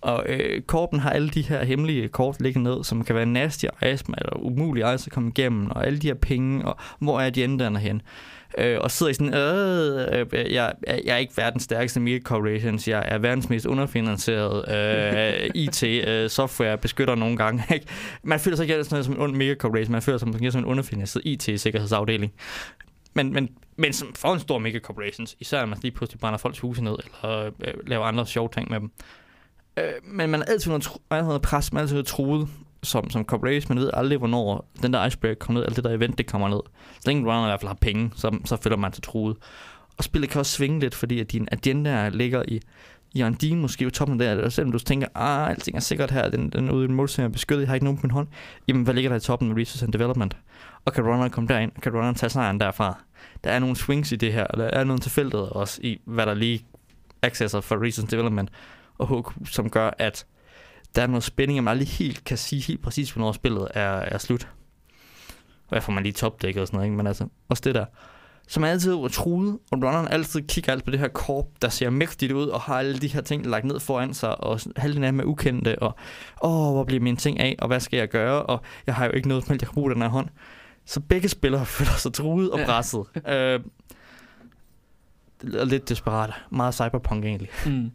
Og 0.00 0.24
øh, 0.28 0.62
korten 0.62 1.00
har 1.00 1.10
alle 1.10 1.28
de 1.28 1.42
her 1.42 1.64
hemmelige 1.64 2.08
kort 2.08 2.40
liggende 2.40 2.70
ned, 2.70 2.84
som 2.84 3.04
kan 3.04 3.14
være 3.14 3.26
nasty 3.26 3.64
og 3.64 3.76
astma, 3.80 4.16
eller 4.18 4.36
umulige 4.36 4.86
at 4.86 5.08
komme 5.10 5.28
igennem, 5.28 5.70
og 5.70 5.86
alle 5.86 5.98
de 5.98 6.06
her 6.06 6.14
penge, 6.14 6.64
og 6.64 6.76
hvor 6.98 7.20
er 7.20 7.30
de 7.30 7.44
enderne 7.44 7.78
hen. 7.78 8.02
Øh, 8.58 8.78
og 8.80 8.90
sidder 8.90 9.10
i 9.10 9.14
sådan, 9.14 9.34
øh, 9.34 10.20
øh, 10.20 10.26
øh 10.32 10.52
jeg, 10.52 10.72
jeg 10.86 11.14
er 11.14 11.16
ikke 11.16 11.36
verdens 11.36 11.62
stærkeste 11.62 12.00
media 12.00 12.20
corporations, 12.20 12.88
jeg 12.88 13.04
er 13.08 13.18
verdens 13.18 13.48
mest 13.48 13.66
underfinansierede 13.66 14.64
øh, 15.44 15.50
IT-software, 15.54 16.72
øh, 16.72 16.78
beskytter 16.78 17.14
nogle 17.14 17.36
gange. 17.36 17.62
Ikke? 17.74 17.86
Man 18.22 18.40
føler 18.40 18.56
sig 18.56 18.64
ikke 18.64 18.84
sådan 18.84 18.94
noget 18.94 19.04
som 19.04 19.14
en 19.14 19.20
ond 19.20 19.36
mega 19.36 19.54
corporation, 19.54 19.92
man 19.92 20.02
føler 20.02 20.18
sig 20.18 20.28
måske 20.28 20.52
som 20.52 20.60
en 20.60 20.64
underfinansieret 20.64 21.26
IT-sikkerhedsafdeling. 21.26 22.32
Men, 23.14 23.32
men, 23.32 23.48
men 23.76 23.92
som 23.92 24.12
for 24.14 24.32
en 24.32 24.40
stor 24.40 24.58
mega 24.58 24.78
corporations, 24.78 25.36
især 25.40 25.60
når 25.60 25.66
man 25.66 25.78
lige 25.82 25.92
pludselig 25.92 26.20
brænder 26.20 26.38
folks 26.38 26.58
huse 26.58 26.84
ned, 26.84 26.96
eller 27.04 27.44
øh, 27.44 27.74
laver 27.86 28.04
andre 28.04 28.26
sjove 28.26 28.48
ting 28.54 28.70
med 28.70 28.80
dem. 28.80 28.90
Øh, 29.80 29.92
men 30.04 30.30
man 30.30 30.40
er 30.40 30.44
altid 30.44 30.72
under, 30.72 30.84
tro- 30.84 31.02
man 31.10 31.20
er 31.20 31.24
under 31.24 31.38
pres, 31.38 31.72
man 31.72 31.78
er 31.78 31.82
altid 31.82 32.02
troet 32.02 32.48
som, 32.82 33.10
som 33.10 33.24
corporation. 33.24 33.74
Man 33.74 33.84
ved 33.84 33.90
aldrig, 33.94 34.18
hvornår 34.18 34.70
den 34.82 34.92
der 34.92 35.06
iceberg 35.06 35.38
kommer 35.38 35.60
ned, 35.60 35.66
eller 35.66 35.74
det 35.74 35.84
der 35.84 35.90
event, 35.90 36.18
det 36.18 36.26
kommer 36.26 36.48
ned. 36.48 36.60
Så 37.00 37.10
længe 37.10 37.22
runner 37.22 37.44
i 37.44 37.48
hvert 37.48 37.60
fald 37.60 37.68
har 37.68 37.78
penge, 37.80 38.10
så, 38.16 38.38
så 38.44 38.56
føler 38.56 38.76
man 38.76 38.92
sig 38.92 39.02
troet. 39.02 39.36
Og 39.98 40.04
spillet 40.04 40.30
kan 40.30 40.38
også 40.38 40.52
svinge 40.52 40.80
lidt, 40.80 40.94
fordi 40.94 41.20
at 41.20 41.32
din 41.32 41.48
agenda 41.52 42.08
ligger 42.08 42.42
i, 42.48 42.60
i 43.12 43.22
en 43.22 43.34
din 43.34 43.60
måske 43.60 43.86
i 43.86 43.90
toppen 43.90 44.20
der, 44.20 44.30
eller 44.30 44.48
selvom 44.48 44.72
du 44.72 44.78
tænker, 44.78 45.06
ah, 45.14 45.50
alting 45.50 45.76
er 45.76 45.80
sikkert 45.80 46.10
her, 46.10 46.28
den, 46.28 46.50
den 46.50 46.70
ude 46.70 46.84
i 46.84 46.88
en 46.88 46.94
målsætning 46.94 47.28
er 47.28 47.32
beskyttet, 47.32 47.62
jeg 47.62 47.68
har 47.68 47.74
ikke 47.74 47.84
nogen 47.84 47.98
på 47.98 48.06
min 48.06 48.10
hånd. 48.10 48.28
Jamen, 48.68 48.82
hvad 48.82 48.94
ligger 48.94 49.10
der 49.10 49.16
i 49.16 49.20
toppen 49.20 49.48
med 49.48 49.56
research 49.56 49.84
and 49.84 49.92
development? 49.92 50.36
Og 50.84 50.92
kan 50.92 51.04
runneren 51.04 51.30
komme 51.30 51.48
derind, 51.48 51.72
kan 51.82 51.92
runneren 51.92 52.14
tage 52.14 52.30
sejren 52.30 52.60
derfra? 52.60 52.98
Der 53.44 53.50
er 53.50 53.58
nogle 53.58 53.76
swings 53.76 54.12
i 54.12 54.16
det 54.16 54.32
her, 54.32 54.44
og 54.44 54.58
der 54.58 54.64
er 54.64 54.84
nogle 54.84 55.00
tilfældet 55.00 55.48
også 55.48 55.80
i, 55.82 56.00
hvad 56.04 56.26
der 56.26 56.34
lige 56.34 56.66
accesser 57.22 57.60
for 57.60 57.76
research 57.76 58.02
and 58.02 58.08
development 58.08 58.50
og 59.00 59.06
hook, 59.06 59.34
som 59.50 59.70
gør, 59.70 59.90
at 59.98 60.26
der 60.94 61.02
er 61.02 61.06
noget 61.06 61.24
spænding, 61.24 61.58
at 61.58 61.64
man 61.64 61.70
aldrig 61.72 61.88
helt 61.88 62.24
kan 62.24 62.36
sige 62.38 62.62
helt 62.62 62.82
præcis, 62.82 63.10
hvornår 63.10 63.32
spillet 63.32 63.68
er, 63.74 63.82
er 63.90 64.18
slut. 64.18 64.48
Hvad 65.68 65.80
får 65.80 65.92
man 65.92 66.02
lige 66.02 66.12
topdækket 66.12 66.60
og 66.60 66.66
sådan 66.66 66.76
noget, 66.76 66.86
ikke? 66.86 66.96
men 66.96 67.06
altså, 67.06 67.26
også 67.48 67.62
det 67.66 67.74
der. 67.74 67.84
Som 68.48 68.64
altid 68.64 68.92
er 68.94 69.08
truet, 69.08 69.58
og 69.70 69.82
runneren 69.82 70.08
altid 70.08 70.42
kigger 70.48 70.72
alt 70.72 70.84
på 70.84 70.90
det 70.90 70.98
her 70.98 71.08
korp, 71.08 71.46
der 71.62 71.68
ser 71.68 71.90
mægtigt 71.90 72.32
ud, 72.32 72.46
og 72.46 72.60
har 72.60 72.78
alle 72.78 72.98
de 72.98 73.08
her 73.08 73.20
ting 73.20 73.46
lagt 73.46 73.64
ned 73.64 73.80
foran 73.80 74.14
sig, 74.14 74.40
og 74.44 74.60
halvdelen 74.76 75.04
af 75.04 75.12
dem 75.12 75.20
er 75.20 75.24
ukendte, 75.24 75.82
og 75.82 75.94
åh, 76.42 76.72
hvor 76.72 76.84
bliver 76.84 77.00
mine 77.02 77.16
ting 77.16 77.40
af, 77.40 77.56
og 77.58 77.66
hvad 77.66 77.80
skal 77.80 77.96
jeg 77.96 78.08
gøre, 78.08 78.42
og 78.42 78.60
jeg 78.86 78.94
har 78.94 79.04
jo 79.06 79.12
ikke 79.12 79.28
noget 79.28 79.44
som 79.44 79.50
helst, 79.52 79.62
jeg 79.62 79.68
kan 79.68 79.74
bruge 79.74 79.90
den 79.94 80.02
her 80.02 80.08
hånd. 80.08 80.28
Så 80.84 81.00
begge 81.00 81.28
spillere 81.28 81.66
føler 81.76 81.90
sig 81.98 82.12
truet 82.12 82.50
og 82.50 82.58
Ja. 82.58 82.64
presset. 82.66 83.04
øh, 83.28 83.60
og 85.60 85.66
lidt 85.66 85.88
desperat. 85.88 86.30
Meget 86.50 86.74
cyberpunk 86.74 87.24
egentlig 87.24 87.48
Mm. 87.66 87.90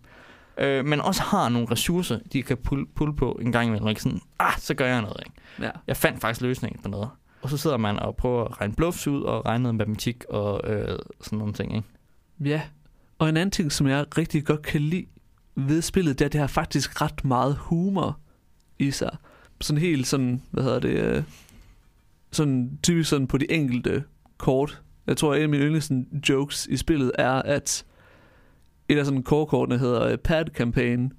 Øh, 0.58 0.86
men 0.86 1.02
også 1.02 1.22
har 1.22 1.50
nogle 1.50 1.68
ressourcer, 1.72 2.20
de 2.34 2.44
kan 2.44 2.58
pulle, 2.58 2.86
pulle 2.96 3.16
på 3.16 3.32
en 3.42 3.52
gang 3.52 3.68
imellem. 3.68 3.88
Ikke 3.88 4.02
sådan, 4.02 4.22
ah, 4.40 4.54
så 4.58 4.74
gør 4.74 4.88
jeg 4.88 5.02
noget. 5.02 5.24
Ikke? 5.26 5.42
Ja. 5.60 5.72
Jeg 5.88 5.98
fandt 5.98 6.22
faktisk 6.22 6.42
løsningen 6.42 6.82
på 6.82 6.90
noget. 6.90 7.10
Og 7.42 7.50
så 7.50 7.58
sidder 7.58 7.78
man 7.78 8.00
og 8.00 8.16
prøver 8.16 8.46
at 8.46 8.62
regne 8.62 8.74
bluffs 8.74 9.08
ud 9.08 9.22
og 9.22 9.46
regne 9.46 9.64
noget 9.64 9.76
matematik 9.76 10.24
og 10.30 10.72
øh, 10.72 11.00
sådan 11.22 11.40
nogle 11.40 11.54
ting. 11.54 11.76
Ikke? 11.76 11.88
Ja. 12.40 12.62
Og 13.20 13.30
en 13.30 13.38
anden 13.38 13.52
ting, 13.52 13.72
som 13.72 13.88
jeg 13.88 14.18
rigtig 14.18 14.46
godt 14.46 14.62
kan 14.62 14.82
lide 14.82 15.06
ved 15.56 15.82
spillet, 15.82 16.20
det 16.20 16.26
er, 16.26 16.30
at 16.30 16.34
det 16.34 16.40
har 16.40 16.48
faktisk 16.48 17.02
ret 17.02 17.26
meget 17.26 17.56
humor 17.56 18.20
i 18.80 18.92
sig. 18.92 19.18
Sådan 19.62 19.82
helt 19.82 20.08
sådan, 20.08 20.42
hvad 20.52 20.64
hedder 20.64 20.80
det, 20.80 20.90
øh, 20.90 21.24
sådan 22.32 22.80
typisk 22.84 23.10
sådan 23.10 23.28
på 23.28 23.38
de 23.38 23.52
enkelte 23.52 24.04
kort. 24.38 24.82
Jeg 25.08 25.18
tror, 25.18 25.32
at 25.34 25.38
en 25.38 25.44
af 25.44 25.50
mine 25.50 25.64
yndlings 25.64 25.92
jokes 26.30 26.68
i 26.68 26.78
spillet 26.78 27.12
er, 27.18 27.32
at 27.32 27.86
et 28.90 28.98
af 28.98 29.06
sådan 29.06 29.24
kortkortene 29.24 29.78
hedder 29.80 30.04
øh, 30.08 30.18
Pad 30.18 30.46
Campaign. 30.54 31.12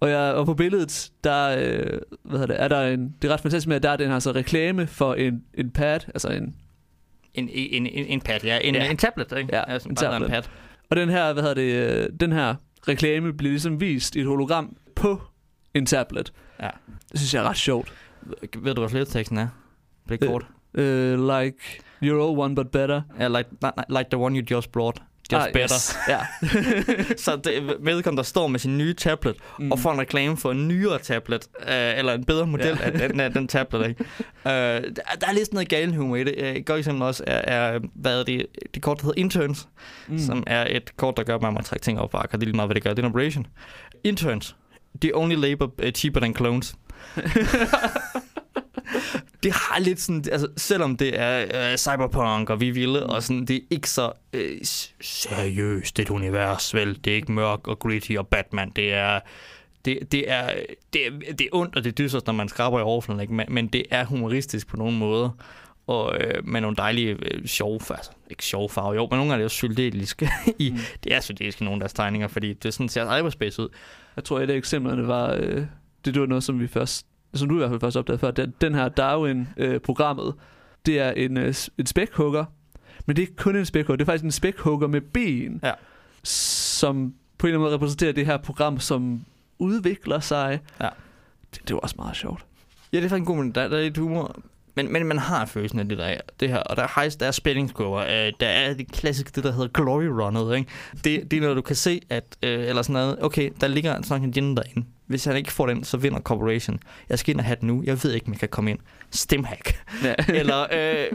Og, 0.00 0.10
jeg, 0.10 0.34
og 0.34 0.46
på 0.46 0.54
billedet, 0.54 1.10
der, 1.24 1.48
øh, 1.58 2.00
hvad 2.22 2.38
hedder 2.38 2.46
det, 2.46 2.62
er 2.62 2.68
der 2.68 2.80
en, 2.82 3.14
det 3.22 3.28
er 3.30 3.32
ret 3.34 3.40
fantastisk 3.40 3.68
med, 3.68 3.76
at 3.76 3.82
der 3.82 3.90
er 3.90 3.96
den 3.96 4.10
her 4.10 4.18
så 4.18 4.32
reklame 4.32 4.86
for 4.86 5.14
en, 5.14 5.42
en 5.54 5.70
pad, 5.70 6.00
altså 6.08 6.28
en, 6.28 6.54
En, 7.34 7.48
en, 7.52 7.86
en, 7.86 8.04
en 8.06 8.20
pad, 8.20 8.40
ja. 8.44 8.58
En, 8.64 8.74
Ja. 8.74 8.90
en 8.90 8.96
tablet, 8.96 9.32
ikke? 9.38 9.56
Ja, 9.56 9.72
altså, 9.72 9.88
en 9.88 9.96
tablet. 9.96 10.26
En 10.26 10.30
pad. 10.32 10.42
Og 10.90 10.96
den 10.96 11.08
her, 11.08 11.32
hvad 11.32 11.42
hedder 11.42 11.54
det, 11.54 12.02
øh, 12.02 12.08
den 12.20 12.32
her 12.32 12.54
reklame 12.88 13.32
bliver 13.32 13.50
ligesom 13.50 13.80
vist 13.80 14.16
i 14.16 14.20
et 14.20 14.26
hologram 14.26 14.76
på 14.96 15.20
en 15.74 15.86
tablet. 15.86 16.32
Ja. 16.62 16.68
Det 17.12 17.18
synes 17.20 17.34
jeg 17.34 17.44
er 17.44 17.48
ret 17.48 17.56
sjovt. 17.56 17.92
Ved 18.58 18.74
du, 18.74 18.80
hvad 18.80 18.88
flerteksten 18.90 19.38
er? 19.38 19.48
Det 20.08 20.22
Øh. 20.22 20.28
kort? 20.28 20.46
Uh, 20.78 20.84
like, 21.40 21.58
you're 22.04 22.22
all 22.28 22.38
one 22.38 22.54
but 22.54 22.70
better. 22.70 23.02
Ja, 23.20 23.28
like, 23.28 23.48
like 23.88 24.06
the 24.10 24.18
one 24.18 24.38
you 24.38 24.44
just 24.56 24.72
brought. 24.72 25.02
Just 25.32 25.46
Ah, 25.46 25.52
better. 25.52 25.74
Yes. 25.76 25.96
Ja. 26.08 26.18
så 27.24 27.36
det, 27.44 27.76
vedkommende, 27.80 28.16
der 28.16 28.22
står 28.26 28.46
med 28.46 28.58
sin 28.60 28.78
nye 28.78 28.94
tablet, 28.94 29.36
mm. 29.58 29.72
og 29.72 29.78
får 29.78 29.92
en 29.92 29.98
reklame 30.00 30.36
for 30.36 30.50
en 30.50 30.68
nyere 30.68 30.98
tablet, 30.98 31.46
øh, 31.60 31.98
eller 31.98 32.12
en 32.14 32.24
bedre 32.24 32.46
model 32.46 32.78
Ja. 32.80 32.84
af 32.90 32.92
den, 33.08 33.20
af 33.20 33.32
den 33.32 33.48
tablet. 33.48 33.88
Ikke? 33.88 34.04
øh, 34.46 34.50
der, 34.52 34.80
der 35.20 35.26
er 35.28 35.32
lidt 35.32 35.52
noget 35.52 35.68
galen 35.68 35.94
humor 35.94 36.16
i 36.16 36.24
det. 36.24 36.34
Øh, 36.38 36.52
Et 36.54 36.66
godt 36.66 36.78
eksempel 36.78 37.02
også 37.02 37.24
er, 37.26 37.40
er 37.74 37.80
hvad 37.94 38.20
er 38.20 38.24
det, 38.24 38.46
det 38.74 38.82
kort, 38.82 38.96
der 39.00 39.04
hedder 39.04 39.20
Interns, 39.20 39.68
Mm. 40.08 40.18
som 40.18 40.44
er 40.46 40.66
et 40.76 40.96
kort, 40.96 41.16
der 41.16 41.22
gør, 41.22 41.34
at 41.34 41.42
man 41.42 41.52
må 41.54 41.60
trække 41.60 41.84
ting 41.84 42.00
op 42.00 42.14
og 42.14 42.22
det 42.32 42.34
er 42.34 42.38
lige 42.38 42.56
meget, 42.56 42.68
hvad 42.68 42.74
det 42.74 42.82
gør. 42.82 42.90
Det 42.90 42.98
er 42.98 43.06
en 43.06 43.12
operation. 43.12 43.46
Interns. 44.04 44.56
The 45.02 45.16
only 45.16 45.34
labor 45.34 45.66
uh, 45.82 45.90
cheaper 45.90 46.20
than 46.20 46.34
clones. 46.36 46.74
det 49.42 49.52
har 49.52 49.80
lidt 49.80 50.00
sådan, 50.00 50.24
altså 50.32 50.48
selvom 50.56 50.96
det 50.96 51.18
er 51.20 51.70
øh, 51.72 51.76
cyberpunk, 51.78 52.50
og 52.50 52.60
vi 52.60 52.70
vilde, 52.70 53.06
og 53.06 53.22
sådan, 53.22 53.44
det 53.44 53.56
er 53.56 53.60
ikke 53.70 53.90
så 53.90 54.12
øh, 54.32 54.58
seriøst 55.00 55.98
et 55.98 56.10
univers, 56.10 56.74
vel? 56.74 56.98
Det 57.04 57.10
er 57.10 57.14
ikke 57.14 57.32
mørk 57.32 57.68
og 57.68 57.78
gritty 57.78 58.12
og 58.12 58.28
Batman, 58.28 58.72
det 58.76 58.92
er, 58.94 59.20
det, 59.84 60.12
det 60.12 60.30
er, 60.30 60.50
det 60.92 61.06
er, 61.06 61.10
det 61.10 61.40
er 61.40 61.48
ondt, 61.52 61.76
og 61.76 61.84
det 61.84 61.90
er 61.90 61.94
dystert, 61.94 62.26
når 62.26 62.34
man 62.34 62.48
skraber 62.48 62.78
i 62.78 62.82
overfladen, 62.82 63.20
ikke? 63.20 63.34
Men, 63.34 63.46
men 63.48 63.66
det 63.66 63.84
er 63.90 64.04
humoristisk 64.04 64.66
på 64.68 64.76
nogle 64.76 64.96
måder, 64.98 65.30
og 65.86 66.16
øh, 66.20 66.46
med 66.46 66.60
nogle 66.60 66.76
dejlige 66.76 67.16
øh, 67.22 67.46
sjove, 67.46 67.80
altså 67.90 68.10
ikke 68.30 68.44
sjove 68.44 68.68
farver, 68.68 68.94
jo, 68.94 69.00
men 69.10 69.16
nogle 69.18 69.20
gange 69.20 69.32
er 69.32 69.36
det 69.36 69.44
også 69.44 69.54
syldeliske 69.56 70.30
i, 70.58 70.70
Mm. 70.70 70.78
det 71.04 71.14
er 71.14 71.20
syldeliske 71.20 71.64
nogle 71.64 71.76
af 71.76 71.80
deres 71.80 71.92
tegninger, 71.92 72.28
fordi 72.28 72.52
det 72.52 72.74
sådan 72.74 72.88
ser 72.88 73.18
cyberspace 73.18 73.62
ud. 73.62 73.68
Jeg 74.16 74.24
tror, 74.24 74.40
et 74.40 74.50
af 74.50 74.54
eksemplerne 74.56 75.06
var, 75.08 75.32
øh, 75.40 75.62
det 76.04 76.20
var 76.20 76.26
noget, 76.26 76.44
som 76.44 76.60
vi 76.60 76.66
først, 76.66 77.06
som 77.34 77.48
du 77.48 77.54
i 77.54 77.58
hvert 77.58 77.70
fald 77.70 77.80
først 77.80 77.96
opdagede 77.96 78.18
før, 78.20 78.30
den, 78.30 78.54
den 78.60 78.74
her 78.74 78.88
Darwin-programmet, 78.88 80.34
det 80.86 81.00
er 81.00 81.10
en, 81.10 81.36
øh, 81.36 81.54
en 81.78 81.86
spækhugger, 81.86 82.44
men 83.06 83.16
det 83.16 83.22
er 83.22 83.26
ikke 83.26 83.36
kun 83.36 83.56
en 83.56 83.64
spækhugger, 83.64 83.96
det 83.96 84.02
er 84.04 84.06
faktisk 84.06 84.24
en 84.24 84.32
spækhugger 84.32 84.88
med 84.88 85.00
ben, 85.00 85.60
Ja. 85.62 85.72
som 86.22 87.14
på 87.38 87.46
en 87.46 87.48
eller 87.48 87.58
anden 87.58 87.66
måde 87.66 87.74
repræsenterer 87.74 88.12
det 88.12 88.26
her 88.26 88.36
program, 88.36 88.78
som 88.80 89.24
udvikler 89.58 90.20
sig. 90.20 90.60
Ja. 90.80 90.88
Det, 91.54 91.68
det 91.68 91.74
var 91.74 91.80
også 91.80 91.94
meget 91.98 92.16
sjovt. 92.16 92.44
Ja, 92.92 92.96
det 92.96 93.04
er 93.04 93.08
faktisk 93.08 93.20
en 93.20 93.24
god, 93.26 93.36
men 93.36 93.52
der, 93.52 93.68
der 93.68 93.76
er 93.78 93.82
lidt 93.82 93.96
humor. 93.98 94.36
Men, 94.78 94.92
men 94.92 95.06
man 95.06 95.18
har 95.18 95.46
følelsen 95.46 95.78
af 95.78 95.88
det 95.88 95.98
der, 95.98 96.16
det 96.40 96.48
her. 96.48 96.56
Og 96.56 96.76
der 96.76 96.82
er, 96.82 97.16
der 97.20 97.26
er 97.26 97.30
spændingskurver. 97.30 98.00
Øh, 98.00 98.32
der 98.40 98.46
er 98.46 98.74
det 98.74 98.92
klassiske, 98.92 99.30
det 99.34 99.44
der 99.44 99.52
hedder 99.52 99.68
glory 99.68 100.04
runnet. 100.04 100.56
Ikke? 100.56 100.70
Det, 101.04 101.30
det 101.30 101.36
er 101.36 101.40
noget, 101.40 101.56
du 101.56 101.62
kan 101.62 101.76
se, 101.76 102.00
at, 102.10 102.24
øh, 102.42 102.68
eller 102.68 102.82
sådan 102.82 102.92
noget, 102.92 103.22
okay, 103.22 103.50
der 103.60 103.68
ligger 103.68 104.02
sådan 104.02 104.22
en 104.22 104.30
agenda 104.30 104.62
derinde. 104.62 104.86
Hvis 105.06 105.24
han 105.24 105.36
ikke 105.36 105.52
får 105.52 105.66
den, 105.66 105.84
så 105.84 105.96
vinder 105.96 106.20
Corporation. 106.20 106.80
Jeg 107.08 107.18
skal 107.18 107.32
ind 107.32 107.40
og 107.40 107.44
have 107.44 107.56
den 107.60 107.66
nu. 107.66 107.82
Jeg 107.86 108.04
ved 108.04 108.12
ikke, 108.12 108.26
om 108.26 108.32
jeg 108.32 108.40
kan 108.40 108.48
komme 108.48 108.70
ind. 108.70 108.78
Stemhack. 109.10 109.84
Ja. 110.04 110.14
eller 110.40 110.62
øh, 110.62 111.06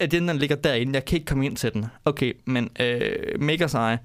agendaen 0.00 0.38
ligger 0.38 0.56
derinde. 0.56 0.94
Jeg 0.94 1.04
kan 1.04 1.16
ikke 1.16 1.26
komme 1.26 1.46
ind 1.46 1.56
til 1.56 1.72
den. 1.72 1.86
Okay, 2.04 2.32
men 2.44 2.70
øh, 2.80 3.40
mega 3.40 3.66
sej. 3.66 3.96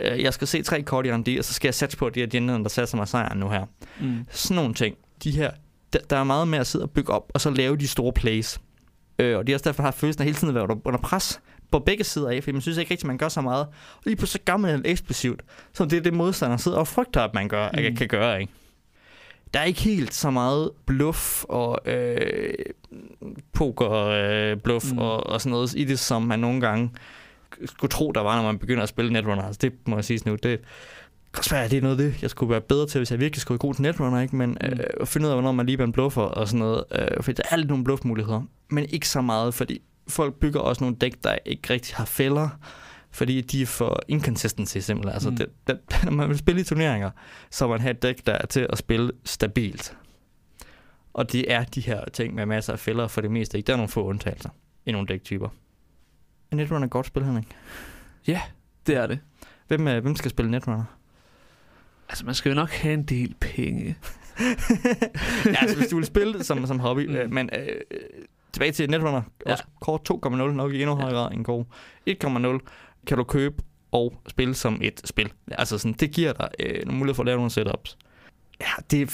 Øh, 0.00 0.22
jeg 0.22 0.34
skal 0.34 0.46
se 0.46 0.62
tre 0.62 0.82
kort 0.82 1.06
i 1.06 1.10
R&D, 1.10 1.38
og 1.38 1.44
så 1.44 1.54
skal 1.54 1.68
jeg 1.68 1.74
satse 1.74 1.96
på, 1.96 2.06
at 2.06 2.14
de 2.14 2.22
agendaen, 2.22 2.62
der 2.62 2.68
satser 2.68 2.96
mig 2.96 3.08
sejren 3.08 3.38
nu 3.38 3.48
her 3.48 3.64
mm. 4.00 4.26
sådan 4.30 4.54
nogle 4.54 4.74
ting. 4.74 4.96
De 5.24 5.30
her, 5.30 5.50
der, 5.92 5.98
der 6.10 6.16
er 6.16 6.24
meget 6.24 6.48
med 6.48 6.58
at 6.58 6.66
sidde 6.66 6.84
og 6.84 6.90
bygge 6.90 7.12
op, 7.12 7.30
og 7.34 7.40
så 7.40 7.50
lave 7.50 7.76
de 7.76 7.88
store 7.88 8.12
plays. 8.12 8.60
Øh, 9.18 9.38
og 9.38 9.46
de 9.46 9.52
har 9.52 9.56
også 9.56 9.64
derfor 9.64 9.82
har 9.82 9.90
følelsen 9.90 10.22
af 10.22 10.24
hele 10.24 10.36
tiden 10.36 10.48
at 10.48 10.54
være 10.54 10.78
under, 10.84 10.98
pres. 10.98 11.40
på 11.70 11.78
begge 11.78 12.04
sider 12.04 12.28
af, 12.28 12.42
fordi 12.42 12.52
man 12.52 12.62
synes 12.62 12.78
ikke 12.78 12.90
rigtig, 12.90 13.06
man 13.06 13.18
gør 13.18 13.28
så 13.28 13.40
meget. 13.40 13.66
Og 13.66 14.02
lige 14.04 14.16
pludselig 14.16 14.40
så 14.40 14.52
gør 14.52 14.56
man 14.56 14.78
det 14.78 14.90
eksplosivt, 14.90 15.42
så 15.72 15.84
det 15.84 15.92
er 15.92 16.00
det 16.00 16.14
modstander 16.14 16.56
sidder 16.56 16.78
og 16.78 16.88
frygter, 16.88 17.20
at 17.20 17.34
man 17.34 17.48
gør, 17.48 17.68
mm. 17.90 17.96
kan 17.96 18.08
gøre, 18.08 18.40
ikke? 18.40 18.52
Der 19.54 19.60
er 19.60 19.64
ikke 19.64 19.80
helt 19.80 20.14
så 20.14 20.30
meget 20.30 20.70
bluff 20.86 21.44
og 21.44 21.78
øh, 21.84 22.54
poker 23.52 23.90
øh, 23.90 24.56
bluff 24.56 24.92
mm. 24.92 24.98
og, 24.98 25.26
og 25.26 25.40
sådan 25.40 25.50
noget 25.50 25.74
i 25.74 25.84
det, 25.84 25.98
som 25.98 26.22
man 26.22 26.38
nogle 26.38 26.60
gange 26.60 26.90
skulle 27.64 27.90
tro, 27.90 28.12
der 28.12 28.20
var, 28.20 28.36
når 28.36 28.42
man 28.42 28.58
begynder 28.58 28.82
at 28.82 28.88
spille 28.88 29.12
Netrunner. 29.12 29.42
Altså, 29.42 29.58
det 29.62 29.72
må 29.86 29.96
jeg 29.96 30.04
sige 30.04 30.20
nu, 30.26 30.36
det 30.42 30.60
kan 31.32 31.44
være, 31.50 31.64
at 31.64 31.70
det 31.70 31.76
er 31.76 31.82
noget 31.82 31.98
det, 31.98 32.22
jeg 32.22 32.30
skulle 32.30 32.50
være 32.50 32.60
bedre 32.60 32.86
til, 32.86 32.98
hvis 32.98 33.10
jeg 33.10 33.20
virkelig 33.20 33.40
skulle 33.40 33.56
være 33.56 33.68
god 33.68 33.74
til 33.74 33.82
Netrunner, 33.82 34.20
ikke? 34.20 34.36
Men 34.36 34.50
mm. 34.50 34.66
øh, 34.66 34.78
at 35.00 35.08
finde 35.08 35.26
ud 35.26 35.30
af, 35.30 35.36
hvornår 35.36 35.52
man 35.52 35.66
lige 35.66 35.82
en 35.82 35.92
bluffer 35.92 36.22
og 36.22 36.48
sådan 36.48 36.58
noget. 36.58 36.84
Øh, 36.92 37.22
fordi 37.22 37.36
der 37.36 37.42
er 37.50 37.56
lidt 37.56 37.68
nogle 37.68 37.84
bluffmuligheder, 37.84 38.42
men 38.70 38.84
ikke 38.84 39.08
så 39.08 39.20
meget, 39.20 39.54
fordi 39.54 39.82
folk 40.08 40.34
bygger 40.34 40.60
også 40.60 40.84
nogle 40.84 40.96
dæk, 40.96 41.14
der 41.24 41.38
ikke 41.44 41.72
rigtig 41.72 41.96
har 41.96 42.04
fælder, 42.04 42.48
fordi 43.10 43.40
de 43.40 43.62
er 43.62 43.66
for 43.66 44.00
inconsistency 44.08 44.78
simpelthen. 44.78 45.14
Altså, 45.14 45.30
mm. 45.30 45.36
det, 45.36 45.46
det, 45.66 45.78
når 46.04 46.12
man 46.12 46.28
vil 46.28 46.38
spille 46.38 46.60
i 46.60 46.64
turneringer, 46.64 47.10
så 47.50 47.68
man 47.68 47.80
har 47.80 47.90
et 47.90 48.02
dæk, 48.02 48.26
der 48.26 48.32
er 48.32 48.46
til 48.46 48.66
at 48.70 48.78
spille 48.78 49.12
stabilt. 49.24 49.96
Og 51.12 51.32
det 51.32 51.52
er 51.52 51.64
de 51.64 51.80
her 51.80 52.04
ting 52.12 52.34
med 52.34 52.46
masser 52.46 52.72
af 52.72 52.78
fælder 52.78 53.08
for 53.08 53.20
det 53.20 53.30
meste. 53.30 53.58
Ikke? 53.58 53.66
Der 53.66 53.72
er 53.72 53.76
nogle 53.76 53.88
få 53.88 54.04
undtagelser 54.04 54.50
i 54.86 54.92
nogle 54.92 55.08
dæktyper. 55.08 55.48
Er 56.50 56.56
Netrunner 56.56 56.86
et 56.86 56.90
godt 56.90 57.06
spil, 57.06 57.24
Henrik? 57.24 57.48
Ja, 58.26 58.40
det 58.86 58.96
er 58.96 59.06
det. 59.06 59.18
Hvem, 59.68 59.88
øh, 59.88 60.02
hvem 60.02 60.16
skal 60.16 60.30
spille 60.30 60.50
Netrunner? 60.50 60.84
Altså, 62.10 62.26
man 62.26 62.34
skal 62.34 62.50
jo 62.50 62.54
nok 62.54 62.70
have 62.70 62.94
en 62.94 63.02
del 63.02 63.34
penge. 63.40 63.96
ja, 65.46 65.54
altså, 65.60 65.76
hvis 65.76 65.88
du 65.88 65.96
vil 65.96 66.06
spille 66.06 66.32
det 66.32 66.46
som, 66.46 66.66
som 66.66 66.78
hobby. 66.78 67.06
Mm. 67.06 67.14
Øh, 67.14 67.32
men 67.32 67.50
øh, 67.58 67.80
tilbage 68.52 68.72
til 68.72 68.90
Netrunner. 68.90 69.22
Ja. 69.46 69.52
Også 69.52 69.64
kort 69.80 70.10
2.0 70.10 70.36
nok 70.36 70.72
i 70.72 70.82
endnu 70.82 70.96
højere 70.96 71.14
grad 71.14 71.32
end 71.32 71.44
Go. 71.44 71.62
1.0 72.10 72.58
kan 73.06 73.16
du 73.16 73.24
købe 73.24 73.62
og 73.92 74.22
spille 74.28 74.54
som 74.54 74.80
et 74.82 75.00
spil. 75.04 75.32
Altså 75.50 75.78
sådan, 75.78 75.92
det 75.92 76.10
giver 76.10 76.32
dig 76.32 76.48
øh, 76.60 76.86
nogle 76.86 76.98
mulighed 76.98 77.14
for 77.14 77.22
at 77.22 77.26
lave 77.26 77.36
nogle 77.36 77.50
setups. 77.50 77.98
Ja, 78.60 78.72
det, 78.90 79.10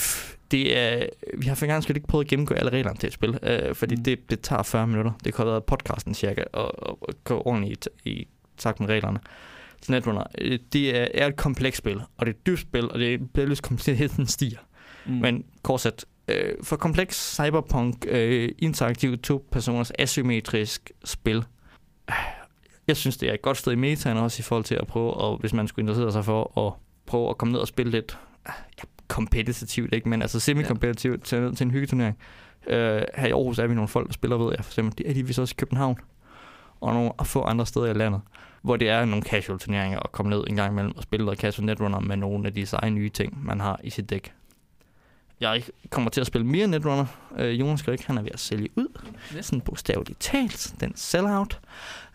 det 0.50 0.78
er, 0.78 1.06
vi 1.38 1.46
har 1.46 1.54
for 1.54 1.66
gang 1.66 1.90
ikke 1.90 2.06
prøvet 2.06 2.24
at 2.24 2.28
gennemgå 2.28 2.54
alle 2.54 2.70
reglerne 2.70 2.98
til 2.98 3.06
et 3.06 3.12
spil, 3.12 3.38
øh, 3.42 3.74
fordi 3.74 3.94
mm. 3.96 4.04
det, 4.04 4.30
det 4.30 4.40
tager 4.40 4.62
40 4.62 4.86
minutter. 4.86 5.12
Det 5.24 5.34
kan 5.34 5.44
have 5.44 5.50
været 5.50 5.64
podcasten 5.64 6.14
cirka, 6.14 6.44
og, 6.52 6.82
og, 6.82 6.98
og 7.02 7.14
gå 7.24 7.42
ordentligt 7.44 7.88
i, 8.04 8.10
i 8.10 8.28
takt 8.56 8.80
med 8.80 8.88
reglerne. 8.88 9.18
Så 9.82 9.92
Netrunner, 9.92 10.24
øh, 10.38 10.58
det 10.72 10.96
er, 10.96 11.08
er 11.14 11.26
et 11.26 11.36
komplekst 11.36 11.78
spil, 11.78 12.00
og 12.16 12.26
det 12.26 12.32
er 12.32 12.36
et 12.36 12.46
dybt 12.46 12.60
spil, 12.60 12.90
og 12.90 12.98
det 12.98 13.30
bliver 13.32 13.48
lidt 13.48 13.62
kompleksiteten 13.62 14.26
stiger. 14.36 14.58
Mm. 15.06 15.12
Men 15.12 15.44
kort 15.62 16.04
øh, 16.28 16.54
for 16.62 16.76
kompleks 16.76 17.34
cyberpunk, 17.34 18.06
øh, 18.08 18.48
interaktiv 18.58 19.18
to-personers 19.18 19.92
asymmetrisk 19.98 20.90
spil, 21.04 21.44
jeg 22.88 22.96
synes, 22.96 23.16
det 23.16 23.28
er 23.28 23.34
et 23.34 23.42
godt 23.42 23.56
sted 23.56 23.72
i 23.72 23.76
metaen 23.76 24.16
også 24.16 24.40
i 24.40 24.42
forhold 24.42 24.64
til 24.64 24.74
at 24.74 24.86
prøve, 24.86 25.14
og 25.14 25.38
hvis 25.38 25.52
man 25.52 25.68
skulle 25.68 25.82
interessere 25.82 26.12
sig 26.12 26.24
for 26.24 26.66
at 26.66 26.72
prøve 27.06 27.30
at 27.30 27.38
komme 27.38 27.52
ned 27.52 27.60
og 27.60 27.68
spille 27.68 27.92
lidt 27.92 28.18
ja, 28.48 28.52
kompetitivt, 29.08 29.94
ikke? 29.94 30.08
men 30.08 30.22
altså 30.22 30.40
semi-kompetitivt 30.40 31.24
til, 31.24 31.56
til 31.56 31.64
en 31.64 31.70
hyggeturnering. 31.70 32.18
Øh, 32.66 33.02
her 33.14 33.26
i 33.26 33.30
Aarhus 33.30 33.58
er 33.58 33.66
vi 33.66 33.74
nogle 33.74 33.88
folk, 33.88 34.06
der 34.06 34.12
spiller, 34.12 34.36
ved 34.36 34.54
jeg 34.56 34.64
for 34.64 34.70
eksempel. 34.70 34.98
Det 34.98 35.10
er 35.10 35.14
de 35.14 35.26
vist 35.26 35.38
også 35.38 35.52
i 35.52 35.58
København 35.58 35.98
og 36.80 36.94
nogle 36.94 37.10
få 37.24 37.42
andre 37.42 37.66
steder 37.66 37.86
i 37.86 37.94
landet, 37.94 38.20
hvor 38.62 38.76
det 38.76 38.88
er 38.88 39.04
nogle 39.04 39.22
casual 39.22 39.58
turneringer 39.58 40.00
at 40.00 40.12
komme 40.12 40.30
ned 40.30 40.44
en 40.46 40.56
gang 40.56 40.72
imellem 40.72 40.96
og 40.96 41.02
spille 41.02 41.26
noget 41.26 41.40
casual 41.40 41.66
netrunner 41.66 42.00
med 42.00 42.16
nogle 42.16 42.46
af 42.46 42.54
de 42.54 42.66
seje 42.66 42.90
nye 42.90 43.08
ting, 43.08 43.44
man 43.46 43.60
har 43.60 43.80
i 43.84 43.90
sit 43.90 44.10
dæk. 44.10 44.32
Jeg 45.40 45.62
kommer 45.90 46.10
til 46.10 46.20
at 46.20 46.26
spille 46.26 46.46
mere 46.46 46.66
Netrunner. 46.66 47.06
Øh, 47.38 47.60
Jonas 47.60 47.82
Grik, 47.82 48.02
han 48.02 48.18
er 48.18 48.22
ved 48.22 48.30
at 48.32 48.40
sælge 48.40 48.68
ud. 48.76 48.86
Ja. 49.34 49.42
Sådan 49.42 49.60
bogstaveligt 49.60 50.20
talt. 50.20 50.74
Den 50.80 50.92
sell-out. 50.96 51.60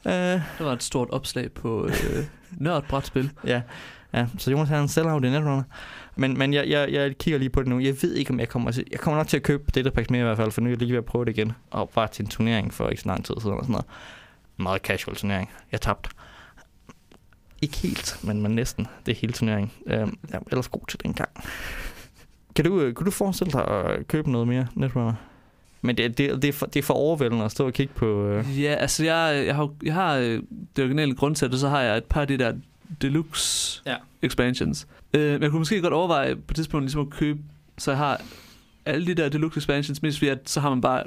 Øh, 0.06 0.14
det 0.14 0.42
var 0.60 0.74
et 0.74 0.84
stort 0.84 1.10
opslag 1.10 1.52
på 1.52 1.88
øh, 1.88 1.94
nørdbrætspil. 2.52 3.32
ja. 3.46 3.62
ja, 4.14 4.28
så 4.38 4.52
Jonas 4.52 4.70
har 4.70 4.82
en 4.82 4.88
sell-out 4.88 5.26
i 5.26 5.30
Netrunner. 5.30 5.64
Men, 6.16 6.38
men 6.38 6.54
jeg, 6.54 6.70
jeg, 6.70 6.92
jeg 6.92 7.18
kigger 7.18 7.40
lige 7.40 7.50
på 7.50 7.60
det 7.60 7.70
nu. 7.70 7.80
Jeg 7.80 7.96
ved 8.02 8.14
ikke, 8.14 8.32
om 8.32 8.40
jeg 8.40 8.50
kommer 8.50 8.72
til... 8.72 8.86
Jeg 8.92 9.00
kommer 9.00 9.18
nok 9.18 9.28
til 9.28 9.38
at 9.38 9.44
købe 9.44 9.64
dette 9.76 9.92
pakke 9.92 10.14
mere 10.14 10.22
i 10.22 10.26
hvert 10.26 10.38
fald, 10.38 10.52
for 10.52 10.62
nu 10.62 10.68
er 10.68 10.72
jeg 10.72 10.78
lige 10.78 10.92
ved 10.92 10.98
at 10.98 11.06
prøve 11.06 11.26
det 11.26 11.38
igen. 11.38 11.52
Og 11.72 11.90
bare 11.90 12.08
til 12.08 12.24
en 12.24 12.30
turnering 12.30 12.74
for 12.74 12.90
ikke 12.90 13.02
så 13.02 13.08
lang 13.08 13.26
tid 13.26 13.36
siden 13.42 13.58
og 13.58 13.64
sådan 13.64 13.72
noget. 13.72 13.86
Meget 14.62 14.82
casual 14.82 15.18
turnering. 15.18 15.50
Jeg 15.72 15.82
tabte. 15.82 16.10
Ikke 17.62 17.78
helt, 17.78 18.20
men, 18.24 18.42
men 18.42 18.52
næsten. 18.52 18.88
Det 19.06 19.12
er 19.12 19.16
hele 19.16 19.34
turneringen. 19.34 19.72
Øh, 19.88 19.94
jeg 19.98 20.08
er 20.34 20.40
ellers 20.52 20.68
god 20.68 20.82
til 20.88 21.04
den 21.04 21.14
gang. 21.14 21.30
Kan 22.56 22.66
du, 22.66 22.80
øh, 22.82 22.96
kan 22.96 23.06
du 23.06 23.12
forestille 23.12 23.52
dig 23.52 23.68
at 23.68 24.08
købe 24.08 24.32
noget 24.32 24.48
mere 24.48 24.68
Netrunner? 24.76 25.14
Men 25.82 25.98
det, 25.98 26.18
det, 26.18 26.42
det, 26.42 26.48
er 26.48 26.54
for, 26.54 26.66
det 26.66 26.80
er 26.80 26.84
for 26.84 26.94
overvældende 26.94 27.46
at 27.46 27.52
stå 27.52 27.66
og 27.66 27.74
kigge 27.74 27.94
på... 27.94 28.28
Øh... 28.28 28.62
Ja, 28.62 28.74
altså 28.74 29.06
jeg, 29.06 29.44
jeg 29.46 29.56
har, 29.56 29.70
jeg 29.84 29.94
har 29.94 30.16
øh, 30.16 30.42
det 30.76 30.84
originale 30.84 31.16
grundsæt, 31.16 31.54
og 31.54 31.60
så 31.60 31.70
har 31.70 31.82
jeg 31.82 31.98
et 31.98 32.04
par 32.04 32.22
af 32.22 32.28
de 32.28 32.38
der 32.38 32.54
deluxe 33.02 33.82
ja. 33.86 33.96
expansions. 34.22 34.88
Øh, 35.14 35.32
men 35.32 35.42
jeg 35.42 35.50
kunne 35.50 35.60
måske 35.60 35.82
godt 35.82 35.94
overveje 35.94 36.36
på 36.36 36.42
et 36.50 36.56
tidspunkt 36.56 36.84
ligesom 36.84 37.02
at 37.02 37.10
købe, 37.10 37.40
så 37.78 37.92
jeg 37.92 37.98
har 37.98 38.22
alle 38.86 39.08
de 39.08 39.14
der 39.14 39.30
deluxe 39.30 39.58
expansions, 39.58 40.02
mest 40.02 40.18
fordi 40.18 40.30
at 40.30 40.50
så 40.50 40.60
har 40.60 40.70
man 40.70 40.82
bare 40.82 41.04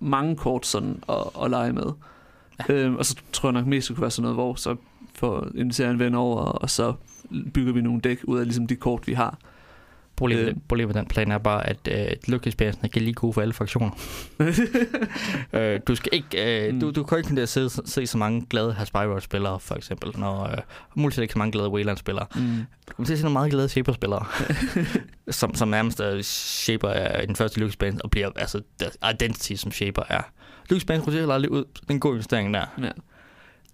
mange 0.00 0.36
kort 0.36 0.66
sådan 0.66 1.02
at, 1.08 1.44
at 1.44 1.50
lege 1.50 1.72
med. 1.72 1.92
Ja. 2.68 2.74
Øh, 2.74 2.94
og 2.94 3.06
så 3.06 3.16
tror 3.32 3.48
jeg 3.48 3.52
nok 3.52 3.66
mest, 3.66 3.88
det 3.88 3.96
kunne 3.96 4.02
være 4.02 4.10
sådan 4.10 4.22
noget, 4.22 4.36
hvor 4.36 4.54
så 4.54 4.76
får 5.14 5.48
inviterer 5.54 5.90
en 5.90 5.98
ven 5.98 6.14
over, 6.14 6.40
og 6.40 6.70
så 6.70 6.94
bygger 7.54 7.72
vi 7.72 7.80
nogle 7.80 8.00
dæk 8.00 8.18
ud 8.24 8.38
af 8.38 8.44
ligesom 8.44 8.66
de 8.66 8.76
kort, 8.76 9.06
vi 9.06 9.12
har. 9.12 9.38
Problemet, 10.16 10.48
øh. 10.48 10.54
problemet 10.68 10.94
med 10.94 11.02
den 11.02 11.08
plan 11.08 11.30
er 11.30 11.38
bare, 11.38 11.66
at 11.66 11.88
øh, 11.90 12.16
lykkeexperiencen 12.28 12.84
er 12.84 13.00
lige 13.00 13.12
god 13.12 13.34
for 13.34 13.40
alle 13.40 13.54
fraktioner. 13.54 13.90
øh, 15.52 15.80
du 15.86 15.94
skal 15.94 16.08
ikke, 16.12 16.66
øh, 16.66 16.74
mm. 16.74 16.80
du, 16.80 16.90
du 16.90 17.02
kan 17.02 17.18
ikke 17.18 17.46
se, 17.46 17.70
se 17.70 18.06
så 18.06 18.18
mange 18.18 18.46
glade 18.50 18.72
Hasbiro-spillere, 18.72 19.60
for 19.60 19.74
eksempel, 19.74 20.20
når 20.20 20.42
øh, 20.42 20.56
muligt 20.94 21.18
ikke 21.18 21.32
så 21.32 21.38
mange 21.38 21.52
glade 21.52 21.68
Wayland-spillere. 21.68 22.26
Mm. 22.34 22.56
Du 22.88 22.94
kan 22.94 23.06
se 23.06 23.22
nogle 23.22 23.32
meget 23.32 23.50
glade 23.50 23.68
Shaper-spillere, 23.68 24.24
som, 25.30 25.54
som 25.54 25.68
nærmest 25.68 26.00
uh, 26.00 26.20
Shaper 26.20 26.88
er 26.88 27.26
den 27.26 27.36
første 27.36 27.58
lykkeexperience, 27.58 28.04
og 28.04 28.10
bliver 28.10 28.30
altså 28.36 28.60
identity, 29.12 29.54
som 29.54 29.72
Shaper 29.72 30.02
er. 30.08 30.22
Lykkeexperience 30.70 31.06
roterer 31.06 31.34
aldrig 31.34 31.50
ud, 31.50 31.64
den 31.88 32.00
gode 32.00 32.12
investering 32.12 32.54
der. 32.54 32.66
Ja. 32.78 32.90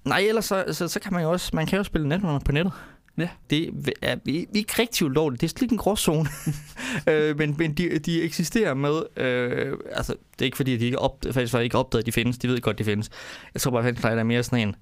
Nej, 0.04 0.18
ellers 0.28 0.44
så, 0.44 0.64
så, 0.72 0.88
så, 0.88 1.00
kan 1.00 1.12
man 1.12 1.22
jo 1.22 1.30
også, 1.30 1.50
man 1.52 1.66
kan 1.66 1.76
jo 1.76 1.84
spille 1.84 2.08
netrunner 2.08 2.38
på 2.38 2.52
nettet. 2.52 2.72
Ja. 3.18 3.28
Det 3.50 3.94
er, 4.02 4.16
vi, 4.24 4.32
vi 4.32 4.38
er 4.40 4.46
ikke 4.54 4.74
rigtig 4.78 5.06
ulovligt. 5.06 5.40
Det 5.40 5.46
er 5.46 5.58
slet 5.58 5.70
en 5.70 5.78
gråzone. 5.78 6.28
øh, 7.10 7.38
men 7.38 7.54
men 7.58 7.74
de, 7.74 7.98
de 7.98 8.22
eksisterer 8.22 8.74
med... 8.74 9.02
Øh, 9.16 9.76
altså, 9.92 10.12
det 10.12 10.40
er 10.40 10.44
ikke 10.44 10.56
fordi, 10.56 10.76
de 10.76 10.84
ikke 10.84 10.98
op, 10.98 11.24
faktisk 11.32 11.54
ikke 11.54 11.78
opdaget, 11.78 12.02
at 12.02 12.06
de 12.06 12.12
findes. 12.12 12.38
De 12.38 12.48
ved 12.48 12.60
godt, 12.60 12.78
de 12.78 12.84
findes. 12.84 13.10
Jeg 13.54 13.60
tror 13.60 13.70
bare, 13.70 13.88
at 13.88 14.02
der 14.02 14.08
er 14.08 14.22
mere 14.22 14.42
sådan 14.42 14.68
en... 14.68 14.76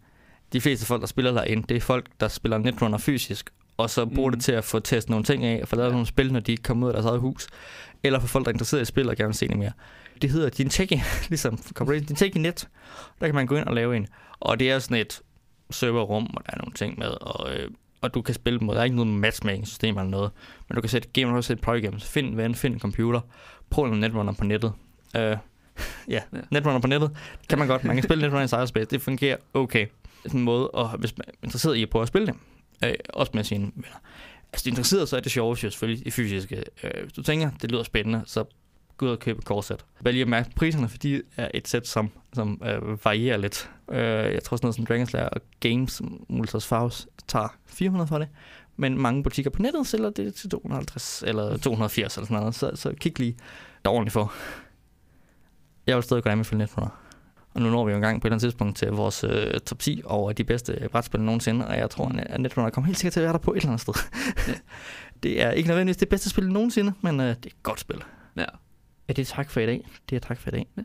De 0.53 0.61
fleste 0.61 0.87
folk, 0.87 1.01
der 1.01 1.07
spiller 1.07 1.33
derinde, 1.33 1.65
det 1.69 1.77
er 1.77 1.81
folk, 1.81 2.07
der 2.21 2.29
spiller 2.29 2.59
Netrunner 2.59 2.99
fysisk, 2.99 3.51
og 3.77 3.91
så 3.91 4.07
bruger 4.07 4.31
mm. 4.31 4.35
det 4.35 4.45
til 4.45 4.53
at 4.53 4.65
få 4.65 4.79
testet 4.79 5.11
nogle 5.11 5.25
ting 5.25 5.45
af, 5.45 5.59
og 5.63 5.69
få 5.69 5.77
lavet 5.77 5.89
ja. 5.89 5.93
nogle 5.93 6.07
spil, 6.07 6.33
når 6.33 6.41
de 6.41 6.57
kommer 6.57 6.87
ud 6.87 6.91
af 6.91 6.95
deres 6.95 7.07
eget 7.07 7.21
hus. 7.21 7.47
Eller 8.03 8.21
for 8.21 8.27
folk, 8.27 8.45
der 8.45 8.51
er 8.51 8.55
interesseret 8.55 8.83
i 8.83 8.85
spil 8.85 9.09
og 9.09 9.17
gerne 9.17 9.29
vil 9.29 9.35
se 9.35 9.49
det 9.49 9.59
mere. 9.59 9.73
Det 10.23 10.31
hedder 10.31 10.49
din 10.49 10.69
Techie, 10.69 11.03
ligesom 11.29 11.59
din 11.89 12.17
Techie 12.17 12.43
Net. 12.43 12.69
Der 13.21 13.27
kan 13.27 13.35
man 13.35 13.47
gå 13.47 13.57
ind 13.57 13.67
og 13.67 13.75
lave 13.75 13.97
en. 13.97 14.07
Og 14.41 14.61
det 14.61 14.71
er 14.71 14.79
sådan 14.79 14.97
et 14.97 15.21
serverrum, 15.71 16.25
hvor 16.25 16.41
der 16.41 16.53
er 16.53 16.59
nogle 16.59 16.75
ting 16.75 16.99
med, 16.99 17.09
og 17.09 17.55
øh, 17.55 17.71
og 18.01 18.15
du 18.15 18.23
kan 18.23 18.35
spille 18.35 18.59
mod. 18.59 18.75
Der 18.75 18.81
er 18.81 18.85
ikke 18.85 18.97
noget 18.97 19.13
matchmaking-system 19.13 19.99
eller 19.99 20.11
noget, 20.11 20.31
men 20.69 20.75
du 20.75 20.81
kan 20.81 20.91
sætte 20.91 21.09
game, 21.13 21.37
og 21.37 21.45
sætte 21.45 21.63
prøve 21.63 21.79
igennem. 21.79 22.01
Find 22.01 22.29
en 22.29 22.37
ven, 22.37 22.55
find 22.55 22.75
en 22.75 22.81
computer, 22.81 23.21
prøv 23.71 23.85
en 23.85 24.01
netrunner 24.01 24.33
på 24.33 24.45
nettet. 24.45 24.73
Uh, 25.15 25.21
ja, 25.21 25.39
ja, 26.09 26.21
netrunner 26.51 26.81
på 26.81 26.87
nettet, 26.87 27.11
det 27.41 27.49
kan 27.49 27.59
man 27.59 27.69
godt. 27.69 27.85
Man 27.85 27.97
kan 27.97 28.03
spille 28.03 28.23
netrunner 28.23 28.45
i 28.45 28.49
cyberspace, 28.49 28.87
det 28.91 29.03
fungerer 29.03 29.37
okay. 29.55 29.87
Sådan 30.23 30.41
en 30.41 30.45
måde, 30.45 30.71
og 30.71 30.99
hvis 30.99 31.19
man 31.19 31.25
er 31.29 31.33
interesseret 31.43 31.77
i 31.77 31.83
at 31.83 31.91
prøve 31.91 32.03
at 32.03 32.09
spille 32.09 32.27
det, 32.27 32.35
uh, 32.87 32.93
også 33.15 33.33
med 33.35 33.45
sine 33.45 33.65
venner. 33.75 34.01
Altså, 34.53 34.65
de 34.65 34.69
er 34.69 34.73
interesseret, 34.73 35.09
så 35.09 35.17
er 35.17 35.21
det 35.21 35.33
sjovt 35.33 35.59
selvfølgelig 35.59 36.07
i 36.07 36.11
fysiske. 36.11 36.65
Hvis 37.03 37.13
du 37.13 37.23
tænker, 37.23 37.51
det 37.63 37.71
lyder 37.71 37.83
spændende, 37.83 38.23
så 38.27 38.45
gå 38.97 39.07
ud 39.07 39.11
og 39.11 39.19
købe 39.19 39.39
et 39.39 39.45
korset. 39.45 39.85
Vælg 40.01 40.21
at 40.21 40.29
mærke 40.29 40.51
priserne, 40.57 40.89
fordi 40.89 41.21
er 41.37 41.49
et 41.55 41.69
sæt, 41.69 41.87
som, 41.87 42.11
som 42.33 42.63
uh, 42.63 43.05
varierer 43.05 43.37
lidt. 43.37 43.71
Uh, 43.89 43.97
jeg 43.97 44.43
tror 44.43 44.57
sådan 44.57 44.67
noget 44.67 44.75
som 44.75 44.87
Dragon's 44.91 45.11
Lair 45.13 45.29
og 45.29 45.41
Games, 45.61 46.03
Multiverse 46.29 46.69
Faust, 46.69 47.09
tager 47.29 47.49
400 47.67 48.09
for 48.09 48.19
det. 48.19 48.29
Men 48.77 48.99
mange 48.99 49.23
butikker 49.23 49.51
på 49.51 49.63
nettet 49.63 49.87
sælger 49.87 50.11
det 50.11 50.35
til 50.35 50.51
250 50.51 51.25
eller 51.27 51.57
280 51.57 52.17
eller 52.17 52.27
sådan 52.27 52.41
noget. 52.41 52.55
Så, 52.55 52.71
så 52.75 52.95
kig 53.01 53.19
lige, 53.19 53.37
der 53.85 53.91
er 53.91 53.95
ordentligt 53.95 54.13
for. 54.13 54.33
Jeg 55.87 55.97
vil 55.97 56.03
stadig 56.03 56.23
gå 56.23 56.35
med 56.35 56.45
Netrunner. 56.53 57.03
Og 57.55 57.63
nu 57.63 57.71
når 57.71 57.85
vi 57.85 57.91
jo 57.91 57.97
engang 57.97 58.21
på 58.21 58.27
et 58.27 58.29
eller 58.29 58.35
andet 58.35 58.43
tidspunkt 58.43 58.77
til 58.77 58.89
vores 58.89 59.25
øh, 59.25 59.61
top 59.61 59.79
10 59.79 60.03
over 60.05 60.33
de 60.33 60.45
bedste 60.45 60.89
brætspil 60.93 61.21
nogensinde, 61.21 61.67
og 61.67 61.77
jeg 61.77 61.91
tror, 61.91 62.13
at 62.19 62.41
Netrunner 62.41 62.71
kommer 62.71 62.87
helt 62.87 62.99
sikkert 62.99 63.13
til 63.13 63.21
at 63.21 63.25
være 63.25 63.33
der 63.33 63.39
på 63.39 63.53
et 63.53 63.57
eller 63.57 63.69
andet 63.69 63.81
sted. 63.81 63.95
det 65.23 65.43
er 65.43 65.51
ikke 65.51 65.69
nødvendigvis 65.69 65.97
det 65.97 66.09
bedste 66.09 66.31
spil 66.31 66.53
nogensinde, 66.53 66.93
men 67.01 67.21
øh, 67.21 67.27
det 67.27 67.31
er 67.31 67.47
et 67.47 67.63
godt 67.63 67.81
spil. 67.81 68.03
Ja. 68.37 68.45
Er 69.09 69.13
det 69.13 69.27
tak 69.27 69.51
for 69.51 69.61
i 69.61 69.67
dag? 69.67 69.89
Det 70.11 70.17
er 70.17 70.21
tak 70.21 70.39
for 70.39 70.49
i 70.49 70.53
dag. 70.53 70.67
Ja. 70.77 70.83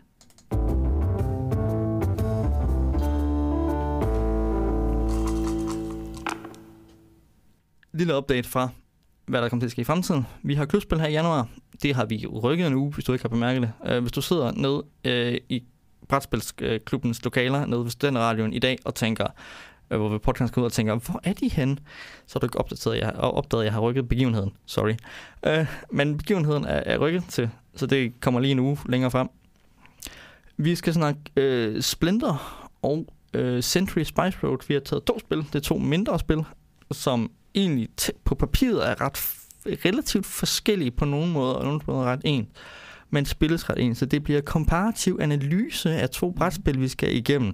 lille 7.93 8.17
update 8.17 8.49
fra, 8.49 8.69
hvad 9.25 9.41
der 9.41 9.49
kommer 9.49 9.61
til 9.61 9.67
at 9.67 9.71
ske 9.71 9.81
i 9.81 9.83
fremtiden. 9.83 10.25
Vi 10.43 10.55
har 10.55 10.65
klubspil 10.65 10.99
her 10.99 11.07
i 11.07 11.11
januar. 11.11 11.47
Det 11.81 11.95
har 11.95 12.05
vi 12.05 12.25
rykket 12.27 12.67
en 12.67 12.73
uge, 12.73 12.91
hvis 12.91 13.05
du 13.05 13.13
ikke 13.13 13.23
har 13.23 13.29
bemærket 13.29 13.61
det. 13.61 13.95
Uh, 13.95 14.01
hvis 14.01 14.11
du 14.11 14.21
sidder 14.21 14.51
ned 14.51 14.83
uh, 15.07 15.37
i 15.49 15.63
brætspilsklubbens 16.07 17.23
lokaler 17.23 17.65
nede 17.65 17.83
ved 17.83 17.91
Studenterradioen 17.91 18.53
i 18.53 18.59
dag 18.59 18.77
og 18.85 18.95
tænker, 18.95 19.25
øh, 19.25 19.31
Øh, 19.91 19.99
hvor 19.99 20.09
vi 20.09 20.17
podcast 20.17 20.57
ud 20.57 20.63
og 20.63 20.71
tænker, 20.71 20.95
hvor 20.95 21.19
er 21.23 21.33
de 21.33 21.49
henne? 21.49 21.77
Så 22.27 22.37
er 22.37 22.39
du 22.39 22.45
ikke 22.45 22.57
opdateret, 22.57 22.97
jeg, 22.97 23.05
har, 23.05 23.13
opdaget, 23.13 23.61
at 23.61 23.65
jeg 23.65 23.73
har 23.73 23.79
rykket 23.79 24.09
begivenheden. 24.09 24.51
Sorry. 24.65 24.93
Øh, 25.45 25.65
men 25.91 26.17
begivenheden 26.17 26.65
er, 26.65 26.83
er 26.85 26.97
rykket 26.97 27.23
til, 27.29 27.49
så 27.75 27.85
det 27.85 28.21
kommer 28.21 28.39
lige 28.39 28.51
en 28.51 28.59
uge 28.59 28.77
længere 28.85 29.11
frem. 29.11 29.27
Vi 30.57 30.75
skal 30.75 30.93
snakke 30.93 31.19
øh, 31.35 31.81
Splinter 31.81 32.69
og 32.81 33.13
øh, 33.33 33.61
Century 33.61 34.03
Spice 34.03 34.37
Road. 34.43 34.67
Vi 34.67 34.73
har 34.73 34.81
taget 34.81 35.03
to 35.03 35.19
spil. 35.19 35.37
Det 35.37 35.55
er 35.55 35.59
to 35.59 35.77
mindre 35.77 36.19
spil, 36.19 36.43
som 36.91 37.31
egentlig 37.55 37.89
t- 38.01 38.21
på 38.25 38.35
papiret 38.35 38.89
er 38.89 39.01
ret 39.01 39.17
f- 39.17 39.47
relativt 39.65 40.25
forskellige 40.25 40.91
på 40.91 41.05
nogle 41.05 41.31
måder, 41.31 41.53
og 41.53 41.65
nogle 41.65 41.79
måder 41.87 42.03
ret 42.03 42.21
en. 42.23 42.47
Men 43.09 43.25
spilles 43.25 43.69
ret 43.69 43.79
en, 43.79 43.95
så 43.95 44.05
det 44.05 44.23
bliver 44.23 44.41
komparativ 44.41 45.17
analyse 45.21 45.91
af 45.91 46.09
to 46.09 46.31
brætspil, 46.31 46.81
vi 46.81 46.87
skal 46.87 47.15
igennem. 47.15 47.53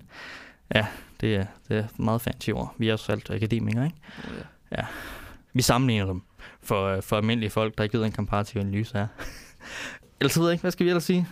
Ja, 0.75 0.85
det 1.21 1.35
er, 1.35 1.45
det 1.69 1.77
er 1.77 1.83
meget 1.97 2.21
fancy 2.21 2.49
ord. 2.49 2.75
Vi 2.77 2.89
er 2.89 2.93
også 2.93 3.11
alt 3.11 3.29
akademikere, 3.29 3.85
ikke? 3.85 3.97
Ja. 4.71 4.85
Vi 5.53 5.61
sammenligner 5.61 6.05
dem 6.05 6.21
for, 6.61 7.01
for 7.01 7.17
almindelige 7.17 7.49
folk, 7.49 7.77
der 7.77 7.83
ikke 7.83 7.93
ved, 7.93 7.99
hvad 7.99 8.09
en 8.09 8.15
komparativ 8.15 8.59
analyse 8.61 8.97
er. 8.97 9.07
ellers 10.19 10.39
ved 10.39 10.45
jeg 10.45 10.51
ikke, 10.51 10.61
hvad 10.61 10.71
skal 10.71 10.83
vi 10.83 10.89
ellers 10.89 11.03
sige? 11.03 11.27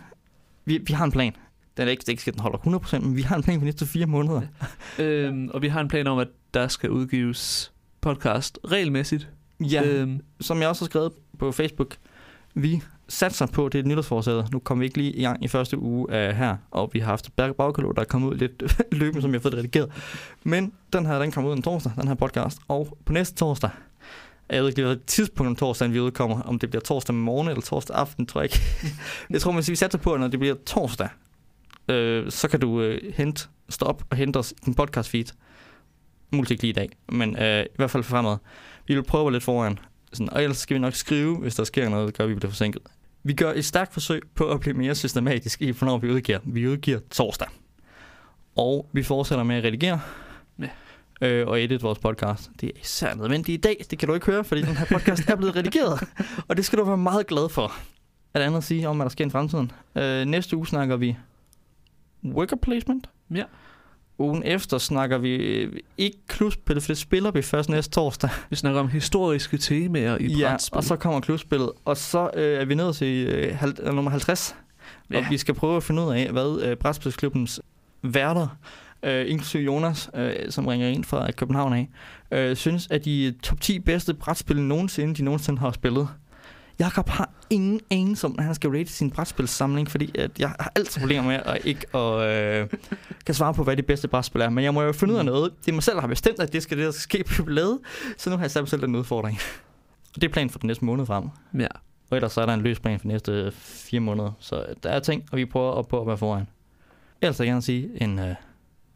Vi, 0.65 0.77
vi 0.87 0.93
har 0.93 1.05
en 1.05 1.11
plan. 1.11 1.35
Den 1.77 1.87
er 1.87 1.91
ikke, 1.91 2.01
det 2.01 2.07
er 2.07 2.11
ikke, 2.11 2.31
den 2.31 2.39
holder 2.39 2.57
100%, 2.57 2.99
men 2.99 3.15
vi 3.15 3.21
har 3.21 3.35
en 3.35 3.43
plan 3.43 3.59
for 3.59 3.65
næste 3.65 3.85
fire 3.85 4.05
måneder. 4.05 4.41
Øhm, 4.99 5.49
og 5.53 5.61
vi 5.61 5.67
har 5.67 5.81
en 5.81 5.87
plan 5.87 6.07
om, 6.07 6.17
at 6.17 6.27
der 6.53 6.67
skal 6.67 6.89
udgives 6.89 7.71
podcast 8.01 8.59
regelmæssigt. 8.67 9.29
Ja, 9.59 9.83
Øhm, 9.83 10.21
som 10.41 10.59
jeg 10.61 10.69
også 10.69 10.85
har 10.85 10.89
skrevet 10.89 11.11
på 11.39 11.51
Facebook, 11.51 11.95
vi 12.53 12.81
satser 13.07 13.45
på, 13.45 13.69
det 13.69 13.75
er 13.75 13.79
et 13.79 13.87
nytårsforsæde. 13.87 14.47
Nu 14.51 14.59
kommer 14.59 14.79
vi 14.79 14.85
ikke 14.85 14.97
lige 14.97 15.11
i 15.11 15.23
gang 15.23 15.43
i 15.43 15.47
første 15.47 15.77
uge 15.77 16.07
uh, 16.09 16.35
her, 16.35 16.57
og 16.71 16.89
vi 16.93 16.99
har 16.99 17.05
haft 17.05 17.27
et 17.27 17.33
bagkatalog, 17.33 17.95
der 17.95 18.01
er 18.01 18.05
kommet 18.05 18.29
ud 18.29 18.35
lidt 18.35 18.77
løbende, 18.99 19.21
som 19.21 19.31
jeg 19.31 19.37
har 19.37 19.41
fået 19.41 19.51
det 19.51 19.59
redigeret. 19.59 19.91
Men 20.43 20.73
den 20.93 21.05
her, 21.05 21.19
den 21.19 21.31
kommer 21.31 21.51
ud 21.51 21.55
en 21.55 21.61
torsdag, 21.61 21.91
den 21.95 22.07
her 22.07 22.15
podcast, 22.15 22.59
og 22.67 22.97
på 23.05 23.13
næste 23.13 23.35
torsdag, 23.35 23.69
jeg 24.49 24.61
ved 24.61 24.69
ikke 24.69 24.79
lige, 24.79 24.85
hvad 24.85 24.97
tidspunkt 25.07 25.47
om 25.47 25.55
torsdagen 25.55 25.93
vi 25.93 25.99
udkommer, 25.99 26.41
om 26.41 26.59
det 26.59 26.69
bliver 26.69 26.81
torsdag 26.81 27.15
morgen 27.15 27.47
eller 27.47 27.61
torsdag 27.61 27.95
aften, 27.95 28.25
tror 28.25 28.41
jeg 28.41 28.45
ikke. 28.45 28.65
jeg 29.29 29.41
tror, 29.41 29.51
hvis 29.51 29.69
vi 29.69 29.75
satser 29.75 29.99
på, 29.99 30.13
at 30.13 30.19
når 30.19 30.27
det 30.27 30.39
bliver 30.39 30.55
torsdag, 30.65 31.09
øh, 31.87 32.31
så 32.31 32.47
kan 32.47 32.59
du 32.59 32.81
øh, 32.81 33.13
hente, 33.13 33.47
stop 33.69 34.03
og 34.09 34.17
hente 34.17 34.37
os 34.37 34.51
i 34.51 34.55
din 34.65 34.73
podcast 34.73 35.09
feed. 35.09 35.25
Muligt 36.31 36.51
ikke 36.51 36.63
lige 36.63 36.69
i 36.69 36.73
dag, 36.73 36.89
men 37.09 37.37
øh, 37.37 37.63
i 37.63 37.75
hvert 37.75 37.91
fald 37.91 38.03
fremad. 38.03 38.37
Vi 38.87 38.95
vil 38.95 39.03
prøve 39.03 39.21
at 39.21 39.25
være 39.25 39.33
lidt 39.33 39.43
foran. 39.43 39.79
Sådan, 40.13 40.33
og 40.33 40.43
ellers 40.43 40.57
skal 40.57 40.75
vi 40.75 40.79
nok 40.79 40.93
skrive, 40.93 41.37
hvis 41.37 41.55
der 41.55 41.63
sker 41.63 41.89
noget, 41.89 42.17
gør 42.17 42.25
vi 42.25 42.35
bliver 42.35 42.49
forsinket. 42.49 42.81
Vi 43.23 43.33
gør 43.33 43.53
et 43.53 43.65
stærkt 43.65 43.93
forsøg 43.93 44.21
på 44.35 44.49
at 44.49 44.59
blive 44.59 44.73
mere 44.73 44.95
systematisk 44.95 45.61
i, 45.61 45.71
hvornår 45.71 45.97
vi 45.97 46.11
udgiver. 46.11 46.39
Vi 46.43 46.67
udgiver 46.67 46.99
torsdag. 47.11 47.47
Og 48.55 48.89
vi 48.93 49.03
fortsætter 49.03 49.43
med 49.43 49.55
at 49.55 49.63
redigere. 49.63 50.01
Ja. 50.59 50.69
Øh, 51.21 51.47
og 51.47 51.63
edit 51.63 51.83
vores 51.83 51.99
podcast. 51.99 52.51
Det 52.61 52.67
er 52.75 52.79
især 52.81 53.15
nødvendigt 53.15 53.57
i 53.57 53.61
dag. 53.61 53.85
Det 53.91 53.99
kan 53.99 54.07
du 54.07 54.13
ikke 54.13 54.25
høre, 54.25 54.43
fordi 54.43 54.61
den 54.61 54.77
her 54.77 54.85
podcast 54.85 55.29
er 55.29 55.35
blevet 55.35 55.55
redigeret. 55.55 56.07
Og 56.47 56.57
det 56.57 56.65
skal 56.65 56.79
du 56.79 56.83
være 56.83 56.97
meget 56.97 57.27
glad 57.27 57.49
for. 57.49 57.73
Er 58.33 58.39
der 58.39 58.45
andet 58.45 58.57
at 58.57 58.63
sige 58.63 58.89
om, 58.89 58.95
hvad 58.95 59.05
der 59.05 59.09
sker 59.09 59.25
i 59.25 59.29
fremtiden? 59.29 59.71
Øh, 59.95 60.25
næste 60.25 60.57
uge 60.57 60.67
snakker 60.67 60.95
vi 60.95 61.17
worker 62.23 62.55
placement. 62.55 63.09
Ja. 63.31 63.43
Ugen 64.17 64.43
efter 64.45 64.77
snakker 64.77 65.17
vi 65.17 65.29
øh, 65.35 65.73
ikke 65.97 66.17
klubspil, 66.27 66.81
for 66.81 66.87
det 66.87 66.97
spiller 66.97 67.31
vi 67.31 67.41
først 67.41 67.69
næste 67.69 67.91
torsdag. 67.93 68.29
vi 68.49 68.55
snakker 68.55 68.79
om 68.79 68.87
historiske 68.87 69.57
temaer 69.57 70.17
i 70.17 70.25
Ja, 70.27 70.49
brætspil. 70.49 70.77
og 70.77 70.83
så 70.83 70.95
kommer 70.95 71.19
klubspillet. 71.19 71.71
Og 71.85 71.97
så 71.97 72.29
øh, 72.35 72.61
er 72.61 72.65
vi 72.65 72.75
nede 72.75 72.93
til 72.93 73.27
øh, 73.27 73.55
hal- 73.55 73.77
øh, 73.83 73.93
nummer 73.93 74.11
50. 74.11 74.55
Ja. 75.11 75.17
Og 75.17 75.21
Ja. 75.23 75.29
vi 75.29 75.37
skal 75.37 75.53
prøve 75.53 75.77
at 75.77 75.83
finde 75.83 76.01
ud 76.01 76.13
af, 76.13 76.29
hvad 76.31 76.61
øh, 76.63 76.77
Brætspilsklubbens 76.77 77.61
værter, 78.01 78.47
øh, 79.03 79.29
inklusive 79.31 79.63
Jonas, 79.63 80.09
øh, 80.15 80.33
som 80.49 80.67
ringer 80.67 80.87
ind 80.87 81.03
fra 81.03 81.31
København 81.31 81.73
af, 81.73 81.89
øh, 82.31 82.55
synes, 82.55 82.87
at 82.91 83.05
de 83.05 83.33
top 83.43 83.61
10 83.61 83.79
bedste 83.79 84.13
brætspil 84.13 84.61
nogensinde, 84.61 85.15
de 85.15 85.23
nogensinde 85.23 85.59
har 85.59 85.71
spillet. 85.71 86.07
Jakob 86.79 87.09
har 87.09 87.29
ingen 87.49 87.79
anelse 87.91 88.27
om, 88.27 88.35
at 88.37 88.45
han 88.45 88.55
skal 88.55 88.69
rate 88.69 88.89
sin 88.89 89.11
brætspilssamling, 89.11 89.91
fordi 89.91 90.19
at 90.19 90.39
jeg 90.39 90.49
har 90.49 90.71
altid 90.75 91.01
problemer 91.01 91.27
med 91.27 91.39
at 91.45 91.65
ikke 91.65 91.95
at, 91.95 92.61
øh, 92.61 92.67
kan 93.25 93.35
svare 93.35 93.53
på, 93.53 93.63
hvad 93.63 93.77
det 93.77 93.85
bedste 93.85 94.07
brætspil 94.07 94.41
er. 94.41 94.49
Men 94.49 94.63
jeg 94.63 94.73
må 94.73 94.81
jo 94.81 94.91
finde 94.91 95.13
ud 95.13 95.19
af 95.19 95.25
noget. 95.25 95.53
Det 95.65 95.71
er 95.71 95.73
mig 95.73 95.83
selv, 95.83 95.95
der 95.95 96.01
har 96.01 96.07
bestemt, 96.07 96.39
at 96.39 96.53
det 96.53 96.63
skal 96.63 96.77
det, 96.77 96.85
der 96.85 96.91
skal 96.91 97.01
ske 97.01 97.23
på 97.23 97.33
jubilæet. 97.37 97.79
Så 98.17 98.29
nu 98.29 98.35
har 98.35 98.43
jeg 98.43 98.51
sat 98.51 98.61
mig 98.61 98.69
selv 98.69 98.81
den 98.81 98.95
udfordring. 98.95 99.37
Og 100.15 100.21
det 100.21 100.27
er 100.27 100.31
planen 100.31 100.49
for 100.49 100.59
den 100.59 100.67
næste 100.67 100.85
måned 100.85 101.05
frem. 101.05 101.29
Ja. 101.59 101.67
Og 102.09 102.17
ellers 102.17 102.31
så 102.31 102.41
er 102.41 102.45
der 102.45 102.53
en 102.53 102.61
løs 102.61 102.79
plan 102.79 102.99
for 102.99 103.03
de 103.03 103.07
næste 103.07 103.51
fire 103.55 103.99
måneder. 103.99 104.31
Så 104.39 104.65
der 104.83 104.89
er 104.89 104.99
ting, 104.99 105.23
og 105.31 105.37
vi 105.37 105.45
prøver 105.45 105.71
op 105.71 105.87
på 105.87 106.01
at 106.01 106.07
være 106.07 106.17
foran. 106.17 106.47
Ellers 107.21 107.39
vil 107.39 107.45
jeg 107.45 107.51
gerne 107.51 107.61
sige 107.61 108.03
en 108.03 108.19
uh, 108.19 108.25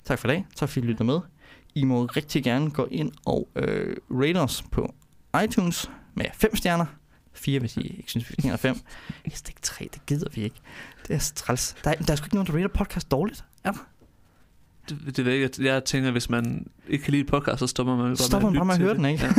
tak 0.06 0.20
for 0.20 0.28
i 0.28 0.32
dag. 0.32 0.46
Tak 0.56 0.70
fordi 0.70 0.86
I 0.86 0.90
lytter 0.90 1.04
med. 1.04 1.20
I 1.76 1.84
må 1.84 2.06
rigtig 2.06 2.44
gerne 2.44 2.72
gå 2.72 2.88
ind 2.92 3.12
og 3.26 3.48
uh, 3.56 4.22
rate 4.22 4.38
os 4.38 4.64
på 4.72 4.94
iTunes 5.44 5.92
med 6.14 6.26
fem 6.34 6.56
stjerner. 6.56 6.86
Fire, 7.34 7.60
hvis 7.60 7.78
I 7.78 7.82
ikke 7.82 8.10
synes, 8.12 8.30
vi 8.30 8.36
fortjener 8.36 8.58
fem. 8.58 8.76
Jeg 9.26 9.32
ikke 9.50 9.62
tre, 9.62 9.90
det 9.94 10.06
gider 10.06 10.30
vi 10.34 10.44
ikke. 10.44 10.56
Det 11.08 11.16
er 11.16 11.32
træls. 11.36 11.76
Der 11.84 11.90
er, 11.92 11.96
der 11.96 12.12
er 12.12 12.16
sgu 12.16 12.26
ikke 12.26 12.36
nogen, 12.36 12.48
der 12.48 12.54
rater 12.54 12.68
podcast 12.68 13.12
dårligt. 13.12 13.44
Er 13.64 13.72
der? 13.72 13.88
Det, 14.90 15.18
det 15.18 15.26
ved 15.26 15.34
jeg. 15.34 15.50
Jeg 15.60 15.84
tænker, 15.84 16.12
hvis 16.12 16.30
man 16.30 16.68
ikke 16.90 17.04
kan 17.04 17.12
lide 17.12 17.24
podcast, 17.24 17.60
så 17.60 17.68
stopper 17.68 17.96
man 17.96 18.06
bare 18.06 18.16
Så 18.16 18.24
stopper 18.24 18.50
man 18.50 18.58
bare 18.58 18.66
med 18.66 18.74
at 18.74 18.82
høre 18.82 18.94
den, 18.94 19.06
ikke? 19.06 19.26
Ja. 19.26 19.34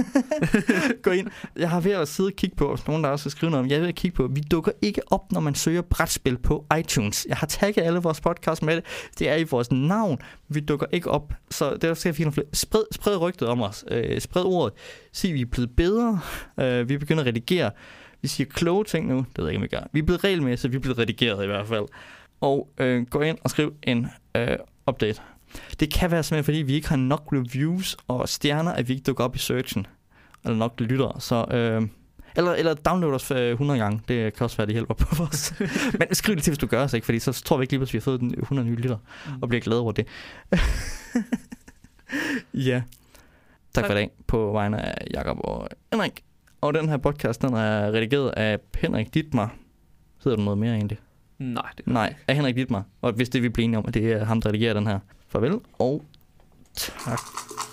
Gå 1.03 1.11
ind. 1.11 1.29
Jeg 1.57 1.71
har 1.71 1.81
ved 1.81 1.93
at 1.93 2.09
sidde 2.09 2.27
og 2.27 2.33
kigge 2.33 2.57
på, 2.57 2.65
og 2.65 2.79
nogen 2.87 3.05
der 3.05 3.11
også 3.11 3.25
har 3.25 3.31
skrevet 3.31 3.51
noget 3.51 3.65
om, 3.65 3.71
jeg 3.71 3.77
er 3.77 3.81
ved 3.81 3.89
at 3.89 3.95
kigge 3.95 4.17
på, 4.17 4.29
vi 4.35 4.41
dukker 4.41 4.73
ikke 4.83 5.13
op, 5.13 5.33
når 5.33 5.41
man 5.41 5.55
søger 5.55 5.83
brætspil 5.83 6.39
på 6.39 6.67
iTunes. 6.79 7.27
Jeg 7.29 7.37
har 7.37 7.47
tagget 7.47 7.83
alle 7.83 7.99
vores 7.99 8.21
podcasts 8.21 8.63
med 8.63 8.77
det. 8.77 8.85
Det 9.19 9.29
er 9.29 9.37
i 9.37 9.45
vores 9.45 9.73
navn. 9.73 10.19
Vi 10.49 10.61
dukker 10.61 10.87
ikke 10.93 11.11
op. 11.11 11.33
Så 11.51 11.75
det 11.75 11.85
er 11.85 11.95
skal 11.95 12.15
finde 12.15 12.33
flere. 12.33 12.47
Spred, 12.53 12.83
spred 12.93 13.17
rygtet 13.17 13.49
om 13.49 13.63
os. 13.63 13.85
Øh, 13.91 14.21
spred 14.21 14.43
ordet. 14.45 14.73
Sig, 15.13 15.35
vi 15.35 15.41
er 15.41 15.47
blevet 15.47 15.71
bedre. 15.77 16.21
Øh, 16.61 16.89
vi 16.89 16.99
begynder 16.99 17.23
at 17.23 17.27
redigere. 17.27 17.71
Vi 18.23 18.29
siger 18.29 18.49
kloge 18.51 18.85
ting 18.85 19.09
nu. 19.09 19.17
Det 19.17 19.39
ved 19.39 19.45
jeg 19.45 19.53
ikke, 19.53 19.59
om 19.59 19.63
vi 19.63 19.69
gør. 19.69 19.89
Vi 19.93 19.99
er 19.99 20.03
blevet 20.03 20.25
regelmæssigt. 20.25 20.73
Vi 20.73 20.77
er 20.77 20.81
blevet 20.81 20.99
redigeret 20.99 21.45
i 21.45 21.47
hvert 21.47 21.67
fald. 21.67 21.85
Og 22.41 22.69
øh, 22.79 23.07
gå 23.07 23.21
ind 23.21 23.39
og 23.45 23.51
skriv 23.51 23.75
en 23.83 24.07
øh, 24.37 24.57
update. 24.87 25.23
Det 25.81 25.93
kan 25.93 26.11
være 26.11 26.23
simpelthen, 26.23 26.45
fordi 26.45 26.59
vi 26.59 26.75
ikke 26.75 26.89
har 26.89 26.97
nok 26.97 27.29
reviews 27.33 27.97
og 28.09 28.29
stjerner, 28.29 28.73
at 28.73 28.89
vi 28.89 28.93
ikke 28.93 29.05
dukker 29.05 29.25
op 29.25 29.37
i 29.37 29.39
searchen. 29.39 29.87
Eller 30.45 30.57
nok 30.57 30.81
lyttere. 30.81 31.21
Så, 31.21 31.45
øh, 31.51 31.83
eller, 32.37 32.53
eller 32.53 32.75
download 32.75 33.15
os 33.15 33.31
øh, 33.31 33.51
100 33.51 33.81
gange. 33.81 34.01
Det 34.09 34.35
kan 34.35 34.45
også 34.45 34.57
være, 34.57 34.67
det 34.67 34.75
hjælper 34.75 34.95
på 34.95 35.23
os. 35.33 35.55
Men 35.99 36.15
skriv 36.15 36.35
det 36.37 36.45
til, 36.45 36.51
hvis 36.51 36.59
du 36.59 36.67
gør 36.67 36.85
os, 36.85 36.93
ikke? 36.93 37.05
Fordi 37.05 37.19
så 37.19 37.33
tror 37.33 37.57
vi 37.57 37.63
ikke 37.63 37.73
lige, 37.73 37.79
pludselig, 37.79 37.99
vi 37.99 38.01
har 38.01 38.05
fået 38.05 38.21
den 38.21 38.35
100 38.39 38.69
nye 38.69 38.77
lytter. 38.77 38.97
Og 39.43 39.49
bliver 39.49 39.61
glade 39.61 39.81
over 39.81 39.93
det. 39.93 40.07
ja. 42.55 42.83
Tak, 43.75 43.87
for 43.87 43.93
i 43.93 43.97
dag 43.97 44.11
på 44.27 44.53
vegne 44.53 44.83
af 44.83 45.07
Jakob 45.15 45.39
og 45.41 45.69
Henrik. 45.93 46.25
Og 46.61 46.75
den 46.75 46.89
her 46.89 46.97
podcast, 46.97 47.43
den 47.43 47.55
er 47.55 47.93
redigeret 47.93 48.31
af 48.31 48.59
Henrik 48.79 49.15
Dittmar. 49.15 49.55
Hedder 50.25 50.37
du 50.37 50.43
noget 50.43 50.59
mere 50.59 50.75
egentlig? 50.75 50.99
Nej, 51.39 51.71
det 51.77 51.87
Nej, 51.87 52.15
af 52.29 52.35
Henrik 52.37 52.57
Dittmar. 52.57 52.85
Og 53.01 53.13
hvis 53.13 53.29
det 53.29 53.43
vi 53.43 53.49
bliver 53.49 53.65
enige 53.65 53.79
om, 53.79 53.85
at 53.89 53.95
det 53.95 54.13
er 54.13 54.25
ham, 54.25 54.41
der 54.41 54.49
redigerer 54.49 54.75
den 54.75 54.87
her. 54.87 54.99
Farvel 55.31 55.61
og 55.79 56.03
tak. 56.75 57.70